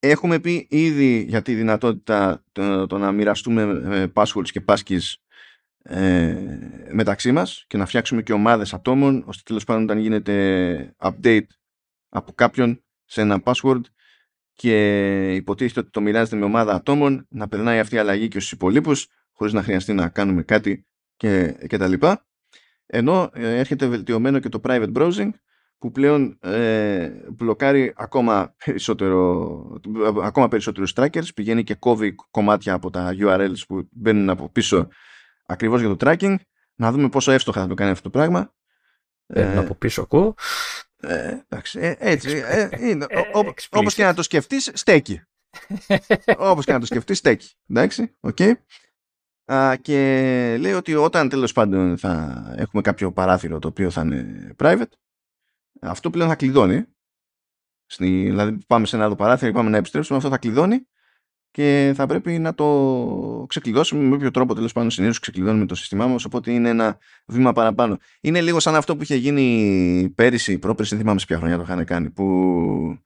Έχουμε 0.03 0.39
πει 0.39 0.67
ήδη 0.69 1.25
για 1.27 1.41
τη 1.41 1.53
δυνατότητα 1.53 2.43
το, 2.87 2.97
να 2.97 3.11
μοιραστούμε 3.11 3.61
ε, 3.95 4.07
passwords 4.13 4.49
και 4.51 4.63
passkeys 4.67 5.13
ε, 5.83 6.35
μεταξύ 6.91 7.31
μας 7.31 7.65
και 7.67 7.77
να 7.77 7.85
φτιάξουμε 7.85 8.21
και 8.21 8.33
ομάδες 8.33 8.73
ατόμων 8.73 9.23
ώστε 9.25 9.41
τέλος 9.45 9.63
πάντων 9.63 9.83
όταν 9.83 9.97
γίνεται 9.97 10.95
update 10.97 11.47
από 12.09 12.31
κάποιον 12.31 12.83
σε 13.05 13.21
ένα 13.21 13.41
password 13.43 13.81
και 14.53 15.33
υποτίθεται 15.35 15.79
ότι 15.79 15.89
το 15.89 16.01
μοιράζεται 16.01 16.35
με 16.35 16.45
ομάδα 16.45 16.73
ατόμων 16.73 17.27
να 17.29 17.47
περνάει 17.47 17.79
αυτή 17.79 17.95
η 17.95 17.97
αλλαγή 17.97 18.27
και 18.27 18.39
στους 18.39 18.51
υπολείπους 18.51 19.07
χωρίς 19.31 19.53
να 19.53 19.63
χρειαστεί 19.63 19.93
να 19.93 20.09
κάνουμε 20.09 20.43
κάτι 20.43 20.85
και, 21.21 21.55
και 21.67 21.77
τα 21.77 21.87
λοιπά. 21.87 22.25
Ενώ 22.85 23.29
ε, 23.33 23.57
έρχεται 23.57 23.87
βελτιωμένο 23.87 24.39
και 24.39 24.49
το 24.49 24.61
private 24.63 24.91
browsing 24.93 25.29
που 25.77 25.91
πλέον 25.91 26.37
ε, 26.41 27.11
μπλοκάρει 27.31 27.93
ακόμα, 27.95 28.55
περισσότερο, 28.65 29.81
ακόμα 30.23 30.47
περισσότερους 30.47 30.93
trackers, 30.95 31.33
πηγαίνει 31.35 31.63
και 31.63 31.75
κόβει 31.75 32.15
κομμάτια 32.31 32.73
από 32.73 32.89
τα 32.89 33.15
URLs 33.19 33.57
που 33.67 33.87
μπαίνουν 33.91 34.29
από 34.29 34.49
πίσω 34.49 34.87
ακριβώς 35.45 35.81
για 35.81 35.95
το 35.95 36.09
tracking. 36.09 36.35
Να 36.75 36.91
δούμε 36.91 37.09
πόσο 37.09 37.31
εύστοχα 37.31 37.61
θα 37.61 37.67
το 37.67 37.73
κάνει 37.73 37.91
αυτό 37.91 38.03
το 38.03 38.09
πράγμα. 38.09 38.53
Μπαίνουν 39.25 39.57
ε, 39.57 39.57
από 39.57 39.75
πίσω 39.75 40.01
ακούω. 40.01 40.35
Ε, 40.97 41.37
εντάξει, 41.47 41.79
ε, 41.79 41.95
έτσι, 41.99 42.43
ε, 42.45 42.69
είναι, 42.79 43.05
όπως 43.69 43.93
και 43.93 44.03
να 44.03 44.13
το 44.13 44.23
σκεφτείς, 44.23 44.71
στέκει. 44.73 45.21
όπως 46.51 46.65
και 46.65 46.71
να 46.71 46.79
το 46.79 46.85
σκεφτείς, 46.85 47.17
στέκει. 47.17 47.49
Εντάξει, 47.67 48.15
OK. 48.19 48.37
Okay 48.39 48.53
και 49.81 50.57
λέει 50.59 50.73
ότι 50.73 50.95
όταν 50.95 51.29
τέλος 51.29 51.51
πάντων 51.51 51.97
θα 51.97 52.43
έχουμε 52.57 52.81
κάποιο 52.81 53.11
παράθυρο 53.11 53.59
το 53.59 53.67
οποίο 53.67 53.89
θα 53.89 54.01
είναι 54.01 54.55
private 54.57 54.91
αυτό 55.81 56.09
πλέον 56.09 56.29
θα 56.29 56.35
κλειδώνει 56.35 56.85
Στη, 57.85 58.05
δηλαδή 58.05 58.57
πάμε 58.67 58.85
σε 58.85 58.95
ένα 58.95 59.05
άλλο 59.05 59.15
παράθυρο 59.15 59.51
και 59.51 59.57
πάμε 59.57 59.69
να 59.69 59.77
επιστρέψουμε 59.77 60.17
αυτό 60.17 60.29
θα 60.29 60.37
κλειδώνει 60.37 60.85
και 61.51 61.93
θα 61.95 62.05
πρέπει 62.05 62.39
να 62.39 62.53
το 62.53 63.45
ξεκλειδώσουμε 63.47 64.03
με 64.03 64.15
όποιο 64.15 64.31
τρόπο 64.31 64.53
τέλος 64.53 64.71
πάντων 64.73 64.89
συνήθως 64.89 65.19
ξεκλειδώνουμε 65.19 65.65
το 65.65 65.75
σύστημά 65.75 66.07
μας. 66.07 66.25
Οπότε 66.25 66.51
είναι 66.51 66.69
ένα 66.69 66.97
βήμα 67.25 67.53
παραπάνω. 67.53 67.97
Είναι 68.21 68.41
λίγο 68.41 68.59
σαν 68.59 68.75
αυτό 68.75 68.95
που 68.95 69.03
είχε 69.03 69.15
γίνει 69.15 70.13
πέρυσι, 70.15 70.59
πρόπερσι, 70.59 70.91
δεν 70.91 70.99
θυμάμαι 70.99 71.19
σε 71.19 71.25
ποια 71.25 71.37
χρονιά 71.37 71.57
το 71.57 71.61
είχαν 71.61 71.85
κάνει, 71.85 72.09
που 72.09 72.99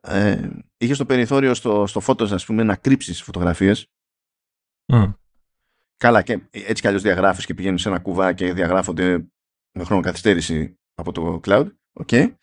ε, 0.00 0.48
είχε 0.76 0.94
στο 0.94 1.04
περιθώριο 1.04 1.54
στο, 1.54 1.86
στο 1.86 2.00
Photos, 2.06 2.30
ας 2.30 2.44
πούμε, 2.44 2.62
να 2.62 2.76
κρύψεις 2.76 3.22
φωτογραφίες. 3.22 3.90
Καλά, 5.96 6.22
και 6.22 6.40
έτσι 6.50 6.82
κι 6.82 6.86
αλλιώς 6.86 7.02
διαγράφεις 7.02 7.46
και 7.46 7.54
πηγαίνεις 7.54 7.82
σε 7.82 7.88
ένα 7.88 7.98
κουβά 7.98 8.32
και 8.32 8.52
διαγράφονται 8.52 9.26
με 9.72 9.84
χρόνο 9.84 10.02
καθυστέρηση 10.02 10.78
από 10.94 11.12
το 11.12 11.40
cloud. 11.44 11.66
Okay. 12.04 12.34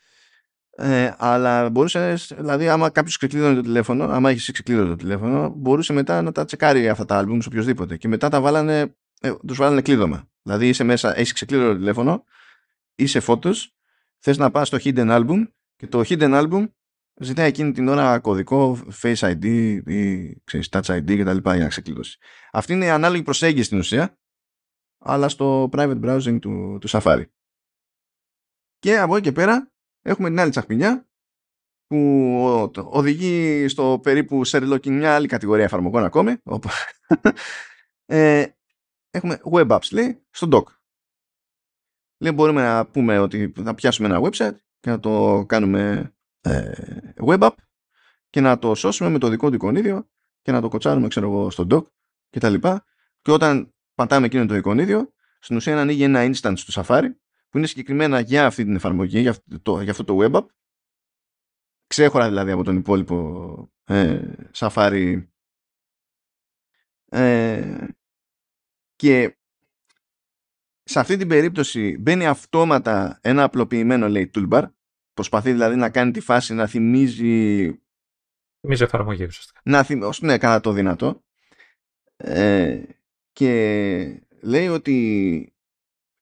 Ε, 0.75 1.13
αλλά 1.17 1.69
μπορούσες, 1.69 2.33
δηλαδή, 2.37 2.69
άμα 2.69 2.89
κάποιος 2.89 3.17
ξεκλείδωνε 3.17 3.55
το 3.55 3.61
τηλέφωνο, 3.61 4.03
άμα 4.03 4.29
έχεις 4.29 4.51
ξεκλείδωνε 4.51 4.89
το 4.89 4.95
τηλέφωνο, 4.95 5.49
μπορούσε 5.49 5.93
μετά 5.93 6.21
να 6.21 6.31
τα 6.31 6.45
τσεκάρει 6.45 6.89
αυτά 6.89 7.05
τα 7.05 7.23
albums 7.23 7.43
οποιοδήποτε. 7.47 7.97
Και 7.97 8.07
μετά 8.07 8.29
τα 8.29 8.41
βάλανε, 8.41 8.95
ε, 9.21 9.33
τους 9.47 9.57
βάλανε 9.57 9.81
κλείδωμα. 9.81 10.29
Δηλαδή, 10.41 10.67
είσαι 10.67 10.83
μέσα, 10.83 11.17
έχεις 11.17 11.33
ξεκλείδωνε 11.33 11.71
το 11.71 11.77
τηλέφωνο, 11.77 12.23
είσαι 12.95 13.19
φώτος, 13.19 13.75
θες 14.19 14.37
να 14.37 14.51
πας 14.51 14.67
στο 14.67 14.77
hidden 14.83 15.09
album 15.09 15.47
και 15.75 15.87
το 15.87 15.99
hidden 15.99 16.41
album 16.41 16.67
ζητάει 17.21 17.47
εκείνη 17.47 17.71
την 17.71 17.87
ώρα 17.87 18.19
κωδικό 18.19 18.79
Face 19.01 19.15
ID 19.15 19.45
ή 19.85 20.33
ξέρεις, 20.43 20.69
Touch 20.71 20.81
ID 20.81 21.15
και 21.15 21.23
τα 21.23 21.33
λοιπά 21.33 21.53
για 21.53 21.63
να 21.63 21.69
ξεκλειδώσει. 21.69 22.17
Αυτή 22.51 22.73
είναι 22.73 22.85
η 22.85 22.89
ανάλογη 22.89 23.23
προσέγγιση 23.23 23.63
στην 23.63 23.77
ουσία 23.77 24.17
αλλά 25.03 25.29
στο 25.29 25.69
private 25.71 26.01
browsing 26.03 26.37
του, 26.41 26.77
του 26.81 26.89
Safari. 26.89 27.25
Και 28.79 28.99
από 28.99 29.15
εκεί 29.15 29.23
και 29.23 29.31
πέρα 29.31 29.71
έχουμε 30.01 30.29
την 30.29 30.39
άλλη 30.39 30.49
τσαχπινιά 30.49 31.07
που 31.87 32.71
οδηγεί 32.75 33.67
στο 33.67 33.99
περίπου 34.03 34.43
σε 34.43 34.79
μια 34.89 35.15
άλλη 35.15 35.27
κατηγορία 35.27 35.63
εφαρμογών 35.63 36.03
ακόμη. 36.03 36.37
ε, 38.05 38.45
έχουμε 39.09 39.41
web 39.51 39.67
apps, 39.67 39.91
λέει, 39.91 40.25
στο 40.29 40.47
dock. 40.51 40.63
Λέει, 42.17 42.31
μπορούμε 42.35 42.61
να 42.61 42.85
πούμε 42.85 43.19
ότι 43.19 43.53
θα 43.63 43.75
πιάσουμε 43.75 44.07
ένα 44.07 44.19
website 44.21 44.55
και 44.79 44.89
να 44.89 44.99
το 44.99 45.45
κάνουμε 45.47 45.89
ε, 45.89 46.12
web 47.25 47.39
app 47.39 47.55
και 48.29 48.41
να 48.41 48.59
το 48.59 48.75
σώσουμε 48.75 49.09
με 49.09 49.19
το 49.19 49.27
δικό 49.27 49.49
του 49.49 49.55
εικονίδιο 49.55 50.09
και 50.41 50.51
να 50.51 50.61
το 50.61 50.67
κοτσάρουμε, 50.69 51.07
ξέρω 51.07 51.27
εγώ, 51.27 51.49
στο 51.49 51.67
dock 51.69 51.83
και 52.29 52.39
τα 52.39 52.49
λοιπά. 52.49 52.85
Και 53.21 53.31
όταν 53.31 53.73
πατάμε 53.95 54.25
εκείνο 54.25 54.45
το 54.45 54.55
εικονίδιο, 54.55 55.13
στην 55.39 55.55
ουσία 55.55 55.79
ανοίγει 55.79 56.03
ένα 56.03 56.23
instance 56.23 56.59
του 56.65 56.71
Safari 56.73 57.09
που 57.49 57.57
είναι 57.57 57.67
συγκεκριμένα 57.67 58.19
για 58.19 58.45
αυτή 58.45 58.63
την 58.63 58.75
εφαρμογή, 58.75 59.19
για 59.19 59.29
αυτό 59.29 59.61
το, 59.61 59.81
για 59.81 59.91
αυτό 59.91 60.03
το 60.03 60.17
web 60.21 60.31
app 60.31 60.45
ξέχωρα 61.93 62.27
δηλαδή 62.27 62.51
από 62.51 62.63
τον 62.63 62.77
υπόλοιπο 62.77 63.71
ε, 63.83 64.21
Safari 64.53 65.23
ε, 67.09 67.87
και 68.95 69.37
σε 70.83 70.99
αυτή 70.99 71.17
την 71.17 71.27
περίπτωση 71.27 71.97
μπαίνει 71.97 72.27
αυτόματα 72.27 73.19
ένα 73.21 73.43
απλοποιημένο 73.43 74.09
λέει 74.09 74.31
toolbar 74.33 74.67
προσπαθεί 75.13 75.51
δηλαδή 75.51 75.75
να 75.75 75.89
κάνει 75.89 76.11
τη 76.11 76.19
φάση 76.19 76.53
να 76.53 76.67
θυμίζει 76.67 77.65
θυμίζει 78.59 78.83
εφαρμογή 78.83 79.23
ουσιαστικά 79.23 79.61
να 79.63 79.83
θυμίζει, 79.83 80.25
ναι 80.25 80.37
κατά 80.37 80.59
το 80.59 80.71
δυνατό 80.71 81.23
ε, 82.15 82.83
και 83.31 84.27
λέει 84.41 84.67
ότι 84.67 85.53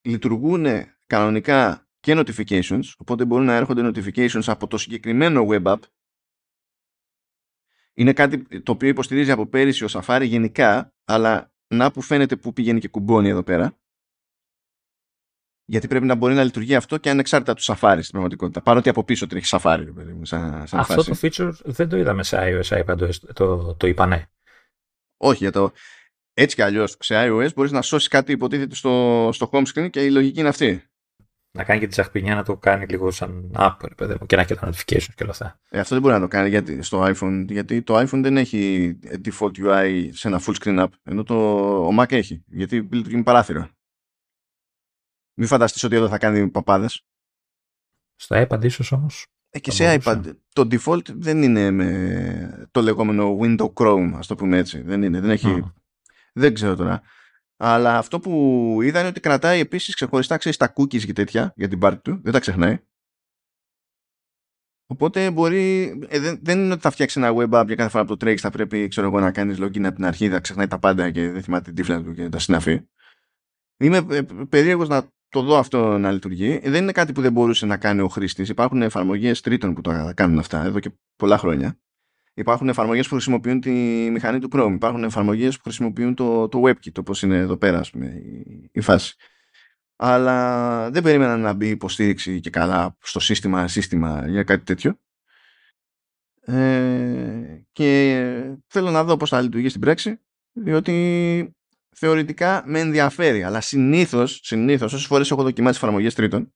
λειτουργούν 0.02 0.66
κανονικά 1.06 1.86
και 2.00 2.14
notifications, 2.16 2.82
οπότε 2.98 3.24
μπορούν 3.24 3.46
να 3.46 3.54
έρχονται 3.54 3.90
notifications 3.94 4.44
από 4.46 4.66
το 4.66 4.78
συγκεκριμένο 4.78 5.46
web 5.48 5.62
app. 5.62 5.78
Είναι 7.94 8.12
κάτι 8.12 8.62
το 8.62 8.72
οποίο 8.72 8.88
υποστηρίζει 8.88 9.30
από 9.30 9.46
πέρυσι 9.46 9.84
ο 9.84 9.88
Safari 9.90 10.24
γενικά, 10.24 10.94
αλλά 11.04 11.52
να 11.66 11.90
που 11.90 12.00
φαίνεται 12.00 12.36
που 12.36 12.52
πηγαίνει 12.52 12.80
και 12.80 12.88
κουμπώνει 12.88 13.28
εδώ 13.28 13.42
πέρα. 13.42 13.78
Γιατί 15.64 15.88
πρέπει 15.88 16.06
να 16.06 16.14
μπορεί 16.14 16.34
να 16.34 16.44
λειτουργεί 16.44 16.74
αυτό 16.74 16.96
και 16.96 17.10
ανεξάρτητα 17.10 17.54
του 17.54 17.62
Safari 17.62 17.98
στην 17.98 18.10
πραγματικότητα. 18.10 18.60
Παρότι 18.60 18.88
από 18.88 19.04
πίσω 19.04 19.26
τρέχει 19.26 19.46
Safari. 19.50 19.86
Σαν, 20.22 20.66
σαν 20.66 20.80
αυτό 20.80 21.04
το 21.04 21.16
feature 21.22 21.50
δεν 21.64 21.88
το 21.88 21.96
είδαμε 21.96 22.22
σε 22.22 22.36
iOS, 22.40 22.84
iPad, 22.84 23.10
το, 23.32 23.74
το 23.74 23.86
είπα 23.86 24.06
ναι. 24.06 24.26
Όχι, 25.16 25.38
για 25.38 25.52
το, 25.52 25.72
έτσι 26.34 26.56
κι 26.56 26.62
αλλιώς 26.62 26.96
σε 27.00 27.14
iOS 27.16 27.54
μπορείς 27.54 27.72
να 27.72 27.82
σώσεις 27.82 28.08
κάτι 28.08 28.32
υποτίθεται 28.32 28.74
στο, 28.74 29.28
στο 29.32 29.50
home 29.52 29.64
screen 29.74 29.90
και 29.90 30.04
η 30.04 30.10
λογική 30.10 30.40
είναι 30.40 30.48
αυτή 30.48 30.82
να 31.54 31.64
κάνει 31.64 31.80
και 31.80 31.86
τη 31.86 31.92
τσαχπινιά 31.92 32.34
να 32.34 32.42
το 32.42 32.56
κάνει 32.56 32.86
λίγο 32.86 33.10
σαν 33.10 33.50
app 33.56 33.76
παιδί 33.96 34.16
μου, 34.20 34.26
και 34.26 34.36
να 34.36 34.42
έχει 34.42 34.54
τα 34.54 34.68
notifications 34.68 35.14
και 35.14 35.22
όλα 35.22 35.30
αυτά. 35.30 35.60
Ε, 35.70 35.78
αυτό 35.78 35.94
δεν 35.94 36.02
μπορεί 36.02 36.14
να 36.14 36.20
το 36.20 36.28
κάνει 36.28 36.48
γιατί, 36.48 36.82
στο 36.82 37.04
iPhone, 37.04 37.44
γιατί 37.48 37.82
το 37.82 37.98
iPhone 37.98 38.20
δεν 38.22 38.36
έχει 38.36 38.92
default 39.24 39.50
UI 39.58 40.08
σε 40.10 40.28
ένα 40.28 40.40
full 40.46 40.54
screen 40.62 40.82
app, 40.82 40.88
ενώ 41.02 41.22
το, 41.22 41.34
ο 41.86 41.90
Mac 41.98 42.12
έχει, 42.12 42.44
γιατί 42.46 42.76
λειτουργεί 42.76 43.16
με 43.16 43.22
παράθυρο. 43.22 43.68
Μην 45.34 45.48
φανταστείς 45.48 45.82
ότι 45.82 45.96
εδώ 45.96 46.08
θα 46.08 46.18
κάνει 46.18 46.50
παπάδες. 46.50 47.06
Στο 48.14 48.46
iPad 48.48 48.64
ίσως 48.64 48.92
όμως. 48.92 49.26
Ε, 49.50 49.58
και 49.58 49.70
σε 49.70 49.98
iPad 50.00 50.22
το 50.48 50.68
default 50.70 51.08
δεν 51.14 51.42
είναι 51.42 51.70
με 51.70 52.68
το 52.70 52.82
λεγόμενο 52.82 53.38
window 53.40 53.72
Chrome, 53.72 54.12
ας 54.14 54.26
το 54.26 54.34
πούμε 54.34 54.58
έτσι. 54.58 54.80
Δεν 54.80 55.02
είναι, 55.02 55.20
δεν 55.20 55.30
έχει... 55.30 55.72
Δεν 56.32 56.54
ξέρω 56.54 56.76
τώρα. 56.76 57.02
Αλλά 57.56 57.98
αυτό 57.98 58.20
που 58.20 58.78
είδα 58.82 58.98
είναι 58.98 59.08
ότι 59.08 59.20
κρατάει 59.20 59.60
επίσης 59.60 59.94
ξεχωριστά 59.94 60.36
ξέρεις, 60.36 60.58
τα 60.58 60.72
cookies 60.76 61.04
και 61.04 61.12
τέτοια 61.12 61.52
για 61.56 61.68
την 61.68 61.78
πάρτι 61.78 62.00
του. 62.02 62.20
Δεν 62.22 62.32
τα 62.32 62.40
ξεχνάει. 62.40 62.78
Οπότε 64.86 65.30
μπορεί. 65.30 65.82
Ε, 66.08 66.18
δεν, 66.18 66.38
δεν 66.42 66.58
είναι 66.58 66.72
ότι 66.72 66.82
θα 66.82 66.90
φτιάξει 66.90 67.20
ένα 67.20 67.32
web 67.34 67.60
app 67.60 67.66
για 67.66 67.74
κάθε 67.74 67.90
φορά 67.90 68.02
που 68.02 68.08
το 68.08 68.16
τρέχεις 68.16 68.40
θα 68.40 68.50
πρέπει 68.50 68.88
ξέρω 68.88 69.06
εγώ, 69.06 69.20
να 69.20 69.32
κάνεις 69.32 69.58
login 69.60 69.84
από 69.84 69.94
την 69.94 70.04
αρχή, 70.04 70.28
θα 70.28 70.40
ξεχνάει 70.40 70.66
τα 70.66 70.78
πάντα 70.78 71.10
και 71.10 71.30
δεν 71.30 71.42
θυμάται 71.42 71.64
την 71.64 71.74
τύφλα 71.74 72.02
του 72.02 72.14
και 72.14 72.28
τα 72.28 72.38
συναφή. 72.38 72.80
Είμαι 73.76 74.06
ε, 74.10 74.22
περίεργος 74.48 74.88
να 74.88 75.12
το 75.32 75.42
δω 75.42 75.58
αυτό 75.58 75.98
να 75.98 76.12
λειτουργεί. 76.12 76.60
Δεν 76.64 76.82
είναι 76.82 76.92
κάτι 76.92 77.12
που 77.12 77.20
δεν 77.20 77.32
μπορούσε 77.32 77.66
να 77.66 77.76
κάνει 77.76 78.00
ο 78.00 78.08
χρήστης. 78.08 78.48
Υπάρχουν 78.48 78.82
εφαρμογές 78.82 79.40
τρίτων 79.40 79.74
που 79.74 79.80
το 79.80 80.12
κάνουν 80.14 80.38
αυτά 80.38 80.64
εδώ 80.64 80.78
και 80.78 80.90
πολλά 81.16 81.38
χρόνια. 81.38 81.78
Υπάρχουν 82.34 82.68
εφαρμογές 82.68 83.08
που 83.08 83.14
χρησιμοποιούν 83.14 83.60
τη 83.60 83.70
μηχανή 84.10 84.38
του 84.38 84.48
Chrome. 84.52 84.72
Υπάρχουν 84.74 85.04
εφαρμογές 85.04 85.56
που 85.56 85.62
χρησιμοποιούν 85.62 86.14
το, 86.14 86.48
το 86.48 86.62
WebKit, 86.64 86.98
όπως 86.98 87.22
είναι 87.22 87.36
εδώ 87.36 87.56
πέρα, 87.56 87.80
πούμε, 87.92 88.06
η, 88.06 88.70
η 88.72 88.80
φάση. 88.80 89.14
Αλλά 89.96 90.90
δεν 90.90 91.02
περίμενα 91.02 91.36
να 91.36 91.52
μπει 91.52 91.68
υποστήριξη 91.68 92.40
και 92.40 92.50
καλά 92.50 92.96
στο 93.00 93.20
σύστημα, 93.20 93.68
σύστημα 93.68 94.28
για 94.28 94.42
κάτι 94.42 94.64
τέτοιο. 94.64 94.98
Ε, 96.40 97.64
και 97.72 98.56
θέλω 98.66 98.90
να 98.90 99.04
δω 99.04 99.16
πώς 99.16 99.30
θα 99.30 99.40
λειτουργεί 99.40 99.68
στην 99.68 99.80
πράξη, 99.80 100.20
διότι 100.52 101.56
θεωρητικά 101.94 102.62
με 102.66 102.80
ενδιαφέρει, 102.80 103.42
αλλά 103.42 103.60
συνήθως, 103.60 104.40
συνήθως 104.42 104.92
όσες 104.92 105.06
φορές 105.06 105.30
έχω 105.30 105.42
δοκιμάσει 105.42 105.76
εφαρμογές 105.76 106.14
τρίτων, 106.14 106.52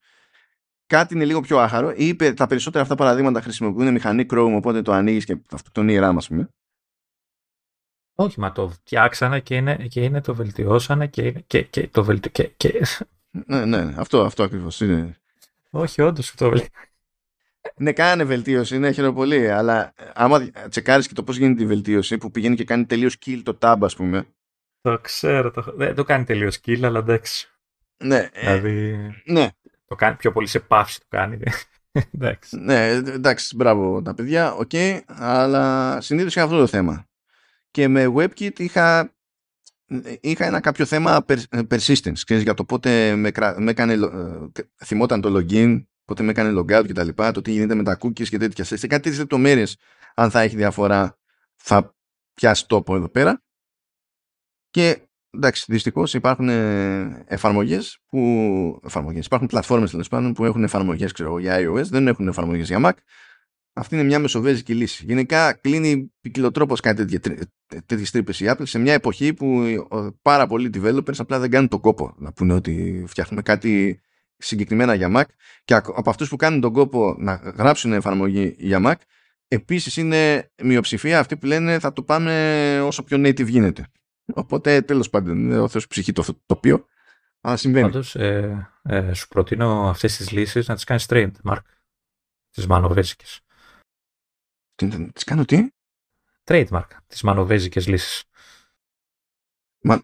κάτι 0.86 1.14
είναι 1.14 1.24
λίγο 1.24 1.40
πιο 1.40 1.58
άχαρο 1.58 1.92
ή 1.96 2.16
τα 2.16 2.46
περισσότερα 2.46 2.82
αυτά 2.82 2.94
παραδείγματα 2.94 3.40
χρησιμοποιούν 3.40 3.92
μηχανή 3.92 4.26
Chrome 4.30 4.52
οπότε 4.56 4.82
το 4.82 4.92
ανοίγεις 4.92 5.24
και 5.24 5.36
αυτό 5.52 5.70
το 5.70 5.82
RAM 5.86 6.14
ας 6.16 6.28
πούμε. 6.28 6.48
Όχι, 8.18 8.40
μα 8.40 8.52
το 8.52 8.68
φτιάξανε 8.68 9.40
και 9.40 9.56
είναι, 9.56 9.76
και 9.76 10.04
είναι 10.04 10.20
το 10.20 10.34
βελτιώσανε 10.34 11.06
και, 11.06 11.32
και, 11.32 11.62
και 11.62 11.88
το 11.88 12.04
βελτιώ... 12.04 12.30
Και, 12.30 12.44
και... 12.56 12.86
Ναι, 13.46 13.64
ναι, 13.64 13.94
αυτό, 13.96 14.24
αυτό 14.24 14.42
ακριβώς 14.42 14.80
είναι. 14.80 15.16
Όχι, 15.70 16.02
όντως 16.02 16.34
το 16.34 16.48
βελτιώσανε. 16.48 16.86
Ναι, 17.76 17.92
κάνε 17.92 18.24
βελτίωση, 18.24 18.78
ναι, 18.78 18.92
χαίρομαι 18.92 19.14
πολύ. 19.14 19.50
Αλλά 19.50 19.94
άμα 20.14 20.48
τσεκάρεις 20.68 21.08
και 21.08 21.14
το 21.14 21.22
πώς 21.22 21.36
γίνεται 21.36 21.62
η 21.62 21.66
βελτίωση, 21.66 22.18
που 22.18 22.30
πηγαίνει 22.30 22.56
και 22.56 22.64
κάνει 22.64 22.86
τελείως 22.86 23.16
kill 23.26 23.40
το 23.44 23.58
tab, 23.60 23.76
ας 23.80 23.96
πούμε. 23.96 24.26
Το 24.86 24.98
ξέρω. 24.98 25.50
Το, 25.50 25.72
δεν 25.76 25.94
το 25.94 26.04
κάνει 26.04 26.24
τελείως 26.24 26.58
kill, 26.66 26.82
αλλά 26.82 26.98
εντάξει. 26.98 27.48
Ναι, 28.04 28.28
ε, 28.32 28.58
δηλαδή... 28.58 28.96
ναι. 29.24 29.48
Το 29.86 29.94
κάνει 29.94 30.16
πιο 30.16 30.32
πολύ 30.32 30.46
σε 30.46 30.60
παύση 30.60 31.00
το 31.00 31.06
κάνει. 31.08 31.38
εντάξει. 32.14 32.56
Ναι, 32.56 32.86
εντάξει, 32.88 33.56
μπράβο 33.56 34.02
τα 34.02 34.14
παιδιά, 34.14 34.52
OK, 34.52 34.70
okay, 34.72 35.00
αλλά 35.06 36.00
συνήθως 36.00 36.34
είχα 36.34 36.44
αυτό 36.44 36.58
το 36.58 36.66
θέμα. 36.66 37.08
Και 37.70 37.88
με 37.88 38.12
WebKit 38.14 38.58
είχα, 38.58 39.14
είχα 40.20 40.44
ένα 40.44 40.60
κάποιο 40.60 40.84
θέμα 40.84 41.24
persistence, 41.50 42.20
ξέρεις, 42.24 42.42
για 42.42 42.54
το 42.54 42.64
πότε 42.64 43.14
με, 43.14 43.32
με 43.56 43.70
έκανε, 43.70 43.92
ε, 43.92 44.84
θυμόταν 44.84 45.20
το 45.20 45.36
login, 45.36 45.84
πότε 46.04 46.22
με 46.22 46.30
έκανε 46.30 46.60
logout 46.60 46.86
και 46.86 46.92
τα 46.92 47.04
λοιπά, 47.04 47.30
το 47.30 47.42
τι 47.42 47.50
γίνεται 47.50 47.74
με 47.74 47.82
τα 47.82 47.98
cookies 48.00 48.28
και 48.28 48.38
τέτοια. 48.38 48.64
Σε 48.64 48.74
κάτι 48.74 48.88
τέτοιες 48.88 49.18
λεπτομέρειες, 49.18 49.76
αν 50.14 50.30
θα 50.30 50.40
έχει 50.40 50.56
διαφορά, 50.56 51.18
θα 51.56 51.94
πιάσει 52.34 52.68
τόπο 52.68 52.96
εδώ 52.96 53.08
πέρα. 53.08 53.40
Και 54.77 54.98
εντάξει, 55.31 55.65
δυστυχώς 55.69 56.15
υπάρχουν 56.15 56.48
ε, 56.48 57.24
εφαρμογές 57.27 57.98
που. 58.07 58.20
Εφαρμογές, 58.85 59.27
υπάρχουν 59.27 59.48
πλατφόρμες 59.48 59.90
τέλος 59.90 60.09
πάντων 60.09 60.32
που 60.32 60.44
έχουν 60.44 60.65
εφαρμογές 60.65 61.12
για 61.40 61.59
iOS, 61.61 61.82
δεν 61.82 62.07
έχουν 62.07 62.28
εφαρμογές 62.28 62.69
για 62.69 62.81
Mac. 62.85 62.93
Αυτή 63.73 63.94
είναι 63.94 64.05
μια 64.05 64.19
μεσοβέζικη 64.19 64.74
λύση. 64.74 65.05
Γενικά 65.07 65.53
κλείνει 65.53 66.12
ποικιλοτρόπως 66.20 66.81
κάτι 66.81 67.20
τέτοιες 67.86 68.11
τρύπες 68.11 68.40
η 68.40 68.44
Apple 68.48 68.62
σε 68.62 68.78
μια 68.78 68.93
εποχή 68.93 69.35
που 69.35 69.65
πάρα 70.23 70.47
πολλοί 70.47 70.70
developers 70.74 71.19
απλά 71.19 71.39
δεν 71.39 71.51
κάνουν 71.51 71.69
τον 71.69 71.81
κόπο 71.81 72.15
να 72.16 72.32
πούνε 72.32 72.55
ότι 72.55 73.05
φτιάχνουμε 73.07 73.43
κάτι 73.43 74.01
συγκεκριμένα 74.36 74.94
για 74.94 75.11
Mac 75.16 75.24
και 75.65 75.74
από 75.74 76.11
αυτούς 76.11 76.28
που 76.28 76.36
κάνουν 76.36 76.61
τον 76.61 76.73
κόπο 76.73 77.16
να 77.19 77.35
γράψουν 77.35 77.93
εφαρμογή 77.93 78.55
για 78.59 78.81
Mac 78.85 78.94
επίσης 79.48 79.97
είναι 79.97 80.51
μειοψηφία 80.62 81.19
αυτοί 81.19 81.36
που 81.36 81.47
λένε 81.47 81.78
θα 81.78 81.93
το 81.93 82.03
πάμε 82.03 82.81
όσο 82.85 83.03
πιο 83.03 83.16
native 83.19 83.47
γίνεται. 83.47 83.86
Οπότε 84.35 84.82
τέλος 84.82 85.11
πάντων 85.11 85.39
είναι 85.39 85.59
ο 85.59 85.69
Θεός 85.69 85.86
ψυχή 85.86 86.12
το 86.12 86.24
τοπίο. 86.47 86.86
Αλλά 87.40 87.57
συμβαίνει. 87.57 87.86
Πάντως, 87.86 88.15
ε, 88.15 88.70
ε, 88.82 89.12
σου 89.12 89.28
προτείνω 89.28 89.89
αυτές 89.89 90.16
τις 90.16 90.31
λύσεις 90.31 90.69
να 90.69 90.74
τις 90.74 90.85
κάνεις 90.85 91.07
trademark. 91.09 91.61
Τις 92.51 92.66
μανοβέζικες. 92.66 93.40
Τι 94.74 95.24
κάνω 95.24 95.44
τι; 95.44 95.69
Trademark. 96.44 96.86
Τις 97.07 97.23
μανοβέζικες 97.23 97.86
λύσεις. 97.86 98.24
Μα... 99.81 100.03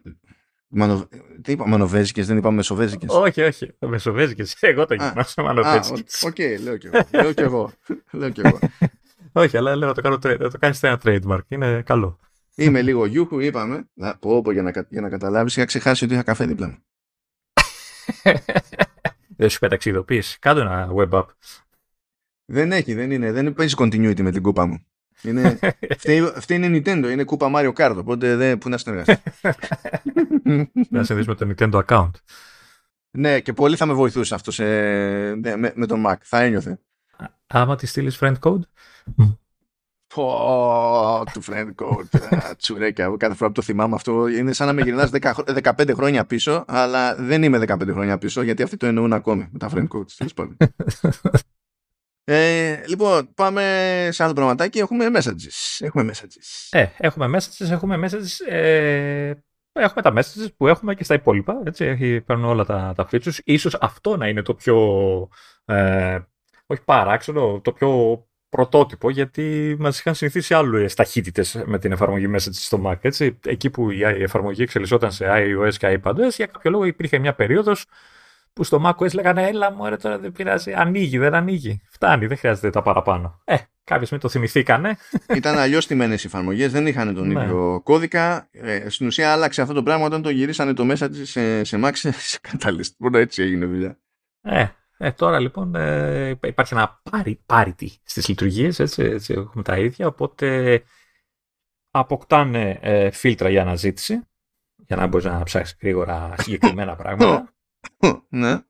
Μανο... 0.68 1.08
Τι 1.42 1.52
είπα, 1.52 1.68
μανοβέζικες, 1.68 2.26
δεν 2.26 2.36
είπα 2.36 2.50
μεσοβέζικες. 2.50 3.08
Όχι, 3.10 3.42
όχι, 3.42 3.74
μεσοβέζικες. 3.78 4.56
Εγώ 4.60 4.86
το 4.86 4.94
γυμνάσω 4.94 5.42
μανοβέζικες. 5.42 6.22
Οκ, 6.22 6.38
λέω 6.38 6.76
κι 6.76 6.86
εγώ. 6.86 7.08
λέω 7.12 7.32
κι 7.32 7.40
εγώ. 7.40 7.72
λέω 8.10 8.30
κι 8.30 8.40
εγώ. 8.40 8.58
όχι, 9.42 9.56
αλλά 9.56 9.76
λέω 9.76 9.88
να 9.88 9.94
το, 9.94 10.00
κάνω, 10.00 10.18
να 10.38 10.50
το 10.50 10.58
κάνεις 10.58 10.82
ένα 10.82 11.00
trademark. 11.04 11.40
Είναι 11.48 11.82
καλό. 11.82 12.18
Είμαι 12.54 12.82
λίγο 12.82 13.06
γιούχου, 13.06 13.38
είπαμε. 13.38 13.88
Να, 13.94 14.16
πω, 14.16 14.42
πω, 14.42 14.52
για, 14.52 14.62
να, 14.62 14.86
για 14.88 15.00
να 15.00 15.08
καταλάβεις, 15.08 15.56
είχα 15.56 15.64
ξεχάσει 15.64 16.04
ότι 16.04 16.14
είχα 16.14 16.22
καφέ 16.22 16.46
δίπλα 16.46 16.68
μου. 16.68 16.76
δεν 19.36 19.50
σου 19.50 19.58
πέταξε 19.58 19.90
ειδοποίηση. 19.90 20.38
Κάτω 20.38 20.60
ένα 20.60 20.90
web 20.96 21.10
app. 21.10 21.26
Δεν 22.44 22.72
έχει, 22.72 22.94
δεν 22.94 23.10
είναι. 23.10 23.32
Δεν 23.32 23.52
παίζει 23.52 23.74
continuity 23.78 24.20
με 24.20 24.30
την 24.30 24.42
κούπα 24.42 24.66
μου. 24.66 24.86
Είναι, 25.22 25.58
αυτή, 26.36 26.54
είναι 26.54 26.66
Nintendo, 26.66 27.10
είναι 27.10 27.24
κούπα 27.24 27.50
Mario 27.54 27.72
Kart, 27.72 27.94
οπότε 27.98 28.36
δεν, 28.36 28.58
πού 28.58 28.68
να 28.68 28.78
συνεργαστεί. 28.78 29.22
να 30.90 31.04
συνδέσει 31.04 31.28
με 31.28 31.34
το 31.34 31.54
Nintendo 31.56 31.82
account. 31.86 32.10
Ναι, 33.10 33.40
και 33.40 33.52
πολύ 33.52 33.76
θα 33.76 33.86
με 33.86 33.92
βοηθούσε 33.92 34.34
αυτό 34.34 34.50
σε, 34.50 34.64
με, 35.34 35.72
με 35.74 35.86
τον 35.86 36.04
Mac. 36.06 36.14
Θα 36.22 36.40
ένιωθε. 36.40 36.80
άμα 37.46 37.76
τη 37.76 37.86
στείλεις 37.86 38.18
friend 38.20 38.38
code. 38.40 38.60
Πω, 40.14 41.22
του 41.32 41.42
friend 41.44 41.74
code. 41.74 42.20
Τσουρέκια. 42.58 43.14
Κάθε 43.16 43.34
φορά 43.34 43.50
που 43.50 43.54
το 43.54 43.62
θυμάμαι 43.62 43.94
αυτό 43.94 44.28
είναι 44.28 44.52
σαν 44.52 44.66
να 44.66 44.72
με 44.72 44.82
γυρνάς 44.82 45.10
15 45.12 45.90
χρόνια 45.94 46.24
πίσω, 46.24 46.64
αλλά 46.66 47.14
δεν 47.14 47.42
είμαι 47.42 47.64
15 47.66 47.90
χρόνια 47.90 48.18
πίσω 48.18 48.42
γιατί 48.42 48.62
αυτοί 48.62 48.76
το 48.76 48.86
εννοούν 48.86 49.12
ακόμη 49.12 49.48
με 49.52 49.58
τα 49.58 49.70
friend 49.74 49.86
codes. 49.88 50.26
Ε, 52.24 52.82
λοιπόν, 52.86 53.34
πάμε 53.34 53.62
σε 54.12 54.24
άλλο 54.24 54.32
πραγματάκι. 54.32 54.78
Έχουμε 54.78 55.06
messages. 55.14 55.78
Έχουμε 55.78 56.12
messages. 56.12 56.68
Ε, 56.70 56.86
έχουμε 56.96 57.38
messages, 57.38 57.70
έχουμε 57.70 58.08
messages. 58.08 58.52
Ε, 58.52 59.32
έχουμε 59.72 60.02
τα 60.02 60.12
messages 60.16 60.46
που 60.56 60.66
έχουμε 60.66 60.94
και 60.94 61.04
στα 61.04 61.14
υπόλοιπα. 61.14 61.62
Έτσι, 61.64 61.84
έχει, 61.84 62.20
παίρνουν 62.20 62.44
όλα 62.44 62.64
τα, 62.64 62.92
τα 62.96 63.08
features. 63.10 63.38
Ίσως 63.44 63.74
αυτό 63.80 64.16
να 64.16 64.28
είναι 64.28 64.42
το 64.42 64.54
πιο, 64.54 64.78
ε, 65.64 66.18
όχι 66.66 66.82
παράξενο, 66.84 67.60
το 67.60 67.72
πιο 67.72 68.22
πρωτότυπο, 68.52 69.10
γιατί 69.10 69.76
μας 69.78 69.98
είχαν 69.98 70.14
συνηθίσει 70.14 70.54
άλλε 70.54 70.84
ταχύτητε 70.84 71.44
με 71.64 71.78
την 71.78 71.92
εφαρμογή 71.92 72.30
messages 72.34 72.52
στο 72.52 72.82
Mac. 72.86 72.96
Έτσι. 73.00 73.38
Εκεί 73.46 73.70
που 73.70 73.90
η 73.90 74.02
εφαρμογή 74.02 74.62
εξελισσόταν 74.62 75.12
σε 75.12 75.26
iOS 75.28 75.74
και 75.78 76.00
iPadOS, 76.02 76.30
για 76.36 76.46
κάποιο 76.46 76.70
λόγο 76.70 76.84
υπήρχε 76.84 77.18
μια 77.18 77.34
περίοδος 77.34 77.84
που 78.52 78.64
στο 78.64 78.82
macOS 78.86 79.14
λέγανε 79.14 79.46
Έλα 79.46 79.72
μου, 79.72 79.96
τώρα 79.96 80.18
δεν 80.18 80.32
πειράζει. 80.32 80.72
Ανοίγει, 80.72 81.18
δεν 81.18 81.34
ανοίγει. 81.34 81.80
Φτάνει, 81.90 82.26
δεν 82.26 82.36
χρειάζεται 82.36 82.70
τα 82.70 82.82
παραπάνω. 82.82 83.40
Ε, 83.44 83.56
κάποιοι 83.84 84.08
με 84.10 84.18
το 84.18 84.28
θυμηθήκανε. 84.28 84.96
Ήταν 85.36 85.58
αλλιώς 85.58 85.86
τιμένε 85.86 86.14
οι 86.14 86.22
εφαρμογές, 86.24 86.72
δεν 86.72 86.86
είχαν 86.86 87.14
τον 87.14 87.28
ναι. 87.28 87.42
ίδιο 87.42 87.80
κώδικα. 87.84 88.48
Ε, 88.52 88.88
στην 88.88 89.06
ουσία 89.06 89.32
άλλαξε 89.32 89.62
αυτό 89.62 89.74
το 89.74 89.82
πράγμα 89.82 90.04
όταν 90.06 90.22
το 90.22 90.30
γυρίσανε 90.30 90.72
το 90.74 90.84
μέσα 90.84 91.08
σε, 91.12 91.64
σε 91.64 91.80
Mac 91.84 91.90
σε, 91.92 92.12
σε 92.12 92.38
Catalyst. 92.48 92.90
Μόνο 92.98 93.18
έτσι 93.18 93.42
έγινε 93.42 93.66
δουλειά. 93.66 93.98
Ε, 94.42 94.66
ε, 95.04 95.12
τώρα 95.12 95.40
λοιπόν 95.40 95.74
ε, 95.74 96.38
υπάρχει 96.42 96.74
ένα 96.74 97.02
parity 97.46 97.86
στις 98.02 98.28
λειτουργίες, 98.28 98.78
έτσι, 98.78 99.02
έτσι 99.02 99.32
έχουμε 99.32 99.62
τα 99.62 99.78
ίδια, 99.78 100.06
οπότε 100.06 100.82
αποκτάνε 101.90 102.78
ε, 102.82 103.10
φίλτρα 103.10 103.48
για 103.50 103.62
αναζήτηση, 103.62 104.20
για 104.76 104.96
να 104.96 105.06
μπορείς 105.06 105.26
να 105.26 105.42
ψάξεις 105.42 105.76
γρήγορα 105.80 106.34
συγκεκριμένα 106.38 106.96
πράγματα. 107.02 107.52
ναι. 108.28 108.60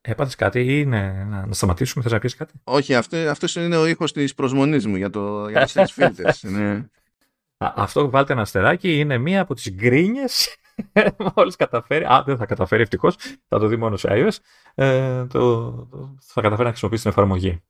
Έπαθες 0.00 0.34
κάτι 0.34 0.60
ή 0.60 0.66
είναι, 0.68 1.26
να, 1.28 1.46
να 1.46 1.52
σταματήσουμε, 1.52 2.02
θες 2.02 2.12
να 2.12 2.18
πεις 2.18 2.34
κάτι; 2.36 2.52
Όχι, 2.64 2.94
αυτό, 2.94 3.16
αυτός 3.16 3.56
είναι 3.56 3.76
ο 3.76 3.86
ήχος 3.86 4.12
της 4.12 4.34
προσμονής 4.34 4.86
μου 4.86 4.96
για, 4.96 5.10
το, 5.10 5.48
για 5.48 5.66
τις 5.66 5.92
φίλτες. 5.92 6.42
ναι. 6.42 6.86
Αυτό 7.58 8.04
που 8.04 8.10
βάλτε 8.10 8.32
ένα 8.32 8.42
αστεράκι 8.42 8.98
είναι 8.98 9.18
μία 9.18 9.40
από 9.40 9.54
τις 9.54 9.72
γκρίνιες 9.72 10.56
μόλις 11.34 11.56
καταφέρει, 11.56 12.04
α 12.04 12.22
δεν 12.26 12.36
θα 12.36 12.46
καταφέρει 12.46 12.82
ευτυχώς, 12.82 13.16
θα 13.48 13.58
το 13.58 13.66
δει 13.66 13.76
μόνος 13.76 14.00
σε 14.00 14.08
iOS, 14.10 14.36
ε, 14.74 15.26
το, 15.26 15.70
το, 15.70 16.16
θα 16.20 16.40
καταφέρει 16.40 16.64
να 16.64 16.70
χρησιμοποιήσει 16.70 17.02
την 17.02 17.10
εφαρμογή. 17.10 17.62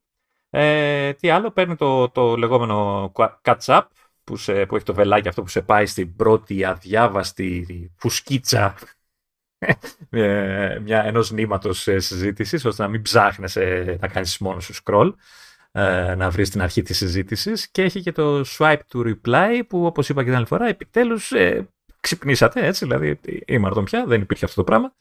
Ε, 0.49 1.13
τι 1.13 1.29
άλλο, 1.29 1.51
παίρνει 1.51 1.75
το, 1.75 2.09
το 2.09 2.35
λεγόμενο 2.35 3.11
catch 3.15 3.65
up, 3.65 3.81
που, 4.23 4.37
σε, 4.37 4.65
που 4.65 4.75
έχει 4.75 4.85
το 4.85 4.93
βελάκι 4.93 5.27
αυτό 5.27 5.41
που 5.41 5.47
σε 5.47 5.61
πάει 5.61 5.85
στην 5.85 6.15
πρώτη 6.15 6.65
αδιάβαστη 6.65 7.91
φουσκίτσα. 7.97 8.75
Μια, 10.83 11.03
ενός 11.03 11.31
νήματος 11.31 11.81
συζήτησης, 11.81 12.65
ώστε 12.65 12.81
να 12.83 12.87
μην 12.89 13.01
ψάχνεις 13.01 13.55
να 13.99 14.07
κάνεις 14.07 14.37
μόνος 14.37 14.63
σου 14.63 14.73
scroll, 14.83 15.13
ε, 15.71 16.15
να 16.15 16.29
βρεις 16.29 16.49
την 16.49 16.61
αρχή 16.61 16.81
της 16.81 16.97
συζήτησης. 16.97 17.69
Και 17.69 17.81
έχει 17.81 18.01
και 18.01 18.11
το 18.11 18.41
swipe 18.57 18.79
to 18.91 19.13
reply 19.13 19.61
που 19.67 19.85
όπως 19.85 20.09
είπα 20.09 20.21
και 20.21 20.27
την 20.27 20.37
άλλη 20.37 20.45
φορά 20.45 20.67
επιτέλους 20.67 21.31
ε, 21.31 21.69
ξυπνήσατε 21.99 22.65
έτσι, 22.65 22.85
δηλαδή 22.85 23.19
ήμαρτον 23.45 23.83
πια, 23.83 24.05
δεν 24.05 24.21
υπήρχε 24.21 24.45
αυτό 24.45 24.55
το 24.55 24.63
πράγμα. 24.63 24.93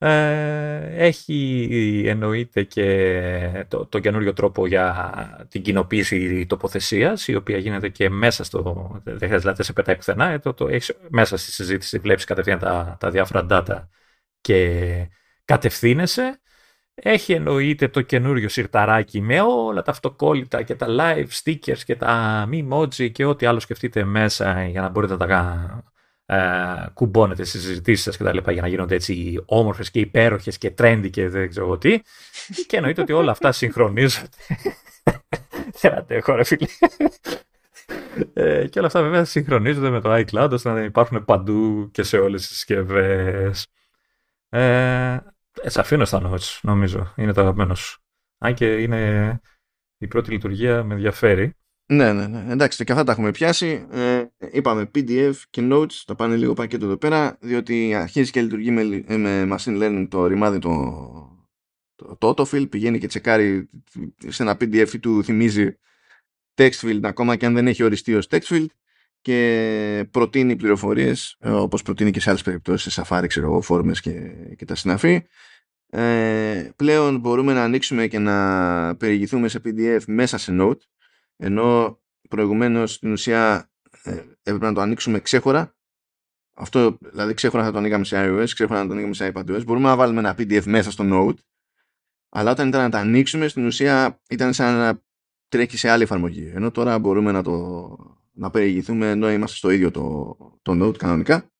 Ε, 0.00 1.06
έχει 1.06 2.04
εννοείται 2.06 2.62
και 2.62 3.66
το, 3.68 3.86
το 3.86 3.98
καινούριο 3.98 4.32
τρόπο 4.32 4.66
για 4.66 5.46
την 5.50 5.62
κοινοποίηση 5.62 6.46
τοποθεσίας, 6.46 7.28
η 7.28 7.34
οποία 7.34 7.58
γίνεται 7.58 7.88
και 7.88 8.10
μέσα 8.10 8.44
στο. 8.44 8.90
Δεν 9.04 9.28
χρειάζεται 9.28 9.54
να 9.58 9.64
σε 9.64 9.72
πετάει 9.72 9.96
πουθενά. 9.96 10.28
Ε, 10.28 10.38
το, 10.38 10.54
το 10.54 10.68
έχεις 10.68 10.96
μέσα 11.08 11.36
στη 11.36 11.50
συζήτηση, 11.50 11.98
βλέπεις 11.98 12.24
κατευθείαν 12.24 12.58
τα, 12.58 12.96
τα 13.00 13.10
διάφορα 13.10 13.46
data 13.50 13.86
και 14.40 15.10
κατευθύνεσαι. 15.44 16.40
Έχει 16.94 17.32
εννοείται 17.32 17.88
το 17.88 18.02
καινούριο 18.02 18.48
σιρταράκι 18.48 19.20
με 19.20 19.40
όλα 19.40 19.82
τα 19.82 19.90
αυτοκόλλητα 19.90 20.62
και 20.62 20.74
τα 20.74 20.86
live 20.90 21.28
stickers 21.42 21.78
και 21.84 21.96
τα 21.96 22.48
emoji 22.52 23.12
και 23.12 23.24
ό,τι 23.24 23.46
άλλο 23.46 23.60
σκεφτείτε 23.60 24.04
μέσα 24.04 24.66
για 24.66 24.80
να 24.80 24.88
μπορείτε 24.88 25.12
να 25.12 25.18
τα 25.18 25.26
ε, 26.30 26.86
κουμπώνετε 26.94 27.44
στις 27.44 27.62
συζητήσεις 27.62 28.04
σας 28.04 28.16
κτλ. 28.16 28.50
για 28.50 28.62
να 28.62 28.68
γίνονται 28.68 28.94
έτσι 28.94 29.42
όμορφες 29.46 29.90
και 29.90 30.00
υπέροχες 30.00 30.58
και 30.58 30.74
trendy 30.78 31.08
και 31.10 31.28
δεν 31.28 31.48
ξέρω 31.48 31.78
τι. 31.78 32.00
Και 32.66 32.76
εννοείται 32.76 33.00
ότι 33.00 33.12
όλα 33.12 33.30
αυτά 33.30 33.52
συγχρονίζονται. 33.52 34.36
Δεν 35.80 35.94
αντέχω, 35.94 36.34
ρε 36.34 36.44
φίλε. 36.44 36.66
Ε, 38.32 38.66
και 38.66 38.78
όλα 38.78 38.86
αυτά 38.86 39.02
βέβαια 39.02 39.24
συγχρονίζονται 39.24 39.90
με 39.90 40.00
το 40.00 40.14
iCloud 40.14 40.48
ώστε 40.52 40.70
να 40.70 40.80
υπάρχουν 40.80 41.24
παντού 41.24 41.90
και 41.90 42.02
σε 42.02 42.18
όλες 42.18 42.40
τις 42.40 42.56
συσκευές. 42.56 43.66
Ε, 44.48 45.18
σε 45.62 45.80
αφήνω 45.80 46.04
στα 46.04 46.22
notes, 46.24 46.58
νομίζω. 46.62 47.12
Είναι 47.16 47.32
το 47.32 47.40
αγαπημένο 47.40 47.74
σου. 47.74 48.00
Αν 48.38 48.54
και 48.54 48.76
είναι 48.76 49.40
η 49.98 50.06
πρώτη 50.06 50.30
λειτουργία 50.30 50.84
με 50.84 50.94
ενδιαφέρει. 50.94 51.56
Ναι, 51.90 52.12
ναι, 52.12 52.26
ναι. 52.26 52.52
Εντάξει, 52.52 52.84
και 52.84 52.92
αυτά 52.92 53.04
τα 53.04 53.12
έχουμε 53.12 53.30
πιάσει. 53.30 53.86
Ε, 53.90 54.24
είπαμε 54.52 54.90
PDF 54.94 55.32
και 55.50 55.68
Notes, 55.70 56.02
θα 56.06 56.14
πάνε 56.14 56.36
λίγο 56.36 56.52
πακέτο 56.52 56.84
εδώ 56.84 56.96
πέρα, 56.96 57.36
διότι 57.40 57.94
αρχίζει 57.94 58.30
και 58.30 58.42
λειτουργεί 58.42 58.70
με, 58.70 59.04
με 59.16 59.48
machine 59.52 59.82
learning 59.82 60.06
το 60.10 60.26
ρημάδι 60.26 60.58
το, 60.58 60.70
το, 61.94 62.16
το 62.16 62.28
autofill, 62.28 62.70
πηγαίνει 62.70 62.98
και 62.98 63.06
τσεκάρει 63.06 63.70
σε 64.26 64.42
ένα 64.42 64.52
PDF 64.52 65.00
του 65.00 65.24
θυμίζει 65.24 65.78
text 66.54 66.80
field 66.80 67.00
ακόμα 67.02 67.36
και 67.36 67.46
αν 67.46 67.54
δεν 67.54 67.66
έχει 67.66 67.82
οριστεί 67.82 68.14
ως 68.14 68.26
text 68.30 68.44
field 68.48 68.66
και 69.20 70.08
προτείνει 70.10 70.56
πληροφορίες 70.56 71.36
ε, 71.38 71.50
όπως 71.50 71.82
προτείνει 71.82 72.10
και 72.10 72.20
σε 72.20 72.30
άλλες 72.30 72.42
περιπτώσεις 72.42 72.92
σε 72.92 73.02
Safari, 73.06 73.24
ξέρω 73.28 73.46
εγώ, 73.46 73.60
φόρμες 73.60 74.00
και, 74.00 74.30
και 74.56 74.64
τα 74.64 74.74
συναφή. 74.74 75.26
Ε, 75.90 76.70
πλέον 76.76 77.18
μπορούμε 77.18 77.52
να 77.52 77.62
ανοίξουμε 77.62 78.06
και 78.06 78.18
να 78.18 78.96
περιηγηθούμε 78.96 79.48
σε 79.48 79.60
PDF 79.64 80.00
μέσα 80.06 80.38
σε 80.38 80.56
Note 80.60 80.78
ενώ 81.38 82.00
προηγουμένως 82.28 82.92
στην 82.92 83.12
ουσία 83.12 83.70
ε, 84.02 84.24
έπρεπε 84.42 84.66
να 84.66 84.72
το 84.72 84.80
ανοίξουμε 84.80 85.20
ξέχωρα. 85.20 85.76
Αυτό 86.54 86.98
δηλαδή 87.00 87.34
ξέχωρα 87.34 87.64
θα 87.64 87.72
το 87.72 87.78
ανοίγαμε 87.78 88.04
σε 88.04 88.16
iOS 88.18 88.48
ξέχωρα 88.54 88.80
να 88.80 88.86
το 88.86 88.92
ανοίγαμε 88.92 89.14
σε 89.14 89.32
iPadOS 89.34 89.64
μπορούμε 89.64 89.88
να 89.88 89.96
βάλουμε 89.96 90.18
ένα 90.18 90.32
PDF 90.38 90.64
μέσα 90.64 90.90
στο 90.90 91.04
Note 91.06 91.38
αλλά 92.28 92.50
όταν 92.50 92.68
ήταν 92.68 92.80
να 92.80 92.90
τα 92.90 92.98
ανοίξουμε 92.98 93.48
στην 93.48 93.66
ουσία 93.66 94.20
ήταν 94.28 94.52
σαν 94.52 94.76
να 94.76 95.02
τρέχει 95.48 95.76
σε 95.76 95.88
άλλη 95.88 96.02
εφαρμογή. 96.02 96.46
Ενώ 96.54 96.70
τώρα 96.70 96.98
μπορούμε 96.98 97.32
να 97.32 97.42
το 97.42 97.96
να 98.32 98.50
περιηγηθούμε 98.50 99.10
ενώ 99.10 99.30
είμαστε 99.30 99.56
στο 99.56 99.70
ίδιο 99.70 99.90
το, 99.90 100.36
το 100.62 100.86
Note 100.86 100.96
κανονικά. 100.96 101.52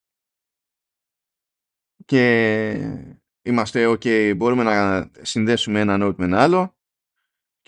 Και 2.04 3.10
είμαστε 3.42 3.86
ok 3.88 4.36
μπορούμε 4.36 4.62
να 4.62 5.10
συνδέσουμε 5.20 5.80
ένα 5.80 6.06
Note 6.06 6.14
με 6.16 6.24
ένα 6.24 6.42
άλλο 6.42 6.77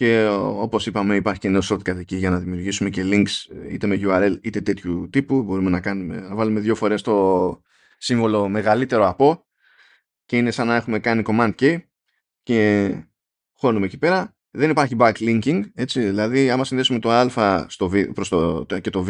και 0.00 0.26
όπως 0.38 0.86
είπαμε 0.86 1.14
υπάρχει 1.14 1.40
και 1.40 1.48
ένα 1.48 1.62
shortcut 1.68 1.96
εκεί 1.96 2.16
για 2.16 2.30
να 2.30 2.38
δημιουργήσουμε 2.38 2.90
και 2.90 3.02
links 3.04 3.54
είτε 3.70 3.86
με 3.86 4.00
URL 4.02 4.38
είτε 4.42 4.60
τέτοιου 4.60 5.08
τύπου. 5.10 5.42
Μπορούμε 5.42 5.70
να, 5.70 5.80
κάνουμε, 5.80 6.20
να 6.20 6.34
βάλουμε 6.34 6.60
δύο 6.60 6.74
φορές 6.74 7.02
το 7.02 7.60
σύμβολο 7.98 8.48
μεγαλύτερο 8.48 9.08
από 9.08 9.46
και 10.24 10.36
είναι 10.36 10.50
σαν 10.50 10.66
να 10.66 10.74
έχουμε 10.74 10.98
κάνει 10.98 11.22
command 11.26 11.52
K 11.60 11.78
και 12.42 12.90
χώνουμε 13.52 13.86
εκεί 13.86 13.98
πέρα. 13.98 14.36
Δεν 14.50 14.70
υπάρχει 14.70 14.96
backlinking, 14.98 15.62
έτσι, 15.74 16.00
δηλαδή 16.00 16.50
άμα 16.50 16.64
συνδέσουμε 16.64 16.98
το 16.98 17.10
α 17.10 17.66
στο 17.68 17.90
προς 18.14 18.28
το, 18.28 18.66
και 18.80 18.90
το 18.90 19.02
β, 19.02 19.08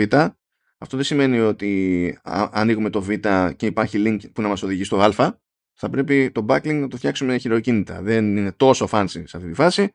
αυτό 0.79 0.97
δεν 0.97 1.05
σημαίνει 1.05 1.39
ότι 1.39 2.19
ανοίγουμε 2.51 2.91
το 2.91 3.03
β 3.03 3.11
και 3.57 3.67
υπάρχει 3.67 4.03
link 4.07 4.19
που 4.33 4.43
να 4.43 4.49
μας 4.49 4.63
οδηγεί 4.63 4.85
στο 4.85 5.01
α, 5.01 5.39
θα 5.73 5.91
πρέπει 5.91 6.31
το 6.31 6.47
backlink 6.49 6.81
να 6.81 6.89
το 6.89 6.97
φτιάξουμε 6.97 7.39
χειροκίνητα. 7.39 8.03
Δεν 8.03 8.37
είναι 8.37 8.53
τόσο 8.53 8.89
fancy 8.91 9.23
σε 9.25 9.37
αυτή 9.37 9.49
τη 9.49 9.55
φάση. 9.55 9.93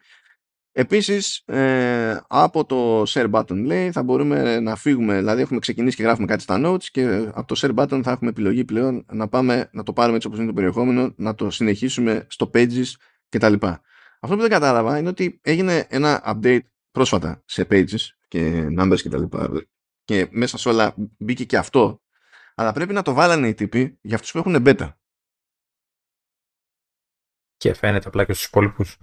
Επίσης, 0.78 1.44
ε, 1.46 2.20
από 2.28 2.66
το 2.66 3.04
share 3.08 3.32
button 3.32 3.64
λέει 3.66 3.92
θα 3.92 4.04
μπορούμε 4.04 4.60
να 4.60 4.76
φύγουμε, 4.76 5.18
δηλαδή 5.18 5.42
έχουμε 5.42 5.60
ξεκινήσει 5.60 5.96
και 5.96 6.04
γράφουμε 6.04 6.28
κάτι 6.28 6.42
στα 6.42 6.62
notes 6.64 6.84
και 6.84 7.32
από 7.34 7.46
το 7.48 7.56
share 7.58 7.76
button 7.76 8.02
θα 8.04 8.12
έχουμε 8.12 8.30
επιλογή 8.30 8.66
πλέον 8.66 9.06
να 9.12 9.28
πάμε 9.28 9.70
να 9.72 9.84
το 9.84 9.94
πάρουμε 9.94 10.16
έτσι 10.16 10.28
όπως 10.28 10.40
είναι 10.40 10.48
το 10.48 10.54
περιεχόμενο, 10.54 11.14
να 11.18 11.36
το 11.36 11.50
συνεχίσουμε 11.50 12.26
στο 12.30 12.50
pages 12.54 12.84
κτλ. 13.30 13.54
Αυτό 14.20 14.36
που 14.36 14.42
δεν 14.42 14.50
κατάλαβα 14.50 14.98
είναι 14.98 15.10
ότι 15.10 15.40
έγινε 15.42 15.86
ένα 15.90 16.24
update 16.36 16.66
πρόσφατα 16.92 17.44
σε 17.46 17.68
pages 17.70 18.02
και 18.28 18.68
numbers 18.80 19.00
κτλ. 19.04 19.24
Και, 19.24 19.68
και 20.04 20.28
μέσα 20.32 20.58
σε 20.58 20.70
όλα 20.70 20.94
μπήκε 21.18 21.46
και 21.46 21.58
αυτό, 21.58 22.02
αλλά 22.56 22.72
πρέπει 22.72 22.94
να 22.94 23.02
το 23.02 23.14
βάλανε 23.14 23.48
οι 23.48 23.54
τύποι 23.54 23.98
για 24.02 24.16
αυτούς 24.16 24.32
που 24.32 24.38
έχουν 24.38 24.64
beta. 24.66 24.90
Και 27.58 27.74
φαίνεται 27.74 28.08
απλά 28.08 28.26
και 28.26 28.34
στους 28.34 28.46
υπόλοιπους 28.46 28.98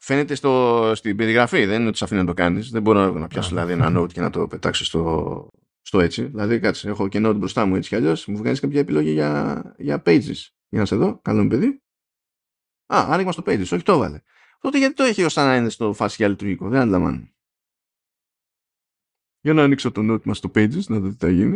φαίνεται 0.00 0.34
στο, 0.34 0.92
στην 0.94 1.16
περιγραφή. 1.16 1.64
Δεν 1.64 1.80
είναι 1.80 1.88
ότι 1.88 1.96
σε 1.96 2.04
αφήνει 2.04 2.20
να 2.20 2.26
το 2.26 2.34
κάνεις. 2.34 2.70
Δεν 2.70 2.82
μπορώ 2.82 3.12
να 3.12 3.26
πιάσω 3.26 3.48
δηλαδή, 3.48 3.72
ένα 3.72 4.00
note 4.00 4.12
και 4.12 4.20
να 4.20 4.30
το 4.30 4.46
πετάξω 4.46 4.84
στο, 4.84 5.48
στο 5.80 6.00
έτσι. 6.00 6.24
Δηλαδή, 6.24 6.60
κάτσε, 6.60 6.88
έχω 6.88 7.08
και 7.08 7.20
note 7.22 7.36
μπροστά 7.36 7.66
μου 7.66 7.76
έτσι 7.76 7.88
κι 7.88 7.94
αλλιώς. 7.94 8.26
Μου 8.26 8.36
βγάζει 8.36 8.60
κάποια 8.60 8.80
επιλογή 8.80 9.10
για, 9.10 9.62
για 9.78 10.02
pages. 10.06 10.48
Για 10.68 10.80
να 10.80 10.84
σε 10.84 10.96
δω. 10.96 11.20
Καλό 11.22 11.42
μου 11.42 11.48
παιδί. 11.48 11.82
Α, 12.86 13.06
άνοιγμα 13.08 13.32
στο 13.32 13.42
pages. 13.46 13.60
Όχι, 13.60 13.82
το 13.82 13.92
έβαλε. 13.92 14.20
τότε 14.60 14.78
γιατί 14.78 14.94
το 14.94 15.02
έχει 15.02 15.24
ως 15.24 15.34
να 15.34 15.56
είναι 15.56 15.68
στο 15.68 15.92
φάση 15.92 16.24
λειτουργικό. 16.24 16.68
Δεν 16.68 16.80
αντιλαμβάνω. 16.80 17.28
Για 19.40 19.52
να 19.52 19.62
ανοίξω 19.62 19.92
το 19.92 20.12
note 20.12 20.22
μας 20.22 20.36
στο 20.36 20.50
Pages, 20.54 20.84
να 20.86 20.98
δω 20.98 21.08
τι 21.08 21.16
θα 21.18 21.30
γίνει. 21.30 21.54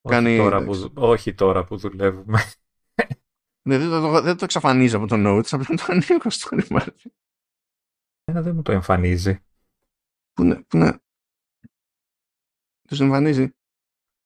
Όχι, 0.00 0.16
Κάνει... 0.16 0.36
τώρα, 0.36 0.64
που, 0.64 0.92
όχι 0.94 1.34
τώρα 1.34 1.64
που 1.64 1.76
δουλεύουμε. 1.76 2.40
ναι, 3.68 3.78
δεν, 3.78 3.90
το, 3.90 4.20
δεν 4.20 4.36
το 4.36 4.44
εξαφανίζει 4.44 4.94
από 4.94 5.06
το 5.06 5.14
note, 5.18 5.46
απλά 5.50 5.76
το 5.76 5.84
ανοίγω 5.86 6.30
στο 6.30 6.56
ρημάδι. 6.56 6.92
Ένα 8.24 8.42
δεν 8.42 8.54
μου 8.54 8.62
το 8.62 8.72
εμφανίζει. 8.72 9.40
Πού 10.32 10.42
είναι, 10.42 10.64
πού 10.68 10.76
είναι; 10.76 10.98
Το 12.88 12.96
εμφανίζει. 13.00 13.50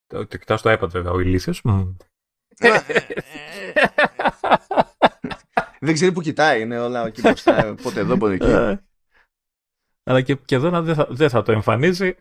Το, 0.07 0.27
το 0.27 0.37
κοιτάω 0.37 0.57
στο 0.57 0.73
iPad 0.73 0.89
βέβαια, 0.89 1.13
ο 1.13 1.21
ηλίθιος. 1.21 1.63
δεν 5.81 5.95
ξέρει 5.95 6.13
που 6.13 6.21
κοιτάει, 6.21 6.61
είναι 6.61 6.79
όλα 6.79 7.07
εκεί 7.07 7.21
μπροστά, 7.21 7.75
πότε 7.83 8.01
εδώ, 8.01 8.17
πότε 8.17 8.35
εκεί. 8.35 8.51
Ε. 8.51 8.81
Αλλά 10.03 10.23
και, 10.23 10.35
και 10.35 10.55
εδώ 10.55 10.83
δεν 10.83 10.95
θα, 10.95 11.07
δεν 11.11 11.31
θα 11.31 11.43
το 11.43 11.53
εμφανίζει. 11.53 12.15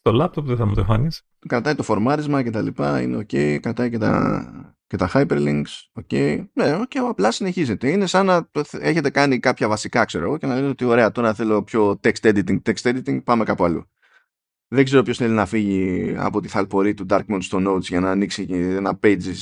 Το 0.00 0.12
λάπτοπ 0.12 0.46
δεν 0.46 0.56
θα 0.56 0.66
μου 0.66 0.74
το 0.74 0.80
εμφανίσει. 0.80 1.22
Κρατάει 1.48 1.74
το 1.74 1.82
φορμάρισμα 1.82 2.42
και 2.42 2.50
τα 2.50 2.62
λοιπά, 2.62 3.00
είναι 3.00 3.16
ok. 3.16 3.60
Κρατάει 3.60 3.90
και 3.90 3.98
τα, 3.98 4.76
και 4.96 5.04
τα 5.04 5.10
hyperlinks, 5.14 6.02
ok. 6.02 6.44
Ναι, 6.52 6.78
ok, 6.80 6.96
απλά 6.96 7.30
συνεχίζεται. 7.30 7.90
Είναι 7.90 8.06
σαν 8.06 8.26
να 8.26 8.48
έχετε 8.72 9.10
κάνει 9.10 9.38
κάποια 9.38 9.68
βασικά, 9.68 10.04
ξέρω 10.04 10.24
εγώ, 10.24 10.38
και 10.38 10.46
να 10.46 10.54
λέτε 10.54 10.66
ότι 10.66 10.84
ωραία, 10.84 11.10
τώρα 11.10 11.34
θέλω 11.34 11.62
πιο 11.62 12.00
text 12.02 12.20
editing, 12.20 12.58
text 12.62 12.82
editing, 12.82 13.24
πάμε 13.24 13.44
κάπου 13.44 13.64
αλλού. 13.64 13.90
Δεν 14.68 14.84
ξέρω 14.84 15.02
ποιος 15.02 15.16
θέλει 15.16 15.34
να 15.34 15.46
φύγει 15.46 16.14
από 16.18 16.40
τη 16.40 16.48
θαλπορή 16.48 16.94
του 16.94 17.06
Darkmon 17.08 17.38
στο 17.40 17.58
Notes 17.66 17.82
για 17.82 18.00
να 18.00 18.10
ανοίξει 18.10 18.46
ένα 18.50 18.98
pages 19.02 19.34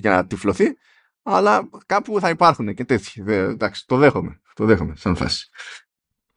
και 0.00 0.08
να 0.08 0.26
τυφλωθεί. 0.26 0.76
Αλλά 1.22 1.68
κάπου 1.86 2.20
θα 2.20 2.28
υπάρχουν 2.28 2.74
και 2.74 2.84
τέτοιοι. 2.84 3.22
Εντάξει, 3.26 3.86
το 3.86 3.96
δέχομαι. 3.96 4.40
Το 4.54 4.64
δέχομαι 4.64 4.96
σαν 4.96 5.16
φάση. 5.16 5.48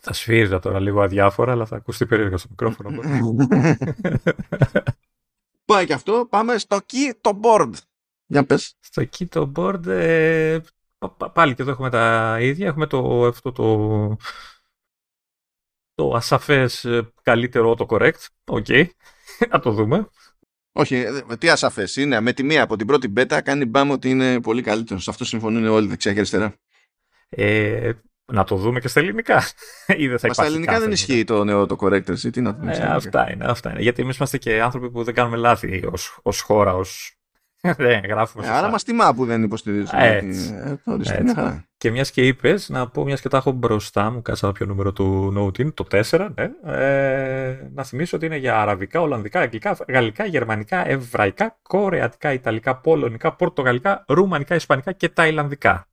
Θα 0.02 0.14
σφύριζα 0.14 0.60
τώρα 0.60 0.80
λίγο 0.80 1.02
αδιάφορα, 1.02 1.52
αλλά 1.52 1.66
θα 1.66 1.76
ακουστεί 1.76 2.06
περίεργα 2.06 2.38
στο 2.38 2.48
μικρόφωνο. 2.50 3.02
Πάει 5.66 5.86
και 5.86 5.94
αυτό. 5.94 6.28
Πάμε 6.30 6.58
στο 6.58 6.78
keyboard. 6.78 7.72
Για 8.26 8.46
πες. 8.46 8.76
Στο 8.80 9.02
keyboard, 9.02 9.88
ε, 9.88 10.60
πάλι 11.34 11.56
και 11.56 11.62
εδώ 11.62 11.72
έχουμε 11.72 11.90
τα 11.90 12.38
ίδια. 12.42 12.68
Έχουμε 12.68 12.88
το, 12.88 13.26
αυτό 13.26 13.52
το, 13.52 14.18
το 15.94 16.14
ασαφές 16.16 16.86
ε, 16.86 17.12
καλύτερο 17.22 17.76
autocorrect. 17.90 18.26
OK. 18.46 18.66
Okay. 18.70 18.86
Να 19.50 19.60
το 19.60 19.72
δούμε. 19.72 20.08
Όχι, 20.72 20.96
ε, 20.96 21.38
τι 21.38 21.50
ασαφές 21.50 21.96
είναι. 21.96 22.20
Με 22.20 22.34
τη 22.34 22.44
μία 22.44 22.64
από 22.64 22.76
την 22.76 22.88
πρώτη 22.88 23.08
μπέτα 23.08 23.42
κάνει 23.42 23.66
μπάμ 23.66 23.92
ότι 23.92 24.10
είναι 24.10 24.42
πολύ 24.42 24.62
καλύτερο. 24.62 25.00
Σε 25.00 25.10
αυτό 25.10 25.26
συμφωνούν 25.26 25.68
όλοι 25.68 25.88
δεξιά 25.88 26.12
και 26.12 26.18
αριστερά. 26.18 26.56
Ε, 27.30 27.92
να 28.26 28.44
το 28.44 28.56
δούμε 28.56 28.80
και 28.80 28.88
στα 28.88 29.00
ελληνικά. 29.00 29.44
Ή 29.98 30.08
δεν 30.08 30.20
θα 30.20 30.28
Μα 30.28 30.34
στα 30.34 30.46
ελληνικά 30.46 30.80
δεν 30.80 30.92
ισχύει 30.92 31.24
το 31.24 31.44
νέο 31.44 31.66
το 31.66 31.76
correctors. 31.80 32.32
Τι 32.32 32.42
να 32.42 32.60
ε, 32.64 32.84
αυτά 32.84 33.32
είναι, 33.32 33.46
αυτά 33.46 33.72
είναι. 33.72 33.82
Γιατί 33.82 34.02
εμείς 34.02 34.18
είμαστε 34.18 34.38
και 34.38 34.62
άνθρωποι 34.62 34.92
που 34.92 35.04
δεν 35.04 35.14
κάνουμε 35.14 35.38
λάθη 35.38 35.90
ως 36.22 36.42
χώρα, 36.42 36.76
ως 36.76 37.18
δεν 37.64 38.02
γράφουμε. 38.10 38.46
Ε, 38.46 38.50
άρα 38.50 38.70
μας 38.70 38.84
τιμά 38.84 39.14
που 39.14 39.26
δεν 39.26 39.44
υποστηρίζουμε. 39.44 40.08
Έτσι. 40.08 40.54
Ε, 40.54 41.14
Έτσι. 41.14 41.66
Και 41.78 41.92
μιας 41.92 42.12
και 42.12 42.28
είπες, 42.28 42.70
να 42.70 42.88
πω, 42.88 43.04
μιας 43.04 43.22
και 43.22 43.30
τα 43.30 43.38
έχω 43.38 43.52
μπροστά 43.52 44.12
μου, 44.12 44.22
κάτσα 44.22 44.52
ποιο 44.52 44.66
νούμερο 44.66 44.94
του 44.94 45.34
Note 45.38 45.74
το 45.74 45.86
4, 45.92 46.30
ναι, 46.36 46.74
ε, 46.74 47.70
να 47.74 47.84
θυμίσω 47.84 48.18
ότι 48.18 48.26
είναι 48.26 48.38
για 48.38 48.62
αραβικά, 48.62 49.02
ολλανδικά, 49.02 49.40
αγγλικά, 49.40 49.78
γαλλικά, 49.88 50.26
γερμανικά, 50.26 50.88
εβραϊκά, 50.88 51.58
κορεατικά, 51.62 52.34
ιταλικά, 52.34 52.78
πολωνικά, 52.78 53.36
πορτογαλικά, 53.36 54.04
ρουμανικά, 54.08 54.56
ισπανικά 54.56 54.92
και 54.92 55.10
ταϊλανδικά. 55.10 55.88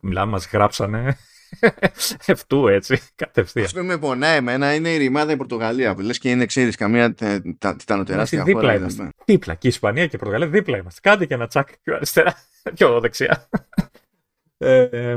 Μιλάμε, 0.00 0.30
μας 0.30 0.48
γράψανε 0.52 1.16
Ευτού 2.26 2.68
έτσι, 2.68 3.00
κατευθείαν. 3.14 3.64
Αυτό 3.64 3.84
με 3.84 3.98
πονάει 3.98 4.36
εμένα 4.36 4.74
είναι 4.74 4.88
η 4.88 4.96
ρημάδα 4.96 5.32
η 5.32 5.36
Πορτογαλία 5.36 5.94
που 5.94 6.00
λες 6.00 6.18
και 6.18 6.30
είναι, 6.30 6.46
ξέρεις, 6.46 6.76
καμία 6.76 7.14
τιτανοτεράστια 7.76 8.42
χώρα. 8.42 8.54
Δίπλα 8.54 8.74
είμαστε. 8.74 9.08
Δίπλα. 9.24 9.54
Και 9.54 9.66
η 9.66 9.70
Ισπανία 9.70 10.06
και 10.06 10.16
η 10.16 10.18
Πορτογαλία 10.18 10.48
δίπλα 10.48 10.76
είμαστε. 10.76 11.00
Κάντε 11.02 11.26
και 11.26 11.34
ένα 11.34 11.46
τσάκ 11.46 11.68
πιο 11.82 11.94
αριστερά, 11.94 12.34
πιο 12.74 13.00
δεξιά. 13.00 13.48
ε, 14.58 15.16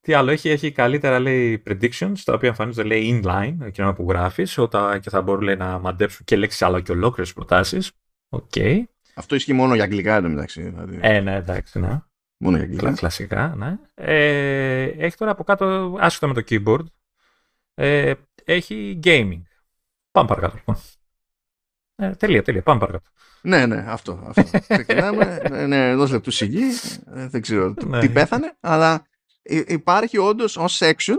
τι 0.00 0.12
άλλο, 0.12 0.30
έχει, 0.30 0.48
έχει 0.48 0.72
καλύτερα 0.72 1.18
λέει 1.18 1.62
predictions, 1.66 2.18
τα 2.24 2.34
οποία 2.34 2.48
εμφανίζονται 2.48 2.88
λέει 2.88 3.22
inline, 3.24 3.56
εκείνο 3.62 3.92
που 3.92 4.06
γράφεις, 4.08 4.58
και 5.00 5.10
θα 5.10 5.22
μπορούν 5.22 5.42
λέει, 5.42 5.56
να 5.56 5.78
μαντέψουν 5.78 6.24
και 6.24 6.36
λέξεις 6.36 6.62
αλλά 6.62 6.80
και 6.80 6.92
ολόκληρες 6.92 7.32
προτάσεις. 7.32 7.90
Okay. 8.30 8.82
Αυτό 9.14 9.34
ισχύει 9.34 9.52
μόνο 9.52 9.74
για 9.74 9.84
αγγλικά 9.84 10.16
εντωμεταξύ. 10.16 10.62
Δηλαδή. 10.62 10.98
Ε, 11.00 11.20
ναι, 11.20 11.34
εντάξει, 11.34 11.80
ναι. 11.80 12.00
Μόνο 12.44 12.56
για 12.56 12.64
αγγλικά. 12.64 12.92
Κλασικά, 12.92 13.54
ναι. 13.56 13.78
Ε, 13.94 14.82
έχει 14.82 15.16
τώρα 15.16 15.30
από 15.30 15.44
κάτω, 15.44 15.96
άσχετα 16.00 16.26
με 16.26 16.42
το 16.42 16.42
keyboard, 16.48 16.84
ε, 17.74 18.12
έχει 18.44 19.00
gaming. 19.04 19.42
Πάμε 20.10 20.28
παρακάτω. 20.28 20.54
Λοιπόν. 20.56 20.76
Ε, 21.94 22.10
τελεία, 22.10 22.42
τελεία. 22.42 22.62
Πάμε 22.62 22.80
παρακάτω. 22.80 23.10
Ναι, 23.42 23.66
ναι, 23.66 23.84
αυτό. 23.88 24.22
αυτό. 24.26 24.58
Ξεκινάμε. 24.74 25.42
ναι, 25.50 25.66
ναι, 25.66 25.90
ενός 25.90 26.10
λεπτού 26.10 26.30
σιγή. 26.30 26.64
Ε, 27.14 27.28
δεν 27.28 27.40
ξέρω 27.40 27.74
ναι. 27.86 28.00
τι 28.00 28.08
πέθανε, 28.08 28.56
αλλά 28.60 29.06
υπάρχει 29.66 30.18
όντως 30.18 30.56
ως 30.56 30.80
section 30.82 31.16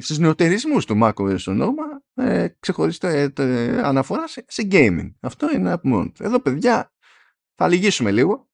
στις 0.00 0.18
νεοτερισμού 0.18 0.78
του 0.78 0.98
macOS 1.02 1.38
Sonoma 1.38 2.22
ε, 2.24 2.48
ξεχωριστή 2.60 3.32
ε, 3.38 3.80
αναφορά 3.82 4.28
σε, 4.28 4.44
σε 4.48 4.68
gaming. 4.70 5.12
Αυτό 5.20 5.50
είναι 5.54 5.72
από 5.72 5.88
μόνος 5.88 6.20
Εδώ, 6.20 6.40
παιδιά, 6.40 6.92
θα 7.54 7.68
λυγίσουμε 7.68 8.10
λίγο 8.10 8.48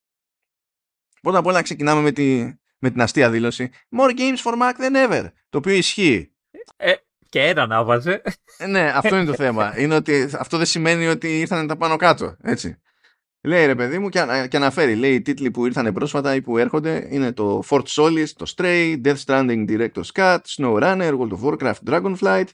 Πρώτα 1.21 1.39
απ' 1.39 1.47
όλα 1.47 1.63
ξεκινάμε 1.63 2.01
με, 2.01 2.13
τη, 2.13 2.55
με 2.79 2.91
την 2.91 3.01
αστεία 3.01 3.31
δήλωση 3.31 3.71
More 3.99 4.19
games 4.19 4.43
for 4.45 4.53
Mac 4.53 4.73
than 4.73 5.11
ever. 5.11 5.27
Το 5.49 5.59
οποίο 5.59 5.75
ισχύει. 5.75 6.33
Ε, 6.77 6.93
και 7.29 7.41
ένα 7.41 7.67
να 7.67 7.85
βάζε. 7.85 8.23
Ε, 8.59 8.67
ναι, 8.67 8.93
αυτό 8.95 9.17
είναι 9.17 9.25
το 9.25 9.35
θέμα. 9.35 9.73
Είναι 9.81 9.95
ότι 9.95 10.31
αυτό 10.39 10.57
δεν 10.57 10.67
σημαίνει 10.67 11.07
ότι 11.07 11.39
ήρθαν 11.39 11.67
τα 11.67 11.77
πάνω 11.77 11.97
κάτω. 11.97 12.37
Έτσι. 12.43 12.79
Λέει 13.43 13.67
ρε 13.67 13.75
παιδί 13.75 13.99
μου 13.99 14.09
και, 14.09 14.47
και 14.51 14.57
αναφέρει. 14.57 14.95
Λέει 14.95 15.15
οι 15.15 15.23
τίτλοι 15.23 15.51
που 15.51 15.67
ήρθαν 15.67 15.93
πρόσφατα 15.93 16.35
ή 16.35 16.41
που 16.41 16.59
έρχονται 16.59 17.09
είναι 17.11 17.33
το 17.33 17.63
Fort 17.69 17.85
Solis, 17.87 18.29
το 18.37 18.53
Stray, 18.57 19.01
Death 19.05 19.17
Stranding 19.25 19.69
Director's 19.69 20.13
Cut, 20.15 20.39
Runner, 20.59 21.19
World 21.19 21.31
of 21.31 21.41
Warcraft, 21.43 21.91
Dragonflight, 21.91 22.47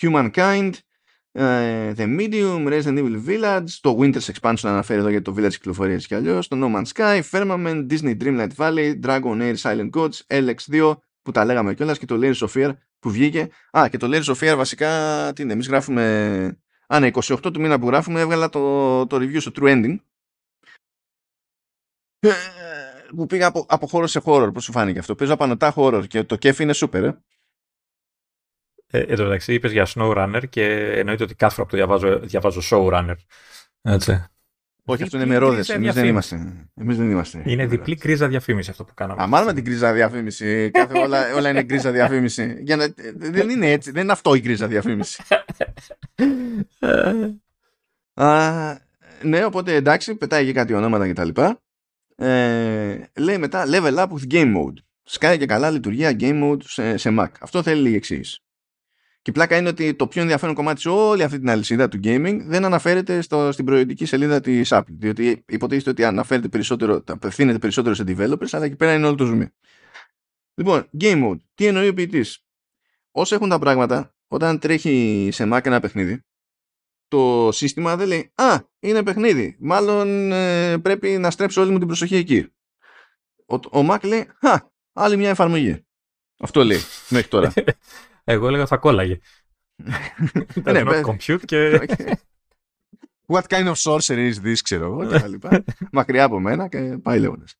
Humankind, 0.00 0.70
Uh, 0.70 0.85
the 1.36 2.06
Medium, 2.18 2.66
Resident 2.66 2.98
Evil 2.98 3.20
Village, 3.26 3.70
το 3.80 3.98
Winter's 4.00 4.30
Expansion 4.32 4.64
αναφέρει 4.64 5.00
εδώ 5.00 5.08
για 5.08 5.22
το 5.22 5.34
Village 5.36 5.50
κυκλοφορίες 5.50 6.06
κι 6.06 6.14
αλλιώς, 6.14 6.48
το 6.48 6.56
No 6.60 6.76
Man's 6.76 6.92
Sky, 6.94 7.20
Firmament, 7.30 7.86
Disney 7.90 8.16
Dreamlight 8.20 8.54
Valley, 8.56 9.00
Dragon 9.02 9.40
Air 9.40 9.56
Silent 9.56 9.90
Gods, 9.90 10.20
LX2 10.26 10.96
που 11.22 11.30
τα 11.30 11.44
λέγαμε 11.44 11.74
κιόλας 11.74 11.98
και 11.98 12.06
το 12.06 12.18
Layers 12.22 12.48
of 12.48 12.48
Fear 12.54 12.72
που 12.98 13.10
βγήκε. 13.10 13.48
Α, 13.78 13.88
και 13.90 13.96
το 13.96 14.08
Layers 14.10 14.34
of 14.34 14.34
Fear 14.34 14.56
βασικά, 14.56 15.32
τι 15.34 15.42
είναι, 15.42 15.52
εμείς 15.52 15.66
γράφουμε... 15.66 16.58
Α, 16.86 17.00
ναι, 17.00 17.10
28 17.12 17.38
του 17.52 17.60
μήνα 17.60 17.78
που 17.78 17.86
γράφουμε 17.86 18.20
έβγαλα 18.20 18.48
το, 18.48 19.06
το 19.06 19.16
review 19.16 19.40
στο 19.40 19.50
True 19.54 19.64
Ending 19.64 19.96
ε, 22.18 22.32
που 23.16 23.26
πήγα 23.26 23.46
από, 23.46 23.66
από 23.68 23.86
χώρο 23.86 24.06
σε 24.06 24.20
χώρο, 24.20 24.52
πώς 24.52 24.64
σου 24.64 24.72
φάνηκε 24.72 24.98
αυτό. 24.98 25.14
Παίζω 25.14 25.32
απανοτά 25.32 25.72
horror 25.76 26.04
και 26.08 26.24
το 26.24 26.36
κέφι 26.36 26.62
είναι 26.62 26.74
super, 26.76 27.02
ε. 27.02 27.10
Ε, 28.96 29.04
εν 29.08 29.16
τω 29.16 29.22
μεταξύ 29.22 29.54
είπες 29.54 29.72
για 29.72 29.86
SnowRunner 29.94 30.42
και 30.48 30.64
εννοείται 30.94 31.22
ότι 31.22 31.34
κάθε 31.34 31.54
φορά 31.54 31.66
που 31.66 31.70
το 31.70 31.76
διαβάζω, 31.76 32.18
διαβάζω 32.18 32.60
Showrunner. 32.70 33.14
Έτσι. 33.82 34.24
Όχι, 34.84 35.02
αυτό 35.02 35.16
είναι 35.16 35.26
μερόδε. 35.26 35.74
Εμείς 35.74 35.94
δεν 35.94 36.04
είμαστε. 36.04 36.68
Εμείς 36.74 36.96
δεν 36.96 37.10
είμαστε. 37.10 37.42
Είναι 37.44 37.66
διπλή 37.66 37.96
κρίζα 37.96 38.28
διαφήμιση 38.28 38.70
αυτό 38.70 38.84
που 38.84 38.94
κάναμε. 38.94 39.22
Α, 39.22 39.26
μάλλον 39.26 39.46
με 39.46 39.52
την 39.52 39.64
κρίζα 39.64 39.92
διαφήμιση. 39.92 40.70
Κάθε, 40.70 40.98
όλα, 40.98 41.34
όλα 41.34 41.48
είναι 41.48 41.62
κρίζα 41.62 41.90
διαφήμιση. 41.90 42.56
Για 42.60 42.76
να, 42.76 42.86
δεν 43.14 43.48
είναι 43.48 43.70
έτσι. 43.70 43.90
Δεν 43.90 44.02
είναι 44.02 44.12
αυτό 44.12 44.34
η 44.34 44.40
κρίζα 44.40 44.66
διαφήμιση. 44.66 45.22
Α, 48.14 48.78
ναι, 49.22 49.44
οπότε 49.44 49.74
εντάξει, 49.74 50.14
πετάει 50.14 50.44
και 50.44 50.52
κάτι 50.52 50.74
ονόματα 50.74 51.08
κτλ. 51.08 51.40
Ε, 52.16 52.98
λέει 53.18 53.38
μετά 53.38 53.64
level 53.66 53.94
up 53.94 54.08
with 54.08 54.32
game 54.32 54.56
mode. 54.56 54.74
Σκάει 55.02 55.38
και 55.38 55.46
καλά 55.46 55.70
λειτουργία 55.70 56.16
game 56.20 56.42
mode 56.44 56.62
σε, 56.62 56.96
σε 56.96 57.16
Mac. 57.18 57.28
Αυτό 57.40 57.62
θέλει 57.62 57.80
λίγη 57.80 57.96
εξήγηση. 57.96 58.40
Και 59.26 59.32
η 59.32 59.34
πλάκα 59.34 59.56
είναι 59.56 59.68
ότι 59.68 59.94
το 59.94 60.06
πιο 60.06 60.22
ενδιαφέρον 60.22 60.54
κομμάτι 60.54 60.80
σε 60.80 60.88
όλη 60.88 61.22
αυτή 61.22 61.38
την 61.38 61.50
αλυσίδα 61.50 61.88
του 61.88 62.00
gaming 62.04 62.38
δεν 62.46 62.64
αναφέρεται 62.64 63.20
στο, 63.20 63.52
στην 63.52 63.64
προϊόντική 63.64 64.04
σελίδα 64.04 64.40
της 64.40 64.68
Apple. 64.72 64.94
Διότι 64.98 65.44
υποτίθεται 65.48 65.90
ότι 65.90 66.04
αναφέρεται 66.04 66.48
περισσότερο, 66.48 67.02
απευθύνεται 67.06 67.58
περισσότερο 67.58 67.94
σε 67.94 68.04
developers, 68.06 68.48
αλλά 68.50 68.64
εκεί 68.64 68.76
πέρα 68.76 68.94
είναι 68.94 69.06
όλο 69.06 69.14
το 69.14 69.24
zoom. 69.32 69.46
Λοιπόν, 70.54 70.90
game 71.00 71.24
mode. 71.24 71.40
Τι 71.54 71.66
εννοεί 71.66 71.88
ο 71.88 71.94
ποιητής; 71.94 72.44
Όσο 73.10 73.34
έχουν 73.34 73.48
τα 73.48 73.58
πράγματα, 73.58 74.14
όταν 74.26 74.58
τρέχει 74.58 75.28
σε 75.32 75.48
Mac 75.52 75.66
ένα 75.66 75.80
παιχνίδι, 75.80 76.24
το 77.08 77.48
σύστημα 77.52 77.96
δεν 77.96 78.06
λέει 78.08 78.32
Α, 78.34 78.58
είναι 78.78 79.02
παιχνίδι. 79.02 79.56
Μάλλον 79.60 80.32
ε, 80.32 80.78
πρέπει 80.78 81.08
να 81.18 81.30
στρέψω 81.30 81.60
όλη 81.60 81.70
μου 81.70 81.78
την 81.78 81.86
προσοχή 81.86 82.16
εκεί. 82.16 82.52
Ο, 83.46 83.54
ο 83.54 83.86
Mac 83.90 84.04
λέει 84.04 84.30
Α, 84.40 84.56
άλλη 84.92 85.16
μια 85.16 85.30
εφαρμογή. 85.30 85.86
Αυτό 86.38 86.64
λέει 86.64 86.80
μέχρι 87.08 87.28
τώρα. 87.28 87.52
Εγώ 88.28 88.46
έλεγα 88.46 88.66
θα 88.66 88.76
κόλλαγε. 88.76 89.18
Ήταν 90.56 90.84
ναι, 90.84 91.00
compute 91.04 91.44
και... 91.44 91.80
What 93.28 93.42
kind 93.48 93.72
of 93.72 93.74
sorcery 93.74 94.32
is 94.32 94.44
this, 94.44 94.56
ξέρω 94.62 94.84
εγώ, 94.84 95.06
και 95.06 95.18
τα 95.18 95.26
λοιπά. 95.26 95.64
Μακριά 95.92 96.24
από 96.24 96.40
μένα 96.40 96.68
και 96.68 96.98
πάει 97.02 97.18
λέγοντας. 97.18 97.54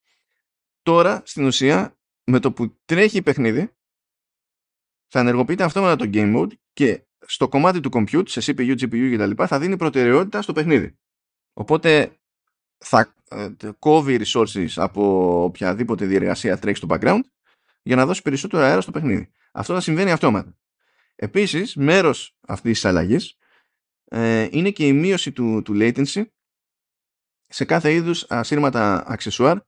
Τώρα, 0.83 1.23
στην 1.25 1.45
ουσία, 1.45 1.97
με 2.25 2.39
το 2.39 2.53
που 2.53 2.77
τρέχει 2.85 3.23
παιχνίδι, 3.23 3.71
θα 5.07 5.21
ενεργοποιείται 5.21 5.65
αυτόματα 5.65 5.97
το 5.97 6.11
game 6.13 6.37
mode 6.37 6.53
και 6.73 7.07
στο 7.27 7.49
κομμάτι 7.49 7.81
του 7.81 7.91
compute, 7.93 8.29
σε 8.29 8.41
CPU, 8.45 8.79
GPU 8.81 9.17
κτλ. 9.17 9.45
θα 9.47 9.59
δίνει 9.59 9.77
προτεραιότητα 9.77 10.43
στο 10.43 10.53
παιχνίδι. 10.53 10.97
Οπότε 11.53 12.17
θα 12.79 13.15
ε, 13.31 13.51
κόβει 13.79 14.21
resources 14.25 14.69
από 14.75 15.43
οποιαδήποτε 15.45 16.07
διεργασία 16.07 16.59
τρέχει 16.59 16.77
στο 16.77 16.87
background 16.91 17.21
για 17.87 17.97
να 17.97 18.07
δώσει 18.07 18.23
περισσότερο 18.23 18.63
αέρα 18.63 18.81
στο 18.81 18.91
παιχνίδι. 18.91 19.31
Αυτό 19.53 19.75
θα 19.75 19.81
συμβαίνει 19.81 20.11
αυτόματα. 20.11 20.57
Επίσης, 21.15 21.77
μέρος 21.77 22.37
αυτής 22.41 22.73
της 22.73 22.85
αλλαγής 22.85 23.37
ε, 24.05 24.49
είναι 24.51 24.71
και 24.71 24.87
η 24.87 24.93
μείωση 24.93 25.33
του, 25.33 25.63
του 25.63 25.73
latency 25.77 26.25
σε 27.47 27.65
κάθε 27.65 27.93
είδους 27.93 28.27
ασύρματα 28.29 29.05
αξεσουάρ 29.07 29.59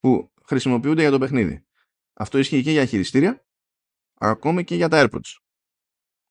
που 0.00 0.32
χρησιμοποιούνται 0.44 1.00
για 1.00 1.10
το 1.10 1.18
παιχνίδι. 1.18 1.66
Αυτό 2.12 2.38
ισχύει 2.38 2.62
και 2.62 2.70
για 2.70 2.84
χειριστήρια, 2.84 3.46
ακόμη 4.14 4.64
και 4.64 4.74
για 4.74 4.88
τα 4.88 5.04
AirPods. 5.04 5.36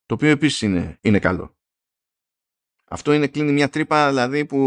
Το 0.05 0.13
οποίο 0.13 0.29
επίσης 0.29 0.61
είναι, 0.61 0.97
είναι 1.01 1.19
καλό. 1.19 1.57
Αυτό 2.85 3.13
είναι 3.13 3.27
κλείνει 3.27 3.51
μια 3.51 3.69
τρύπα 3.69 4.07
δηλαδή 4.09 4.45
που 4.45 4.57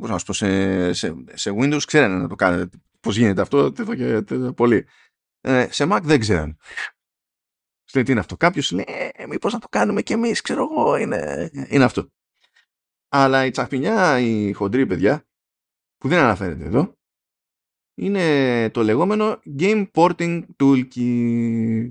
πώς 0.00 0.10
να 0.10 0.18
πω, 0.26 0.32
σε, 0.32 0.92
σε, 0.92 1.24
σε 1.32 1.50
Windows 1.50 1.82
ξέρανε 1.86 2.16
να 2.16 2.28
το 2.28 2.34
κάνετε. 2.34 2.78
Πώς 3.00 3.16
γίνεται 3.16 3.40
αυτό 3.40 3.58
εδώ 3.58 3.94
και 3.94 4.22
πολύ. 4.52 4.86
Ε, 5.40 5.66
σε 5.70 5.86
Mac 5.90 6.00
δεν 6.02 6.20
ξέραν. 6.20 6.58
Λέει 7.94 8.04
τι 8.04 8.10
είναι 8.10 8.20
αυτό. 8.20 8.36
Κάποιος 8.36 8.70
λέει 8.70 8.84
ε, 9.12 9.26
μήπως 9.26 9.52
να 9.52 9.58
το 9.58 9.68
κάνουμε 9.68 10.02
κι 10.02 10.12
εμείς 10.12 10.40
ξέρω 10.40 10.62
εγώ 10.70 10.96
είναι, 10.96 11.50
είναι 11.68 11.84
αυτό. 11.84 12.08
Αλλά 13.08 13.44
η 13.44 13.50
τσαχπινιά 13.50 14.20
η 14.20 14.52
χοντρή 14.52 14.86
παιδιά 14.86 15.26
που 15.96 16.08
δεν 16.08 16.18
αναφέρεται 16.18 16.64
εδώ 16.64 16.94
είναι 17.94 18.70
το 18.70 18.82
λεγόμενο 18.82 19.40
Game 19.58 19.90
Porting 19.94 20.42
Toolkit 20.58 21.90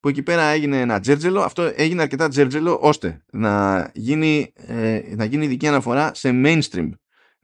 που 0.00 0.10
εκεί 0.10 0.22
πέρα 0.22 0.42
έγινε 0.42 0.80
ένα 0.80 1.00
τζέρτζελο, 1.00 1.40
αυτό 1.40 1.62
έγινε 1.74 2.02
αρκετά 2.02 2.28
τζέρτζελο 2.28 2.78
ώστε 2.80 3.24
να 3.32 3.90
γίνει, 3.94 4.52
ε, 4.54 5.14
να 5.16 5.24
γίνει 5.24 5.44
ειδική 5.44 5.68
αναφορά 5.68 6.14
σε 6.14 6.30
mainstream 6.32 6.90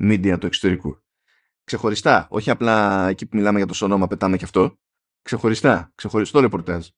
media 0.02 0.36
του 0.40 0.47
εξωτερικού. 0.47 1.02
Ξεχωριστά, 1.64 2.26
όχι 2.30 2.51
απλά 2.51 3.09
εκεί 3.09 3.26
που 3.26 3.36
μιλάμε 3.36 3.59
για 3.59 3.66
το 3.66 3.74
σώμα 3.74 4.06
πετάμε 4.06 4.36
και 4.36 4.44
αυτό, 4.44 4.78
ξεχωριστά, 5.22 5.92
ξεχωριστό 5.94 6.40
ρεπορτάζ. 6.40 6.88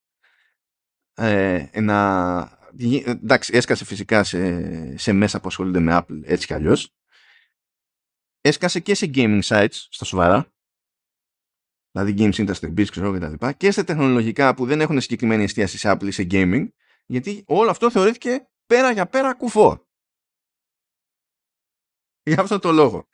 Ε, 1.14 1.80
να, 1.80 2.58
εντάξει, 3.04 3.56
έσκασε 3.56 3.84
φυσικά 3.84 4.24
σε, 4.24 4.96
σε 4.98 5.12
μέσα 5.12 5.40
που 5.40 5.48
ασχολούνται 5.48 5.80
με 5.80 5.98
Apple 5.98 6.20
έτσι 6.22 6.46
κι 6.46 6.54
αλλιώς. 6.54 6.94
Έσκασε 8.40 8.80
και 8.80 8.94
σε 8.94 9.10
gaming 9.14 9.42
sites, 9.42 9.68
στα 9.90 10.04
σοβαρά, 10.04 10.52
δηλαδή 11.90 12.14
Games 12.18 12.34
Industry 12.34 12.74
Biz 12.78 12.86
ξέρω, 12.90 13.12
και 13.12 13.18
τα 13.18 13.28
λοιπά, 13.28 13.52
και 13.52 13.70
σε 13.70 13.84
τεχνολογικά 13.84 14.54
που 14.54 14.66
δεν 14.66 14.80
έχουν 14.80 15.00
συγκεκριμένη 15.00 15.42
εστίαση 15.42 15.78
σε 15.78 15.92
Apple 15.92 16.06
ή 16.06 16.10
σε 16.10 16.26
gaming, 16.30 16.68
γιατί 17.06 17.44
όλο 17.46 17.70
αυτό 17.70 17.90
θεωρήθηκε 17.90 18.48
πέρα 18.66 18.90
για 18.90 19.06
πέρα 19.06 19.34
κουφό. 19.34 19.86
Για 22.22 22.40
αυτό 22.40 22.58
το 22.58 22.72
λόγο. 22.72 23.08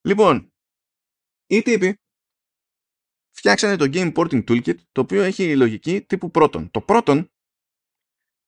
Λοιπόν, 0.00 0.52
οι 1.46 1.62
τύποι 1.62 2.01
φτιάξανε 3.32 3.76
το 3.76 3.88
Game 3.92 4.12
Porting 4.12 4.44
Toolkit, 4.44 4.74
το 4.92 5.00
οποίο 5.00 5.22
έχει 5.22 5.56
λογική 5.56 6.00
τύπου 6.00 6.30
πρώτον. 6.30 6.70
Το 6.70 6.80
πρώτον, 6.80 7.30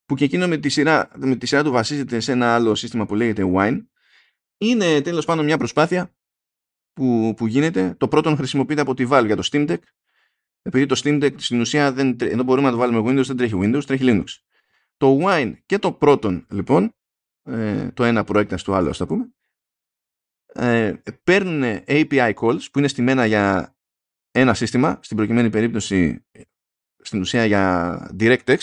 που 0.05 0.15
και 0.15 0.24
εκείνο 0.24 0.48
με 0.48 0.56
τη, 0.56 0.69
σειρά, 0.69 1.11
με 1.16 1.36
τη 1.36 1.47
σειρά 1.47 1.62
του 1.62 1.70
βασίζεται 1.70 2.20
σε 2.20 2.32
ένα 2.32 2.55
άλλο 2.55 2.74
σύστημα 2.74 3.06
που 3.06 3.15
λέγεται 3.15 3.52
Wine, 3.55 3.86
είναι 4.59 5.01
τέλος 5.01 5.24
πάντων 5.24 5.44
μια 5.44 5.59
προσπάθεια 5.59 6.15
που, 6.93 7.35
που 7.36 7.47
γίνεται. 7.47 7.94
Το 7.98 8.09
πρώτο 8.09 8.36
χρησιμοποιείται 8.36 8.81
από 8.81 8.94
τη 8.94 9.06
Valve 9.11 9.27
για 9.27 9.36
το 9.36 9.48
Steam 9.52 9.70
Deck. 9.70 9.78
Επειδή 10.62 10.86
το 10.86 11.01
Steam 11.05 11.24
Deck 11.24 11.40
στην 11.40 11.61
ουσία 11.61 11.93
δεν, 11.93 12.16
ενώ 12.20 12.43
μπορούμε 12.43 12.66
να 12.66 12.73
το 12.73 12.78
βάλουμε 12.78 13.11
Windows, 13.11 13.24
δεν 13.24 13.36
τρέχει 13.36 13.55
Windows, 13.56 13.85
τρέχει 13.86 14.05
Linux. 14.06 14.24
Το 14.97 15.19
Wine 15.23 15.52
και 15.66 15.78
το 15.78 15.93
πρώτον, 15.93 16.47
λοιπόν, 16.51 16.94
ε, 17.43 17.90
το 17.90 18.05
ένα 18.05 18.24
προέκταση 18.24 18.65
του 18.65 18.74
άλλου, 18.74 18.89
ας 18.89 18.97
το 18.97 19.06
πούμε, 19.06 19.35
ε, 20.47 20.94
παίρνουν 21.24 21.82
API 21.86 22.32
calls 22.35 22.70
που 22.73 22.78
είναι 22.78 22.89
στημένα 22.89 23.27
για 23.27 23.74
ένα 24.36 24.55
σύστημα, 24.55 24.98
στην 25.02 25.16
προκειμένη 25.16 25.51
περίπτωση 25.51 26.24
στην 26.98 27.20
ουσία 27.20 27.44
για 27.44 28.16
DirectX 28.19 28.59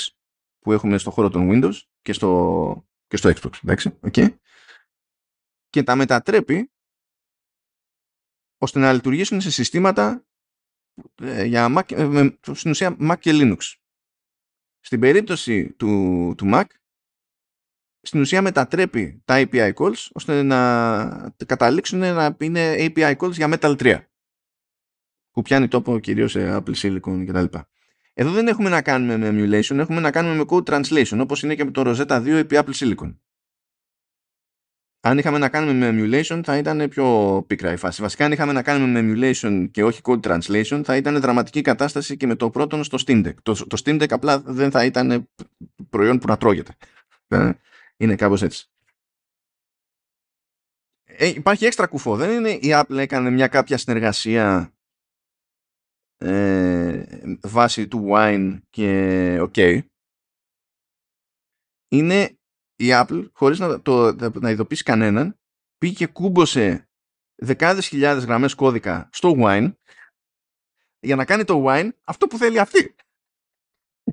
που 0.60 0.72
έχουμε 0.72 0.98
στο 0.98 1.12
χώρο 1.12 1.30
των 1.30 1.50
Windows 1.52 1.80
και 2.02 2.14
στο, 2.14 2.88
και 3.08 3.18
στο 3.18 3.30
Xbox. 3.30 3.52
Εντάξει, 3.64 4.00
okay. 4.02 4.36
Και 5.70 5.84
τα 5.84 5.96
μετατρέπει 5.96 6.72
ώστε 8.58 8.80
να 8.80 8.94
λειτουργήσουν 8.94 9.42
σε 9.42 9.52
συστήματα 9.52 10.26
ε, 11.22 11.44
για 11.44 11.68
Mac, 11.78 11.92
ε, 11.92 12.30
στην 12.54 12.72
ουσία 12.72 12.98
Mac 13.00 13.20
και 13.20 13.32
Linux. 13.34 13.76
Στην 14.80 15.00
περίπτωση 15.00 15.74
του, 15.74 16.34
του 16.38 16.50
Mac, 16.54 16.66
στην 18.02 18.22
ουσία 18.22 18.42
μετατρέπει 18.42 19.22
τα 19.26 19.36
API 19.38 19.74
calls 19.74 20.08
ώστε 20.12 20.44
να 20.44 21.36
καταλήξουν 21.46 22.00
να 22.00 22.36
είναι 22.40 22.76
API 22.78 23.16
calls 23.18 23.32
για 23.32 23.58
Metal 23.60 23.76
3 23.78 24.11
που 25.32 25.42
πιάνει 25.42 25.68
τόπο 25.68 26.00
κυρίως 26.00 26.32
σε 26.32 26.58
Apple 26.58 26.76
Silicon 26.76 27.26
κτλ. 27.28 27.58
Εδώ 28.14 28.32
δεν 28.32 28.48
έχουμε 28.48 28.70
να 28.70 28.82
κάνουμε 28.82 29.18
με 29.18 29.30
emulation, 29.30 29.78
έχουμε 29.78 30.00
να 30.00 30.12
κάνουμε 30.12 30.36
με 30.36 30.44
code 30.48 30.64
translation 30.64 31.20
όπως 31.20 31.44
είναι 31.44 31.56
και 31.56 31.64
με 31.64 31.72
το 31.72 31.82
Rosetta 31.86 32.22
2 32.22 32.28
επί 32.28 32.58
Apple 32.60 32.74
Silicon 32.74 33.14
αν 35.04 35.18
είχαμε 35.18 35.38
να 35.38 35.50
κάνουμε 35.50 35.92
με 35.92 36.02
emulation 36.02 36.42
θα 36.44 36.58
ήταν 36.58 36.90
πιο 36.90 37.44
πίκρα 37.48 37.72
η 37.72 37.78
φάση. 37.78 38.02
Βασικά 38.02 38.26
αν 38.26 38.32
είχαμε 38.32 38.52
να 38.52 38.64
κάνουμε 38.64 39.02
με 39.02 39.14
emulation 39.14 39.68
και 39.72 39.84
όχι 39.84 40.02
code 40.04 40.20
translation 40.20 40.82
θα 40.84 40.96
ήταν 40.96 41.20
δραματική 41.20 41.62
κατάσταση 41.62 42.18
και 42.18 42.28
με 42.28 42.36
το 42.36 42.50
πρώτο 42.50 42.84
στο 42.84 42.98
Steam 43.06 43.26
Deck. 43.28 43.34
Το, 43.44 43.68
το 43.68 43.82
Steam 43.86 44.02
Deck 44.02 44.12
απλά 44.12 44.40
δεν 44.40 44.72
θα 44.72 44.86
ήταν 44.86 45.30
προϊόν 45.90 46.18
που 46.18 46.28
να 46.28 46.38
τρώγεται. 46.38 46.76
Ε, 47.28 47.52
είναι 47.98 48.16
κάπως 48.16 48.42
έτσι. 48.42 48.70
Ε, 51.04 51.28
υπάρχει 51.28 51.66
έξτρα 51.66 51.88
κουφό. 51.88 52.16
Δεν 52.16 52.32
είναι 52.32 52.50
η 52.50 52.70
Apple 52.70 52.98
έκανε 52.98 53.30
μια 53.30 53.48
κάποια 53.48 53.78
συνεργασία 53.78 54.74
ε, 56.22 57.04
βάση 57.42 57.88
του 57.88 58.10
Wine 58.12 58.60
και 58.70 59.38
OK. 59.42 59.82
Είναι 61.92 62.38
η 62.76 62.88
Apple, 62.90 63.30
χωρίς 63.32 63.60
να, 63.60 63.82
το, 63.82 64.14
να 64.34 64.50
ειδοποιήσει 64.50 64.84
κανέναν, 64.84 65.40
πήγε 65.78 65.94
και 65.94 66.08
κούμπωσε 66.08 66.90
δεκάδες 67.36 67.88
χιλιάδες 67.88 68.26
γραμμές 68.26 68.56
κώδικα 68.56 69.10
στο 69.12 69.36
Wine 69.38 69.74
για 71.00 71.16
να 71.16 71.26
κάνει 71.26 71.44
το 71.44 71.64
Wine 71.68 71.90
αυτό 72.04 72.28
που 72.28 72.38
θέλει 72.38 72.60
αυτή. 72.60 72.96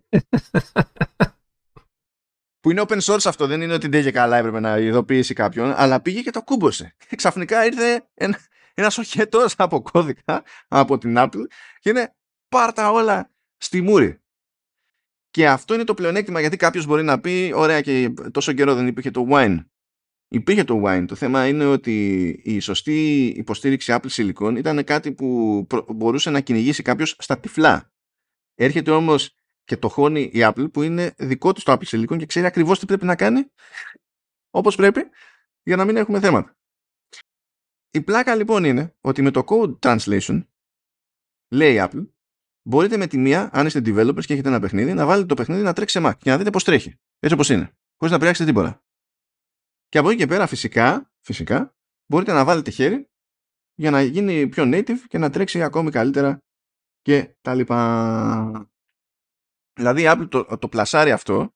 που 2.61 2.71
είναι 2.71 2.85
open 2.87 3.01
source 3.01 3.25
αυτό, 3.25 3.47
δεν 3.47 3.63
είναι 3.63 3.73
ότι 3.73 3.89
δεν 3.89 4.13
καλά 4.13 4.37
έπρεπε 4.37 4.61
να 4.61 4.79
ειδοποιήσει 4.79 5.35
κάποιον, 5.35 5.73
αλλά 5.77 6.01
πήγε 6.01 6.23
και 6.23 6.31
το 6.31 6.43
κούμπωσε. 6.43 6.95
Και 7.09 7.17
ξαφνικά 7.17 7.65
ήρθε 7.65 8.09
ένα, 8.15 8.39
ένας 8.81 8.99
οχετός 8.99 9.55
από 9.57 9.83
κώδικα 9.83 10.45
από 10.69 10.99
την 10.99 11.15
Apple 11.19 11.45
και 11.79 11.91
είναι 11.91 12.15
πάρτα 12.49 12.91
όλα 12.91 13.31
στη 13.57 13.81
μούρη. 13.81 14.23
Και 15.31 15.49
αυτό 15.49 15.75
είναι 15.75 15.85
το 15.85 15.95
πλεονέκτημα 15.95 16.41
γιατί 16.41 16.57
κάποιος 16.57 16.87
μπορεί 16.87 17.03
να 17.03 17.21
πει: 17.21 17.53
Ωραία, 17.55 17.81
και 17.81 18.15
τόσο 18.31 18.53
καιρό 18.53 18.75
δεν 18.75 18.87
υπήρχε 18.87 19.11
το 19.11 19.27
Wine. 19.31 19.65
Υπήρχε 20.29 20.65
το 20.65 20.83
Wine. 20.85 21.05
Το 21.09 21.15
θέμα 21.15 21.47
είναι 21.49 21.67
ότι 21.67 22.29
η 22.45 22.61
σωστή 22.61 23.27
υποστήριξη 23.27 23.99
Apple 24.01 24.11
Silicon 24.11 24.57
ήταν 24.57 24.85
κάτι 24.85 25.13
που 25.13 25.67
μπορούσε 25.89 26.31
να 26.31 26.41
κυνηγήσει 26.41 26.83
κάποιος 26.83 27.17
στα 27.19 27.39
τυφλά. 27.39 27.93
Έρχεται 28.55 28.91
όμως 28.91 29.35
και 29.65 29.77
το 29.77 29.89
χώνει 29.89 30.21
η 30.21 30.39
Apple 30.39 30.73
που 30.73 30.83
είναι 30.83 31.15
δικό 31.19 31.53
της 31.53 31.63
το 31.63 31.73
Apple 31.73 31.87
Silicon 31.87 32.19
και 32.19 32.27
ξέρει 32.27 32.47
ακριβώς 32.47 32.79
τι 32.79 32.87
πρέπει 32.87 33.05
να 33.05 33.17
κάνει 33.17 33.51
όπως 34.51 34.77
πρέπει 34.77 35.01
για 35.63 35.77
να 35.77 35.85
μην 35.85 35.97
έχουμε 35.97 36.21
θέματα. 36.21 36.58
Η 37.91 38.03
πλάκα 38.03 38.35
λοιπόν 38.35 38.65
είναι 38.65 38.97
ότι 39.01 39.23
με 39.23 39.31
το 39.31 39.45
code 39.47 39.79
translation 39.79 40.47
λέει 41.53 41.75
η 41.75 41.79
Apple 41.81 42.09
μπορείτε 42.69 42.97
με 42.97 43.07
τη 43.07 43.19
μία, 43.19 43.51
αν 43.53 43.67
είστε 43.67 43.81
developers 43.85 44.25
και 44.25 44.33
έχετε 44.33 44.49
ένα 44.49 44.61
παιχνίδι, 44.61 44.95
να 44.95 45.07
βάλετε 45.07 45.27
το 45.27 45.35
παιχνίδι 45.35 45.63
να 45.63 45.73
τρέξει 45.73 46.01
σε 46.01 46.07
Mac 46.09 46.13
και 46.19 46.31
να 46.31 46.39
δείτε 46.39 46.51
πώς 46.51 46.65
τρέχει. 46.65 46.95
Έτσι 47.19 47.35
όπως 47.35 47.49
είναι. 47.49 47.77
Χωρίς 47.97 48.13
να 48.13 48.19
πειράξετε 48.19 48.49
τίποτα. 48.49 48.83
Και 49.89 49.99
από 49.99 50.09
εκεί 50.09 50.19
και 50.19 50.27
πέρα, 50.27 50.47
φυσικά, 50.47 51.13
φυσικά, 51.21 51.77
μπορείτε 52.07 52.33
να 52.33 52.45
βάλετε 52.45 52.71
χέρι 52.71 53.11
για 53.75 53.91
να 53.91 54.03
γίνει 54.03 54.49
πιο 54.49 54.65
native 54.67 54.99
και 55.09 55.19
να 55.19 55.31
τρέξει 55.31 55.63
ακόμη 55.63 55.91
καλύτερα 55.91 56.43
και 57.01 57.37
τα 57.41 57.55
λοιπά. 57.55 58.71
Δηλαδή 59.73 60.03
η 60.03 60.05
Apple 60.09 60.29
το, 60.29 60.59
το 60.59 60.69
πλασάρει 60.69 61.13
αυτό 61.13 61.55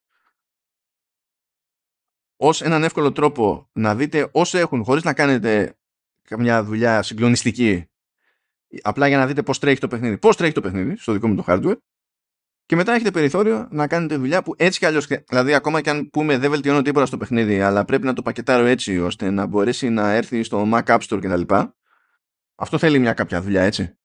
ως 2.36 2.62
έναν 2.62 2.84
εύκολο 2.84 3.12
τρόπο 3.12 3.70
να 3.72 3.94
δείτε 3.94 4.30
όσο 4.32 4.59
έχουν 4.59 4.84
χωρίς 4.84 5.02
να 5.02 5.14
κάνετε 5.14 5.78
καμιά 6.32 6.64
δουλειά 6.64 7.02
συγκλονιστική 7.02 7.86
απλά 8.82 9.09
για 9.09 9.18
να 9.18 9.26
δείτε 9.26 9.42
πώς 9.42 9.59
τρέχει 9.59 9.80
το 9.80 9.88
παιχνίδι. 9.88 10.18
Πώς 10.18 10.36
τρέχει 10.36 10.52
το 10.52 10.60
παιχνίδι 10.60 10.96
στο 10.96 11.12
δικό 11.12 11.28
μου 11.28 11.34
το 11.34 11.44
hardware 11.46 11.76
και 12.66 12.76
μετά 12.76 12.92
έχετε 12.92 13.10
περιθώριο 13.10 13.68
να 13.70 13.86
κάνετε 13.86 14.16
δουλειά 14.16 14.42
που 14.42 14.54
έτσι 14.56 14.78
κι 14.78 14.86
αλλιώς, 14.86 15.06
δηλαδή 15.06 15.54
ακόμα 15.54 15.80
και 15.80 15.90
αν 15.90 16.10
πούμε 16.10 16.38
δεν 16.38 16.50
βελτιώνω 16.50 16.82
τίποτα 16.82 17.06
στο 17.06 17.16
παιχνίδι, 17.16 17.60
αλλά 17.60 17.84
πρέπει 17.84 18.04
να 18.04 18.12
το 18.12 18.22
πακετάρω 18.22 18.64
έτσι 18.64 18.98
ώστε 18.98 19.30
να 19.30 19.46
μπορέσει 19.46 19.88
να 19.88 20.12
έρθει 20.12 20.42
στο 20.42 20.70
Mac 20.72 20.82
App 20.82 20.98
Store 20.98 21.20
κτλ. 21.22 21.54
Αυτό 22.54 22.78
θέλει 22.78 22.98
μια 22.98 23.12
κάποια 23.12 23.42
δουλειά 23.42 23.62
έτσι. 23.62 23.98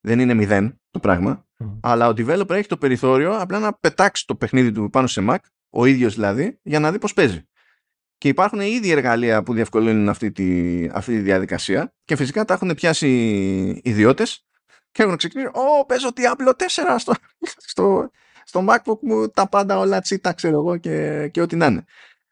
Δεν 0.00 0.18
είναι 0.18 0.34
μηδέν 0.34 0.80
το 0.90 0.98
πράγμα. 0.98 1.46
Αλλά 1.80 2.08
ο 2.08 2.10
developer 2.10 2.50
έχει 2.50 2.68
το 2.68 2.76
περιθώριο 2.76 3.36
απλά 3.36 3.58
να 3.58 3.72
πετάξει 3.72 4.26
το 4.26 4.34
παιχνίδι 4.34 4.72
του 4.72 4.90
πάνω 4.90 5.06
σε 5.06 5.26
Mac, 5.28 5.38
ο 5.70 5.84
ίδιος 5.84 6.14
δηλαδή, 6.14 6.58
για 6.62 6.80
να 6.80 6.92
δει 6.92 6.98
πώς 6.98 7.14
παίζει. 7.14 7.48
Και 8.20 8.28
υπάρχουν 8.28 8.60
ήδη 8.60 8.90
εργαλεία 8.90 9.42
που 9.42 9.52
διευκολύνουν 9.52 10.08
αυτή 10.08 10.32
τη, 10.32 10.88
αυτή 10.92 11.12
τη 11.12 11.20
διαδικασία 11.20 11.94
και 12.04 12.16
φυσικά 12.16 12.44
τα 12.44 12.54
έχουν 12.54 12.74
πιάσει 12.74 13.08
ιδιώτες 13.84 14.46
και 14.92 15.02
έχουν 15.02 15.16
ξεκινήσει 15.16 15.50
«Ω, 15.54 15.86
παίζω 15.86 16.08
Diablo 16.16 16.50
4 16.50 16.54
στο, 16.98 17.12
στο, 17.56 18.10
στο 18.44 18.64
MacBook 18.68 18.98
μου, 19.00 19.28
τα 19.28 19.48
πάντα 19.48 19.78
όλα 19.78 20.00
τσίτα 20.00 20.32
ξέρω 20.32 20.58
εγώ 20.58 20.76
και, 20.76 21.28
και 21.32 21.40
ό,τι 21.40 21.56
να 21.56 21.66
είναι». 21.66 21.84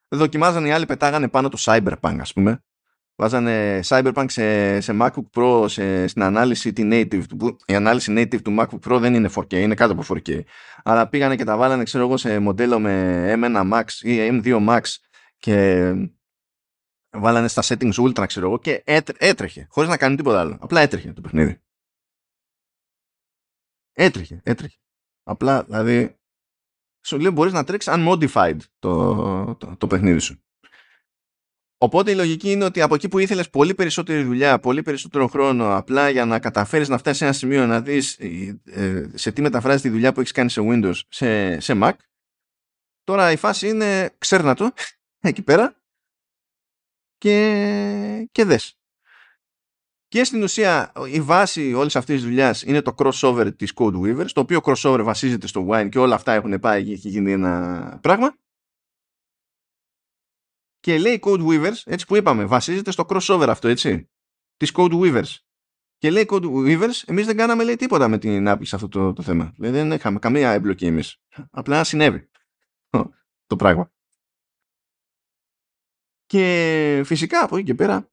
Δοκιμάζανε 0.09 0.69
οι 0.69 0.71
άλλοι, 0.71 0.87
πετάγανε 0.87 1.29
πάνω 1.29 1.49
το 1.49 1.59
Cyberpunk 1.61 2.17
ας 2.21 2.33
πούμε 2.33 2.63
βάζανε 3.17 3.81
Cyberpunk 3.89 4.25
σε, 4.27 4.81
σε 4.81 4.97
MacBook 5.01 5.25
Pro 5.35 5.65
σε, 5.69 6.07
στην 6.07 6.23
ανάλυση 6.23 6.73
τη 6.73 6.89
native 6.93 7.23
που 7.39 7.57
η 7.67 7.75
ανάλυση 7.75 8.15
native 8.17 8.43
του 8.43 8.57
MacBook 8.59 8.93
Pro 8.93 8.99
δεν 9.01 9.15
είναι 9.15 9.31
4K, 9.35 9.53
είναι 9.53 9.75
κάτω 9.75 9.93
από 9.93 10.03
4K 10.09 10.41
αλλά 10.85 11.09
πήγανε 11.09 11.37
και 11.37 11.45
τα 11.45 11.57
βάλανε 11.57 11.83
ξέρω 11.83 12.05
εγώ 12.05 12.17
σε 12.17 12.39
μοντέλο 12.39 12.79
με 12.79 13.35
M1 13.43 13.73
Max 13.73 13.85
ή 14.01 14.41
M2 14.43 14.67
Max 14.69 14.81
και 15.39 15.93
βάλανε 17.11 17.49
στα 17.49 17.63
settings 17.65 17.95
ultra 17.95 18.25
ξέρω 18.27 18.47
εγώ 18.47 18.59
και 18.59 18.83
έτρεχε 19.19 19.67
χωρίς 19.71 19.89
να 19.91 19.97
κάνει 19.97 20.17
τίποτα 20.17 20.41
άλλο. 20.41 20.59
Απλά 20.61 20.81
έτρεχε 20.81 21.13
το 21.13 21.21
παιχνίδι. 21.21 21.63
Έτρεχε, 23.93 24.41
έτρεχε. 24.45 24.79
Απλά 25.23 25.65
δηλαδή 25.65 26.19
σου 27.07 27.19
λέει 27.19 27.31
μπορείς 27.35 27.53
να 27.53 27.65
τρέξεις 27.65 27.93
unmodified 27.97 28.59
το, 28.79 29.55
το, 29.55 29.77
το 29.77 29.87
παιχνίδι 29.87 30.19
σου. 30.19 30.43
Οπότε 31.81 32.11
η 32.11 32.15
λογική 32.15 32.51
είναι 32.51 32.65
ότι 32.65 32.81
από 32.81 32.95
εκεί 32.95 33.09
που 33.09 33.19
ήθελες 33.19 33.51
πολύ 33.51 33.75
περισσότερη 33.75 34.23
δουλειά, 34.23 34.59
πολύ 34.59 34.83
περισσότερο 34.83 35.27
χρόνο, 35.27 35.77
απλά 35.77 36.09
για 36.09 36.25
να 36.25 36.39
καταφέρεις 36.39 36.89
να 36.89 36.99
φτάσεις 36.99 37.19
σε 37.19 37.25
ένα 37.25 37.33
σημείο 37.33 37.67
να 37.67 37.81
δεις 37.81 38.19
ε, 38.65 39.11
σε 39.15 39.33
τι 39.33 39.41
μεταφράζεις 39.41 39.83
τη 39.83 39.89
δουλειά 39.89 40.13
που 40.13 40.21
έχεις 40.21 40.33
κάνει 40.33 40.51
σε 40.51 40.61
Windows 40.65 41.01
σε, 41.09 41.61
σε 41.61 41.79
Mac, 41.83 41.93
τώρα 43.05 43.33
η 43.33 43.37
φάση 43.37 43.69
είναι 43.69 44.15
ξέρνα 44.19 44.55
το 44.55 44.73
εκεί 45.21 45.43
πέρα 45.43 45.77
και, 47.19 48.29
και 48.33 48.45
δες. 48.45 48.79
Και 50.09 50.25
στην 50.25 50.43
ουσία 50.43 50.93
η 51.13 51.21
βάση 51.21 51.73
όλης 51.73 51.97
αυτής 51.97 52.15
της 52.15 52.25
δουλειάς 52.25 52.63
είναι 52.63 52.83
το 52.83 52.95
crossover 52.99 53.53
της 53.57 53.73
Code 53.75 54.01
Weavers, 54.01 54.31
το 54.33 54.41
οποίο 54.41 54.61
crossover 54.63 55.01
βασίζεται 55.03 55.47
στο 55.47 55.67
Wine 55.71 55.89
και 55.91 55.99
όλα 55.99 56.15
αυτά 56.15 56.33
έχουν 56.33 56.61
πάει 56.61 56.85
και 56.85 56.93
έχει 56.93 57.09
γίνει 57.09 57.33
ένα 57.33 57.99
πράγμα 58.03 58.37
και 60.81 60.99
λέει 60.99 61.21
Code 61.23 61.47
Weavers, 61.47 61.83
έτσι 61.85 62.07
που 62.07 62.17
είπαμε, 62.17 62.45
βασίζεται 62.45 62.91
στο 62.91 63.07
crossover 63.09 63.47
αυτό, 63.49 63.69
έτσι, 63.69 64.11
της 64.57 64.73
Code 64.75 64.93
Weavers. 64.93 65.37
Και 65.99 66.11
λέει 66.11 66.27
Code 66.29 66.45
Weavers, 66.45 67.03
εμείς 67.07 67.27
δεν 67.27 67.37
κάναμε 67.37 67.65
λέει 67.65 67.77
τίποτα 67.77 68.09
με 68.09 68.19
την 68.19 68.45
Apple 68.49 68.67
σε 68.67 68.75
αυτό 68.75 68.89
το, 68.89 69.13
το 69.13 69.23
θέμα. 69.23 69.53
Δηλαδή 69.57 69.77
δεν 69.77 69.93
είχαμε 69.93 70.19
καμία 70.19 70.51
εμπλοκή 70.51 70.87
εμείς. 70.87 71.17
Απλά 71.51 71.85
συνέβη 71.85 72.29
το 73.47 73.57
πράγμα. 73.57 73.93
Και 76.29 77.03
φυσικά 77.05 77.45
από 77.45 77.57
εκεί 77.57 77.67
και 77.67 77.75
πέρα 77.75 78.11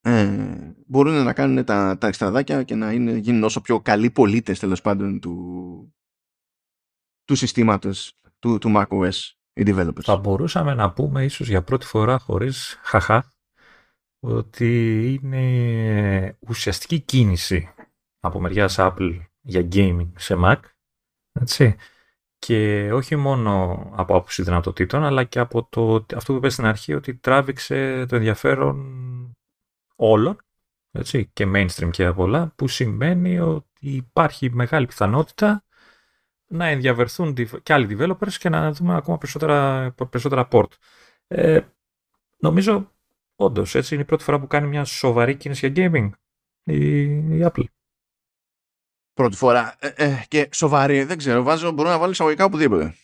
ε, 0.00 0.74
μπορούν 0.86 1.24
να 1.24 1.32
κάνουν 1.32 1.64
τα, 1.64 1.98
τα 1.98 2.06
εξτραδάκια 2.06 2.62
και 2.62 2.74
να 2.74 2.92
είναι, 2.92 3.12
γίνουν 3.12 3.44
όσο 3.44 3.60
πιο 3.60 3.80
καλοί 3.80 4.10
πολίτες 4.10 4.58
τέλος 4.58 4.80
πάντων 4.80 5.20
του, 5.20 5.94
του 7.24 7.34
συστήματος 7.34 8.18
του, 8.38 8.58
του 8.58 8.72
macOS 8.76 9.10
developers. 9.54 10.02
Θα 10.02 10.16
μπορούσαμε 10.16 10.74
να 10.74 10.92
πούμε 10.92 11.24
ίσως 11.24 11.48
για 11.48 11.62
πρώτη 11.62 11.86
φορά 11.86 12.18
χωρίς 12.18 12.78
χαχά 12.82 13.32
ότι 14.22 15.04
είναι 15.22 16.38
ουσιαστική 16.48 17.00
κίνηση 17.00 17.74
από 18.20 18.40
μεριάς 18.40 18.76
Apple 18.78 19.20
για 19.40 19.68
gaming 19.72 20.10
σε 20.16 20.34
Mac 20.44 20.60
έτσι. 21.40 21.76
Και 22.40 22.90
όχι 22.92 23.16
μόνο 23.16 23.72
από 23.94 24.16
άποψη 24.16 24.42
δυνατοτήτων 24.42 25.04
αλλά 25.04 25.24
και 25.24 25.38
από 25.38 25.68
το, 25.70 26.06
αυτό 26.14 26.32
που 26.32 26.38
είπες 26.38 26.52
στην 26.52 26.64
αρχή 26.64 26.94
ότι 26.94 27.14
τράβηξε 27.14 28.06
το 28.08 28.16
ενδιαφέρον 28.16 28.76
όλων 29.96 30.36
έτσι, 30.92 31.30
και 31.32 31.46
mainstream 31.54 31.90
και 31.90 32.04
από 32.04 32.22
όλα 32.22 32.52
που 32.56 32.68
σημαίνει 32.68 33.38
ότι 33.38 33.90
υπάρχει 33.90 34.50
μεγάλη 34.50 34.86
πιθανότητα 34.86 35.64
να 36.46 36.66
ενδιαφερθούν 36.66 37.34
και 37.62 37.72
άλλοι 37.72 37.96
developers 37.98 38.32
και 38.32 38.48
να 38.48 38.72
δούμε 38.72 38.96
ακόμα 38.96 39.18
περισσότερα, 39.18 39.90
περισσότερα 40.10 40.48
port. 40.50 40.68
Ε, 41.26 41.60
νομίζω 42.38 42.92
όντως 43.36 43.74
έτσι 43.74 43.94
είναι 43.94 44.02
η 44.02 44.06
πρώτη 44.06 44.24
φορά 44.24 44.40
που 44.40 44.46
κάνει 44.46 44.66
μια 44.66 44.84
σοβαρή 44.84 45.36
κίνηση 45.36 45.68
για 45.68 45.90
gaming 45.90 46.10
η, 46.62 47.04
η 47.38 47.50
Apple. 47.52 47.64
Πρώτη 49.20 49.36
φορά. 49.36 49.76
Ε, 49.78 49.92
ε, 49.96 50.24
και 50.28 50.48
σοβαρή, 50.52 51.02
δεν 51.04 51.18
ξέρω. 51.18 51.42
Βάζω, 51.42 51.70
μπορώ 51.70 51.88
να 51.88 51.98
βάλω 51.98 52.10
εισαγωγικά 52.10 52.44
οπουδήποτε. 52.44 52.94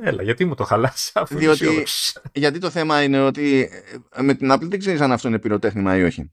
Έλα, 0.00 0.22
γιατί 0.22 0.44
μου 0.44 0.54
το 0.54 0.64
χαλάσει 0.64 1.12
αυτό. 1.14 1.36
Διότι, 1.36 1.84
γιατί 2.32 2.58
το 2.58 2.70
θέμα 2.70 3.02
είναι 3.02 3.20
ότι 3.20 3.70
ε, 4.10 4.22
με 4.22 4.34
την 4.34 4.52
Apple 4.52 4.68
δεν 4.68 4.78
ξέρεις 4.78 5.00
αν 5.00 5.12
αυτό 5.12 5.28
είναι 5.28 5.38
πυροτέχνημα 5.38 5.96
ή 5.96 6.02
όχι. 6.02 6.32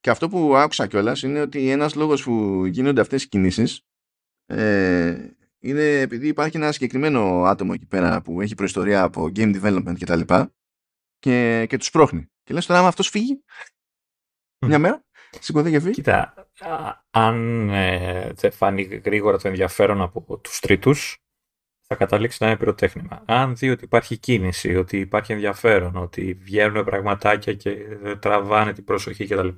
Και 0.00 0.10
αυτό 0.10 0.28
που 0.28 0.56
άκουσα 0.56 0.86
κιόλας 0.86 1.22
είναι 1.22 1.40
ότι 1.40 1.70
ένας 1.70 1.94
λόγος 1.94 2.22
που 2.22 2.66
γίνονται 2.66 3.00
αυτές 3.00 3.22
οι 3.22 3.28
κινήσεις 3.28 3.86
ε, 4.46 5.28
είναι 5.58 6.00
επειδή 6.00 6.28
υπάρχει 6.28 6.56
ένα 6.56 6.72
συγκεκριμένο 6.72 7.44
άτομο 7.44 7.70
εκεί 7.74 7.86
πέρα 7.86 8.22
που 8.22 8.40
έχει 8.40 8.54
προϊστορία 8.54 9.02
από 9.02 9.30
game 9.36 9.62
development 9.62 9.94
και 9.96 10.06
τα 10.06 10.16
λοιπά 10.16 10.54
και, 11.18 11.66
και 11.68 11.76
τους 11.76 11.90
πρόχνει. 11.90 12.30
Και 12.42 12.54
λες 12.54 12.66
τώρα 12.66 12.78
άμα 12.78 12.88
αυτός 12.88 13.08
φύγει 13.08 13.42
μια 14.66 14.78
μέρα, 14.78 15.04
σηκωθεί 15.40 15.70
και 15.70 15.80
φύγει. 15.80 15.94
Κοίτα, 15.94 16.34
αν 17.10 17.68
ε, 17.70 18.32
δεν 18.34 18.52
φανεί 18.52 18.82
γρήγορα 18.82 19.38
το 19.38 19.48
ενδιαφέρον 19.48 20.00
από 20.00 20.38
τους 20.38 20.60
τρίτους, 20.60 21.16
θα 21.86 21.94
καταλήξει 21.94 22.38
να 22.40 22.46
είναι 22.48 22.56
πυροτέχνημα. 22.56 23.24
Αν 23.26 23.56
δει 23.56 23.70
ότι 23.70 23.84
υπάρχει 23.84 24.18
κίνηση, 24.18 24.76
ότι 24.76 24.98
υπάρχει 24.98 25.32
ενδιαφέρον, 25.32 25.96
ότι 25.96 26.34
βγαίνουν 26.34 26.84
πραγματάκια 26.84 27.54
και 27.54 27.76
τραβάνε 28.20 28.72
την 28.72 28.84
προσοχή 28.84 29.26
κτλ 29.26 29.48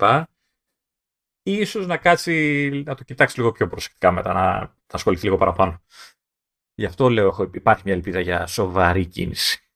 ίσως 1.42 1.86
να 1.86 1.96
κάτσει 1.96 2.68
να 2.86 2.94
το 2.94 3.04
κοιτάξει 3.04 3.38
λίγο 3.38 3.52
πιο 3.52 3.68
προσεκτικά 3.68 4.12
μετά, 4.12 4.32
να, 4.32 4.60
να 4.60 4.74
ασχοληθεί 4.92 5.24
λίγο 5.24 5.36
παραπάνω. 5.36 5.82
Γι' 6.74 6.84
αυτό 6.84 7.08
λέω 7.08 7.26
έχω, 7.26 7.50
υπάρχει 7.54 7.82
μια 7.84 7.94
ελπίδα 7.94 8.20
για 8.20 8.46
σοβαρή 8.46 9.06
κίνηση. 9.06 9.68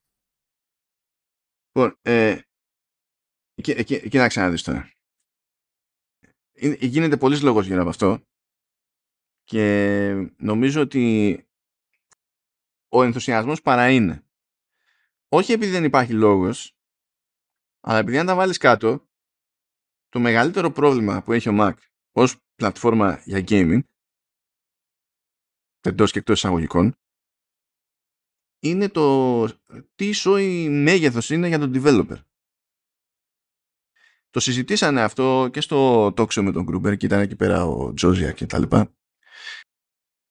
Λοιπόν, 1.72 1.98
ε, 2.02 2.38
κοίταξε 3.82 4.40
να 4.40 4.50
δεις 4.50 4.62
τώρα. 4.62 4.90
Γίνεται 6.80 7.16
πολλής 7.16 7.42
λόγος 7.42 7.66
γύρω 7.66 7.80
από 7.80 7.90
αυτό 7.90 8.22
και 9.44 10.12
νομίζω 10.36 10.80
ότι 10.80 11.36
ο 12.88 13.02
ενθουσιασμός 13.02 13.62
παρά 13.62 13.90
είναι. 13.90 14.26
Όχι 15.28 15.52
επειδή 15.52 15.72
δεν 15.72 15.84
υπάρχει 15.84 16.12
λόγος, 16.12 16.76
αλλά 17.80 17.98
επειδή 17.98 18.18
αν 18.18 18.26
τα 18.26 18.34
βάλεις 18.34 18.58
κάτω 18.58 19.08
το 20.08 20.20
μεγαλύτερο 20.20 20.70
πρόβλημα 20.70 21.22
που 21.22 21.32
έχει 21.32 21.48
ο 21.48 21.56
Mac 21.60 21.74
ως 22.12 22.36
πλατφόρμα 22.54 23.22
για 23.24 23.44
gaming 23.48 23.80
εντός 25.80 26.12
και 26.12 26.18
εκτός 26.18 26.36
εισαγωγικών 26.36 26.94
είναι 28.58 28.88
το 28.88 29.44
τι 29.94 30.12
σόι 30.12 30.68
μέγεθος 30.68 31.30
είναι 31.30 31.48
για 31.48 31.58
τον 31.58 31.72
developer. 31.74 32.22
Το 34.30 34.40
συζητήσανε 34.40 35.02
αυτό 35.02 35.48
και 35.52 35.60
στο 35.60 36.06
talk 36.06 36.34
με 36.34 36.52
τον 36.52 36.62
Γκρούμπερ 36.62 36.96
και 36.96 37.06
ήταν 37.06 37.20
εκεί 37.20 37.36
πέρα 37.36 37.64
ο 37.64 37.92
Τζόζια 37.94 38.32
και 38.32 38.46
τα 38.46 38.58
λοιπά. 38.58 38.94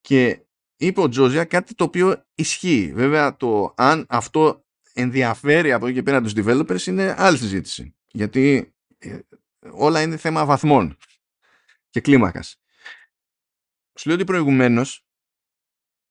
Και 0.01 0.45
είπε 0.77 1.01
ο 1.01 1.09
Τζόζια 1.09 1.45
κάτι 1.45 1.75
το 1.75 1.83
οποίο 1.83 2.25
ισχύει. 2.35 2.91
Βέβαια 2.93 3.35
το 3.35 3.73
αν 3.77 4.05
αυτό 4.09 4.65
ενδιαφέρει 4.93 5.71
από 5.71 5.85
εκεί 5.85 5.95
και 5.95 6.03
πέρα 6.03 6.21
τους 6.21 6.33
developers 6.35 6.81
είναι 6.85 7.15
άλλη 7.17 7.37
συζήτηση. 7.37 7.95
Γιατί 8.11 8.73
ε, 8.97 9.19
όλα 9.71 10.01
είναι 10.01 10.17
θέμα 10.17 10.45
βαθμών 10.45 10.97
και 11.89 12.01
κλίμακας. 12.01 12.61
Σου 13.99 14.07
λέω 14.07 14.15
ότι 14.15 14.25
προηγουμένως 14.25 15.05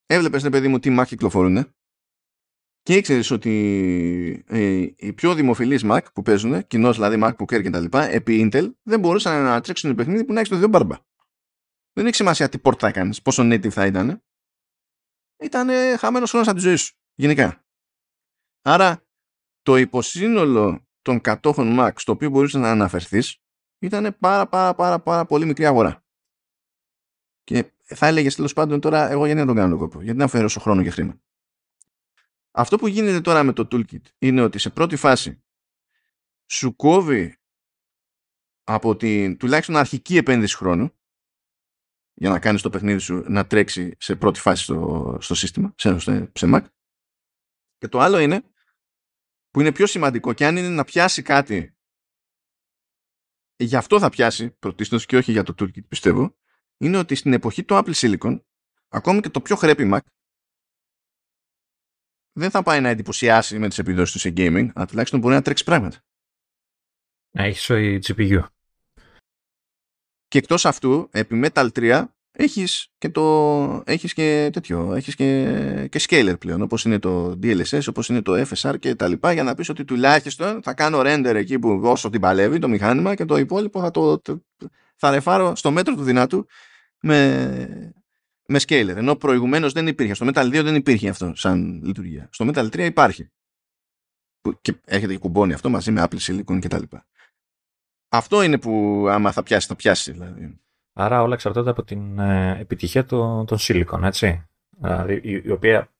έβλεπες, 0.06 0.42
ναι 0.42 0.50
παιδί 0.50 0.68
μου, 0.68 0.78
τι 0.78 0.96
Mac 0.98 1.04
κυκλοφορούν 1.06 1.74
και 2.86 2.94
ήξερες 2.94 3.30
ότι 3.30 4.44
ε, 4.46 4.86
οι 4.96 5.12
πιο 5.12 5.34
δημοφιλείς 5.34 5.82
Mac 5.84 6.00
που 6.14 6.22
παίζουν, 6.22 6.66
κοινώ 6.66 6.92
δηλαδή 6.92 7.18
MacBook 7.22 7.56
Air 7.56 7.62
και 7.62 7.70
τα 7.70 7.80
λοιπά, 7.80 8.02
επί 8.02 8.48
Intel, 8.52 8.72
δεν 8.82 9.00
μπορούσαν 9.00 9.42
να 9.42 9.60
τρέξουν 9.60 9.90
το 9.90 9.96
παιχνίδι 9.96 10.24
που 10.24 10.32
να 10.32 10.38
έχεις 10.38 10.50
το 10.50 10.56
δύο 10.56 10.68
μπαρμπα. 10.68 10.96
Δεν 11.92 12.06
έχει 12.06 12.14
σημασία 12.14 12.48
τι 12.48 12.58
port 12.62 12.78
θα 12.78 12.88
έκανες, 12.88 13.22
πόσο 13.22 13.42
native 13.42 13.68
θα 13.68 13.86
ήταν. 13.86 14.24
Ήταν 15.42 15.68
χαμένος 15.98 16.30
χρόνος 16.30 16.48
από 16.48 16.56
τη 16.56 16.62
ζωή 16.62 16.76
σου, 16.76 16.94
γενικά. 17.14 17.64
Άρα, 18.62 19.06
το 19.62 19.76
υποσύνολο 19.76 20.88
των 21.02 21.20
κατόχων 21.20 21.76
Mac 21.78 21.92
στο 21.96 22.12
οποίο 22.12 22.30
μπορούσε 22.30 22.58
να 22.58 22.70
αναφερθείς 22.70 23.42
ήταν 23.78 24.16
πάρα 24.18 24.48
πάρα 24.48 24.74
πάρα 24.74 25.00
πάρα 25.00 25.24
πολύ 25.26 25.44
μικρή 25.46 25.66
αγορά. 25.66 26.04
Και 27.42 27.72
θα 27.82 28.06
έλεγες 28.06 28.34
τέλος 28.34 28.52
πάντων 28.52 28.80
τώρα 28.80 29.10
εγώ 29.10 29.24
γιατί 29.26 29.40
να 29.40 29.46
τον 29.46 29.54
κάνω 29.54 29.70
τον 29.70 29.78
κόπο, 29.78 30.02
γιατί 30.02 30.18
να 30.18 30.24
αφαιρέσω 30.24 30.60
χρόνο 30.60 30.82
και 30.82 30.90
χρήμα. 30.90 31.20
Αυτό 32.58 32.76
που 32.76 32.86
γίνεται 32.86 33.20
τώρα 33.20 33.42
με 33.42 33.52
το 33.52 33.68
toolkit 33.70 34.02
είναι 34.18 34.42
ότι 34.42 34.58
σε 34.58 34.70
πρώτη 34.70 34.96
φάση 34.96 35.44
σου 36.50 36.76
κόβει 36.76 37.36
από 38.62 38.96
την 38.96 39.36
τουλάχιστον 39.36 39.76
αρχική 39.76 40.16
επένδυση 40.16 40.56
χρόνου 40.56 40.90
για 42.14 42.30
να 42.30 42.38
κάνεις 42.38 42.62
το 42.62 42.70
παιχνίδι 42.70 42.98
σου 42.98 43.24
να 43.28 43.46
τρέξει 43.46 43.96
σε 43.98 44.16
πρώτη 44.16 44.40
φάση 44.40 44.62
στο, 44.62 45.16
στο 45.20 45.34
σύστημα, 45.34 45.74
σε, 45.76 45.98
σε 45.98 46.28
Mac. 46.34 46.64
Και 47.76 47.88
το 47.88 47.98
άλλο 47.98 48.18
είναι, 48.18 48.42
που 49.50 49.60
είναι 49.60 49.72
πιο 49.72 49.86
σημαντικό 49.86 50.32
και 50.32 50.46
αν 50.46 50.56
είναι 50.56 50.68
να 50.68 50.84
πιάσει 50.84 51.22
κάτι, 51.22 51.76
γι' 53.56 53.76
αυτό 53.76 53.98
θα 53.98 54.08
πιάσει 54.08 54.50
πρωτίστως 54.50 55.06
και 55.06 55.16
όχι 55.16 55.32
για 55.32 55.42
το 55.42 55.54
Toolkit 55.58 55.88
πιστεύω, 55.88 56.36
είναι 56.76 56.98
ότι 56.98 57.14
στην 57.14 57.32
εποχή 57.32 57.64
του 57.64 57.74
Apple 57.74 57.94
Silicon, 57.94 58.40
ακόμη 58.88 59.20
και 59.20 59.30
το 59.30 59.40
πιο 59.40 59.56
χρέπι 59.56 59.90
Mac, 59.92 60.00
δεν 62.36 62.50
θα 62.50 62.62
πάει 62.62 62.80
να 62.80 62.88
εντυπωσιάσει 62.88 63.58
με 63.58 63.68
τις 63.68 63.78
επιδόσεις 63.78 64.12
του 64.12 64.18
σε 64.18 64.32
gaming, 64.36 64.68
αλλά 64.74 64.86
τουλάχιστον 64.86 65.20
μπορεί 65.20 65.34
να 65.34 65.42
τρέξει 65.42 65.64
πράγματα. 65.64 65.96
Να 67.30 67.44
έχεις 67.44 67.66
GPU. 68.06 68.42
Και 70.28 70.38
εκτός 70.38 70.66
αυτού, 70.66 71.08
επί 71.12 71.40
Metal 71.44 71.68
3, 71.72 72.04
έχεις 72.32 72.88
και, 72.98 73.08
το, 73.08 73.82
έχεις 73.86 74.12
και 74.12 74.50
τέτοιο, 74.52 74.94
έχεις 74.94 75.14
και, 75.14 75.88
και 75.90 76.00
scaler 76.08 76.38
πλέον, 76.38 76.62
όπως 76.62 76.84
είναι 76.84 76.98
το 76.98 77.38
DLSS, 77.42 77.80
όπως 77.88 78.08
είναι 78.08 78.22
το 78.22 78.46
FSR 78.48 78.74
και 78.78 78.94
τα 78.94 79.08
λοιπά, 79.08 79.32
για 79.32 79.42
να 79.42 79.54
πεις 79.54 79.68
ότι 79.68 79.84
τουλάχιστον 79.84 80.62
θα 80.62 80.74
κάνω 80.74 81.00
render 81.04 81.34
εκεί 81.34 81.58
που 81.58 81.80
όσο 81.82 82.10
την 82.10 82.20
παλεύει 82.20 82.58
το 82.58 82.68
μηχάνημα 82.68 83.14
και 83.14 83.24
το 83.24 83.36
υπόλοιπο 83.36 83.80
θα 83.80 83.90
το, 83.90 84.20
θα 84.96 85.10
ρεφάρω 85.10 85.56
στο 85.56 85.70
μέτρο 85.70 85.94
του 85.94 86.02
δυνατού 86.02 86.46
με, 87.00 87.94
με 88.48 88.58
scaler. 88.58 88.94
Ενώ 88.96 89.16
προηγουμένως 89.16 89.72
δεν 89.72 89.86
υπήρχε. 89.86 90.14
Στο 90.14 90.26
Metal 90.28 90.46
2 90.46 90.62
δεν 90.62 90.74
υπήρχε 90.74 91.08
αυτό 91.08 91.32
σαν 91.34 91.82
λειτουργία. 91.84 92.28
Στο 92.32 92.46
Metal 92.48 92.64
3 92.64 92.78
υπάρχει. 92.78 93.30
Και 94.60 94.74
έχετε 94.84 95.12
και 95.12 95.18
κουμπώνει 95.18 95.52
αυτό 95.52 95.70
μαζί 95.70 95.90
με 95.90 96.06
Apple 96.08 96.18
Silicon 96.18 96.58
κτλ. 96.60 96.96
Αυτό 98.08 98.42
είναι 98.42 98.58
που 98.58 99.04
άμα 99.08 99.32
θα 99.32 99.42
πιάσει, 99.42 99.66
θα 99.66 99.76
πιάσει. 99.76 100.12
Δηλαδή. 100.12 100.60
Άρα 100.92 101.22
όλα 101.22 101.34
εξαρτώνται 101.34 101.70
από 101.70 101.84
την 101.84 102.18
ε, 102.18 102.58
επιτυχία 102.60 103.04
των, 103.04 103.46
των 103.46 103.58
Silicon, 103.60 104.02
έτσι. 104.02 104.46
Δηλαδή, 104.76 105.20
η, 105.22 105.42
η, 105.44 105.50
οποία 105.50 105.94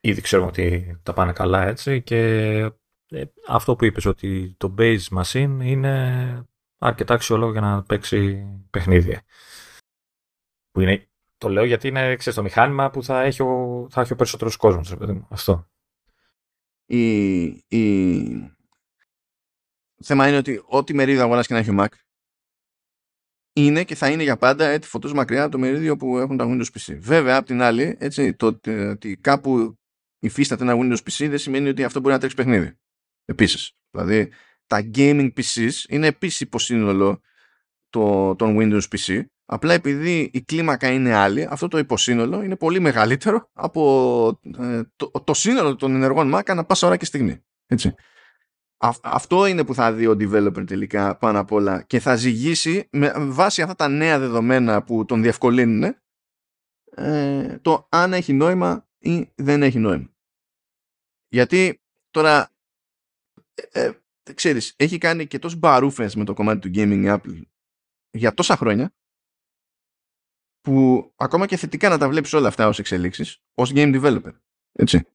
ήδη 0.00 0.20
ξέρουμε 0.20 0.48
ότι 0.48 0.98
τα 1.02 1.12
πάνε 1.12 1.32
καλά, 1.32 1.66
έτσι. 1.66 2.02
Και 2.02 2.18
ε, 3.08 3.24
αυτό 3.46 3.76
που 3.76 3.84
είπες 3.84 4.04
ότι 4.04 4.54
το 4.58 4.74
base 4.78 5.04
machine 5.10 5.58
είναι 5.62 6.46
αρκετά 6.78 7.14
αξιολόγο 7.14 7.52
για 7.52 7.60
να 7.60 7.82
παίξει 7.82 8.46
παιχνίδια. 8.70 9.22
Που 10.70 10.80
είναι, 10.80 11.07
το 11.38 11.48
λέω 11.48 11.64
γιατί 11.64 11.88
είναι 11.88 12.16
ξέρεις, 12.16 12.38
το 12.38 12.44
μηχάνημα 12.44 12.90
που 12.90 13.02
θα 13.02 13.22
έχει 13.22 13.42
ο, 13.42 13.86
θα 13.90 14.00
έχει 14.00 14.12
ο 14.12 14.16
περισσότερος 14.16 14.56
κόσμος. 14.56 14.96
Αυτό. 15.28 15.68
Η, 16.86 17.42
η... 17.68 18.56
θέμα 20.02 20.28
είναι 20.28 20.36
ότι 20.36 20.62
ό,τι 20.66 20.94
μερίδιο 20.94 21.22
αγοράς 21.22 21.46
και 21.46 21.52
να 21.52 21.58
έχει 21.58 21.70
ο 21.70 21.74
Mac 21.78 21.86
είναι 23.52 23.84
και 23.84 23.94
θα 23.94 24.10
είναι 24.10 24.22
για 24.22 24.36
πάντα 24.36 24.66
έτσι 24.66 24.88
φωτός 24.88 25.12
μακριά 25.12 25.42
από 25.42 25.52
το 25.52 25.58
μερίδιο 25.58 25.96
που 25.96 26.18
έχουν 26.18 26.36
τα 26.36 26.44
Windows 26.48 26.78
PC. 26.78 26.96
Βέβαια, 26.98 27.36
απ' 27.36 27.46
την 27.46 27.62
άλλη, 27.62 27.96
έτσι, 27.98 28.34
το 28.34 28.46
ότι 28.46 29.16
κάπου 29.20 29.78
υφίσταται 30.18 30.62
ένα 30.62 30.74
Windows 30.76 30.98
PC 30.98 31.28
δεν 31.28 31.38
σημαίνει 31.38 31.68
ότι 31.68 31.84
αυτό 31.84 32.00
μπορεί 32.00 32.12
να 32.12 32.18
τρέξει 32.18 32.36
παιχνίδι. 32.36 32.78
Επίσης. 33.24 33.72
Δηλαδή, 33.90 34.32
τα 34.66 34.90
gaming 34.94 35.32
PCs 35.36 35.70
είναι 35.88 36.06
επίσης 36.06 36.40
υποσύνολο 36.40 37.20
το, 37.88 38.34
των 38.36 38.56
Windows 38.58 38.82
PC 38.96 39.24
απλά 39.50 39.72
επειδή 39.72 40.30
η 40.32 40.42
κλίμακα 40.42 40.92
είναι 40.92 41.14
άλλη 41.14 41.46
αυτό 41.50 41.68
το 41.68 41.78
υποσύνολο 41.78 42.42
είναι 42.42 42.56
πολύ 42.56 42.80
μεγαλύτερο 42.80 43.50
από 43.52 44.40
ε, 44.58 44.82
το, 44.96 45.10
το 45.24 45.34
σύνολο 45.34 45.76
των 45.76 45.94
ενεργών 45.94 46.34
Mac 46.34 46.42
ανά 46.46 46.64
πάσα 46.64 46.86
ώρα 46.86 46.96
και 46.96 47.04
στιγμή. 47.04 47.44
Έτσι. 47.66 47.94
αυτό 49.02 49.46
είναι 49.46 49.64
που 49.64 49.74
θα 49.74 49.92
δει 49.92 50.06
ο 50.06 50.12
developer 50.12 50.66
τελικά 50.66 51.16
πάνω 51.16 51.38
απ' 51.38 51.52
όλα 51.52 51.82
και 51.82 52.00
θα 52.00 52.16
ζυγίσει 52.16 52.88
με 52.92 53.12
βάση 53.16 53.62
αυτά 53.62 53.74
τα 53.74 53.88
νέα 53.88 54.18
δεδομένα 54.18 54.82
που 54.82 55.04
τον 55.04 55.22
διευκολύνουν 55.22 55.96
ε, 56.94 57.58
το 57.62 57.86
αν 57.90 58.12
έχει 58.12 58.32
νόημα 58.32 58.88
ή 58.98 59.32
δεν 59.34 59.62
έχει 59.62 59.78
νόημα. 59.78 60.10
Γιατί 61.28 61.82
τώρα 62.10 62.50
ε, 63.54 63.84
ε 63.84 63.92
ξέρεις, 64.34 64.74
έχει 64.76 64.98
κάνει 64.98 65.26
και 65.26 65.38
τόσο 65.38 65.56
μπαρούφες 65.56 66.14
με 66.14 66.24
το 66.24 66.34
κομμάτι 66.34 66.58
του 66.58 66.70
gaming 66.74 67.16
Apple 67.16 67.42
για 68.10 68.34
τόσα 68.34 68.56
χρόνια 68.56 68.92
που 70.68 71.12
ακόμα 71.16 71.46
και 71.46 71.56
θετικά 71.56 71.88
να 71.88 71.98
τα 71.98 72.08
βλέπεις 72.08 72.32
όλα 72.32 72.48
αυτά 72.48 72.66
ως 72.66 72.78
εξελίξεις 72.78 73.42
ως 73.54 73.72
game 73.74 74.02
developer. 74.02 74.32
Έτσι. 74.72 75.06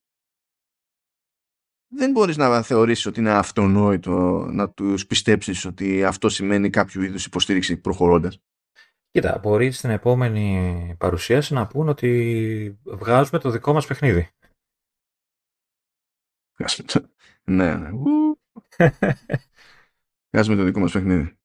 Δεν 1.87 2.11
μπορείς 2.11 2.37
να 2.37 2.61
θεωρήσεις 2.61 3.05
ότι 3.05 3.19
είναι 3.19 3.31
αυτονόητο 3.31 4.47
να 4.51 4.69
τους 4.69 5.07
πιστέψεις 5.07 5.65
ότι 5.65 6.03
αυτό 6.03 6.29
σημαίνει 6.29 6.69
κάποιο 6.69 7.01
είδους 7.01 7.25
υποστήριξη 7.25 7.77
προχωρώντας. 7.77 8.41
Κοίτα, 9.11 9.39
μπορεί 9.39 9.71
στην 9.71 9.89
επόμενη 9.89 10.95
παρουσίαση 10.99 11.53
να 11.53 11.67
πούν 11.67 11.89
ότι 11.89 12.79
βγάζουμε 12.83 13.39
το 13.39 13.49
δικό 13.49 13.73
μας 13.73 13.87
παιχνίδι. 13.87 14.29
ναι, 17.43 17.75
ναι. 17.75 17.89
Βγάζουμε 20.31 20.55
το 20.55 20.63
δικό 20.63 20.79
μας 20.79 20.91
παιχνίδι. 20.91 21.37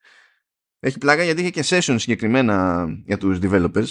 Έχει 0.81 0.99
πλάκα 0.99 1.23
γιατί 1.23 1.41
είχε 1.41 1.51
και 1.51 1.65
session 1.65 1.97
συγκεκριμένα 1.99 2.87
για 3.05 3.19
τους 3.19 3.39
developers. 3.43 3.89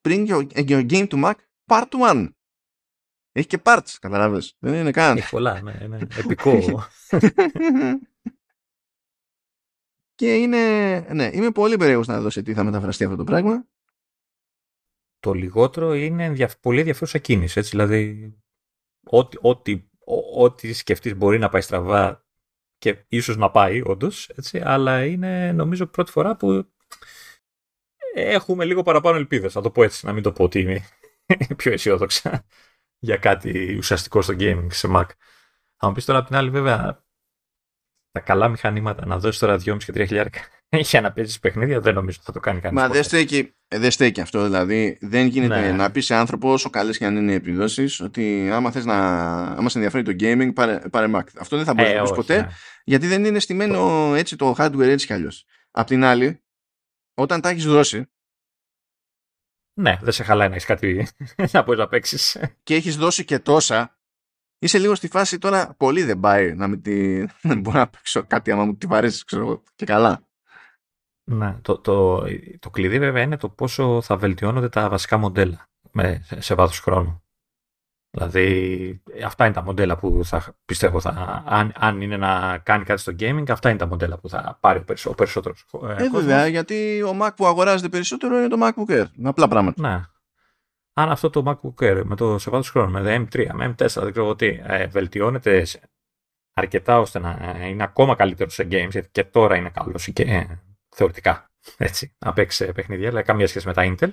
Bring 0.00 0.28
your, 0.28 0.46
your 0.54 0.90
game 0.90 1.08
to 1.08 1.24
Mac 1.24 1.34
part 1.66 1.88
1. 2.10 2.28
Έχει 3.32 3.46
και 3.46 3.60
parts, 3.62 3.96
καταλάβες. 4.00 4.56
Δεν 4.58 4.74
είναι 4.74 4.90
καν. 4.90 5.16
Έχει 5.16 5.30
πολλά, 5.30 5.60
ναι, 5.62 5.72
ναι. 5.72 5.98
Επικό. 6.24 6.60
και 10.14 10.34
είναι, 10.34 10.98
ναι, 10.98 11.30
είμαι 11.32 11.50
πολύ 11.50 11.76
περίεργος 11.76 12.06
να 12.06 12.20
δω 12.20 12.30
σε 12.30 12.42
τι 12.42 12.54
θα 12.54 12.64
μεταφραστεί 12.64 13.04
αυτό 13.04 13.16
το 13.16 13.24
πράγμα. 13.24 13.66
Το 15.20 15.32
λιγότερο 15.32 15.94
είναι 15.94 16.48
πολύ 16.60 16.78
ενδιαφέρουσα 16.78 17.18
κίνηση, 17.18 17.58
έτσι, 17.58 17.70
δηλαδή 17.70 18.32
ό,τι, 19.04 19.36
ό,τι, 19.40 19.88
ό,τι 20.34 20.72
σκεφτείς 20.72 21.16
μπορεί 21.16 21.38
να 21.38 21.48
πάει 21.48 21.60
στραβά 21.60 22.27
και 22.78 23.04
ίσως 23.08 23.36
να 23.36 23.50
πάει 23.50 23.82
όντως, 23.84 24.28
έτσι, 24.28 24.60
αλλά 24.64 25.04
είναι 25.04 25.52
νομίζω 25.52 25.86
πρώτη 25.86 26.10
φορά 26.10 26.36
που 26.36 26.72
έχουμε 28.14 28.64
λίγο 28.64 28.82
παραπάνω 28.82 29.16
ελπίδες, 29.16 29.54
να 29.54 29.62
το 29.62 29.70
πω 29.70 29.82
έτσι, 29.82 30.06
να 30.06 30.12
μην 30.12 30.22
το 30.22 30.32
πω 30.32 30.44
ότι 30.44 30.60
είμαι 30.60 30.84
πιο 31.56 31.72
αισιόδοξα 31.72 32.44
για 32.98 33.16
κάτι 33.16 33.76
ουσιαστικό 33.76 34.22
στο 34.22 34.34
gaming 34.38 34.66
σε 34.70 34.88
Mac. 34.90 35.06
Θα 35.76 35.86
μου 35.86 35.92
πεις 35.92 36.04
τώρα 36.04 36.18
απ' 36.18 36.26
την 36.26 36.36
άλλη 36.36 36.50
βέβαια 36.50 37.04
τα 38.10 38.20
καλά 38.20 38.48
μηχανήματα 38.48 39.06
να 39.06 39.18
δώσεις 39.18 39.40
τώρα 39.40 39.54
2,5 39.54 39.76
και 39.84 39.92
3 39.92 40.06
χιλιάρικα 40.06 40.40
για 40.90 41.00
να 41.00 41.12
παίζεις 41.12 41.38
παιχνίδια 41.38 41.80
δεν 41.80 41.94
νομίζω 41.94 42.18
θα 42.22 42.32
το 42.32 42.40
κάνει 42.40 42.60
κανείς. 42.60 42.80
Μα 42.80 42.88
δεν 42.88 43.02
στέκει, 43.02 43.54
δεν 43.68 43.90
στέκει 43.90 44.20
αυτό. 44.20 44.44
Δηλαδή 44.44 44.98
δεν 45.00 45.26
γίνεται 45.26 45.60
ναι. 45.60 45.72
να 45.72 45.90
πεις 45.90 46.04
σε 46.04 46.14
άνθρωπο, 46.14 46.52
όσο 46.52 46.70
καλές 46.70 46.98
και 46.98 47.04
αν 47.04 47.16
είναι 47.16 47.32
οι 47.32 47.34
επιδόσεις, 47.34 48.00
ότι 48.00 48.50
άμα 48.52 48.70
θες 48.70 48.84
να. 48.84 48.96
άμα 49.42 49.68
σε 49.68 49.78
ενδιαφέρει 49.78 50.04
το 50.04 50.12
gaming, 50.20 50.54
πάρε, 50.54 50.78
πάρε 50.90 51.06
Mac. 51.14 51.22
Αυτό 51.38 51.56
δεν 51.56 51.64
θα 51.64 51.74
μπορεί 51.74 51.90
ε, 51.90 51.94
να 51.94 52.02
πεις 52.02 52.12
ποτέ, 52.12 52.40
ναι. 52.40 52.48
γιατί 52.84 53.06
δεν 53.06 53.24
είναι 53.24 53.38
στημένο 53.38 54.12
έτσι 54.14 54.36
το 54.36 54.54
hardware 54.58 54.80
έτσι 54.80 55.06
κι 55.06 55.12
αλλιώς. 55.12 55.44
Απ' 55.70 55.86
την 55.86 56.04
άλλη, 56.04 56.42
όταν 57.14 57.40
τα 57.40 57.48
έχεις 57.48 57.64
δώσει. 57.64 58.10
Ναι, 59.80 59.98
δεν 60.00 60.12
σε 60.12 60.22
χαλάει 60.22 60.48
να 60.48 60.54
έχεις 60.54 60.66
κάτι 60.66 61.08
να 61.52 61.62
μπορείς 61.62 61.80
να 61.80 61.88
παίξεις. 61.88 62.38
Και 62.62 62.74
έχεις 62.74 62.96
δώσει 62.96 63.24
και 63.24 63.38
τόσα. 63.38 63.92
Είσαι 64.60 64.78
λίγο 64.78 64.94
στη 64.94 65.08
φάση 65.08 65.38
τώρα, 65.38 65.74
πολύ 65.76 66.02
δεν 66.02 66.20
πάει 66.20 66.54
να 66.54 66.68
μην, 66.68 66.82
τη... 66.82 67.24
να 67.48 67.54
μπορώ 67.54 67.78
να 67.78 67.88
παίξω 67.88 68.24
κάτι 68.24 68.50
άμα 68.50 68.64
μου 68.64 68.76
τη 68.76 68.86
βαρέσεις, 68.86 69.24
ξέρω 69.24 69.62
και 69.74 69.84
καλά. 69.84 70.27
Ναι, 71.30 71.58
το, 71.62 71.78
το, 71.78 72.24
το 72.58 72.70
κλειδί 72.70 72.98
βέβαια 72.98 73.22
είναι 73.22 73.36
το 73.36 73.48
πόσο 73.48 74.02
θα 74.02 74.16
βελτιώνονται 74.16 74.68
τα 74.68 74.88
βασικά 74.88 75.16
μοντέλα 75.16 75.68
με, 75.92 76.24
σε 76.38 76.54
βάθος 76.54 76.80
χρόνου. 76.80 77.22
Δηλαδή, 78.10 79.02
αυτά 79.24 79.44
είναι 79.44 79.54
τα 79.54 79.62
μοντέλα 79.62 79.96
που 79.96 80.20
θα 80.24 80.56
πιστεύω, 80.64 81.00
θα, 81.00 81.42
αν, 81.46 81.72
αν 81.76 82.00
είναι 82.00 82.16
να 82.16 82.58
κάνει 82.58 82.84
κάτι 82.84 83.00
στο 83.00 83.12
gaming, 83.18 83.50
αυτά 83.50 83.68
είναι 83.68 83.78
τα 83.78 83.86
μοντέλα 83.86 84.18
που 84.18 84.28
θα 84.28 84.58
πάρει 84.60 84.78
ο, 84.78 84.82
περισσότερο. 84.82 85.14
περισσότερος 85.14 85.66
ε, 85.98 86.04
ε 86.04 86.08
βέβαια, 86.10 86.46
γιατί 86.46 87.02
ο 87.02 87.18
Mac 87.22 87.30
που 87.36 87.46
αγοράζεται 87.46 87.88
περισσότερο 87.88 88.36
είναι 88.38 88.48
το 88.48 88.56
MacBook 88.60 89.00
Air. 89.00 89.06
Απλά 89.22 89.48
πράγματα. 89.48 89.88
Ναι. 89.88 90.02
Αν 90.92 91.10
αυτό 91.10 91.30
το 91.30 91.42
MacBook 91.46 91.84
Air 91.84 92.02
με 92.04 92.16
το 92.16 92.38
σε 92.38 92.50
βάθος 92.50 92.70
χρόνου, 92.70 92.90
με 92.90 93.02
το 93.02 93.26
M3, 93.26 93.46
με 93.52 93.74
M4, 93.78 93.86
δεν 93.86 94.10
ξέρω 94.10 94.34
τι, 94.34 94.60
ε, 94.62 94.86
βελτιώνεται 94.86 95.66
αρκετά 96.52 97.00
ώστε 97.00 97.18
να 97.18 97.56
είναι 97.68 97.82
ακόμα 97.82 98.14
καλύτερο 98.14 98.50
σε 98.50 98.62
games, 98.62 98.90
γιατί 98.90 99.08
και 99.12 99.24
τώρα 99.24 99.56
είναι 99.56 99.70
καλός 99.70 100.10
και 100.12 100.46
θεωρητικά, 100.98 101.50
έτσι, 101.76 102.16
να 102.18 102.32
παίξει 102.32 102.72
παιχνίδια, 102.72 103.08
αλλά 103.08 103.22
καμία 103.22 103.46
σχέση 103.46 103.66
με 103.66 103.72
τα 103.72 103.94
Intel. 103.94 104.10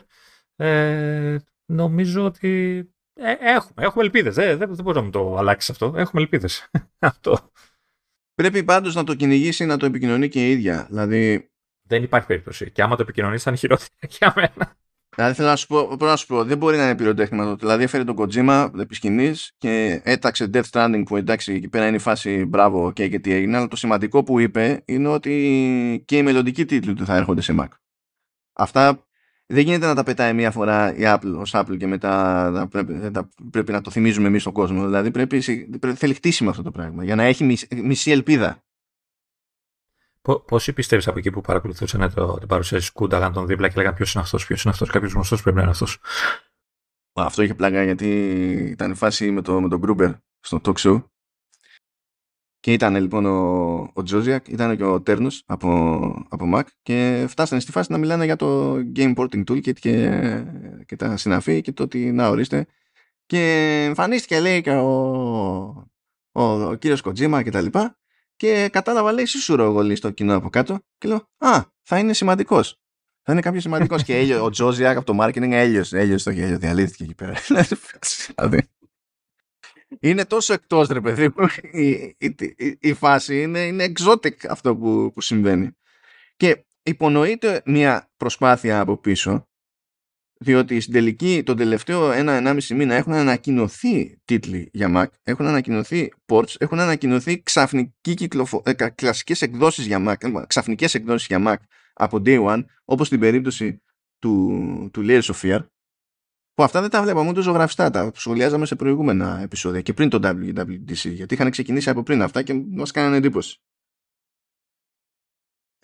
Ε, 0.56 1.38
νομίζω 1.66 2.26
ότι 2.26 2.80
ε, 3.14 3.32
έχουμε, 3.40 3.86
έχουμε 3.86 4.04
ελπίδες. 4.04 4.36
Δεν, 4.36 4.58
δεν, 4.58 4.76
δεν 4.76 4.84
μπορεί 4.84 4.98
να 4.98 5.04
μου 5.04 5.10
το 5.10 5.38
αλλάξεις 5.38 5.70
αυτό. 5.70 5.94
Έχουμε 5.98 6.22
ελπίδες. 6.22 6.72
αυτό. 7.00 7.52
Πρέπει 8.34 8.64
πάντως 8.64 8.96
να 8.96 9.04
το 9.04 9.16
κυνηγήσει 9.16 9.66
να 9.66 9.78
το 9.78 9.86
επικοινωνεί 9.86 10.30
και 10.30 10.48
η 10.48 10.52
ίδια. 10.52 10.86
Δηλαδή... 10.90 11.50
Δεν 11.88 12.04
υπάρχει 12.04 12.28
περίπτωση. 12.28 12.72
Και 12.72 12.82
άμα 12.82 12.96
το 12.96 13.02
επικοινωνεί, 13.02 13.38
θα 13.38 13.50
είναι 13.50 13.60
χειρότερα 13.60 13.90
για 14.20 14.34
μένα. 14.36 14.78
Δηλαδή 15.16 15.34
θέλω 15.34 15.50
να 15.50 15.56
σου 15.56 15.68
πω, 15.68 15.98
να 16.00 16.16
σου 16.16 16.26
πω 16.26 16.44
δεν 16.44 16.58
μπορεί 16.58 16.78
να 16.78 16.84
είναι 16.84 16.96
πυροτέχνημα. 16.96 17.56
Δηλαδή 17.56 17.84
έφερε 17.84 18.04
τον 18.04 18.16
Kojima 18.18 18.70
επί 18.80 18.96
σκηνής 18.96 19.54
και 19.58 20.02
έταξε 20.04 20.50
Death 20.54 20.70
Stranding 20.72 21.04
που 21.06 21.16
εντάξει 21.18 21.54
εκεί 21.54 21.68
πέρα 21.68 21.88
είναι 21.88 21.96
η 21.96 22.00
φάση 22.00 22.46
μπράβο 22.46 22.92
και, 22.92 23.08
και 23.08 23.20
τι 23.20 23.34
έγινε. 23.34 23.58
Αλλά 23.58 23.68
το 23.68 23.76
σημαντικό 23.76 24.24
που 24.24 24.40
είπε 24.40 24.82
είναι 24.86 25.08
ότι 25.08 26.04
και 26.06 26.18
οι 26.18 26.24
μελλοντικοί 26.24 26.66
τίτλοι 26.66 26.94
του 26.94 27.06
θα 27.06 27.16
έρχονται 27.16 27.42
σε 27.42 27.56
Mac. 27.60 27.68
Αυτά 28.54 29.06
δεν 29.48 29.64
γίνεται 29.64 29.86
να 29.86 29.96
τα 29.96 30.04
πετάει 30.04 30.34
μία 30.34 30.52
φορά 30.52 30.96
η 30.96 31.02
Apple 31.02 31.36
ως 31.38 31.52
Apple 31.56 31.78
και 31.78 31.88
μετά 31.88 32.68
πρέπει, 32.72 33.12
πρέπει 33.52 33.72
να 33.72 33.82
το 33.82 33.92
θυμίζουμε 33.92 34.28
εμείς 34.28 34.42
στον 34.42 34.54
κόσμο. 34.54 34.86
Δηλαδή 34.86 35.12
πρέπει, 35.12 35.40
πρέπει, 35.80 35.98
θέλει 35.98 36.14
χτίσιμο 36.14 36.50
αυτό 36.50 36.62
το 36.62 36.72
πράγμα 36.72 37.04
για 37.04 37.16
να 37.16 37.24
έχει 37.24 37.58
μισή 37.70 38.12
ελπίδα. 38.12 38.65
Πόσοι 40.46 40.74
πιστεύεις 40.74 41.08
από 41.08 41.18
εκεί 41.18 41.32
που 41.32 41.42
παρακολουθούσαν 41.42 42.14
το, 42.14 42.38
την 42.38 42.48
παρουσίαση 42.48 42.92
Κούνταγαν 42.92 43.34
τον 43.34 43.48
δίπλα 43.48 43.68
και 43.68 43.74
λέγανε 43.78 43.96
ποιος 43.96 44.14
είναι 44.14 44.24
αυτός, 44.24 44.46
ποιος 44.46 44.64
είναι 44.64 44.74
αυτός, 44.74 44.90
κάποιος 44.90 45.14
γνωστός 45.14 45.42
πρέπει 45.42 45.56
να 45.56 45.62
είναι 45.62 45.72
αυτός. 45.72 46.00
Αυτό 47.14 47.42
είχε 47.42 47.54
πλάκα 47.54 47.84
γιατί 47.84 48.08
ήταν 48.72 48.92
η 48.92 48.96
φάση 48.96 49.32
με, 49.32 49.42
το, 49.42 49.62
με 49.62 49.70
τον 49.70 49.80
Γκρούμπερ 49.80 50.12
στο 50.40 50.60
talk 50.64 50.74
show 50.74 51.04
και 52.60 52.74
ήταν 52.74 52.96
λοιπόν 52.96 53.26
ο, 53.26 53.92
ο 53.94 54.04
Τζόζιακ, 54.04 54.48
ήταν 54.48 54.78
και 54.78 54.84
ο 54.84 55.02
Τέρνος 55.02 55.44
από, 55.46 55.68
από 56.30 56.52
Mac 56.54 56.64
και 56.82 57.26
φτάσανε 57.30 57.62
στη 57.62 57.72
φάση 57.72 57.92
να 57.92 57.98
μιλάνε 57.98 58.26
για 58.26 58.36
το 58.36 58.74
Game 58.96 59.16
Porting 59.16 59.44
Tool 59.52 59.62
και, 59.62 59.74
και, 60.86 60.96
τα 60.96 61.18
συναφή 61.18 61.62
και 61.62 61.72
το 61.72 61.84
ότι 61.84 62.12
να 62.12 62.28
ορίστε. 62.30 62.66
Και 63.26 63.42
εμφανίστηκε 63.88 64.40
λέει 64.40 64.62
και 64.62 64.72
ο, 64.72 64.90
ο, 66.32 66.44
ο 66.44 66.76
κύριος 66.76 67.02
Κοτζίμα 67.02 67.44
και 67.44 67.52
τα 67.52 67.62
λοιπά 67.62 67.98
και 68.36 68.70
κατάλαβα 68.72 69.12
λέει 69.12 69.26
συσούρο 69.26 69.64
εγώ 69.64 69.96
στο 69.96 70.10
κοινό 70.10 70.36
από 70.36 70.50
κάτω 70.50 70.80
και 70.98 71.08
λέω 71.08 71.30
«Α, 71.38 71.62
θα 71.82 72.00
είναι 72.00 72.14
σημαντικός». 72.14 72.80
Θα 73.28 73.32
είναι 73.34 73.42
κάποιος 73.42 73.64
σημαντικός. 73.64 74.04
και 74.04 74.18
έλιο, 74.18 74.44
ο 74.44 74.50
Τζόζιακ 74.50 74.98
από 74.98 75.06
το 75.06 75.24
marketing 75.24 75.52
έλειο. 75.52 75.84
Έλειο 75.92 76.22
το 76.24 76.30
γέλιο. 76.30 76.58
Διαλύθηκε 76.58 77.04
εκεί 77.04 77.16
πέρα. 77.16 77.34
δηλαδή 78.36 78.70
είναι 80.00 80.26
τόσο 80.26 80.54
εκτός 80.54 80.88
ρε 80.88 81.02
παιδί 81.02 81.34
μου 81.36 81.48
η, 81.72 81.90
η, 81.92 82.36
η, 82.58 82.78
η, 82.80 82.94
φάση 82.94 83.42
είναι, 83.42 83.60
είναι 83.60 83.92
exotic 83.96 84.48
αυτό 84.50 84.76
που, 84.76 85.12
που 85.14 85.22
συμβαίνει 85.22 85.72
και 86.36 86.66
υπονοείται 86.84 87.62
μια 87.66 88.12
προσπάθεια 88.18 88.80
από 88.80 88.98
πίσω 88.98 89.48
διότι 90.46 90.80
στην 90.80 90.94
τελική 90.94 91.44
τον 91.46 91.58
τελευταίο 91.58 92.12
ένα-ενάμιση 92.12 92.76
μήνα 92.76 92.96
έχουν 92.96 93.14
ανακοινωθεί 93.14 94.22
τίτλοι 94.26 94.70
για 94.74 94.92
Mac, 94.96 95.06
έχουν 95.24 95.46
ανακοινωθεί 95.46 96.14
ports, 96.26 96.56
έχουν 96.58 96.80
ανακοινωθεί 96.80 97.44
ξαφνική 97.44 98.14
κυκλοφο... 98.14 98.62
ε, 98.66 98.74
κλασικές 98.74 99.42
εκδόσεις 99.42 99.86
για 99.86 100.04
Mac, 100.08 100.24
ε, 100.24 100.46
ξαφνικές 100.48 100.94
εκδόσεις 100.94 101.28
για 101.28 101.44
Mac 101.48 101.56
από 101.94 102.22
day 102.26 102.46
one, 102.46 102.64
όπως 102.86 103.08
στην 103.08 103.20
περίπτωση 103.20 103.82
του, 104.20 104.90
του 104.94 105.06
Layers 105.08 105.22
of 105.22 105.36
Fear, 105.42 105.66
που 106.54 106.64
αυτά 106.64 106.82
δεν 106.82 106.90
τα 106.90 107.02
βλέπαμε 107.02 107.30
ούτε 107.30 107.42
ζωγραφιστά, 107.42 107.90
τα 107.90 108.12
σχολιάζαμε 108.16 108.66
σε 108.66 108.76
προηγούμενα 108.76 109.40
επεισόδια 109.42 109.82
και 109.82 109.94
πριν 109.94 110.10
το 110.10 110.20
WWDC, 110.24 111.12
γιατί 111.12 111.34
είχαν 111.34 111.50
ξεκινήσει 111.52 111.90
από 111.90 112.04
πριν 112.04 112.22
αυτά 112.22 112.42
και 112.42 112.54
μας 112.54 112.92
κάνανε 112.92 113.18
εντύπωση. 113.18 113.62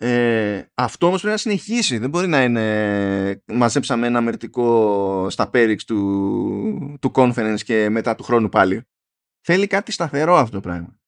Ε, 0.04 0.70
αυτό 0.74 1.06
όμως 1.06 1.20
πρέπει 1.20 1.34
να 1.34 1.40
συνεχίσει. 1.40 1.98
Δεν 1.98 2.10
μπορεί 2.10 2.26
να 2.26 2.42
είναι 2.42 3.42
μαζέψαμε 3.46 4.06
ένα 4.06 4.20
μερτικό 4.20 5.30
στα 5.30 5.50
πέριξ 5.50 5.84
του, 5.84 6.98
του 7.00 7.10
conference 7.14 7.58
και 7.64 7.88
μετά 7.88 8.14
του 8.14 8.22
χρόνου 8.22 8.48
πάλι. 8.48 8.88
Θέλει 9.40 9.66
κάτι 9.66 9.92
σταθερό 9.92 10.36
αυτό 10.36 10.54
το 10.54 10.60
πράγμα. 10.60 11.00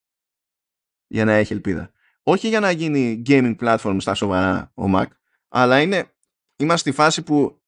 Για 1.06 1.24
να 1.24 1.32
έχει 1.32 1.52
ελπίδα. 1.52 1.92
Όχι 2.22 2.48
για 2.48 2.60
να 2.60 2.70
γίνει 2.70 3.22
gaming 3.26 3.56
platform 3.58 3.96
στα 4.00 4.14
σοβαρά 4.14 4.72
ο 4.74 4.84
Mac, 4.94 5.06
αλλά 5.48 5.80
είναι, 5.80 6.14
είμαστε 6.56 6.90
στη 6.90 7.00
φάση 7.00 7.22
που 7.22 7.62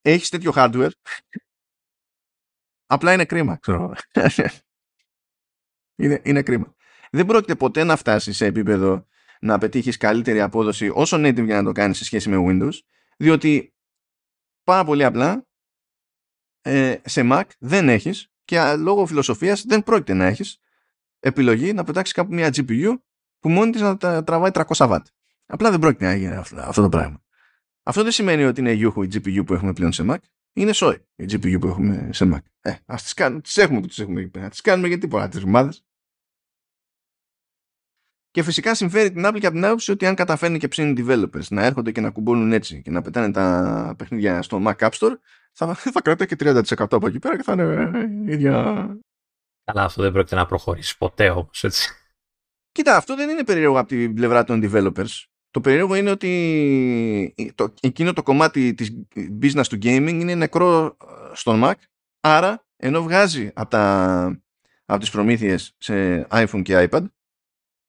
έχεις 0.00 0.28
τέτοιο 0.28 0.52
hardware 0.54 0.90
απλά 2.86 3.12
είναι 3.12 3.24
κρίμα 3.24 3.56
ξέρω. 3.56 3.94
είναι, 6.02 6.20
είναι 6.24 6.42
κρίμα 6.42 6.74
δεν 7.10 7.26
πρόκειται 7.26 7.54
ποτέ 7.54 7.84
να 7.84 7.96
φτάσει 7.96 8.32
σε 8.32 8.46
επίπεδο 8.46 9.06
να 9.44 9.58
πετύχεις 9.58 9.96
καλύτερη 9.96 10.40
απόδοση 10.40 10.90
όσο 10.94 11.16
native 11.16 11.44
για 11.44 11.56
να 11.56 11.62
το 11.62 11.72
κάνεις 11.72 11.96
σε 11.96 12.04
σχέση 12.04 12.28
με 12.28 12.44
Windows 12.48 12.78
διότι 13.16 13.74
πάρα 14.64 14.84
πολύ 14.84 15.04
απλά 15.04 15.46
ε, 16.60 16.96
σε 17.04 17.22
Mac 17.24 17.42
δεν 17.58 17.88
έχεις 17.88 18.32
και 18.44 18.74
λόγω 18.76 19.06
φιλοσοφίας 19.06 19.64
δεν 19.64 19.82
πρόκειται 19.82 20.14
να 20.14 20.24
έχεις 20.24 20.60
επιλογή 21.20 21.72
να 21.72 21.84
πετάξεις 21.84 22.14
κάπου 22.14 22.34
μια 22.34 22.48
GPU 22.48 22.94
που 23.38 23.48
μόνη 23.48 23.72
της 23.72 23.80
να 23.80 23.96
τα 23.96 24.24
τραβάει 24.24 24.50
300 24.54 24.64
W. 24.76 24.98
Απλά 25.46 25.70
δεν 25.70 25.78
πρόκειται 25.78 26.04
να 26.04 26.14
γίνει 26.14 26.34
αυτό, 26.34 26.60
αυτό 26.60 26.82
το 26.82 26.88
πράγμα. 26.88 27.22
Αυτό 27.82 28.02
δεν 28.02 28.12
σημαίνει 28.12 28.44
ότι 28.44 28.60
είναι 28.60 28.72
Yuhu 28.72 29.04
η 29.04 29.08
GPU 29.12 29.46
που 29.46 29.54
έχουμε 29.54 29.72
πλέον 29.72 29.92
σε 29.92 30.04
Mac. 30.08 30.16
Είναι 30.52 30.70
SOI 30.74 30.96
η 31.16 31.24
GPU 31.28 31.60
που 31.60 31.66
έχουμε 31.66 32.08
σε 32.12 32.30
Mac. 32.34 32.38
Ε, 32.60 32.74
ας 32.86 33.02
τις, 33.02 33.14
κάνουμε, 33.14 33.40
τις 33.40 33.56
έχουμε 33.56 33.80
που 33.80 33.86
τις 33.86 33.98
έχουμε 33.98 34.20
εκεί 34.20 34.30
πέρα. 34.30 34.48
Τις 34.48 34.60
κάνουμε 34.60 34.88
γιατί 34.88 35.08
πολλά 35.08 35.28
τις 35.28 35.42
ομάδες. 35.42 35.84
Και 38.34 38.42
φυσικά 38.42 38.74
συμφέρει 38.74 39.12
την 39.12 39.26
Apple 39.26 39.38
και 39.40 39.46
από 39.46 39.54
την 39.54 39.64
άποψη 39.64 39.90
ότι 39.90 40.06
αν 40.06 40.14
καταφέρνει 40.14 40.58
και 40.58 40.68
ψήνει 40.68 41.04
developers 41.06 41.46
να 41.50 41.64
έρχονται 41.64 41.92
και 41.92 42.00
να 42.00 42.10
κουμπώνουν 42.10 42.52
έτσι 42.52 42.82
και 42.82 42.90
να 42.90 43.02
πετάνε 43.02 43.30
τα 43.30 43.94
παιχνίδια 43.98 44.42
στο 44.42 44.62
Mac 44.66 44.74
App 44.76 44.90
Store, 44.90 45.12
θα, 45.52 45.74
θα 45.74 46.00
κρατάει 46.00 46.28
και 46.28 46.36
30% 46.38 46.62
από 46.90 47.06
εκεί 47.06 47.18
πέρα 47.18 47.36
και 47.36 47.42
θα 47.42 47.52
είναι 47.52 47.90
ε, 48.26 48.32
ίδια. 48.32 48.86
Καλά, 49.64 49.84
αυτό 49.84 50.02
δεν 50.02 50.12
πρόκειται 50.12 50.36
να 50.36 50.46
προχωρήσει 50.46 50.98
ποτέ 50.98 51.30
όμως, 51.30 51.64
έτσι. 51.64 51.92
Κοίτα, 52.72 52.96
αυτό 52.96 53.16
δεν 53.16 53.28
είναι 53.28 53.44
περίεργο 53.44 53.78
από 53.78 53.88
την 53.88 54.14
πλευρά 54.14 54.44
των 54.44 54.60
developers. 54.64 55.24
Το 55.50 55.60
περίεργο 55.60 55.94
είναι 55.94 56.10
ότι 56.10 57.34
το, 57.54 57.74
εκείνο 57.80 58.12
το 58.12 58.22
κομμάτι 58.22 58.74
της 58.74 59.06
business 59.42 59.66
του 59.68 59.78
gaming 59.82 60.18
είναι 60.20 60.34
νεκρό 60.34 60.84
ε, 60.86 61.34
στον 61.34 61.60
Mac, 61.64 61.74
άρα 62.20 62.66
ενώ 62.76 63.02
βγάζει 63.02 63.50
από, 63.54 63.70
τα, 63.70 64.42
από 64.84 65.00
τις 65.00 65.10
προμήθειες 65.10 65.74
σε 65.78 66.26
iPhone 66.30 66.62
και 66.62 66.88
iPad, 66.90 67.04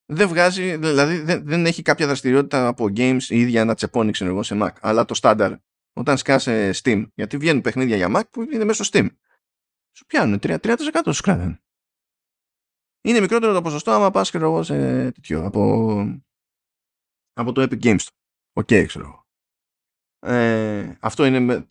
δεν 0.06 0.28
βγάζει, 0.28 0.76
δηλαδή 0.76 1.18
δεν, 1.18 1.46
δεν 1.46 1.66
έχει 1.66 1.82
κάποια 1.82 2.06
δραστηριότητα 2.06 2.66
από 2.66 2.84
games 2.84 3.22
η 3.28 3.40
ίδια 3.40 3.64
να 3.64 3.74
τσεπώνει 3.74 4.10
ξέρω 4.10 4.30
εγώ 4.30 4.42
σε 4.42 4.58
Mac, 4.60 4.70
αλλά 4.80 5.04
το 5.04 5.14
στάνταρ 5.14 5.52
όταν 5.92 6.18
σκάσε 6.18 6.70
Steam, 6.82 7.06
γιατί 7.14 7.36
βγαίνουν 7.36 7.62
παιχνίδια 7.62 7.96
για 7.96 8.12
Mac 8.16 8.22
που 8.30 8.42
είναι 8.42 8.64
μέσα 8.64 8.84
στο 8.84 8.98
Steam. 8.98 9.06
Σου 9.96 10.06
πιάνουν 10.06 10.38
3%, 10.42 10.56
30% 10.60 10.76
σου 11.12 11.22
κράτανε. 11.22 11.60
Είναι 13.00 13.20
μικρότερο 13.20 13.52
το 13.52 13.62
ποσοστό 13.62 13.90
άμα 13.90 14.10
πας 14.10 14.28
ξέρω 14.28 14.44
εγώ 14.44 14.62
σε 14.62 15.10
τέτοιο, 15.10 15.44
από 15.44 16.20
από 17.32 17.52
το 17.52 17.62
Epic 17.62 17.82
Games 17.82 18.06
OK, 18.58 18.66
okay, 18.70 18.84
ξέρω 18.86 19.04
εγώ. 19.04 19.24
Ε, 20.18 20.96
αυτό 21.00 21.24
είναι 21.24 21.66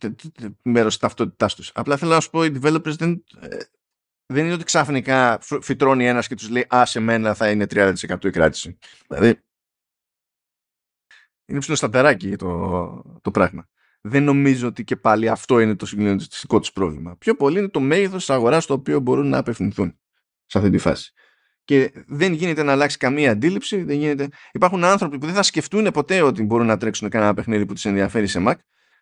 μέρος 0.62 0.92
της 0.92 0.98
ταυτότητάς 0.98 1.54
τους. 1.54 1.72
Απλά 1.74 1.96
θέλω 1.96 2.10
να 2.10 2.20
σου 2.20 2.30
πω, 2.30 2.44
οι 2.44 2.58
developers 2.60 2.96
δεν, 2.96 3.24
ε, 3.40 3.58
δεν 4.26 4.44
είναι 4.44 4.54
ότι 4.54 4.64
ξαφνικά 4.64 5.38
φυτρώνει 5.40 6.06
ένας 6.06 6.26
και 6.26 6.34
τους 6.34 6.48
λέει 6.48 6.66
«Α, 6.74 6.86
σε 6.86 7.00
μένα 7.00 7.34
θα 7.34 7.50
είναι 7.50 7.66
30% 7.70 8.24
η 8.24 8.30
κράτηση». 8.30 8.78
Δηλαδή, 9.08 9.40
είναι 11.46 11.58
ψηλοστατεράκι 11.58 12.36
το, 12.36 13.18
το 13.22 13.30
πράγμα. 13.30 13.68
Δεν 14.00 14.22
νομίζω 14.22 14.68
ότι 14.68 14.84
και 14.84 14.96
πάλι 14.96 15.28
αυτό 15.28 15.60
είναι 15.60 15.76
το 15.76 15.86
συγκλονιστικό 15.86 16.58
τους 16.60 16.72
πρόβλημα. 16.72 17.16
Πιο 17.16 17.34
πολύ 17.34 17.58
είναι 17.58 17.68
το 17.68 17.80
μέγεθος 17.80 18.18
της 18.18 18.30
αγοράς 18.30 18.64
στο 18.64 18.74
οποίο 18.74 19.00
μπορούν 19.00 19.28
να 19.28 19.38
απευθυνθούν 19.38 19.98
σε 20.46 20.58
αυτή 20.58 20.70
τη 20.70 20.78
φάση 20.78 21.12
και 21.66 21.92
δεν 22.06 22.32
γίνεται 22.32 22.62
να 22.62 22.72
αλλάξει 22.72 22.96
καμία 22.96 23.30
αντίληψη. 23.30 23.82
Δεν 23.82 23.98
γίνεται... 23.98 24.28
Υπάρχουν 24.52 24.84
άνθρωποι 24.84 25.18
που 25.18 25.26
δεν 25.26 25.34
θα 25.34 25.42
σκεφτούν 25.42 25.90
ποτέ 25.90 26.22
ότι 26.22 26.42
μπορούν 26.42 26.66
να 26.66 26.76
τρέξουν 26.76 27.08
κανένα 27.08 27.34
παιχνίδι 27.34 27.66
που 27.66 27.72
τους 27.72 27.84
ενδιαφέρει 27.84 28.26
σε 28.26 28.44
Mac, 28.46 28.54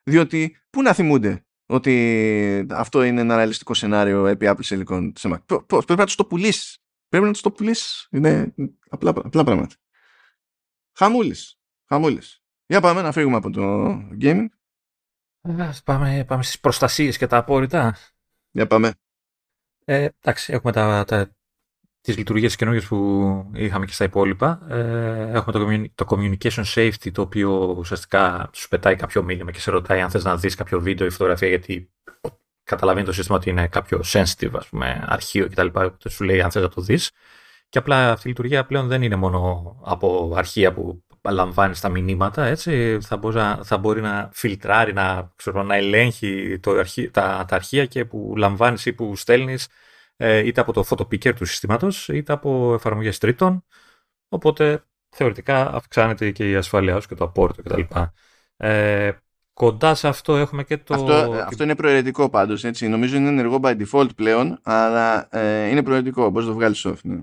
διότι 0.03 0.57
πού 0.71 0.83
να 0.83 0.93
θυμούνται 0.93 1.45
ότι 1.67 2.67
αυτό 2.71 3.03
είναι 3.03 3.21
ένα 3.21 3.37
ρεαλιστικό 3.37 3.75
σενάριο 3.75 4.27
επί 4.27 4.47
Apple 4.49 4.65
Silicon 4.65 5.13
σε 5.15 5.29
Mac. 5.33 5.65
Πώς, 5.67 5.85
πρέπει 5.85 6.01
να 6.01 6.07
τους 6.07 6.15
το 6.15 6.25
πουλήσεις. 6.25 6.79
Πρέπει 7.09 7.25
να 7.25 7.33
τους 7.33 7.41
το 7.41 7.51
πουλήσεις. 7.51 8.09
Είναι 8.11 8.55
απλά, 8.89 9.11
απλά 9.11 9.45
πράγματα. 9.45 9.75
Χαμούλης. 10.93 11.59
Χαμούλης. 11.89 12.43
Για 12.67 12.81
πάμε 12.81 13.03
να 13.03 13.13
φύγουμε 13.13 13.37
από 13.37 13.51
το 13.51 13.87
gaming. 14.21 14.47
Πάμε, 15.85 16.25
πάμε 16.27 16.43
στις 16.43 16.61
προστασίες 16.61 17.19
και 17.19 17.27
τα 17.27 17.37
απόρριτα. 17.37 17.97
Για 18.51 18.67
πάμε. 18.67 18.93
Ε, 19.85 20.09
εντάξει, 20.21 20.53
έχουμε 20.53 20.73
τα, 20.73 21.05
τα 21.05 21.35
τις 22.05 22.17
λειτουργίες 22.17 22.57
καινούργιε 22.57 22.87
που 22.89 23.51
είχαμε 23.55 23.87
και 23.87 23.93
στα 23.93 24.05
υπόλοιπα. 24.05 24.61
Ε, 24.69 25.31
έχουμε 25.33 25.91
το, 25.95 26.07
communication 26.09 26.65
safety, 26.75 27.11
το 27.13 27.23
οποίο 27.23 27.75
ουσιαστικά 27.79 28.51
σου 28.53 28.69
πετάει 28.69 28.97
κάποιο 28.97 29.23
μήνυμα 29.23 29.51
και 29.51 29.61
σε 29.61 29.71
ρωτάει 29.71 30.01
αν 30.01 30.11
θες 30.11 30.25
να 30.25 30.37
δεις 30.37 30.55
κάποιο 30.55 30.81
βίντεο 30.81 31.07
ή 31.07 31.11
φωτογραφία, 31.11 31.49
γιατί 31.49 31.91
καταλαβαίνει 32.65 33.07
το 33.07 33.13
σύστημα 33.13 33.37
ότι 33.37 33.51
είναι 33.51 33.69
κάποιο 33.69 34.01
sensitive, 34.05 34.51
ας 34.53 34.67
πούμε, 34.69 35.05
αρχείο 35.07 35.49
κτλ. 35.49 35.67
Οπότε 35.67 36.09
σου 36.09 36.25
λέει 36.25 36.41
αν 36.41 36.51
θες 36.51 36.63
να 36.63 36.69
το 36.69 36.81
δεις. 36.81 37.11
Και 37.69 37.79
απλά 37.79 38.13
αυτή 38.13 38.27
η 38.27 38.31
λειτουργία 38.31 38.65
πλέον 38.65 38.87
δεν 38.87 39.03
είναι 39.03 39.17
μόνο 39.17 39.77
από 39.85 40.33
αρχεία 40.37 40.73
που 40.73 41.05
λαμβάνεις 41.31 41.81
τα 41.81 41.89
μηνύματα, 41.89 42.45
έτσι, 42.45 42.99
θα, 43.01 43.17
μπορείς 43.17 43.37
να, 43.37 43.61
θα 43.65 43.79
μπορεί 43.79 44.01
να 44.01 44.31
φιλτράρει, 44.33 44.93
να, 44.93 45.33
ξέρω, 45.37 45.63
να 45.63 45.77
ελέγχει 45.77 46.59
το 46.63 46.75
τα, 47.11 47.45
τα 47.49 47.55
αρχεία 47.55 47.87
και 47.87 48.05
που 48.05 48.35
λαμβάνεις 48.37 48.87
ή 48.87 48.93
που 48.93 49.17
στέλνεις 49.17 49.65
ε, 49.65 49.71
είτε 50.17 50.61
από 50.61 50.73
το 50.73 50.85
photopicker 50.89 51.35
του 51.35 51.45
συστήματος, 51.45 52.09
είτε 52.09 52.33
από 52.33 52.75
εφαρμογές 52.75 53.19
τρίτων, 53.19 53.65
οπότε 54.29 54.85
θεωρητικά 55.09 55.75
αυξάνεται 55.75 56.31
και 56.31 56.51
η 56.51 56.55
ασφάλειά 56.55 57.01
σου 57.01 57.09
και 57.09 57.15
το 57.15 57.25
απόρριτο 57.25 57.63
κτλ. 57.63 57.81
Ε, 58.57 59.13
κοντά 59.53 59.95
σε 59.95 60.09
αυτό 60.09 60.37
έχουμε 60.37 60.65
και 60.65 60.79
το... 60.79 60.95
Αυτό, 60.95 61.13
αυτό 61.47 61.65
είναι 61.65 61.77
προαιρετικό 61.77 62.31
πάντως, 62.31 62.65
έτσι. 62.65 62.89
Νομίζω 62.89 63.17
είναι 63.17 63.29
ενεργό 63.29 63.59
by 63.63 63.83
default 63.83 64.15
πλέον, 64.17 64.59
αλλά 64.63 65.37
ε, 65.37 65.69
είναι 65.69 65.83
προαιρετικό, 65.83 66.31
μπορείς 66.31 66.47
να 66.47 66.53
το 66.53 66.59
βγάλεις 66.59 66.87
off. 66.87 66.99
Ναι. 67.03 67.23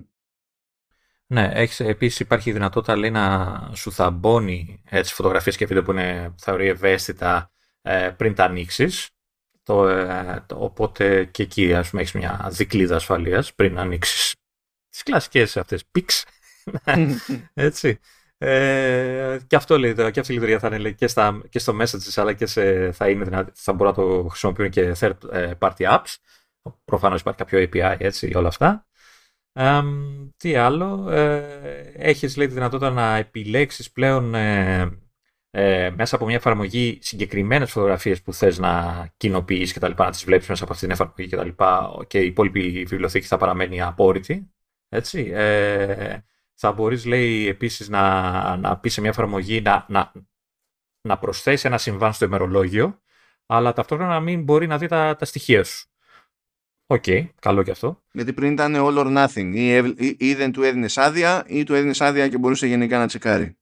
Ναι, 1.26 1.52
έχεις, 1.54 1.80
επίσης 1.80 2.20
υπάρχει 2.20 2.50
η 2.50 2.54
δυνατότητα 2.54 2.96
λέει, 2.96 3.12
να 3.12 3.70
σου 3.74 3.92
θαμπώνει 3.92 4.82
έτσι, 4.90 5.14
φωτογραφίες 5.14 5.58
και 5.58 5.66
βίντεο 5.66 5.84
που 5.84 5.92
είναι 5.92 6.34
θεωρεί 6.38 6.68
ευαίσθητα 6.68 7.52
ε, 7.82 8.10
πριν 8.18 8.36
τα 8.36 8.44
ανοίξεις. 8.44 9.10
Το, 9.72 9.88
ε, 9.88 10.44
το, 10.46 10.56
οπότε 10.60 11.26
και 11.26 11.44
εκεί 11.44 11.74
ας 11.74 11.90
πούμε 11.90 12.02
έχεις 12.02 12.14
μια 12.14 12.48
δικλίδα 12.52 12.96
ασφαλείας 12.96 13.54
πριν 13.54 13.80
ανοίξεις 13.80 14.36
τις 14.90 15.04
κλασικές 15.04 15.58
αυτές 15.58 15.86
πίξ. 15.92 16.26
Έτσι. 17.54 18.00
Ε, 18.38 19.40
και 19.48 19.56
αυτό 19.56 19.80
λέει 19.80 19.94
και 19.94 20.20
αυτή 20.20 20.32
η 20.32 20.34
λειτουργία 20.34 20.60
θα 20.60 20.76
είναι 20.76 20.92
και, 20.92 21.08
στα, 21.08 21.42
και 21.50 21.60
στο 21.60 21.78
messages 21.82 22.14
αλλά 22.16 22.34
και 22.34 22.46
σε, 22.46 22.92
θα, 22.92 23.10
είναι, 23.10 23.52
θα 23.54 23.74
μπορούν 23.74 23.94
να 23.98 24.04
το 24.04 24.28
χρησιμοποιούν 24.30 24.70
και 24.70 24.96
third 25.00 25.18
ε, 25.32 25.52
party 25.60 25.98
apps. 25.98 26.16
Προφανώς 26.86 27.22
υπάρχει 27.22 27.40
κάποιο 27.40 27.60
API 27.60 27.96
έτσι 28.00 28.32
όλα 28.36 28.48
αυτά. 28.48 28.86
Τι 30.38 30.56
άλλο, 30.56 31.10
ε, 31.10 31.94
έχεις 31.96 32.38
λέει 32.38 32.48
τη 32.48 32.54
δυνατότητα 32.54 32.90
να 32.90 33.16
επιλέξεις 33.16 33.92
πλέον 33.92 34.36
ε, 34.36 34.92
ε, 35.52 35.90
μέσα 35.96 36.16
από 36.16 36.26
μια 36.26 36.36
εφαρμογή 36.36 37.00
συγκεκριμένες 37.02 37.72
φωτογραφίες 37.72 38.22
που 38.22 38.34
θες 38.34 38.58
να 38.58 39.08
κοινοποιείς 39.18 39.74
και 39.74 39.80
τα 39.80 39.88
λοιπά, 39.88 40.06
να 40.06 40.12
τις 40.12 40.24
βλέπεις 40.24 40.48
μέσα 40.48 40.64
από 40.64 40.74
αυτήν 40.74 40.88
την 40.88 40.98
εφαρμογή 40.98 41.30
και 41.30 41.36
τα 41.36 41.44
λοιπά 41.44 42.04
και 42.08 42.20
η 42.20 42.26
υπόλοιπη 42.26 42.86
βιβλιοθήκη 42.88 43.26
θα 43.28 43.38
παραμένει 43.38 43.82
απόρριτη. 43.82 44.52
Έτσι. 44.90 45.32
Ε, 45.34 46.18
θα 46.54 46.72
μπορείς 46.72 47.06
λέει 47.06 47.48
επίσης 47.48 47.90
να, 47.90 48.58
να 48.58 48.78
πεις 48.78 48.94
σε 48.94 49.02
μια 49.02 49.10
εφαρμογή 49.10 49.62
να, 49.62 49.86
να, 49.90 50.12
να 51.02 51.18
προσθέσεις 51.18 51.66
ένα 51.66 51.78
συμβάν 51.78 52.14
στο 52.14 52.26
ημερολόγιο 52.26 53.02
αλλά 53.46 53.74
ταυτόχρονα 53.74 54.10
να 54.10 54.20
μην 54.20 54.44
μπορεί 54.44 54.68
να 54.68 54.78
δει 54.78 54.88
τα, 54.88 55.16
τα 55.16 55.26
στοιχεία 55.26 55.64
σου. 55.64 55.90
OK, 56.86 57.04
okay, 57.08 57.30
καλό 57.40 57.64
και 57.64 57.72
αυτό. 57.72 58.04
Γιατί 58.12 58.34
πριν 58.34 58.52
ήταν 58.52 58.76
all 58.78 58.98
or 58.98 59.28
nothing. 59.28 59.52
Ή, 59.54 59.76
ή, 59.78 60.16
ή 60.20 60.34
δεν 60.34 60.52
του 60.52 60.64
έδινες 60.64 60.98
άδεια, 60.98 61.44
ή 61.48 61.64
του 61.64 61.74
έδινες 61.74 62.02
άδεια 62.02 62.28
και 62.28 62.38
μπορούσε 62.38 62.68
γενικά 62.68 62.98
να 62.98 63.08
τσεκάρει. 63.08 63.58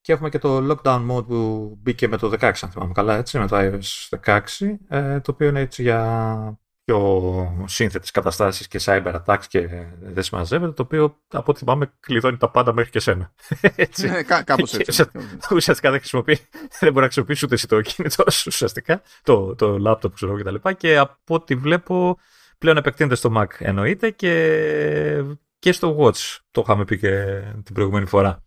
Και 0.00 0.12
έχουμε 0.12 0.28
και 0.28 0.38
το 0.38 0.70
lockdown 0.70 1.10
mode 1.10 1.26
που 1.26 1.74
μπήκε 1.82 2.08
με 2.08 2.16
το 2.16 2.32
16, 2.40 2.42
αν 2.42 2.70
θυμάμαι 2.70 2.92
καλά, 2.92 3.16
έτσι, 3.16 3.38
με 3.38 3.46
το 3.46 3.56
iOS 3.58 4.18
16, 4.24 4.40
ε, 4.88 5.20
το 5.20 5.30
οποίο 5.30 5.48
είναι 5.48 5.60
έτσι 5.60 5.82
για 5.82 6.60
πιο 6.90 7.64
σύνθετες 7.66 8.10
καταστάσεις 8.10 8.68
και 8.68 8.80
cyber 8.82 9.20
attacks 9.24 9.44
και 9.48 9.68
δεν 10.00 10.22
συμμαζεύεται, 10.22 10.72
το 10.72 10.82
οποίο 10.82 11.16
από 11.28 11.50
ό,τι 11.50 11.58
θυμάμαι 11.58 11.92
κλειδώνει 12.00 12.36
τα 12.36 12.50
πάντα 12.50 12.72
μέχρι 12.72 12.90
και 12.90 13.00
σένα. 13.00 13.32
έτσι. 13.76 14.08
Ναι, 14.08 14.22
κά, 14.22 14.42
κάπως 14.42 14.74
έτσι. 14.74 15.04
ουσιαστικά 15.50 15.90
δεν 15.90 15.98
χρησιμοποιεί, 15.98 16.38
δεν 16.80 16.92
μπορεί 16.92 16.94
να 16.94 17.02
χρησιμοποιήσει 17.02 17.44
ούτε 17.44 17.54
εσύ 17.54 17.66
το 17.66 17.80
κινητό 17.80 18.24
ουσιαστικά, 18.46 19.02
το, 19.22 19.54
το 19.54 19.76
laptop 19.86 20.12
ξέρω 20.14 20.36
και 20.36 20.42
τα 20.42 20.50
λοιπά 20.50 20.72
και 20.72 20.98
από 20.98 21.34
ό,τι 21.34 21.54
βλέπω 21.54 22.18
πλέον 22.58 22.76
επεκτείνεται 22.76 23.14
στο 23.14 23.32
Mac 23.36 23.46
εννοείται 23.58 24.10
και, 24.10 25.24
και 25.58 25.72
στο 25.72 25.96
Watch, 26.00 26.38
το 26.50 26.60
είχαμε 26.64 26.84
πει 26.84 26.98
και 26.98 27.24
την 27.64 27.74
προηγούμενη 27.74 28.06
φορά. 28.06 28.44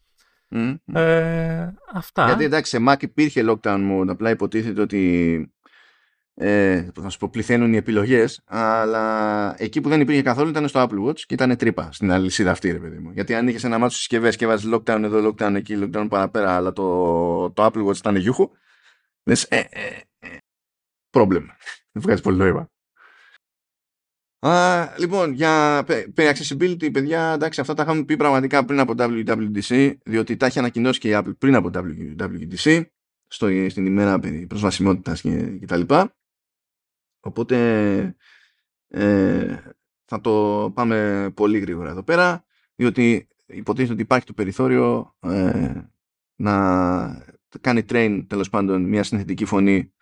Mm. 0.56 0.76
Ε, 0.94 1.68
αυτά. 1.94 2.26
Γιατί 2.26 2.44
εντάξει, 2.44 2.78
σε 2.78 2.84
Mac 2.88 3.04
υπήρχε 3.04 3.44
lockdown 3.48 3.92
mode, 3.92 4.08
απλά 4.08 4.30
υποτίθεται 4.30 4.82
ότι 4.82 5.54
ε, 6.36 6.88
θα 7.02 7.10
σου 7.10 7.18
πω, 7.18 7.30
πληθαίνουν 7.30 7.74
οι 7.74 7.78
επιλογέ, 7.78 8.26
αλλά 8.46 9.56
εκεί 9.58 9.82
που 9.82 9.90
δεν 9.90 10.02
υπήρχε 10.02 10.22
καθόλου 10.22 10.50
ήταν 10.50 10.68
στο 10.68 10.88
Apple 10.90 11.08
Watch 11.08 11.20
και 11.20 11.34
ήταν 11.34 11.58
τρύπα 11.58 11.92
στην 11.92 12.12
αλυσίδα 12.12 12.52
αυτή, 12.52 12.72
ρε 12.72 12.80
παιδί 12.80 12.98
μου. 12.98 13.12
Γιατί 13.12 13.34
αν 13.34 13.48
είχε 13.48 13.68
ένα 13.68 13.78
μάτσο 13.78 13.98
συσκευέ 13.98 14.30
και 14.30 14.48
βάζει 14.48 14.70
lockdown 14.74 15.02
εδώ, 15.04 15.28
lockdown 15.28 15.54
εκεί, 15.56 15.78
lockdown 15.82 16.08
παραπέρα, 16.10 16.56
αλλά 16.56 16.74
το, 16.74 17.52
το 17.52 17.66
Apple 17.66 17.86
Watch 17.86 17.98
ήταν 17.98 18.16
γιούχου, 18.16 18.50
ε, 19.24 19.34
ε, 19.50 19.60
ε, 20.20 20.38
problem. 21.12 21.46
Δεν 21.92 22.02
βγάζει 22.02 22.22
πολύ 22.22 22.38
νόημα. 22.38 22.73
Α, 24.48 24.94
λοιπόν, 24.98 25.32
για 25.34 25.84
περί 26.14 26.32
accessibility, 26.36 26.92
παιδιά, 26.94 27.32
εντάξει, 27.34 27.62
αυτά 27.62 27.74
τα 27.74 27.84
είχαμε 27.84 28.04
πει 28.04 28.16
πραγματικά 28.16 28.66
πριν 28.66 28.80
από 28.80 28.94
WWDC, 28.98 29.94
διότι 30.04 30.38
τα 30.38 30.46
έχει 30.46 30.60
ανακοινώσει 30.60 31.00
και 31.00 31.10
η 31.10 31.12
Apple 31.16 31.38
πριν 31.38 31.56
από 31.56 31.70
WWDC, 31.74 32.84
στο, 33.28 33.48
στην 33.70 33.86
ημέρα 33.86 34.20
περί 34.20 34.48
προσβασιμότητας 34.48 35.22
και, 35.22 35.58
και 35.60 35.66
τα 35.66 35.78
λοιπά. 35.78 36.16
Οπότε 37.20 38.16
ε, 38.88 39.58
θα 40.06 40.22
το 40.22 40.72
πάμε 40.76 41.30
πολύ 41.34 41.60
γρήγορα 41.60 41.90
εδώ 41.90 42.04
πέρα, 42.04 42.46
διότι 42.76 43.28
υποτίθεται 43.46 43.94
ότι 43.94 44.02
υπάρχει 44.02 44.26
το 44.26 44.34
περιθώριο 44.34 45.16
ε, 45.20 45.82
να 46.36 47.36
κάνει 47.62 47.86
train 47.90 48.26
τέλος 48.28 48.50
πάντων 48.50 48.82
μια 48.84 49.04
συνθετική 49.04 49.46
φωνή 49.46 49.94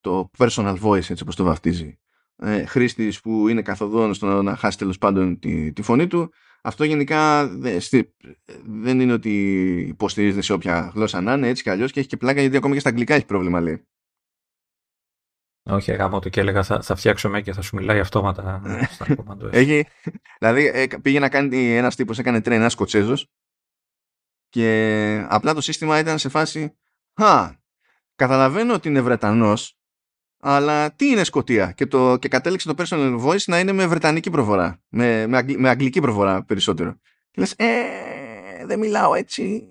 το 0.00 0.30
personal 0.38 0.76
voice 0.80 1.10
έτσι 1.10 1.22
όπως 1.22 1.36
το 1.36 1.44
βαφτίζει 1.44 1.98
ε, 2.40 2.64
χρήστης 2.64 3.20
που 3.20 3.48
είναι 3.48 3.62
καθοδόν 3.62 4.14
στο 4.14 4.42
να 4.42 4.56
χάσει 4.56 4.78
τέλος 4.78 4.98
πάντων 4.98 5.38
τη, 5.38 5.72
τη 5.72 5.82
φωνή 5.82 6.06
του. 6.06 6.32
Αυτό 6.62 6.84
γενικά 6.84 7.48
δεν 8.66 9.00
είναι 9.00 9.12
ότι 9.12 9.32
υποστηρίζεται 9.88 10.42
σε 10.42 10.52
όποια 10.52 10.92
γλώσσα 10.94 11.20
να 11.20 11.32
είναι 11.32 11.48
έτσι 11.48 11.62
κι 11.62 11.70
αλλιώς 11.70 11.92
και 11.92 12.00
έχει 12.00 12.08
και 12.08 12.16
πλάκα 12.16 12.40
γιατί 12.40 12.56
ακόμα 12.56 12.74
και 12.74 12.80
στα 12.80 12.88
αγγλικά 12.88 13.14
έχει 13.14 13.26
πρόβλημα 13.26 13.60
λέει. 13.60 13.84
Όχι, 15.62 15.92
γάμο 15.92 16.18
του 16.18 16.30
και 16.30 16.40
έλεγα 16.40 16.62
θα, 16.62 16.82
θα 16.82 16.94
φτιάξω 16.94 17.40
και 17.40 17.52
θα 17.52 17.62
σου 17.62 17.76
μιλάει 17.76 18.00
αυτόματα 18.00 18.62
στα 18.94 19.14
κομμάτια. 19.14 19.48
Έχει, 19.52 19.86
δηλαδή 20.38 20.66
ε, 20.66 20.86
πήγε 21.02 21.18
να 21.18 21.28
κάνει 21.28 21.76
ένας 21.76 21.96
τύπος, 21.96 22.18
έκανε 22.18 22.40
τρένα 22.40 22.60
ένας 22.60 22.72
Σκοτσέζος. 22.72 23.30
Και 24.48 25.26
απλά 25.28 25.54
το 25.54 25.60
σύστημα 25.60 25.98
ήταν 25.98 26.18
σε 26.18 26.28
φάση 26.28 26.78
«Χα, 27.20 27.54
καταλαβαίνω 28.14 28.74
ότι 28.74 28.88
είναι 28.88 29.00
Βρετανός, 29.00 29.79
αλλά 30.40 30.92
τι 30.92 31.06
είναι 31.06 31.24
Σκοτία» 31.24 31.72
και, 31.72 31.86
το, 31.86 32.16
και 32.16 32.28
κατέληξε 32.28 32.74
το 32.74 32.84
personal 32.84 33.26
voice 33.26 33.44
να 33.46 33.58
είναι 33.58 33.72
με 33.72 33.86
βρετανική 33.86 34.30
προφορά, 34.30 34.80
με, 34.88 35.26
με, 35.26 35.44
με 35.56 35.68
αγγλική 35.68 36.00
προφορά 36.00 36.44
περισσότερο. 36.44 36.98
Και 37.30 37.40
λες 37.40 37.54
«Ε, 37.56 37.66
δεν 38.66 38.78
μιλάω 38.78 39.14
έτσι, 39.14 39.68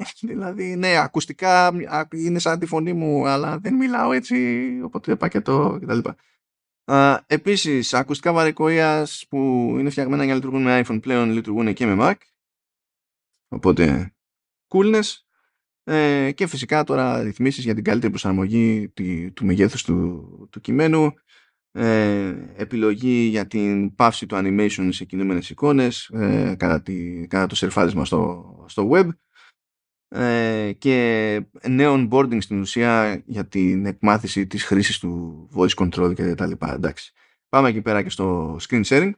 δηλαδή, 0.30 0.76
ναι, 0.76 0.96
ακουστικά 0.96 1.72
είναι 2.10 2.38
σαν 2.38 2.58
τη 2.58 2.66
φωνή 2.66 2.92
μου, 2.92 3.26
αλλά 3.26 3.58
δεν 3.58 3.74
μιλάω 3.74 4.12
έτσι, 4.12 4.68
οπότε 4.84 5.16
πακέτο 5.16 5.78
κτλ. 5.80 5.98
Uh, 6.92 7.18
επίσης, 7.26 7.94
ακουστικά 7.94 8.32
βαρικοίας 8.32 9.26
που 9.28 9.38
είναι 9.78 9.90
φτιαγμένα 9.90 10.24
για 10.24 10.32
να 10.32 10.38
λειτουργούν 10.38 10.62
με 10.62 10.82
iPhone 10.84 11.00
πλέον 11.02 11.30
λειτουργούν 11.30 11.72
και 11.74 11.86
με 11.86 11.96
Mac. 11.98 12.14
Οπότε, 13.48 14.14
coolness. 14.68 15.16
Ε, 15.84 16.30
και 16.32 16.46
φυσικά 16.46 16.84
τώρα 16.84 17.22
ρυθμίσεις 17.22 17.64
για 17.64 17.74
την 17.74 17.84
καλύτερη 17.84 18.10
προσαρμογή 18.10 18.88
του, 18.88 19.32
του 19.32 19.44
μεγέθους 19.44 19.82
του, 19.82 20.48
του 20.50 20.60
κειμένου. 20.60 21.12
Ε, 21.72 22.34
επιλογή 22.56 23.26
για 23.26 23.46
την 23.46 23.94
πάυση 23.94 24.26
του 24.26 24.36
animation 24.38 24.88
σε 24.90 25.04
κινούμενες 25.04 25.50
εικόνες 25.50 26.08
ε, 26.12 26.54
κατά, 26.58 26.82
τη, 26.82 27.26
κατά 27.26 27.46
το 27.46 27.54
σερφάδισμα 27.54 28.04
στο, 28.04 28.64
στο 28.68 28.90
web 28.92 29.08
ε, 30.08 30.72
και 30.78 31.40
νέο 31.68 31.94
onboarding 31.94 32.42
στην 32.42 32.60
ουσία 32.60 33.22
για 33.26 33.46
την 33.46 33.86
εκμάθηση 33.86 34.46
της 34.46 34.64
χρήσης 34.64 34.98
του 34.98 35.48
voice 35.54 35.74
control 35.74 36.12
και 36.14 36.34
τα 36.34 36.46
λοιπά. 36.46 36.74
Εντάξει. 36.74 37.12
Πάμε 37.48 37.68
εκεί 37.68 37.82
πέρα 37.82 38.02
και 38.02 38.10
στο 38.10 38.56
screen 38.68 38.84
sharing. 38.84 39.10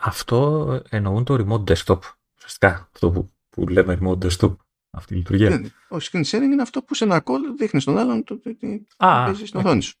αυτό 0.00 0.80
εννοούν 0.88 1.24
το 1.24 1.34
remote 1.34 1.72
desktop. 1.72 1.98
Ουσιαστικά 2.36 2.88
αυτό 2.92 3.10
που, 3.10 3.32
που 3.48 3.68
λέμε 3.68 3.98
remote 4.00 4.18
desktop. 4.26 4.56
Αυτή 4.94 5.14
η 5.14 5.16
λειτουργία. 5.16 5.58
Ναι, 5.58 5.68
ο 5.88 5.96
screen 6.00 6.24
sharing 6.24 6.42
είναι 6.42 6.62
αυτό 6.62 6.82
που 6.82 6.94
σε 6.94 7.04
ένα 7.04 7.22
call 7.26 7.40
δείχνεις 7.56 7.84
τον 7.84 7.98
άλλον 7.98 8.24
το, 8.24 8.38
το, 8.38 8.56
το, 8.58 8.86
παίζεις 8.96 9.48
στην 9.48 9.60
οθόνη 9.60 9.82
σου. 9.82 9.96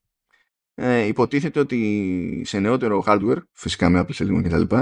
Ε, 0.74 1.00
υποτίθεται 1.02 1.60
ότι 1.60 2.42
σε 2.44 2.58
νεότερο 2.58 3.04
hardware, 3.06 3.42
φυσικά 3.52 3.88
με 3.88 4.04
Apple 4.06 4.14
Silicon 4.14 4.42
κτλ., 4.44 4.76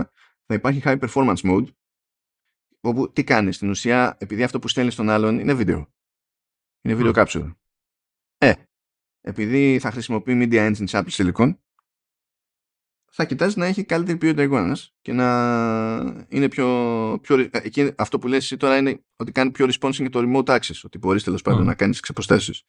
θα 0.46 0.54
υπάρχει 0.54 0.82
high 0.84 0.98
performance 0.98 1.40
mode 1.42 1.66
όπου 2.80 3.12
τι 3.12 3.24
κάνεις 3.24 3.56
στην 3.56 3.70
ουσία, 3.70 4.16
επειδή 4.20 4.42
αυτό 4.42 4.58
που 4.58 4.68
στέλνεις 4.68 4.92
στον 4.92 5.08
άλλον 5.08 5.38
είναι 5.38 5.54
βίντεο. 5.54 5.92
Είναι 6.82 6.94
βίντεο 6.94 7.12
mm. 7.14 7.24
capture. 7.24 7.54
Ε, 8.38 8.52
επειδή 9.20 9.78
θα 9.78 9.90
χρησιμοποιεί 9.90 10.38
media 10.42 10.70
engine 10.70 10.88
σε 10.88 11.02
Apple 11.04 11.10
Silicon, 11.10 11.56
θα 13.20 13.28
κοιτάζει 13.28 13.58
να 13.58 13.66
έχει 13.66 13.84
καλύτερη 13.84 14.18
ποιότητα 14.18 14.42
εικόνα 14.42 14.76
και 15.00 15.12
να 15.12 15.26
είναι 16.28 16.48
πιο. 16.48 16.66
πιο 17.22 17.38
ε, 17.38 17.48
εκεί, 17.52 17.92
αυτό 17.96 18.18
που 18.18 18.28
λες 18.28 18.38
εσύ 18.38 18.56
τώρα 18.56 18.76
είναι 18.76 19.04
ότι 19.16 19.32
κάνει 19.32 19.50
πιο 19.50 19.66
responsive 19.66 20.02
και 20.02 20.08
το 20.08 20.20
remote 20.20 20.58
access. 20.58 20.80
Ότι 20.82 20.98
μπορείς 20.98 21.24
τέλος 21.24 21.42
πάντων 21.42 21.64
να 21.64 21.74
κάνεις 21.74 22.00
ξεποστάσεις. 22.00 22.62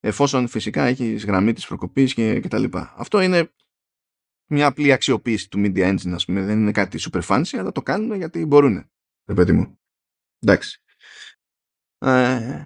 Εφόσον 0.00 0.48
φυσικά 0.48 0.84
έχεις 0.84 1.24
γραμμή 1.24 1.52
της 1.52 1.66
προκοπής 1.66 2.14
και, 2.14 2.40
και 2.40 2.48
τα 2.48 2.58
λοιπά. 2.58 2.94
Αυτό 2.96 3.20
είναι 3.20 3.52
μια 4.50 4.66
απλή 4.66 4.92
αξιοποίηση 4.92 5.48
του 5.48 5.58
media 5.64 5.92
engine, 5.92 6.12
ας 6.12 6.24
πούμε. 6.24 6.42
Δεν 6.42 6.60
είναι 6.60 6.72
κάτι 6.72 6.98
super 7.10 7.20
fancy, 7.22 7.58
αλλά 7.58 7.72
το 7.72 7.82
κάνουν 7.82 8.16
γιατί 8.16 8.46
μπορούν 8.46 8.90
ρε 9.26 9.34
παιδί 9.34 9.52
μου. 9.52 9.78
Εντάξει. 10.38 10.82
Ε, 11.98 12.62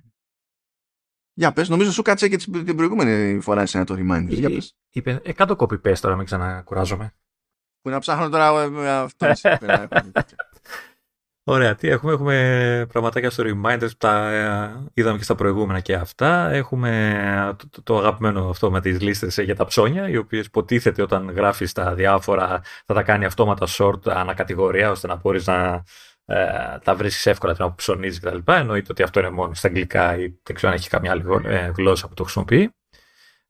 για 1.34 1.52
πες, 1.52 1.68
νομίζω 1.68 1.92
σου 1.92 2.02
κάτσε 2.02 2.28
και 2.28 2.36
την 2.36 2.76
προηγούμενη 2.76 3.40
φορά 3.40 3.66
σε 3.66 3.76
ένα 3.76 3.86
το 3.86 3.94
reminder. 3.94 4.28
Για 4.28 4.50
πες. 4.50 4.76
Είπε, 4.90 5.20
ε, 5.24 5.32
κάτω 5.32 5.56
copy 5.58 5.80
paste 5.80 5.98
τώρα, 5.98 6.16
μην 6.16 6.24
ξανακουράζομαι. 6.24 7.14
Που 7.82 7.90
να 7.90 7.98
ψάχνω 7.98 8.28
τώρα 8.28 8.62
ε, 8.62 8.88
αυτό. 8.90 9.26
Ωραία, 11.44 11.74
τι 11.74 11.88
έχουμε, 11.88 12.12
έχουμε 12.12 12.86
πραγματάκια 12.88 13.30
στο 13.30 13.44
Reminders 13.46 13.88
που 13.88 13.96
τα 13.98 14.32
ε, 14.32 14.90
είδαμε 14.94 15.18
και 15.18 15.24
στα 15.24 15.34
προηγούμενα 15.34 15.80
και 15.80 15.94
αυτά. 15.94 16.50
Έχουμε 16.50 17.56
το, 17.70 17.82
το, 17.82 17.98
αγαπημένο 17.98 18.48
αυτό 18.48 18.70
με 18.70 18.80
τις 18.80 19.00
λίστες 19.00 19.38
για 19.38 19.56
τα 19.56 19.64
ψώνια, 19.64 20.08
οι 20.08 20.16
οποίες 20.16 20.46
υποτίθεται 20.46 21.02
όταν 21.02 21.30
γράφεις 21.30 21.72
τα 21.72 21.94
διάφορα 21.94 22.60
θα 22.86 22.94
τα 22.94 23.02
κάνει 23.02 23.24
αυτόματα 23.24 23.66
short 23.68 24.08
ανακατηγορία, 24.08 24.90
ώστε 24.90 25.06
να 25.06 25.16
μπορείς 25.16 25.46
να, 25.46 25.84
ε, 26.24 26.78
τα 26.84 26.94
βρίσκει 26.94 27.28
εύκολα 27.28 27.54
την 27.54 27.66
που 27.66 27.74
ψωνίζεις 27.74 28.20
κτλ. 28.20 28.52
Εννοείται 28.52 28.88
ότι 28.90 29.02
αυτό 29.02 29.20
είναι 29.20 29.30
μόνο 29.30 29.54
στα 29.54 29.68
αγγλικά 29.68 30.16
ή 30.16 30.38
δεν 30.42 30.56
ξέρω 30.56 30.72
αν 30.72 30.78
έχει 30.78 30.88
καμιά 30.88 31.10
άλλη 31.10 31.24
ε, 31.44 31.70
γλώσσα 31.76 32.08
που 32.08 32.14
το 32.14 32.22
χρησιμοποιεί. 32.22 32.74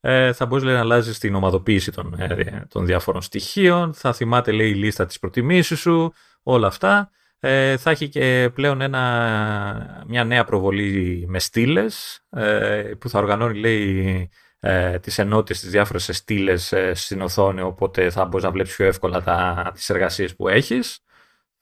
Ε, 0.05 0.33
θα 0.33 0.47
μπορείς 0.47 0.65
να 0.65 0.79
αλλάζεις 0.79 1.19
την 1.19 1.35
ομαδοποίηση 1.35 1.93
των, 1.93 2.15
ε, 2.19 2.67
των 2.69 2.87
διάφορων 2.87 3.23
στοιχείων. 3.23 3.95
Θα 3.95 4.13
θυμάται 4.13 4.53
λέει, 4.53 4.69
η 4.69 4.75
λίστα 4.75 5.07
της 5.07 5.19
προτιμήσεω 5.19 5.77
σου, 5.77 6.13
όλα 6.43 6.67
αυτά. 6.67 7.11
Ε, 7.39 7.77
θα 7.77 7.91
έχει 7.91 8.09
και 8.09 8.51
πλέον 8.55 8.81
ένα, 8.81 10.05
μια 10.07 10.25
νέα 10.25 10.45
προβολή 10.45 11.25
με 11.29 11.39
στήλες 11.39 12.25
ε, 12.31 12.93
που 12.99 13.09
θα 13.09 13.19
οργανώνει 13.19 13.59
λέει 13.59 14.31
ε, 14.61 14.99
τις 14.99 15.19
ενότητες 15.19 15.59
στις 15.59 15.71
διάφορες 15.71 16.09
στήλες 16.13 16.73
ε, 16.73 16.95
στην 16.95 17.21
οθόνη 17.21 17.61
οπότε 17.61 18.11
θα 18.11 18.25
μπορείς 18.25 18.45
να 18.45 18.51
βλέπεις 18.51 18.77
πιο 18.77 18.87
εύκολα 18.87 19.23
τα, 19.23 19.71
τις 19.75 19.91
εργασίες 19.91 20.37
που 20.37 20.49
έχεις. 20.49 20.99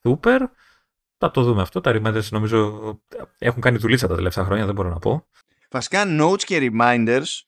Super. 0.03 0.39
Θα 1.19 1.31
το 1.31 1.43
δούμε 1.43 1.63
αυτό. 1.63 1.81
Τα 1.81 1.93
reminders 1.95 2.29
νομίζω 2.31 2.81
έχουν 3.39 3.61
κάνει 3.61 3.79
δουλίτσα 3.79 4.07
τα 4.07 4.15
τελευταία 4.15 4.45
χρόνια, 4.45 4.67
δεν 4.67 4.75
μπορώ 4.75 4.89
να 4.89 4.99
πω. 4.99 5.27
Βασικά 5.71 6.05
notes 6.21 6.43
και 6.43 6.71
reminders 6.73 7.41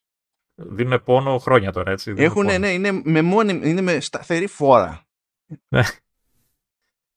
δίνουν 0.54 1.02
πόνο 1.04 1.38
χρόνια 1.38 1.72
τώρα, 1.72 1.90
έτσι. 1.90 2.14
Έχουν, 2.16 2.44
ναι, 2.44 2.68
είναι 2.68 3.00
με, 3.04 3.22
μόνη, 3.22 3.60
είναι 3.64 3.80
με 3.80 4.00
σταθερή 4.00 4.46
φόρα. 4.46 5.06
Ναι. 5.68 5.82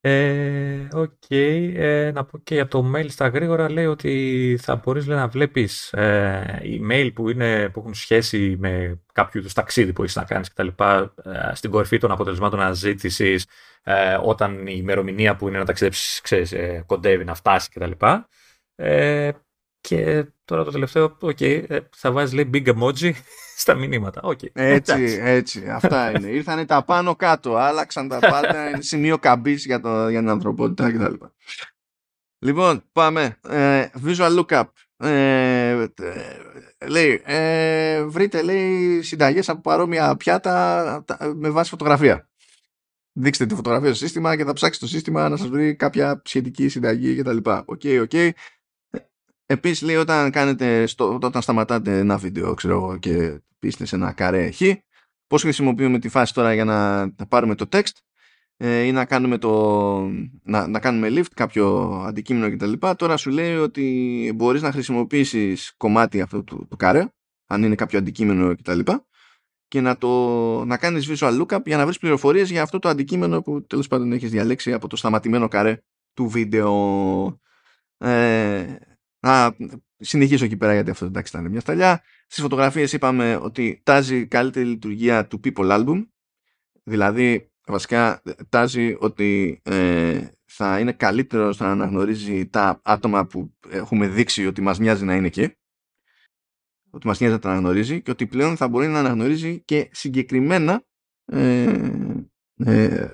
Ε, 0.08 0.88
okay. 0.92 1.72
ε, 1.76 2.12
να 2.12 2.26
πω 2.26 2.38
και 2.38 2.54
για 2.54 2.68
το 2.68 2.92
mail 2.96 3.06
στα 3.10 3.28
γρήγορα 3.28 3.72
λέει 3.72 3.86
ότι 3.86 4.58
θα 4.62 4.76
μπορείς 4.76 5.08
λέει, 5.08 5.18
να 5.18 5.28
βλέπεις 5.28 5.94
ε, 5.94 6.62
email 6.64 7.12
που, 7.14 7.30
είναι, 7.30 7.70
που 7.70 7.80
έχουν 7.80 7.94
σχέση 7.94 8.56
με 8.60 9.02
κάποιο 9.14 9.42
του 9.42 9.50
ταξίδι 9.54 9.94
που 9.94 10.04
έχεις 10.04 10.16
να 10.16 10.24
κάνεις 10.24 10.54
κτλ. 10.54 10.68
Ε, 10.78 11.06
στην 11.54 11.72
κορυφή 11.72 11.98
των 11.98 12.12
αποτελεσμάτων 12.12 12.62
αναζήτησης 12.62 13.48
ε, 13.84 14.18
όταν 14.24 14.68
η 14.68 14.76
ημερομηνία 14.78 15.36
που 15.36 15.48
είναι 15.48 15.58
να 15.58 15.66
ταξιδέψεις 15.66 16.22
ξέρεις, 16.22 16.52
ε, 16.52 16.84
κοντεύει 16.86 17.24
να 17.24 17.36
φτάσεις 17.36 17.70
κτλ. 17.70 17.92
Ε, 18.76 19.32
και 19.88 20.26
τώρα 20.46 20.64
το 20.64 20.72
τελευταίο, 20.72 21.18
okay, 21.22 21.64
ε, 21.68 21.80
θα 21.96 22.12
βάζεις 22.12 22.34
λέει 22.34 22.50
big 22.54 22.74
emoji 22.74 23.12
στα 23.64 23.74
μηνύματα. 23.76 24.22
Okay. 24.24 24.50
Έτσι, 24.54 25.20
έτσι. 25.22 25.70
Αυτά 25.70 26.12
είναι. 26.12 26.28
Ήρθανε 26.38 26.66
τα 26.66 26.84
πάνω 26.84 27.16
κάτω, 27.16 27.56
άλλαξαν 27.56 28.08
τα 28.08 28.20
πάντα. 28.20 28.70
Είναι 28.70 28.82
σημείο 28.82 29.18
καμπής 29.18 29.66
για, 29.66 29.80
το, 29.80 30.10
για 30.10 30.20
την 30.20 30.30
ανθρωπότητα 30.30 30.92
κτλ. 30.92 31.26
Λοιπόν, 32.40 32.84
πάμε. 32.92 33.38
Ε, 33.50 33.88
visual 34.06 34.40
lookup. 34.40 34.64
Ε, 34.98 35.86
λέει, 36.88 37.22
ε, 37.26 38.04
βρείτε 38.04 38.42
λέει 38.42 39.02
συνταγές 39.02 39.50
από 39.50 39.62
παρόμοια 39.62 40.16
πιάτα 40.16 41.04
με 41.36 41.50
βάση 41.50 41.70
φωτογραφία. 41.70 42.30
Δείξτε 43.18 43.46
τη 43.46 43.56
φωτογραφία 43.56 43.90
στο 43.90 44.06
σύστημα 44.06 44.36
και 44.36 44.44
θα 44.44 44.54
ψάξει 44.54 44.80
το 44.80 44.88
σύστημα 44.88 45.30
να 45.30 45.38
σας 45.38 45.48
βρει 45.48 45.76
κάποια 45.76 46.22
σχετική 46.26 46.68
συνταγή 46.68 47.16
κτλ. 47.16 47.38
OK, 47.44 47.66
okay, 47.84 48.00
OK. 48.02 48.10
Okay. 48.14 48.30
Επίσης 49.46 49.82
λέει 49.82 49.96
όταν, 49.96 50.32
κάνετε 50.32 50.86
στο, 50.86 51.20
όταν 51.22 51.42
σταματάτε 51.42 51.98
ένα 51.98 52.18
βίντεο 52.18 52.54
ξέρω 52.54 52.74
εγώ, 52.74 52.98
και 52.98 53.42
είστε 53.60 53.86
σε 53.86 53.96
ένα 53.96 54.12
καρέ 54.12 54.52
χ, 54.52 54.62
πώς 55.28 55.42
χρησιμοποιούμε 55.42 56.00
τη 56.00 56.10
φάση 56.10 56.34
τώρα 56.34 56.54
για 56.54 56.66
να, 56.66 57.12
πάρουμε 57.30 57.56
το 57.56 57.66
text 57.72 57.92
ε, 58.58 58.82
ή 58.82 58.92
να 58.92 59.06
κάνουμε, 59.06 59.38
το, 59.38 60.00
να, 60.44 60.68
να 60.68 60.80
κάνουμε 60.80 61.10
lift 61.12 61.32
κάποιο 61.36 61.90
αντικείμενο 62.08 62.56
κτλ. 62.56 62.88
Τώρα 62.98 63.18
σου 63.18 63.30
λέει 63.30 63.56
ότι 63.56 64.32
μπορείς 64.36 64.62
να 64.62 64.72
χρησιμοποιήσεις 64.72 65.74
κομμάτι 65.78 66.22
αυτού 66.22 66.44
του, 66.44 66.68
του 66.70 66.76
καρέ, 66.76 67.08
αν 67.46 67.64
είναι 67.64 67.76
κάποιο 67.76 68.00
αντικείμενο 68.00 68.56
κτλ. 68.56 68.80
Και 69.68 69.82
να, 69.82 69.98
το, 69.98 70.66
να 70.66 70.78
κάνεις 70.78 71.10
visual 71.10 71.42
lookup 71.42 71.66
για 71.66 71.78
να 71.78 71.84
βρεις 71.84 71.98
πληροφορίες 71.98 72.52
για 72.52 72.62
αυτό 72.62 72.80
το 72.80 72.90
αντικείμενο 72.90 73.42
που 73.42 73.66
τέλος 73.66 73.88
πάντων 73.88 74.12
έχεις 74.12 74.32
διαλέξει 74.32 74.74
από 74.74 74.88
το 74.88 74.96
σταματημένο 74.96 75.48
καρέ 75.48 75.80
του 76.14 76.28
βίντεο. 76.28 77.40
Ε, 77.98 78.76
να 79.26 79.56
συνεχίσω 79.98 80.46
εκεί 80.46 80.58
πέρα 80.58 80.74
γιατί 80.74 80.90
αυτό 80.90 81.06
εντάξει 81.06 81.38
ήταν 81.38 81.52
μια 81.52 81.60
σταλιά. 81.60 82.04
Στις 82.28 82.44
φωτογραφίες 82.44 82.94
είπαμε 82.94 83.36
ότι 83.36 83.82
τάζει 83.84 84.28
καλύτερη 84.28 84.66
λειτουργία 84.66 85.28
του 85.28 85.40
People 85.44 85.72
Album. 85.72 86.08
Δηλαδή 86.84 87.52
βασικά 87.66 88.22
τάζει 88.50 88.96
ότι 89.00 89.62
ε, 89.64 90.28
θα 90.46 90.80
είναι 90.80 90.92
καλύτερο 90.92 91.52
στο 91.52 91.64
να 91.64 91.72
αναγνωρίζει 91.72 92.48
τα 92.48 92.82
άτομα 92.84 93.26
που 93.26 93.54
έχουμε 93.70 94.08
δείξει 94.08 94.46
ότι 94.46 94.62
μας 94.62 94.80
μοιάζει 94.80 95.06
να 95.06 95.16
είναι 95.16 95.28
εκεί. 95.28 95.56
Ότι 96.90 97.08
μας 97.08 97.20
μοιάζει 97.20 97.36
να 97.36 97.42
τα 97.42 97.50
αναγνωρίζει 97.50 98.02
και 98.02 98.12
ότι 98.12 98.28
πλέον 98.28 98.58
θα 98.58 98.68
μπορεί 98.68 98.88
να 98.88 99.00
αναγνωρίζει 99.00 99.62
και 99.62 99.90
συγκεκριμένα 99.92 100.86
ε, 101.26 102.08
ε, 102.56 103.08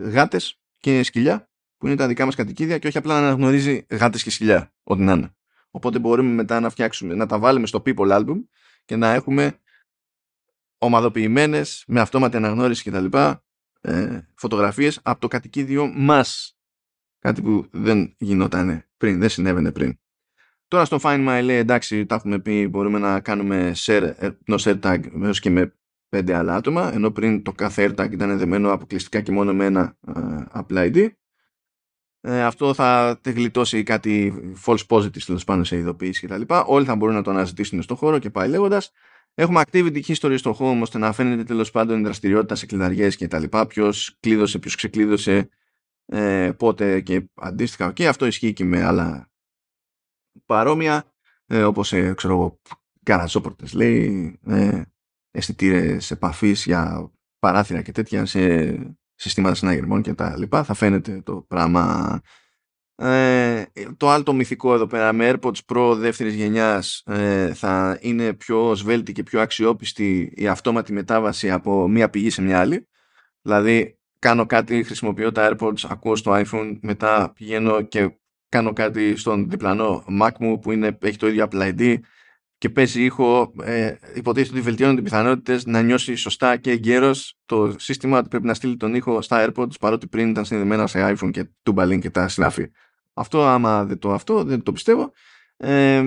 γάτες 0.00 0.60
και 0.78 1.02
σκυλιά 1.02 1.50
που 1.76 1.86
είναι 1.86 1.96
τα 1.96 2.06
δικά 2.06 2.24
μας 2.24 2.34
κατοικίδια 2.34 2.78
και 2.78 2.86
όχι 2.86 2.98
απλά 2.98 3.20
να 3.20 3.26
αναγνωρίζει 3.26 3.86
γάτες 3.90 4.22
και 4.22 4.30
σκυλιά, 4.30 4.74
ό,τι 4.82 5.02
να 5.02 5.12
είναι. 5.12 5.34
Οπότε 5.74 5.98
μπορούμε 5.98 6.30
μετά 6.30 6.60
να 6.60 6.70
φτιάξουμε, 6.70 7.14
να 7.14 7.26
τα 7.26 7.38
βάλουμε 7.38 7.66
στο 7.66 7.82
People 7.86 8.18
Album 8.18 8.44
και 8.84 8.96
να 8.96 9.12
έχουμε 9.12 9.58
ομαδοποιημένες 10.78 11.84
με 11.86 12.00
αυτόματη 12.00 12.36
αναγνώριση 12.36 12.90
κτλ. 12.90 13.06
Ε, 13.80 14.20
φωτογραφίες 14.34 15.00
από 15.02 15.20
το 15.20 15.28
κατοικίδιο 15.28 15.92
μας. 15.94 16.56
Κάτι 17.18 17.42
που 17.42 17.66
δεν 17.70 18.14
γινόταν 18.18 18.84
πριν, 18.96 19.18
δεν 19.18 19.28
συνέβαινε 19.28 19.72
πριν. 19.72 19.98
Τώρα 20.68 20.84
στο 20.84 20.98
Find 21.02 21.28
My 21.28 21.40
λέει 21.44 21.56
εντάξει 21.56 22.06
τα 22.06 22.14
έχουμε 22.14 22.38
πει 22.38 22.68
μπορούμε 22.68 22.98
να 22.98 23.20
κάνουμε 23.20 23.72
share, 23.76 24.12
ε, 24.16 24.30
no 24.46 24.58
share 24.58 24.80
tag 24.80 25.22
έως 25.22 25.40
και 25.40 25.50
με 25.50 25.74
πέντε 26.08 26.34
άλλα 26.34 26.54
άτομα 26.54 26.92
ενώ 26.94 27.10
πριν 27.10 27.42
το 27.42 27.52
κάθε 27.52 27.86
AirTag 27.88 28.12
ήταν 28.12 28.38
δεμένο 28.38 28.72
αποκλειστικά 28.72 29.20
και 29.20 29.32
μόνο 29.32 29.54
με 29.54 29.64
ένα 29.64 29.96
uh, 30.06 30.44
Apple 30.52 30.92
ID 30.92 31.08
ε, 32.24 32.42
αυτό 32.42 32.74
θα 32.74 33.20
γλιτώσει 33.24 33.82
κάτι 33.82 34.34
false 34.64 34.86
positive 34.88 35.22
τέλος 35.26 35.44
πάνω 35.44 35.64
σε 35.64 35.76
ειδοποίηση 35.76 36.26
κτλ. 36.26 36.42
Όλοι 36.66 36.84
θα 36.84 36.96
μπορούν 36.96 37.14
να 37.14 37.22
το 37.22 37.30
αναζητήσουν 37.30 37.82
στον 37.82 37.96
χώρο 37.96 38.18
και 38.18 38.30
πάει 38.30 38.48
λέγοντας. 38.48 38.90
Έχουμε 39.34 39.62
activity 39.66 40.02
history 40.06 40.34
στο 40.38 40.56
home 40.58 40.80
ώστε 40.80 40.98
να 40.98 41.12
φαίνεται 41.12 41.44
τέλος 41.44 41.70
πάντων 41.70 41.98
η 41.98 42.02
δραστηριότητα 42.02 42.54
σε 42.54 42.66
κλειδαριές 42.66 43.16
κτλ. 43.16 43.44
Ποιος 43.68 44.16
κλείδωσε, 44.20 44.58
ποιος 44.58 44.74
ξεκλείδωσε, 44.74 45.48
ε, 46.06 46.52
πότε 46.56 47.00
και 47.00 47.30
αντίστοιχα. 47.34 47.92
Και 47.92 48.08
αυτό 48.08 48.26
ισχύει 48.26 48.52
και 48.52 48.64
με 48.64 48.82
άλλα 48.82 49.30
παρόμοια, 50.46 51.12
ε, 51.46 51.62
όπως 51.64 51.92
ε, 51.92 52.14
ξέρω 52.14 52.34
εγώ, 52.34 52.60
καραζόπορτες 53.02 53.72
λέει, 53.72 54.38
ε, 54.46 54.82
αισθητήρες 55.30 56.10
επαφής 56.10 56.64
για 56.64 57.12
παράθυρα 57.38 57.82
και 57.82 57.92
τέτοια 57.92 58.26
σε 58.26 58.74
συστήματα 59.14 59.54
συναγερμών 59.54 60.02
και 60.02 60.14
τα 60.14 60.36
λοιπά, 60.38 60.64
θα 60.64 60.74
φαίνεται 60.74 61.22
το 61.24 61.44
πράγμα. 61.48 62.20
Ε, 62.94 63.64
το 63.96 64.10
άλλο 64.10 64.22
το 64.22 64.32
μυθικό 64.32 64.74
εδώ 64.74 64.86
πέρα 64.86 65.12
με 65.12 65.32
AirPods 65.32 65.58
Pro 65.72 65.94
δεύτερης 65.96 66.34
γενιάς 66.34 67.02
ε, 67.06 67.54
θα 67.54 67.98
είναι 68.00 68.32
πιο 68.32 68.74
σβέλτη 68.74 69.12
και 69.12 69.22
πιο 69.22 69.40
αξιόπιστη 69.40 70.32
η 70.36 70.46
αυτόματη 70.46 70.92
μετάβαση 70.92 71.50
από 71.50 71.88
μία 71.88 72.10
πηγή 72.10 72.30
σε 72.30 72.42
μια 72.42 72.60
άλλη. 72.60 72.88
Δηλαδή 73.42 73.98
κάνω 74.18 74.46
κάτι, 74.46 74.82
χρησιμοποιώ 74.82 75.32
τα 75.32 75.50
AirPods, 75.50 75.84
ακούω 75.88 76.16
στο 76.16 76.42
iPhone, 76.44 76.78
μετά 76.80 77.32
πηγαίνω 77.34 77.82
και 77.82 78.16
κάνω 78.48 78.72
κάτι 78.72 79.16
στον 79.16 79.50
διπλανό 79.50 80.04
Mac 80.20 80.30
μου 80.38 80.58
που 80.58 80.72
είναι, 80.72 80.98
έχει 81.00 81.16
το 81.16 81.28
ίδιο 81.28 81.48
Apple 81.50 81.74
ID 81.78 81.98
και 82.62 82.70
παίζει 82.70 83.04
ήχο, 83.04 83.52
ε, 83.62 83.94
υποτίθεται 84.14 84.52
ότι 84.52 84.60
βελτιώνουν 84.60 84.96
οι 84.98 85.02
πιθανότητες 85.02 85.66
να 85.66 85.82
νιώσει 85.82 86.14
σωστά 86.14 86.56
και 86.56 86.70
εγκαίρω 86.70 87.10
το 87.46 87.74
σύστημα 87.78 88.18
ότι 88.18 88.28
πρέπει 88.28 88.46
να 88.46 88.54
στείλει 88.54 88.76
τον 88.76 88.94
ήχο 88.94 89.22
στα 89.22 89.46
AirPods 89.46 89.78
παρότι 89.80 90.06
πριν 90.06 90.28
ήταν 90.30 90.44
συνδεδεμένα 90.44 90.86
σε 90.86 91.16
iPhone 91.16 91.30
και 91.30 91.48
τούμπαλιν 91.62 92.00
και 92.00 92.10
τα 92.10 92.28
συνάφη. 92.28 92.70
Αυτό, 93.14 93.42
άμα 93.42 93.84
δεν 93.84 93.98
το 93.98 94.12
αυτό, 94.12 94.44
δεν 94.44 94.62
το 94.62 94.72
πιστεύω. 94.72 95.12
Ε, 95.56 96.02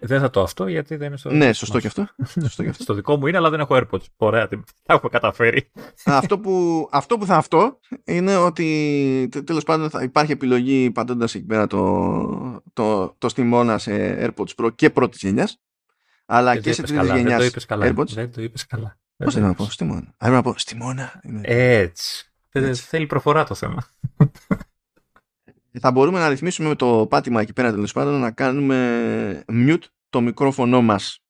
δεν 0.00 0.20
θα 0.20 0.30
το 0.30 0.42
αυτό 0.42 0.66
γιατί 0.66 0.96
δεν 0.96 1.06
είναι 1.06 1.16
στο. 1.16 1.30
Ναι, 1.30 1.52
σωστό 1.52 1.80
και 1.80 1.86
αυτό. 1.86 2.08
σωστό 2.42 2.62
και 2.62 2.68
αυτό. 2.68 2.82
στο 2.82 2.94
δικό 2.94 3.16
μου 3.16 3.26
είναι, 3.26 3.36
αλλά 3.36 3.50
δεν 3.50 3.60
έχω 3.60 3.76
AirPods. 3.80 4.04
Ωραία, 4.16 4.48
τα 4.48 4.94
έχω 4.94 5.08
καταφέρει. 5.08 5.70
αυτό, 6.04 6.38
που, 6.38 6.88
αυτό 6.90 7.18
που 7.18 7.26
θα 7.26 7.36
αυτό 7.36 7.78
είναι 8.04 8.36
ότι 8.36 9.28
τέλος 9.44 9.64
πάντων 9.64 9.90
θα 9.90 10.02
υπάρχει 10.02 10.32
επιλογή 10.32 10.90
πατώντας 10.90 11.34
εκεί 11.34 11.46
πέρα 11.46 11.66
το, 11.66 12.62
το, 12.72 13.14
το 13.18 13.28
στιμώνα 13.28 13.78
σε 13.78 14.18
AirPods 14.26 14.64
Pro 14.64 14.74
και 14.74 14.90
πρώτης 14.90 15.20
γενιάς 15.22 15.60
αλλά 16.30 16.54
και, 16.54 16.60
και 16.60 16.72
σε 16.72 16.82
τρίτη 16.82 17.06
γενιά. 17.06 17.22
Δεν 17.22 17.38
το 17.38 17.44
είπες 17.44 17.66
καλά. 17.66 17.86
AirPods. 17.86 18.06
Δεν 18.08 18.32
το 18.32 18.42
είπες 18.42 18.66
καλά. 18.66 18.98
Πώς 19.16 19.34
δεν 19.34 19.42
να 19.42 19.54
πω, 19.54 19.64
στη 19.64 19.84
μόνα. 19.84 20.14
Αν 20.16 20.32
να 20.32 20.42
πω, 20.42 20.54
στη 20.58 20.76
μόνα. 20.76 21.20
Έτσι. 21.42 22.32
Έτσι. 22.50 22.82
Θέλει 22.82 23.06
προφορά 23.06 23.44
το 23.44 23.54
θέμα. 23.54 23.86
Θα 25.80 25.90
μπορούμε 25.90 26.18
να 26.18 26.28
ρυθμίσουμε 26.28 26.68
με 26.68 26.74
το 26.74 27.06
πάτημα 27.10 27.40
εκεί 27.40 27.52
πέρα 27.52 27.70
τέλος 27.70 27.92
πάντων 27.92 28.20
να 28.20 28.30
κάνουμε 28.30 29.44
mute 29.48 29.82
το 30.08 30.20
μικρόφωνο 30.20 30.82
μας. 30.82 31.22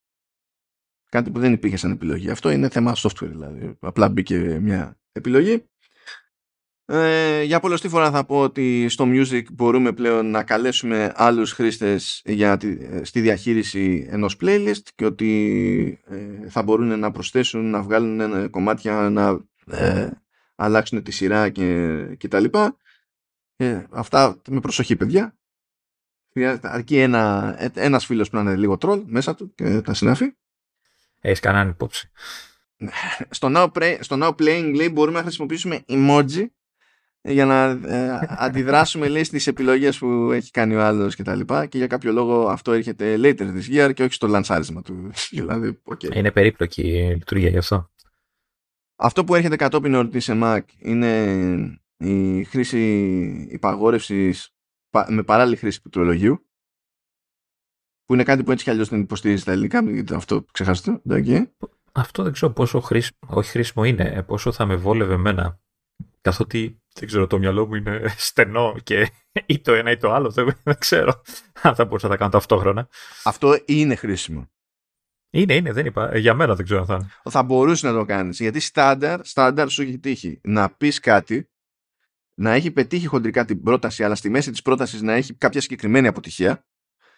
Κάτι 1.08 1.30
που 1.30 1.40
δεν 1.40 1.52
υπήρχε 1.52 1.76
σαν 1.76 1.90
επιλογή. 1.90 2.30
Αυτό 2.30 2.50
είναι 2.50 2.68
θέμα 2.68 2.96
software 2.96 3.28
δηλαδή. 3.28 3.76
Απλά 3.80 4.08
μπήκε 4.08 4.38
μια 4.38 4.98
επιλογή. 5.12 5.64
Ε, 6.90 7.42
για 7.42 7.60
πολλωστή 7.60 7.88
φορά 7.88 8.10
θα 8.10 8.24
πω 8.24 8.40
ότι 8.40 8.88
στο 8.88 9.04
Music 9.08 9.42
μπορούμε 9.52 9.92
πλέον 9.92 10.30
να 10.30 10.42
καλέσουμε 10.42 11.12
άλλους 11.16 11.52
χρήστες 11.52 12.22
για 12.24 12.56
τη, 12.56 12.78
στη 13.06 13.20
διαχείριση 13.20 14.06
ενός 14.10 14.36
playlist 14.40 14.82
και 14.94 15.04
ότι 15.04 16.00
ε, 16.06 16.48
θα 16.48 16.62
μπορούν 16.62 16.98
να 16.98 17.10
προσθέσουν, 17.10 17.70
να 17.70 17.82
βγάλουν 17.82 18.50
κομμάτια, 18.50 18.92
να 19.10 19.44
ε, 19.66 20.10
αλλάξουν 20.54 21.02
τη 21.02 21.10
σειρά 21.10 21.48
και, 21.48 21.96
και 22.18 22.28
τα 22.28 22.40
λοιπά. 22.40 22.76
Ε, 23.56 23.84
αυτά 23.90 24.40
με 24.48 24.60
προσοχή, 24.60 24.96
παιδιά. 24.96 25.38
Αρκεί 26.60 26.98
ένα, 26.98 27.56
ένας 27.74 28.06
φίλος 28.06 28.30
που 28.30 28.36
να 28.36 28.42
είναι 28.42 28.56
λίγο 28.56 28.78
τρόλ 28.78 29.02
μέσα 29.06 29.34
του 29.34 29.54
και 29.54 29.80
τα 29.80 29.94
συνάφη. 29.94 30.32
Έχεις 31.20 31.40
κανέναν 31.40 31.68
υπόψη. 31.68 32.10
στο, 33.30 33.52
now 33.54 33.72
play, 33.72 33.96
στο 34.00 34.18
now 34.20 34.30
playing 34.30 34.72
λέει 34.74 34.90
μπορούμε 34.92 35.16
να 35.16 35.22
χρησιμοποιήσουμε 35.22 35.84
emoji 35.88 36.46
για 37.20 37.44
να 37.44 37.64
ε, 37.64 38.18
αντιδράσουμε 38.28 39.08
λέει 39.08 39.24
στις 39.24 39.46
επιλογές 39.46 39.98
που 39.98 40.30
έχει 40.32 40.50
κάνει 40.50 40.74
ο 40.74 40.82
άλλος 40.82 41.14
και 41.14 41.22
τα 41.22 41.34
λοιπά 41.34 41.66
και 41.66 41.78
για 41.78 41.86
κάποιο 41.86 42.12
λόγο 42.12 42.48
αυτό 42.48 42.72
έρχεται 42.72 43.16
later 43.18 43.54
this 43.56 43.68
year 43.70 43.94
και 43.94 44.02
όχι 44.02 44.12
στο 44.12 44.26
λανσάρισμα 44.26 44.82
του. 44.82 45.10
δηλαδή, 45.30 45.82
okay. 45.84 46.14
Είναι 46.14 46.30
περίπλοκη 46.30 46.82
η 46.82 47.14
λειτουργία 47.14 47.48
γι' 47.48 47.58
αυτό. 47.58 47.90
Αυτό 48.96 49.24
που 49.24 49.34
έρχεται 49.34 49.56
κατόπιν 49.56 49.94
εορτή 49.94 50.20
σε 50.20 50.38
Mac 50.42 50.60
είναι 50.78 51.80
η 51.96 52.44
χρήση 52.44 52.78
υπαγόρευσης 53.50 54.54
με 55.08 55.22
παράλληλη 55.22 55.56
χρήση 55.56 55.80
πληκτρολογίου 55.80 56.42
που 58.04 58.14
είναι 58.14 58.22
κάτι 58.22 58.42
που 58.42 58.50
έτσι 58.50 58.64
κι 58.64 58.70
αλλιώς 58.70 58.88
δεν 58.88 59.00
υποστηρίζει 59.00 59.44
τα 59.44 59.52
ελληνικά, 59.52 59.82
αυτό 60.14 60.44
ξεχάσετε. 60.52 61.00
Αυτό 61.92 62.22
δεν 62.22 62.32
ξέρω 62.32 62.52
πόσο 62.52 62.80
χρήσιμο, 62.80 63.18
όχι 63.26 63.50
χρήσιμο 63.50 63.84
είναι, 63.84 64.22
πόσο 64.26 64.52
θα 64.52 64.66
με 64.66 64.76
βόλευε 64.76 65.14
εμένα. 65.14 65.60
Καθότι 66.20 66.80
δεν 66.98 67.08
ξέρω, 67.08 67.26
το 67.26 67.38
μυαλό 67.38 67.66
μου 67.66 67.74
είναι 67.74 68.02
στενό 68.28 68.76
και 68.82 69.10
ή 69.46 69.60
το 69.60 69.72
ένα 69.72 69.90
ή 69.90 69.96
το 69.96 70.12
άλλο. 70.12 70.30
Δεν, 70.30 70.56
ξέρω 70.78 71.22
αν 71.62 71.74
θα 71.74 71.84
μπορούσα 71.84 72.06
να 72.06 72.12
τα 72.12 72.18
κάνω 72.18 72.30
ταυτόχρονα. 72.30 72.88
Αυτό 73.24 73.58
είναι 73.64 73.94
χρήσιμο. 73.94 74.50
Είναι, 75.30 75.54
είναι, 75.54 75.72
δεν 75.72 75.86
είπα. 75.86 76.18
Για 76.18 76.34
μένα 76.34 76.54
δεν 76.54 76.64
ξέρω 76.64 76.80
αν 76.80 76.86
θα 76.86 76.94
είναι. 76.94 77.08
Θα 77.30 77.42
μπορούσε 77.42 77.86
να 77.86 77.92
το 77.92 78.04
κάνεις. 78.04 78.40
Γιατί 78.40 78.60
στάνταρ, 78.60 79.24
στάνταρ 79.24 79.68
σου 79.68 79.82
έχει 79.82 79.98
τύχει 79.98 80.40
να 80.42 80.70
πεις 80.70 81.00
κάτι, 81.00 81.50
να 82.34 82.52
έχει 82.52 82.70
πετύχει 82.70 83.06
χοντρικά 83.06 83.44
την 83.44 83.62
πρόταση, 83.62 84.04
αλλά 84.04 84.14
στη 84.14 84.28
μέση 84.30 84.50
της 84.50 84.62
πρότασης 84.62 85.02
να 85.02 85.12
έχει 85.12 85.34
κάποια 85.34 85.60
συγκεκριμένη 85.60 86.06
αποτυχία. 86.06 86.66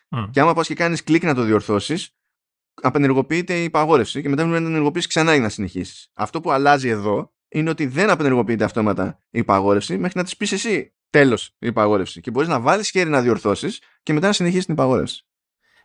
Mm. 0.09 0.28
Και 0.31 0.40
άμα 0.40 0.55
πας 0.55 0.66
και 0.66 0.74
κάνεις 0.74 1.02
κλικ 1.02 1.23
να 1.23 1.35
το 1.35 1.43
διορθώσεις, 1.43 2.16
απενεργοποιείται 2.82 3.61
η 3.61 3.65
υπαγόρευση 3.65 4.23
και 4.23 4.28
μετά 4.28 4.43
πρέπει 4.43 4.59
να 4.59 4.65
την 4.65 4.74
ενεργοποιήσει 4.74 5.09
ξανά 5.09 5.32
για 5.32 5.43
να 5.43 5.48
συνεχίσεις. 5.48 6.11
Αυτό 6.15 6.40
που 6.40 6.51
αλλάζει 6.51 6.89
εδώ 6.89 7.35
είναι 7.51 7.71
ότι 7.71 7.87
δεν 7.87 8.11
απενεργοποιείται 8.11 8.65
αυτόματα 8.65 9.19
η 9.31 9.39
υπαγόρευση 9.39 9.99
μέχρι 9.99 10.19
να 10.19 10.25
τη 10.25 10.37
πεις 10.39 10.53
εσύ 10.53 10.95
τέλος 11.11 11.47
η 11.59 11.67
υπαγόρευση. 11.67 12.21
Και 12.21 12.31
μπορείς 12.31 12.49
να 12.49 12.61
βάλεις 12.61 12.91
χέρι 12.91 13.11
να 13.11 13.23
διορθώσεις 13.23 13.81
και 14.03 14.13
μετά 14.13 14.27
να 14.27 14.33
συνεχίσεις 14.33 14.65
την 14.65 14.75
υπαγόρευση. 14.75 15.25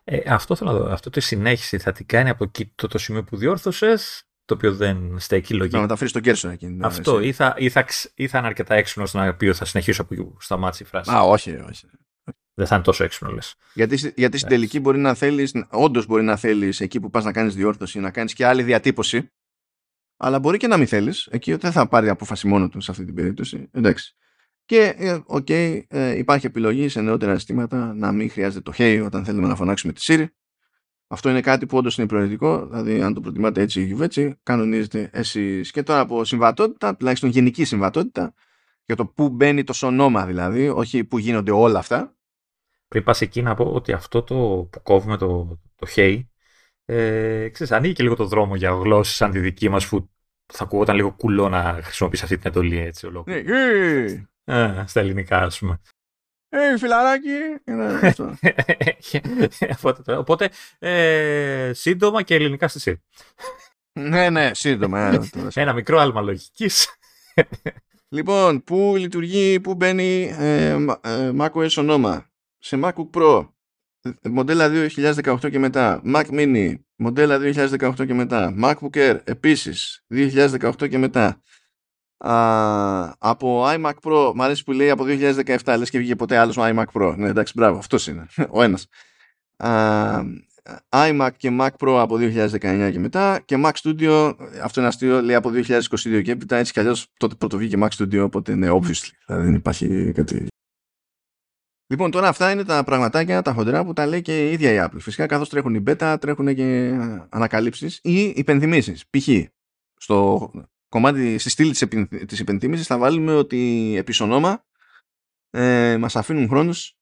Ε, 0.04 0.20
αυτό 0.26 0.54
θέλω 0.54 0.72
να 0.72 0.78
δω. 0.78 0.92
Αυτό 0.92 1.10
τη 1.10 1.20
συνέχιση 1.20 1.78
θα 1.78 1.92
την 1.92 2.06
κάνει 2.06 2.28
από 2.28 2.44
εκεί 2.44 2.72
το, 2.74 2.86
το 2.86 2.98
σημείο 2.98 3.24
που 3.24 3.36
διόρθωσες, 3.36 4.28
το 4.44 4.54
οποίο 4.54 4.74
δεν 4.74 5.18
στέκει 5.18 5.54
λογική. 5.54 5.74
Να 5.74 5.80
μεταφέρει 5.80 6.10
τον 6.10 6.22
κέρσο 6.22 6.48
εκείνη. 6.48 6.78
Αυτό. 6.82 7.20
Ή 7.20 7.32
θα, 7.32 7.54
ή, 7.58 7.68
θα, 7.68 7.86
ή 8.14 8.28
θα 8.28 8.38
είναι 8.38 8.46
αρκετά 8.46 8.74
έξυπνο 8.74 9.06
να 9.12 9.34
πει 9.34 9.46
ότι 9.46 9.58
θα 9.58 9.64
συνεχίσω 9.64 10.02
από 10.02 10.14
εκεί 10.14 10.22
που 10.22 10.36
σταμάτησε 10.40 10.82
η 10.82 10.86
φράση. 10.86 11.10
Α, 11.10 11.20
όχι, 11.20 11.50
όχι. 11.50 11.86
Δεν 12.54 12.66
θα 12.66 12.74
είναι 12.74 12.84
τόσο 12.84 13.04
έξυπνο, 13.04 13.30
λες. 13.30 13.54
Γιατί, 13.74 14.12
γιατί 14.16 14.36
στην 14.36 14.48
τελική 14.48 14.80
μπορεί 14.80 14.98
να 14.98 15.14
θέλεις, 15.14 15.52
όντως 15.70 16.06
μπορεί 16.06 16.22
να 16.22 16.36
θέλεις 16.36 16.80
εκεί 16.80 17.00
που 17.00 17.10
πας 17.10 17.24
να 17.24 17.32
κάνεις 17.32 17.54
διόρθωση, 17.54 17.98
να 18.00 18.10
κάνεις 18.10 18.32
και 18.32 18.46
άλλη 18.46 18.62
διατύπωση. 18.62 19.30
Αλλά 20.16 20.38
μπορεί 20.38 20.58
και 20.58 20.66
να 20.66 20.76
μην 20.76 20.86
θέλεις. 20.86 21.26
Εκεί 21.30 21.54
δεν 21.54 21.72
θα 21.72 21.88
πάρει 21.88 22.08
απόφαση 22.08 22.46
μόνο 22.46 22.68
του 22.68 22.80
σε 22.80 22.90
αυτή 22.90 23.04
την 23.04 23.14
περίπτωση. 23.14 23.68
Εντάξει. 23.72 24.16
Και, 24.64 24.94
ε, 24.96 25.18
OK, 25.26 25.46
okay, 25.48 25.82
ε, 25.88 26.18
υπάρχει 26.18 26.46
επιλογή 26.46 26.88
σε 26.88 27.00
νεότερα 27.00 27.34
συστήματα 27.34 27.94
να 27.94 28.12
μην 28.12 28.30
χρειάζεται 28.30 28.70
το 28.70 28.72
hey 28.78 29.02
όταν 29.04 29.24
θέλουμε 29.24 29.48
να 29.48 29.56
φωνάξουμε 29.56 29.92
τη 29.92 30.04
Siri. 30.06 30.26
Αυτό 31.08 31.30
είναι 31.30 31.40
κάτι 31.40 31.66
που 31.66 31.76
όντως 31.76 31.98
είναι 31.98 32.06
προαιρετικό. 32.06 32.66
Δηλαδή, 32.66 33.02
αν 33.02 33.14
το 33.14 33.20
προτιμάτε 33.20 33.60
έτσι 33.60 33.82
ή 33.82 33.96
έτσι, 34.02 34.38
κανονίζετε 34.42 35.10
εσείς. 35.12 35.70
Και 35.70 35.82
τώρα 35.82 36.00
από 36.00 36.24
συμβατότητα, 36.24 36.96
τουλάχιστον 36.96 37.30
γενική 37.30 37.64
συμβατότητα, 37.64 38.34
για 38.84 38.96
το 38.96 39.06
πού 39.06 39.28
μπαίνει 39.28 39.64
το 39.64 39.72
σωνόμα 39.72 40.26
δηλαδή, 40.26 40.68
όχι 40.68 41.04
πού 41.04 41.18
γίνονται 41.18 41.50
όλα 41.50 41.78
αυτά. 41.78 42.16
Πριν 42.88 43.02
πας 43.02 43.20
εκεί 43.20 43.42
να 43.42 43.54
πω 43.54 43.64
ότι 43.64 43.92
αυτό 43.92 44.22
το 44.22 44.34
που 44.70 44.80
κόβουμε 44.82 45.16
το, 45.16 45.60
το 45.76 45.86
hey, 45.96 46.20
ε, 46.86 47.48
ξέρεις, 47.48 47.72
ανοίγει 47.72 47.92
και 47.92 48.02
λίγο 48.02 48.14
το 48.14 48.24
δρόμο 48.24 48.56
για 48.56 48.70
γλώσσες 48.70 49.16
σαν 49.16 49.30
τη 49.30 49.38
δική 49.38 49.68
μας 49.68 49.88
που 49.88 50.10
θα 50.52 50.64
ακούγονταν 50.64 50.96
λίγο 50.96 51.12
κουλό 51.12 51.48
να 51.48 51.80
χρησιμοποιήσει 51.82 52.24
αυτή 52.24 52.38
την 52.38 52.50
εντολή 52.50 52.78
έτσι 52.78 53.06
ολόκληρη. 53.06 53.44
Ναι, 54.44 54.54
ε, 54.54 54.84
στα 54.86 55.00
ελληνικά, 55.00 55.38
ας 55.38 55.58
πούμε. 55.58 55.80
Ε, 56.48 56.78
φιλαράκι. 56.78 57.38
Οπότε, 60.18 60.50
ε, 60.78 61.70
σύντομα 61.74 62.22
και 62.22 62.34
ελληνικά 62.34 62.68
στη 62.68 62.80
ΣΥΡ. 62.80 62.96
ναι, 63.92 64.30
ναι, 64.30 64.50
σύντομα. 64.54 65.00
Ε, 65.00 65.20
Ένα 65.60 65.72
μικρό 65.72 65.98
άλμα 65.98 66.20
λογικής. 66.20 66.96
λοιπόν, 68.08 68.64
πού 68.64 68.94
λειτουργεί, 68.96 69.60
πού 69.60 69.74
μπαίνει 69.74 70.34
ε, 70.38 70.70
ε, 71.00 71.32
macOS 71.38 71.76
ονόμα; 71.76 72.30
Σε 72.58 72.78
MacBook 72.82 73.10
Pro, 73.12 73.48
μοντέλα 74.22 74.70
2018 75.24 75.50
και 75.50 75.58
μετά. 75.58 76.02
Mac 76.14 76.24
Mini, 76.30 76.74
μοντέλα 76.96 77.38
2018 77.38 78.06
και 78.06 78.14
μετά. 78.14 78.54
MacBook 78.62 78.96
Air, 78.96 79.18
επίσης, 79.24 80.04
2018 80.10 80.88
και 80.88 80.98
μετά 80.98 81.40
από 83.18 83.64
iMac 83.66 83.92
Pro, 84.02 84.32
μου 84.34 84.42
αρέσει 84.42 84.64
που 84.64 84.72
λέει 84.72 84.90
από 84.90 85.04
2017, 85.06 85.76
λες 85.78 85.90
και 85.90 85.98
βγήκε 85.98 86.16
ποτέ 86.16 86.36
άλλος 86.36 86.56
iMac 86.58 86.84
Pro. 86.92 87.14
Ναι, 87.16 87.28
εντάξει, 87.28 87.52
μπράβο, 87.56 87.78
αυτός 87.78 88.06
είναι, 88.06 88.26
ο 88.50 88.62
ένας. 88.62 88.86
iMac 90.88 91.28
και 91.36 91.56
Mac 91.60 91.68
Pro 91.78 91.98
από 91.98 92.16
2019 92.16 92.90
και 92.92 92.98
μετά 92.98 93.40
και 93.44 93.62
Mac 93.64 93.72
Studio, 93.82 94.34
αυτό 94.62 94.80
είναι 94.80 94.88
αστείο, 94.88 95.22
λέει 95.22 95.36
από 95.36 95.50
2022 95.54 96.22
και 96.22 96.30
έπειτα, 96.30 96.56
έτσι 96.56 96.72
κι 96.72 96.80
αλλιώς 96.80 97.12
τότε 97.16 97.34
πρώτο 97.34 97.58
βγήκε 97.58 97.76
Mac 97.80 97.88
Studio, 97.98 98.20
οπότε 98.24 98.54
ναι, 98.54 98.68
obviously, 98.70 99.10
δηλαδή 99.26 99.44
δεν 99.44 99.54
υπάρχει 99.54 100.12
κάτι... 100.12 100.46
Λοιπόν, 101.88 102.10
τώρα 102.10 102.28
αυτά 102.28 102.50
είναι 102.50 102.64
τα 102.64 102.84
πραγματάκια, 102.84 103.42
τα 103.42 103.52
χοντρά 103.52 103.84
που 103.84 103.92
τα 103.92 104.06
λέει 104.06 104.22
και 104.22 104.48
η 104.48 104.52
ίδια 104.52 104.72
η 104.72 104.88
Apple. 104.88 104.98
Φυσικά 105.00 105.26
καθώς 105.26 105.48
τρέχουν 105.48 105.74
οι 105.74 105.82
beta, 105.86 106.16
τρέχουν 106.20 106.54
και 106.54 106.96
ανακαλύψεις 107.28 108.00
ή 108.02 108.22
υπενθυμίσεις. 108.22 109.04
Π.χ. 109.10 109.28
στο 109.96 110.50
κομμάτι 110.88 111.38
στη 111.38 111.50
στήλη 111.50 111.72
της, 112.26 112.40
υπενθύμησης 112.40 112.86
θα 112.86 112.98
βάλουμε 112.98 113.34
ότι 113.34 113.94
επί 113.96 114.22
ονόμα 114.22 114.64
ε, 115.50 115.96
μας 115.96 116.16
αφήνουν 116.16 116.48
χρόνους 116.48 116.96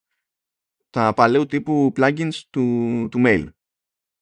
τα 0.90 1.14
παλαιού 1.14 1.46
τύπου 1.46 1.92
plugins 1.96 2.40
του, 2.50 3.08
του 3.10 3.22
mail. 3.26 3.48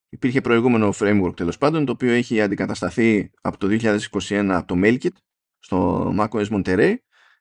Υπήρχε 0.09 0.41
προηγούμενο 0.41 0.93
framework 0.95 1.37
τέλος 1.37 1.59
πάντων 1.59 1.85
το 1.85 1.93
οποίο 1.93 2.13
έχει 2.13 2.41
αντικατασταθεί 2.41 3.31
από 3.41 3.59
το 3.59 3.67
2021 3.71 4.49
από 4.51 4.67
το 4.67 4.81
MailKit 4.85 5.17
στο 5.59 6.09
macOS 6.19 6.49
Monterey. 6.49 6.95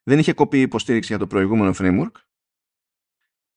Δεν 0.04 0.20
είχε 0.20 0.34
κοπεί 0.34 0.62
υποστήριξη 0.62 1.10
για 1.10 1.20
το 1.20 1.28
προηγούμενο 1.28 1.74
framework 1.78 2.12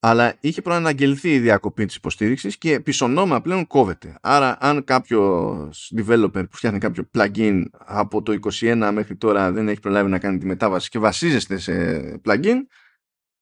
αλλά 0.07 0.37
είχε 0.41 0.63
προαναγγελθεί 0.63 1.35
η 1.35 1.39
διακοπή 1.39 1.87
της 1.87 1.95
υποστήριξης 1.97 2.59
και 2.59 2.81
πισωνόμα 2.81 3.41
πλέον 3.41 3.67
κόβεται. 3.67 4.19
Άρα 4.21 4.57
αν 4.61 4.85
κάποιος 4.85 5.93
developer 5.97 6.49
που 6.51 6.57
φτιάχνει 6.57 6.79
κάποιο 6.79 7.11
plugin 7.15 7.63
από 7.73 8.23
το 8.23 8.39
21 8.53 8.91
μέχρι 8.93 9.17
τώρα 9.17 9.53
δεν 9.53 9.69
έχει 9.69 9.81
προλάβει 9.81 10.11
να 10.11 10.19
κάνει 10.19 10.39
τη 10.39 10.47
μετάβαση 10.47 10.91
και 10.91 10.99
βασίζεστε 10.99 11.57
σε 11.59 12.21
plugin, 12.25 12.57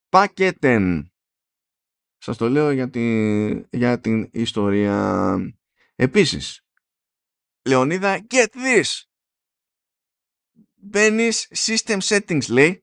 πακέτεν. 0.09 1.11
Σας 2.17 2.37
το 2.37 2.49
λέω 2.49 2.71
για, 2.71 2.89
για 3.69 3.99
την 3.99 4.29
ιστορία. 4.31 5.37
Επίσης, 5.95 6.61
Λεωνίδα, 7.67 8.25
get 8.29 8.47
this! 8.47 9.01
Μπαίνεις 10.75 11.47
system 11.55 11.97
settings 11.99 12.49
λέει 12.49 12.82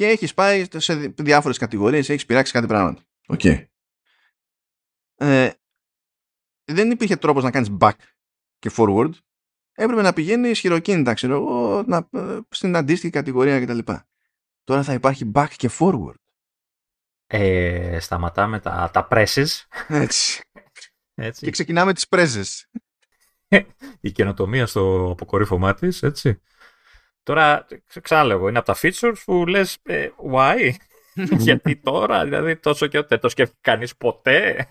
και 0.00 0.06
έχεις 0.06 0.34
πάει 0.34 0.66
σε 0.76 0.94
διάφορες 0.94 1.58
κατηγορίες, 1.58 2.08
έχεις 2.08 2.26
πειράξει 2.26 2.52
κάτι 2.52 2.66
πράγματα. 2.66 3.02
Οκ. 3.26 3.44
Ε, 5.14 5.50
δεν 6.64 6.90
υπήρχε 6.90 7.16
τρόπος 7.16 7.42
να 7.42 7.50
κάνεις 7.50 7.76
back 7.80 7.92
και 8.58 8.70
forward. 8.76 9.10
Έπρεπε 9.72 10.02
να 10.02 10.12
πηγαίνει 10.12 10.54
χειροκίνητα, 10.54 11.14
ξέρω 11.14 11.34
εγώ, 11.34 11.82
να, 11.86 12.08
ε, 12.12 12.38
στην 12.48 12.76
αντίστοιχη 12.76 13.12
κατηγορία 13.12 13.60
κτλ. 13.60 13.78
Τώρα 14.64 14.82
θα 14.82 14.92
υπάρχει 14.92 15.30
back 15.34 15.48
και 15.56 15.70
forward. 15.78 16.20
Ε, 17.26 17.98
σταματάμε 18.00 18.60
τα, 18.60 18.90
τα 18.92 19.08
presses. 19.10 19.66
Έτσι. 19.88 20.42
έτσι. 21.14 21.44
Και 21.44 21.50
ξεκινάμε 21.50 21.92
τις 21.94 22.06
presses. 22.08 22.80
Η 24.00 24.12
καινοτομία 24.12 24.66
στο 24.66 25.10
αποκορύφωμά 25.10 25.74
της, 25.74 26.02
έτσι. 26.02 26.40
Τώρα, 27.30 27.66
ξαναλέω, 28.02 28.48
είναι 28.48 28.58
από 28.58 28.66
τα 28.66 28.76
features 28.82 29.14
που 29.24 29.46
λες, 29.46 29.78
ε, 29.82 30.08
why, 30.32 30.70
γιατί 31.46 31.76
τώρα, 31.76 32.24
δηλαδή 32.24 32.56
τόσο 32.56 32.86
και 32.86 33.04
δεν 33.08 33.20
το 33.20 33.28
σκέφτηκε 33.28 33.58
κανείς 33.60 33.96
ποτέ; 33.96 34.66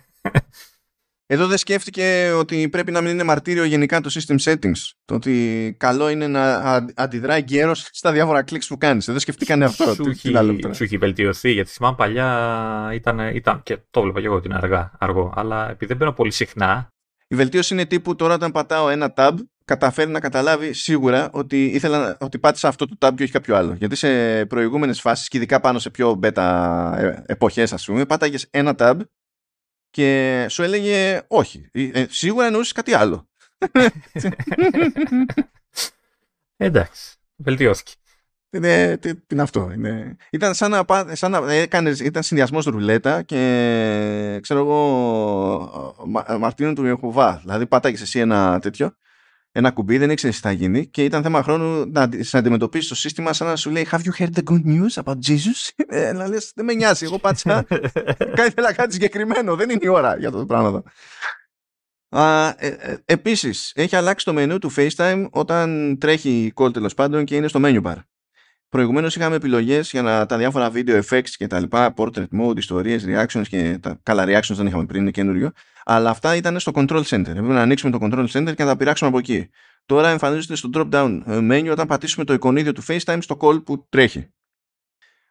Εδώ 1.26 1.48
δεν 1.48 1.58
σκέφτηκε 1.58 2.32
ότι 2.36 2.70
πρέπει 2.70 2.92
να 2.92 3.02
μην 3.02 3.12
είναι 3.12 3.24
μαρτύριο 3.24 3.64
γενικά 3.64 4.02
το 4.02 4.10
system 4.14 4.36
settings. 4.44 4.92
Το 5.06 5.16
ότι 5.16 5.76
καλό 5.80 6.10
είναι 6.10 6.28
να 6.28 6.76
αντιδράει 6.96 7.44
γέρος 7.48 7.90
στα 7.92 8.12
διάφορα 8.12 8.44
κλικ 8.44 8.64
που 8.68 8.78
κάνεις. 8.78 9.06
Δεν 9.06 9.20
σκεφτήκανε 9.20 9.66
αυτό. 9.66 9.94
Σου, 9.94 10.10
έχει, 10.10 10.34
σου 10.74 10.84
έχει 10.84 10.98
βελτιωθεί, 10.98 11.52
γιατί 11.52 11.70
θυμάμαι 11.70 11.96
παλιά 11.96 12.90
ήταν, 12.94 13.20
ήταν 13.20 13.64
και 13.64 13.78
το 13.90 14.02
βλέπα 14.02 14.20
και 14.20 14.26
εγώ 14.26 14.36
ότι 14.36 14.48
είναι 14.48 14.58
αργά, 14.58 14.92
αργό. 15.00 15.34
Αλλά 15.36 15.70
επειδή 15.70 15.86
δεν 15.86 15.98
μπαίνω 15.98 16.12
πολύ 16.12 16.32
συχνά. 16.32 16.88
Η 17.28 17.36
βελτίωση 17.36 17.74
είναι 17.74 17.86
τύπου 17.86 18.16
τώρα 18.16 18.34
όταν 18.34 18.52
πατάω 18.52 18.90
ένα 18.90 19.14
tab 19.16 19.34
καταφέρει 19.70 20.12
να 20.12 20.20
καταλάβει 20.20 20.74
σίγουρα 20.74 21.30
ότι, 21.32 21.66
ήθελα, 21.66 22.18
ότι 22.20 22.40
πάτησα 22.40 22.68
αυτό 22.68 22.86
το 22.86 22.96
tab 23.00 23.12
και 23.16 23.24
όχι 23.24 23.32
κάποιο 23.32 23.56
άλλο. 23.56 23.74
Γιατί 23.74 23.96
σε 23.96 24.46
προηγούμενες 24.46 25.02
φάσεις 25.02 25.28
και 25.28 25.38
ειδικά 25.38 25.60
πάνω 25.60 25.80
σε 25.80 25.90
πιο 25.90 26.20
beta 26.24 26.94
ε, 26.98 27.24
εποχές 27.26 27.74
ας 27.74 27.86
πούμε 27.86 28.06
πάταγες 28.06 28.48
ένα 28.50 28.76
tab 28.78 29.00
και 29.90 30.46
σου 30.50 30.64
έλεγε 30.64 31.22
όχι. 31.28 31.70
Ε, 31.72 32.06
σίγουρα 32.10 32.46
εννοούσε 32.46 32.74
κάτι 32.74 32.94
άλλο. 32.94 33.30
Εντάξει, 36.58 37.16
βελτιώθηκε. 37.36 37.92
Είναι, 38.52 38.98
τι, 38.98 39.16
τι 39.16 39.22
είναι 39.32 39.42
αυτό. 39.42 39.72
Είναι... 39.74 40.16
Ήταν 40.30 40.54
σαν 40.54 40.72
να, 40.72 40.86
σαν 41.12 41.32
να 41.32 41.54
έκανες, 41.54 42.00
ήταν 42.00 42.24
συνδυασμός 42.24 42.66
ρουλέτα 42.66 43.22
και 43.22 44.40
ξέρω 44.42 44.60
εγώ 44.60 45.96
μα, 46.06 46.38
Μαρτίνο 46.40 46.74
του 46.74 46.86
Ιεχωβά. 46.86 47.40
Δηλαδή 47.42 47.66
πάταγες 47.66 48.02
εσύ 48.02 48.20
ένα 48.20 48.60
τέτοιο, 48.60 48.96
ένα 49.52 49.72
κουμπί, 49.72 49.98
δεν 49.98 50.10
ήξερε 50.10 50.32
τι 50.34 50.40
θα 50.40 50.52
γίνει 50.52 50.88
και 50.88 51.04
ήταν 51.04 51.24
θέμα 51.24 51.44
χρόνου 51.44 51.86
να 51.92 52.10
σε 52.20 52.38
αντιμετωπίσει 52.38 52.90
το 52.90 52.96
σύστημα 52.96 53.34
σαν 53.34 53.48
να 53.48 53.56
σου 53.56 53.70
λέει 53.70 53.88
Have 53.92 54.00
you 54.00 54.22
heard 54.22 54.32
the 54.34 54.44
good 54.44 54.66
news 54.66 55.04
about 55.04 55.18
Jesus? 55.28 55.70
ε, 55.88 56.12
να 56.12 56.28
λες 56.28 56.52
δεν 56.56 56.66
με 56.66 56.74
νοιάζει, 56.74 57.06
εγώ 57.06 57.20
πάτησα 57.20 57.66
κάτι 58.36 58.48
ήθελα 58.48 58.74
κάτι 58.74 58.94
συγκεκριμένο, 58.94 59.56
δεν 59.56 59.70
είναι 59.70 59.80
η 59.82 59.88
ώρα 59.88 60.18
για 60.18 60.28
αυτό 60.28 60.40
το 60.40 60.46
πράγμα 60.46 60.68
εδώ. 60.68 60.84
Α, 62.10 62.48
ε, 62.48 62.68
ε, 62.68 62.98
επίσης, 63.06 63.72
έχει 63.76 63.96
αλλάξει 63.96 64.26
το 64.26 64.34
μενού 64.34 64.60
του 64.60 64.72
FaceTime 64.76 65.28
όταν 65.32 65.98
τρέχει 66.00 66.30
η 66.30 66.54
call 66.56 66.74
τέλος 66.74 66.94
πάντων 66.94 67.26
και 67.26 67.36
είναι 67.36 67.48
στο 67.48 67.60
menu 67.64 67.82
bar. 67.82 67.96
Προηγουμένως 68.70 69.16
είχαμε 69.16 69.36
επιλογές 69.36 69.92
για 69.92 70.02
να, 70.02 70.26
τα 70.26 70.38
διάφορα 70.38 70.72
video 70.74 71.02
effects 71.02 71.30
και 71.30 71.48
τα 71.48 71.60
λοιπά, 71.60 71.94
portrait 71.98 72.28
mode, 72.40 72.58
ιστορίες, 72.58 73.06
reactions 73.08 73.48
και 73.50 73.78
τα 73.82 74.00
καλά 74.04 74.24
reactions 74.28 74.56
δεν 74.56 74.68
είχαμε 74.68 74.86
πριν, 74.86 75.02
είναι 75.02 75.12
καινούριο. 75.12 75.52
Αλλά 75.86 76.10
αυτά 76.10 76.36
ήταν 76.36 76.60
στο 76.60 76.72
control 76.76 77.04
center. 77.04 77.28
Έπρεπε 77.28 77.54
να 77.54 77.62
ανοίξουμε 77.62 77.92
το 77.92 78.00
control 78.02 78.28
center 78.28 78.54
και 78.56 78.64
να 78.64 78.70
τα 78.70 78.78
πειράξουμε 78.78 79.10
από 79.10 79.18
εκεί. 79.18 79.50
Τώρα 79.86 80.10
εμφανίζονται 80.10 80.56
στο 80.56 80.70
drop 80.74 80.90
down 80.92 81.22
menu 81.26 81.70
όταν 81.72 81.88
πατήσουμε 81.88 82.26
το 82.26 82.34
εικονίδιο 82.34 82.72
του 82.72 82.84
FaceTime 82.88 83.18
στο 83.20 83.38
call 83.42 83.64
που 83.64 83.86
τρέχει. 83.90 84.34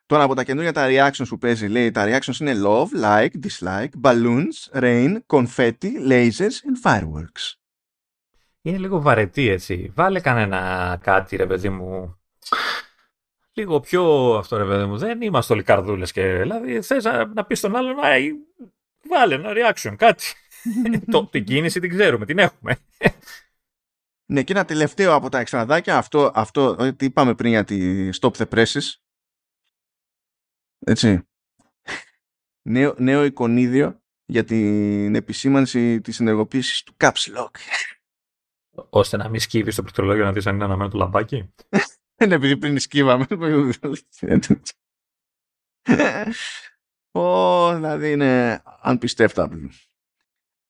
Τώρα 0.06 0.22
από 0.22 0.34
τα 0.34 0.44
καινούργια 0.44 0.72
τα 0.72 0.86
reactions 0.88 1.26
που 1.28 1.38
παίζει, 1.38 1.66
λέει 1.66 1.90
τα 1.90 2.04
reactions 2.06 2.40
είναι 2.40 2.54
love, 2.64 3.04
like, 3.04 3.30
dislike, 3.46 3.88
balloons, 4.02 4.80
rain, 4.80 5.18
confetti, 5.26 5.90
lasers 6.08 6.58
and 6.64 6.82
fireworks. 6.84 7.54
Είναι 8.62 8.78
λίγο 8.78 9.00
βαρετή 9.00 9.48
έτσι. 9.48 9.92
Βάλε 9.94 10.20
κανένα 10.20 10.98
κάτι 11.02 11.36
ρε 11.36 11.46
παιδί 11.46 11.68
μου 11.68 12.18
λίγο 13.58 13.80
πιο 13.80 14.34
αυτό 14.34 14.56
ρε 14.56 14.64
παιδί 14.64 14.84
μου. 14.84 14.98
Δεν 14.98 15.22
είμαστε 15.22 15.52
όλοι 15.52 15.62
καρδούλες 15.62 16.12
και 16.12 16.38
δηλαδή 16.38 16.82
θες 16.82 17.04
να, 17.04 17.26
να 17.26 17.44
πεις 17.44 17.58
στον 17.58 17.76
άλλον, 17.76 17.96
βάλε 19.08 19.34
ένα 19.34 19.52
reaction, 19.54 19.94
κάτι. 19.96 20.24
το, 21.12 21.26
την 21.26 21.44
κίνηση 21.44 21.80
την 21.80 21.90
ξέρουμε, 21.90 22.26
την 22.26 22.38
έχουμε. 22.38 22.76
ναι, 24.30 24.42
και 24.42 24.52
ένα 24.52 24.64
τελευταίο 24.64 25.14
από 25.14 25.28
τα 25.28 25.38
εξτραδάκια, 25.38 25.96
αυτό, 25.96 26.30
αυτό 26.34 26.94
τι 26.96 27.04
είπαμε 27.04 27.34
πριν 27.34 27.50
για 27.50 27.64
τη 27.64 28.08
Stop 28.20 28.30
the 28.30 28.48
Presses. 28.48 28.94
Έτσι. 30.78 31.22
νέο, 32.62 32.94
νέο 32.98 33.24
εικονίδιο 33.24 34.02
για 34.24 34.44
την 34.44 35.14
επισήμανση 35.14 36.00
της 36.00 36.20
ενεργοποίησης 36.20 36.82
του 36.82 36.94
Caps 36.96 37.36
Lock. 37.36 37.50
Ώστε 38.90 39.16
να 39.16 39.28
μην 39.28 39.40
σκύβεις 39.40 39.72
στο 39.72 39.82
πληκτρολόγιο 39.82 40.24
να 40.24 40.32
δεις 40.32 40.46
αν 40.46 40.54
είναι 40.54 40.64
αναμένο 40.64 40.90
το 40.90 40.98
λαμπάκι. 40.98 41.54
Είναι 42.20 42.34
επειδή 42.34 42.56
πριν 42.56 42.78
σκύβαμε. 42.78 43.26
Ω, 47.12 47.74
δηλαδή 47.74 48.12
είναι 48.12 48.62
unpistefable. 48.84 49.68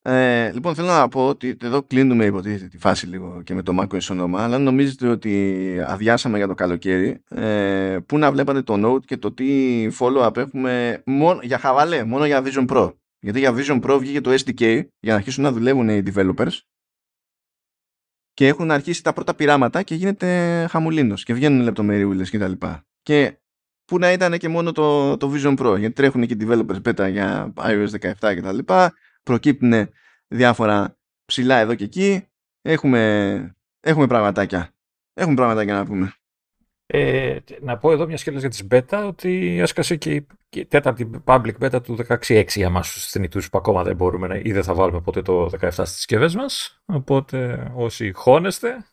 Ε, 0.02 0.52
λοιπόν, 0.52 0.74
θέλω 0.74 0.88
να 0.88 1.08
πω 1.08 1.28
ότι 1.28 1.56
εδώ 1.62 1.82
κλείνουμε 1.82 2.24
υποτίθεται 2.24 2.66
τη 2.66 2.78
φάση 2.78 3.06
λίγο 3.06 3.42
και 3.42 3.54
με 3.54 3.62
το 3.62 3.76
macOS 3.80 4.10
όνομα, 4.10 4.42
αλλά 4.42 4.58
νομίζετε 4.58 5.08
ότι 5.08 5.84
αδειάσαμε 5.86 6.36
για 6.36 6.46
το 6.46 6.54
καλοκαίρι, 6.54 7.22
ε, 7.28 7.98
πού 8.06 8.18
να 8.18 8.32
βλέπατε 8.32 8.62
το 8.62 8.74
Note 8.86 9.04
και 9.04 9.16
το 9.16 9.32
τι 9.32 9.88
follow-up 9.98 10.36
έχουμε 10.36 11.02
μόνο, 11.06 11.40
για 11.42 11.58
χαβαλέ, 11.58 12.04
μόνο 12.04 12.26
για 12.26 12.42
Vision 12.44 12.66
Pro. 12.66 12.92
Γιατί 13.20 13.38
για 13.38 13.54
Vision 13.56 13.80
Pro 13.82 13.98
βγήκε 14.00 14.20
το 14.20 14.30
SDK 14.30 14.60
για 15.00 15.12
να 15.12 15.14
αρχίσουν 15.14 15.42
να 15.42 15.52
δουλεύουν 15.52 15.88
οι 15.88 16.02
developers 16.06 16.58
και 18.38 18.46
έχουν 18.46 18.70
αρχίσει 18.70 19.02
τα 19.02 19.12
πρώτα 19.12 19.34
πειράματα 19.34 19.82
και 19.82 19.94
γίνεται 19.94 20.66
χαμουλίνος 20.70 21.24
και 21.24 21.34
βγαίνουν 21.34 21.60
λεπτομεριούλες 21.60 22.30
και 22.30 22.38
τα 22.38 22.48
λοιπά. 22.48 22.86
Και 23.02 23.38
που 23.84 23.98
να 23.98 24.12
ήταν 24.12 24.38
και 24.38 24.48
μόνο 24.48 24.72
το, 24.72 25.16
το 25.16 25.32
Vision 25.34 25.56
Pro, 25.58 25.78
γιατί 25.78 25.94
τρέχουν 25.94 26.26
και 26.26 26.36
developers 26.40 26.82
beta 26.82 27.10
για 27.10 27.52
iOS 27.56 27.88
17 27.88 28.12
και 28.34 28.40
τα 28.40 28.52
λοιπά, 28.52 28.94
προκύπτουν 29.22 29.88
διάφορα 30.28 30.98
ψηλά 31.24 31.56
εδώ 31.56 31.74
και 31.74 31.84
εκεί, 31.84 32.28
έχουμε, 32.62 33.56
έχουμε 33.80 34.06
πραγματάκια. 34.06 34.74
Έχουμε 35.14 35.34
πραγματάκια 35.34 35.74
να 35.74 35.84
πούμε. 35.84 36.12
Ε, 36.90 37.38
να 37.60 37.78
πω 37.78 37.92
εδώ 37.92 38.06
μια 38.06 38.16
σχέση 38.16 38.38
για 38.38 38.48
τις 38.48 38.66
beta 38.70 39.04
ότι 39.06 39.58
έσκασε 39.58 39.96
και 39.96 40.26
η 40.50 40.66
τέταρτη 40.66 41.10
public 41.24 41.58
beta 41.60 41.82
του 41.82 41.96
16.6 42.08 42.46
για 42.48 42.66
εμάς 42.66 42.92
τους 42.92 43.10
θνητούς 43.10 43.50
που 43.50 43.58
ακόμα 43.58 43.82
δεν 43.82 43.96
μπορούμε 43.96 44.26
να, 44.26 44.36
ή 44.36 44.52
δεν 44.52 44.62
θα 44.62 44.74
βάλουμε 44.74 45.00
ποτέ 45.00 45.22
το 45.22 45.44
17 45.60 45.68
στις 45.70 45.90
συσκευές 45.90 46.34
μας. 46.34 46.82
Οπότε 46.84 47.70
όσοι 47.74 48.12
χώνεστε 48.12 48.86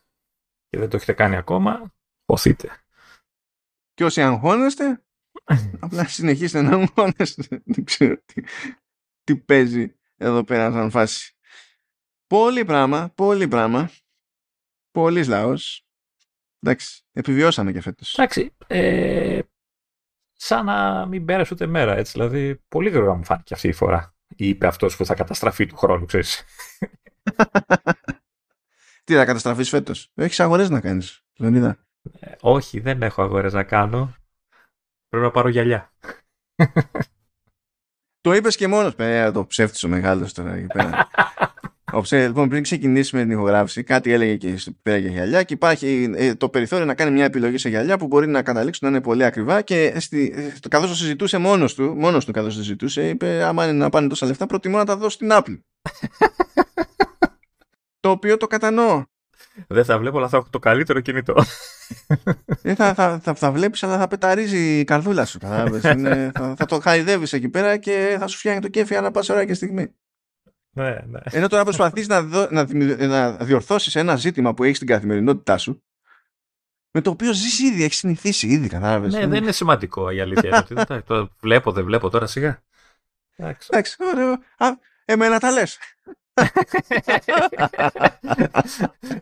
και 0.68 0.78
δεν 0.78 0.88
το 0.88 0.96
έχετε 0.96 1.12
κάνει 1.12 1.36
ακόμα 1.36 1.94
χωθείτε 2.26 2.80
και 3.94 4.04
όσοι 4.04 4.22
αγχώνεστε 4.22 5.04
απλά 5.80 6.08
συνεχίστε 6.08 6.62
να 6.62 6.76
αγχώνεστε 6.76 7.62
δεν 7.64 7.84
ξέρω 7.84 8.16
τι, 8.24 8.42
τι 9.24 9.36
παίζει 9.36 9.94
εδώ 10.16 10.44
πέρα 10.44 10.72
σαν 10.72 10.90
φάση. 10.90 11.36
Πολύ 12.26 12.64
πράγμα, 12.64 13.12
πολύ 13.14 13.48
πράγμα. 13.48 13.90
Πολλής 14.90 15.28
λαός 15.28 15.85
Εντάξει, 16.60 17.02
επιβιώσαμε 17.12 17.72
και 17.72 17.80
φέτος. 17.80 18.18
Εντάξει, 18.18 18.54
ε, 18.66 19.40
σαν 20.32 20.64
να 20.64 21.06
μην 21.06 21.24
πέρασε 21.24 21.54
ούτε 21.54 21.66
μέρα, 21.66 21.96
έτσι. 21.96 22.12
Δηλαδή, 22.12 22.62
πολύ 22.68 22.90
γρήγορα 22.90 23.14
μου 23.14 23.24
φάνηκε 23.24 23.54
αυτή 23.54 23.68
η 23.68 23.72
φορά. 23.72 24.14
Είπε 24.36 24.66
αυτός 24.66 24.96
που 24.96 25.04
θα 25.04 25.14
καταστραφεί 25.14 25.66
του 25.66 25.76
χρόνου, 25.76 26.04
ξέρεις. 26.04 26.44
Τι 29.04 29.14
θα 29.14 29.24
καταστραφείς 29.24 29.68
φέτος; 29.68 30.10
Έχεις 30.14 30.40
αγορές 30.40 30.70
να 30.70 30.80
κάνεις, 30.80 31.24
Λεωνίδα. 31.36 31.86
Ε, 32.20 32.32
όχι, 32.40 32.80
δεν 32.80 33.02
έχω 33.02 33.22
αγορές 33.22 33.52
να 33.52 33.62
κάνω. 33.64 34.14
Πρέπει 35.08 35.24
να 35.24 35.30
πάρω 35.30 35.48
γυαλιά. 35.48 35.92
το 38.20 38.32
είπες 38.32 38.56
και 38.56 38.68
μόνος. 38.68 38.94
Πέρα, 38.94 39.32
το 39.32 39.46
ψεύτης 39.46 39.84
ο 39.84 39.88
μεγάλος 39.88 40.32
τώρα 40.32 40.54
εκεί 40.54 40.66
πέρα. 40.66 41.08
λοιπόν, 42.10 42.48
πριν 42.48 42.62
ξεκινήσουμε 42.62 43.22
την 43.22 43.30
ηχογράφηση, 43.30 43.82
κάτι 43.82 44.12
έλεγε 44.12 44.36
και 44.36 44.72
πέρα 44.82 44.96
για 44.96 45.10
γυαλιά 45.10 45.42
και 45.42 45.54
υπάρχει 45.54 46.10
ε, 46.16 46.34
το 46.34 46.48
περιθώριο 46.48 46.84
να 46.84 46.94
κάνει 46.94 47.10
μια 47.10 47.24
επιλογή 47.24 47.58
σε 47.58 47.68
γυαλιά 47.68 47.98
που 47.98 48.06
μπορεί 48.06 48.26
να 48.26 48.42
καταλήξουν 48.42 48.88
να 48.88 48.96
είναι 48.96 49.04
πολύ 49.04 49.24
ακριβά 49.24 49.62
και 49.62 49.94
στη, 49.98 50.32
ε, 50.36 50.68
καθώς 50.68 50.88
το 50.88 50.94
συζητούσε 50.94 51.38
μόνος 51.38 51.74
του, 51.74 51.94
μόνος 51.96 52.24
του 52.24 52.32
καθώς 52.32 52.54
το 52.54 52.60
συζητούσε, 52.60 53.08
είπε 53.08 53.42
άμα 53.44 53.64
είναι 53.64 53.72
να 53.72 53.88
πάνε 53.88 54.08
τόσα 54.08 54.26
λεφτά 54.26 54.46
προτιμώ 54.46 54.76
να 54.76 54.84
τα 54.84 54.96
δώσω 54.96 55.10
στην 55.10 55.28
Apple. 55.32 55.58
το 58.00 58.10
οποίο 58.10 58.36
το 58.36 58.46
κατανοώ. 58.46 59.04
Δεν 59.68 59.84
θα 59.84 59.98
βλέπω, 59.98 60.18
αλλά 60.18 60.28
θα 60.28 60.36
έχω 60.36 60.46
το 60.50 60.58
καλύτερο 60.58 61.00
κινητό. 61.00 61.34
Ε, 62.62 62.74
θα, 62.74 62.94
θα, 62.94 63.18
θα, 63.22 63.34
θα 63.34 63.52
βλέπεις, 63.52 63.82
αλλά 63.82 63.98
θα 63.98 64.08
πεταρίζει 64.08 64.78
η 64.78 64.84
καρδούλα 64.84 65.24
σου. 65.24 65.38
θα, 65.40 65.70
θα, 66.56 66.64
το 66.66 66.80
χαϊδεύεις 66.80 67.32
εκεί 67.32 67.48
πέρα 67.48 67.76
και 67.76 68.16
θα 68.18 68.26
σου 68.26 68.38
φτιάχνει 68.38 68.60
το 68.60 68.68
κέφι 68.68 68.96
ανά 68.96 69.10
πάσα 69.10 69.34
ώρα 69.34 69.44
και 69.44 69.54
στιγμή. 69.54 69.94
Ναι, 70.76 70.90
ναι. 70.90 71.20
Ενώ 71.24 71.48
τώρα 71.48 71.64
προσπαθείς 71.64 72.08
να, 72.08 72.22
να, 72.50 72.66
να 73.06 73.32
διορθώσεις 73.32 73.94
ένα 73.94 74.16
ζήτημα 74.16 74.54
που 74.54 74.64
έχεις 74.64 74.76
στην 74.76 74.88
καθημερινότητά 74.88 75.58
σου 75.58 75.82
με 76.90 77.00
το 77.00 77.10
οποίο 77.10 77.32
ζεις 77.32 77.58
ήδη, 77.58 77.84
έχεις 77.84 77.96
συνηθίσει 77.96 78.46
ήδη, 78.46 78.68
κατάλαβες. 78.68 79.12
Ναι, 79.12 79.26
δεν 79.26 79.42
είναι 79.42 79.52
σημαντικό 79.52 80.10
η 80.10 80.20
αλήθεια. 80.20 80.66
είναι 80.70 81.02
το 81.06 81.30
βλέπω, 81.40 81.72
δεν 81.72 81.84
βλέπω 81.84 82.10
τώρα 82.10 82.26
σιγά. 82.26 82.62
Εντάξει, 83.36 83.96
ωραίο. 84.12 84.32
Α, 84.56 84.66
εμένα 85.04 85.38
τα 85.38 85.50
λες. 85.50 85.78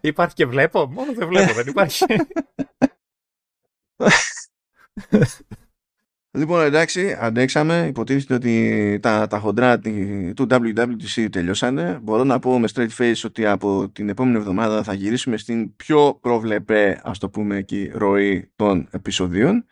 υπάρχει 0.01 0.35
και 0.35 0.47
βλέπω, 0.47 0.87
μόνο 0.87 1.13
δεν 1.13 1.29
βλέπω, 1.29 1.53
δεν 1.53 1.67
υπάρχει. 1.67 2.05
Λοιπόν, 6.37 6.61
εντάξει, 6.61 7.17
αντέξαμε. 7.21 7.87
Υποτίθεται 7.87 8.35
ότι 8.35 8.99
τα, 9.03 9.27
τα 9.27 9.39
χοντρά 9.39 9.79
του 9.79 10.47
WWDC 10.51 11.29
τελειώσανε. 11.33 11.99
Μπορώ 12.03 12.25
να 12.25 12.39
πω 12.39 12.59
με 12.59 12.69
straight 12.75 12.91
face 12.99 13.21
ότι 13.25 13.47
από 13.47 13.91
την 13.91 14.09
επόμενη 14.09 14.37
εβδομάδα 14.37 14.83
θα 14.83 14.93
γυρίσουμε 14.93 15.37
στην 15.37 15.77
πιο 15.77 16.19
προβλεπέ, 16.21 17.01
ας 17.05 17.19
το 17.19 17.31
πούμε 17.31 17.57
εκεί, 17.57 17.91
ροή 17.95 18.53
των 18.57 18.89
επεισοδίων. 18.91 19.67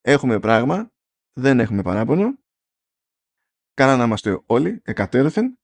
Έχουμε 0.00 0.40
πράγμα, 0.40 0.92
δεν 1.32 1.60
έχουμε 1.60 1.82
παράπονο. 1.82 2.38
Κάνα 3.74 3.96
να 3.96 4.04
είμαστε 4.04 4.42
όλοι 4.46 4.80
εκατέρωθεν, 4.84 5.58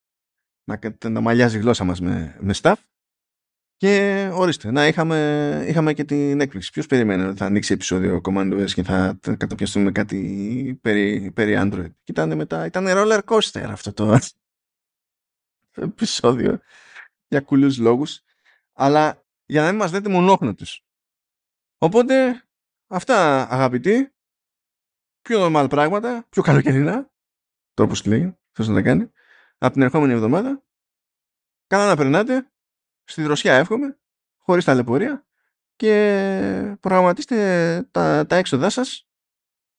να, 0.65 0.79
να 1.09 1.21
μαλλιάζει 1.21 1.57
η 1.57 1.61
γλώσσα 1.61 1.85
μας 1.85 2.01
με, 2.01 2.37
με 2.41 2.55
staff. 2.63 2.75
Και 3.77 4.31
ορίστε, 4.33 4.71
να 4.71 4.87
είχαμε, 4.87 5.65
είχαμε 5.69 5.93
και 5.93 6.05
την 6.05 6.41
έκπληξη. 6.41 6.71
Ποιος 6.71 6.87
περιμένει 6.87 7.23
ότι 7.25 7.37
θα 7.37 7.47
ανοίξει 7.47 7.73
επεισόδιο 7.73 8.21
Command 8.25 8.61
OS 8.61 8.71
και 8.71 8.83
θα 8.83 9.19
καταπιαστούμε 9.23 9.93
κάτι 9.93 10.79
περί, 10.83 11.31
περί 11.35 11.55
Android. 11.59 11.91
Και 12.03 12.13
ήταν 12.13 12.37
μετά, 12.37 12.67
ήταν 12.67 12.87
roller 12.89 13.21
coaster 13.25 13.67
αυτό 13.69 13.93
το 13.93 14.19
επεισόδιο 15.83 16.61
για 17.29 17.41
κουλούς 17.41 17.79
λόγους. 17.79 18.21
Αλλά 18.73 19.25
για 19.47 19.63
να 19.63 19.69
μην 19.69 19.77
μας 19.77 19.91
δείτε 19.91 20.09
μονόχνοτες. 20.09 20.85
Οπότε, 21.79 22.45
αυτά 22.87 23.49
αγαπητοί, 23.51 24.13
πιο 25.23 25.47
normal 25.47 25.67
πράγματα, 25.71 26.27
πιο 26.29 26.43
καλοκαιρινά, 26.43 27.11
τρόπος 27.75 28.03
τη 28.03 28.09
λέγει, 28.09 28.37
θες 28.53 28.69
να 28.69 28.75
τα 28.75 28.83
κάνει, 28.83 29.11
από 29.59 29.73
την 29.73 29.83
ερχόμενη 29.83 30.13
εβδομάδα. 30.13 30.63
Καλά 31.67 31.87
να 31.87 31.97
περνάτε, 31.97 32.53
στη 33.05 33.23
δροσιά 33.23 33.55
εύχομαι, 33.55 33.99
χωρίς 34.37 34.65
ταλαιπωρία 34.65 35.27
και 35.77 36.77
προγραμματίστε 36.81 37.89
τα, 37.91 38.27
τα 38.27 38.37
έξοδά 38.37 38.71
σας 38.71 39.09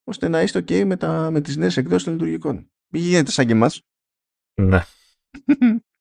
ώστε 0.03 0.27
να 0.27 0.41
είστε 0.41 0.59
ok 0.59 0.83
με, 0.85 0.97
τα, 0.97 1.31
με 1.31 1.41
τις 1.41 1.57
νέες 1.57 1.77
εκδόσεις 1.77 2.03
των 2.03 2.13
λειτουργικών. 2.13 2.71
Μην 2.87 3.01
γίνετε 3.01 3.31
σαν 3.31 3.45
και 3.45 3.51
εμάς. 3.51 3.81
Ναι. 4.61 4.79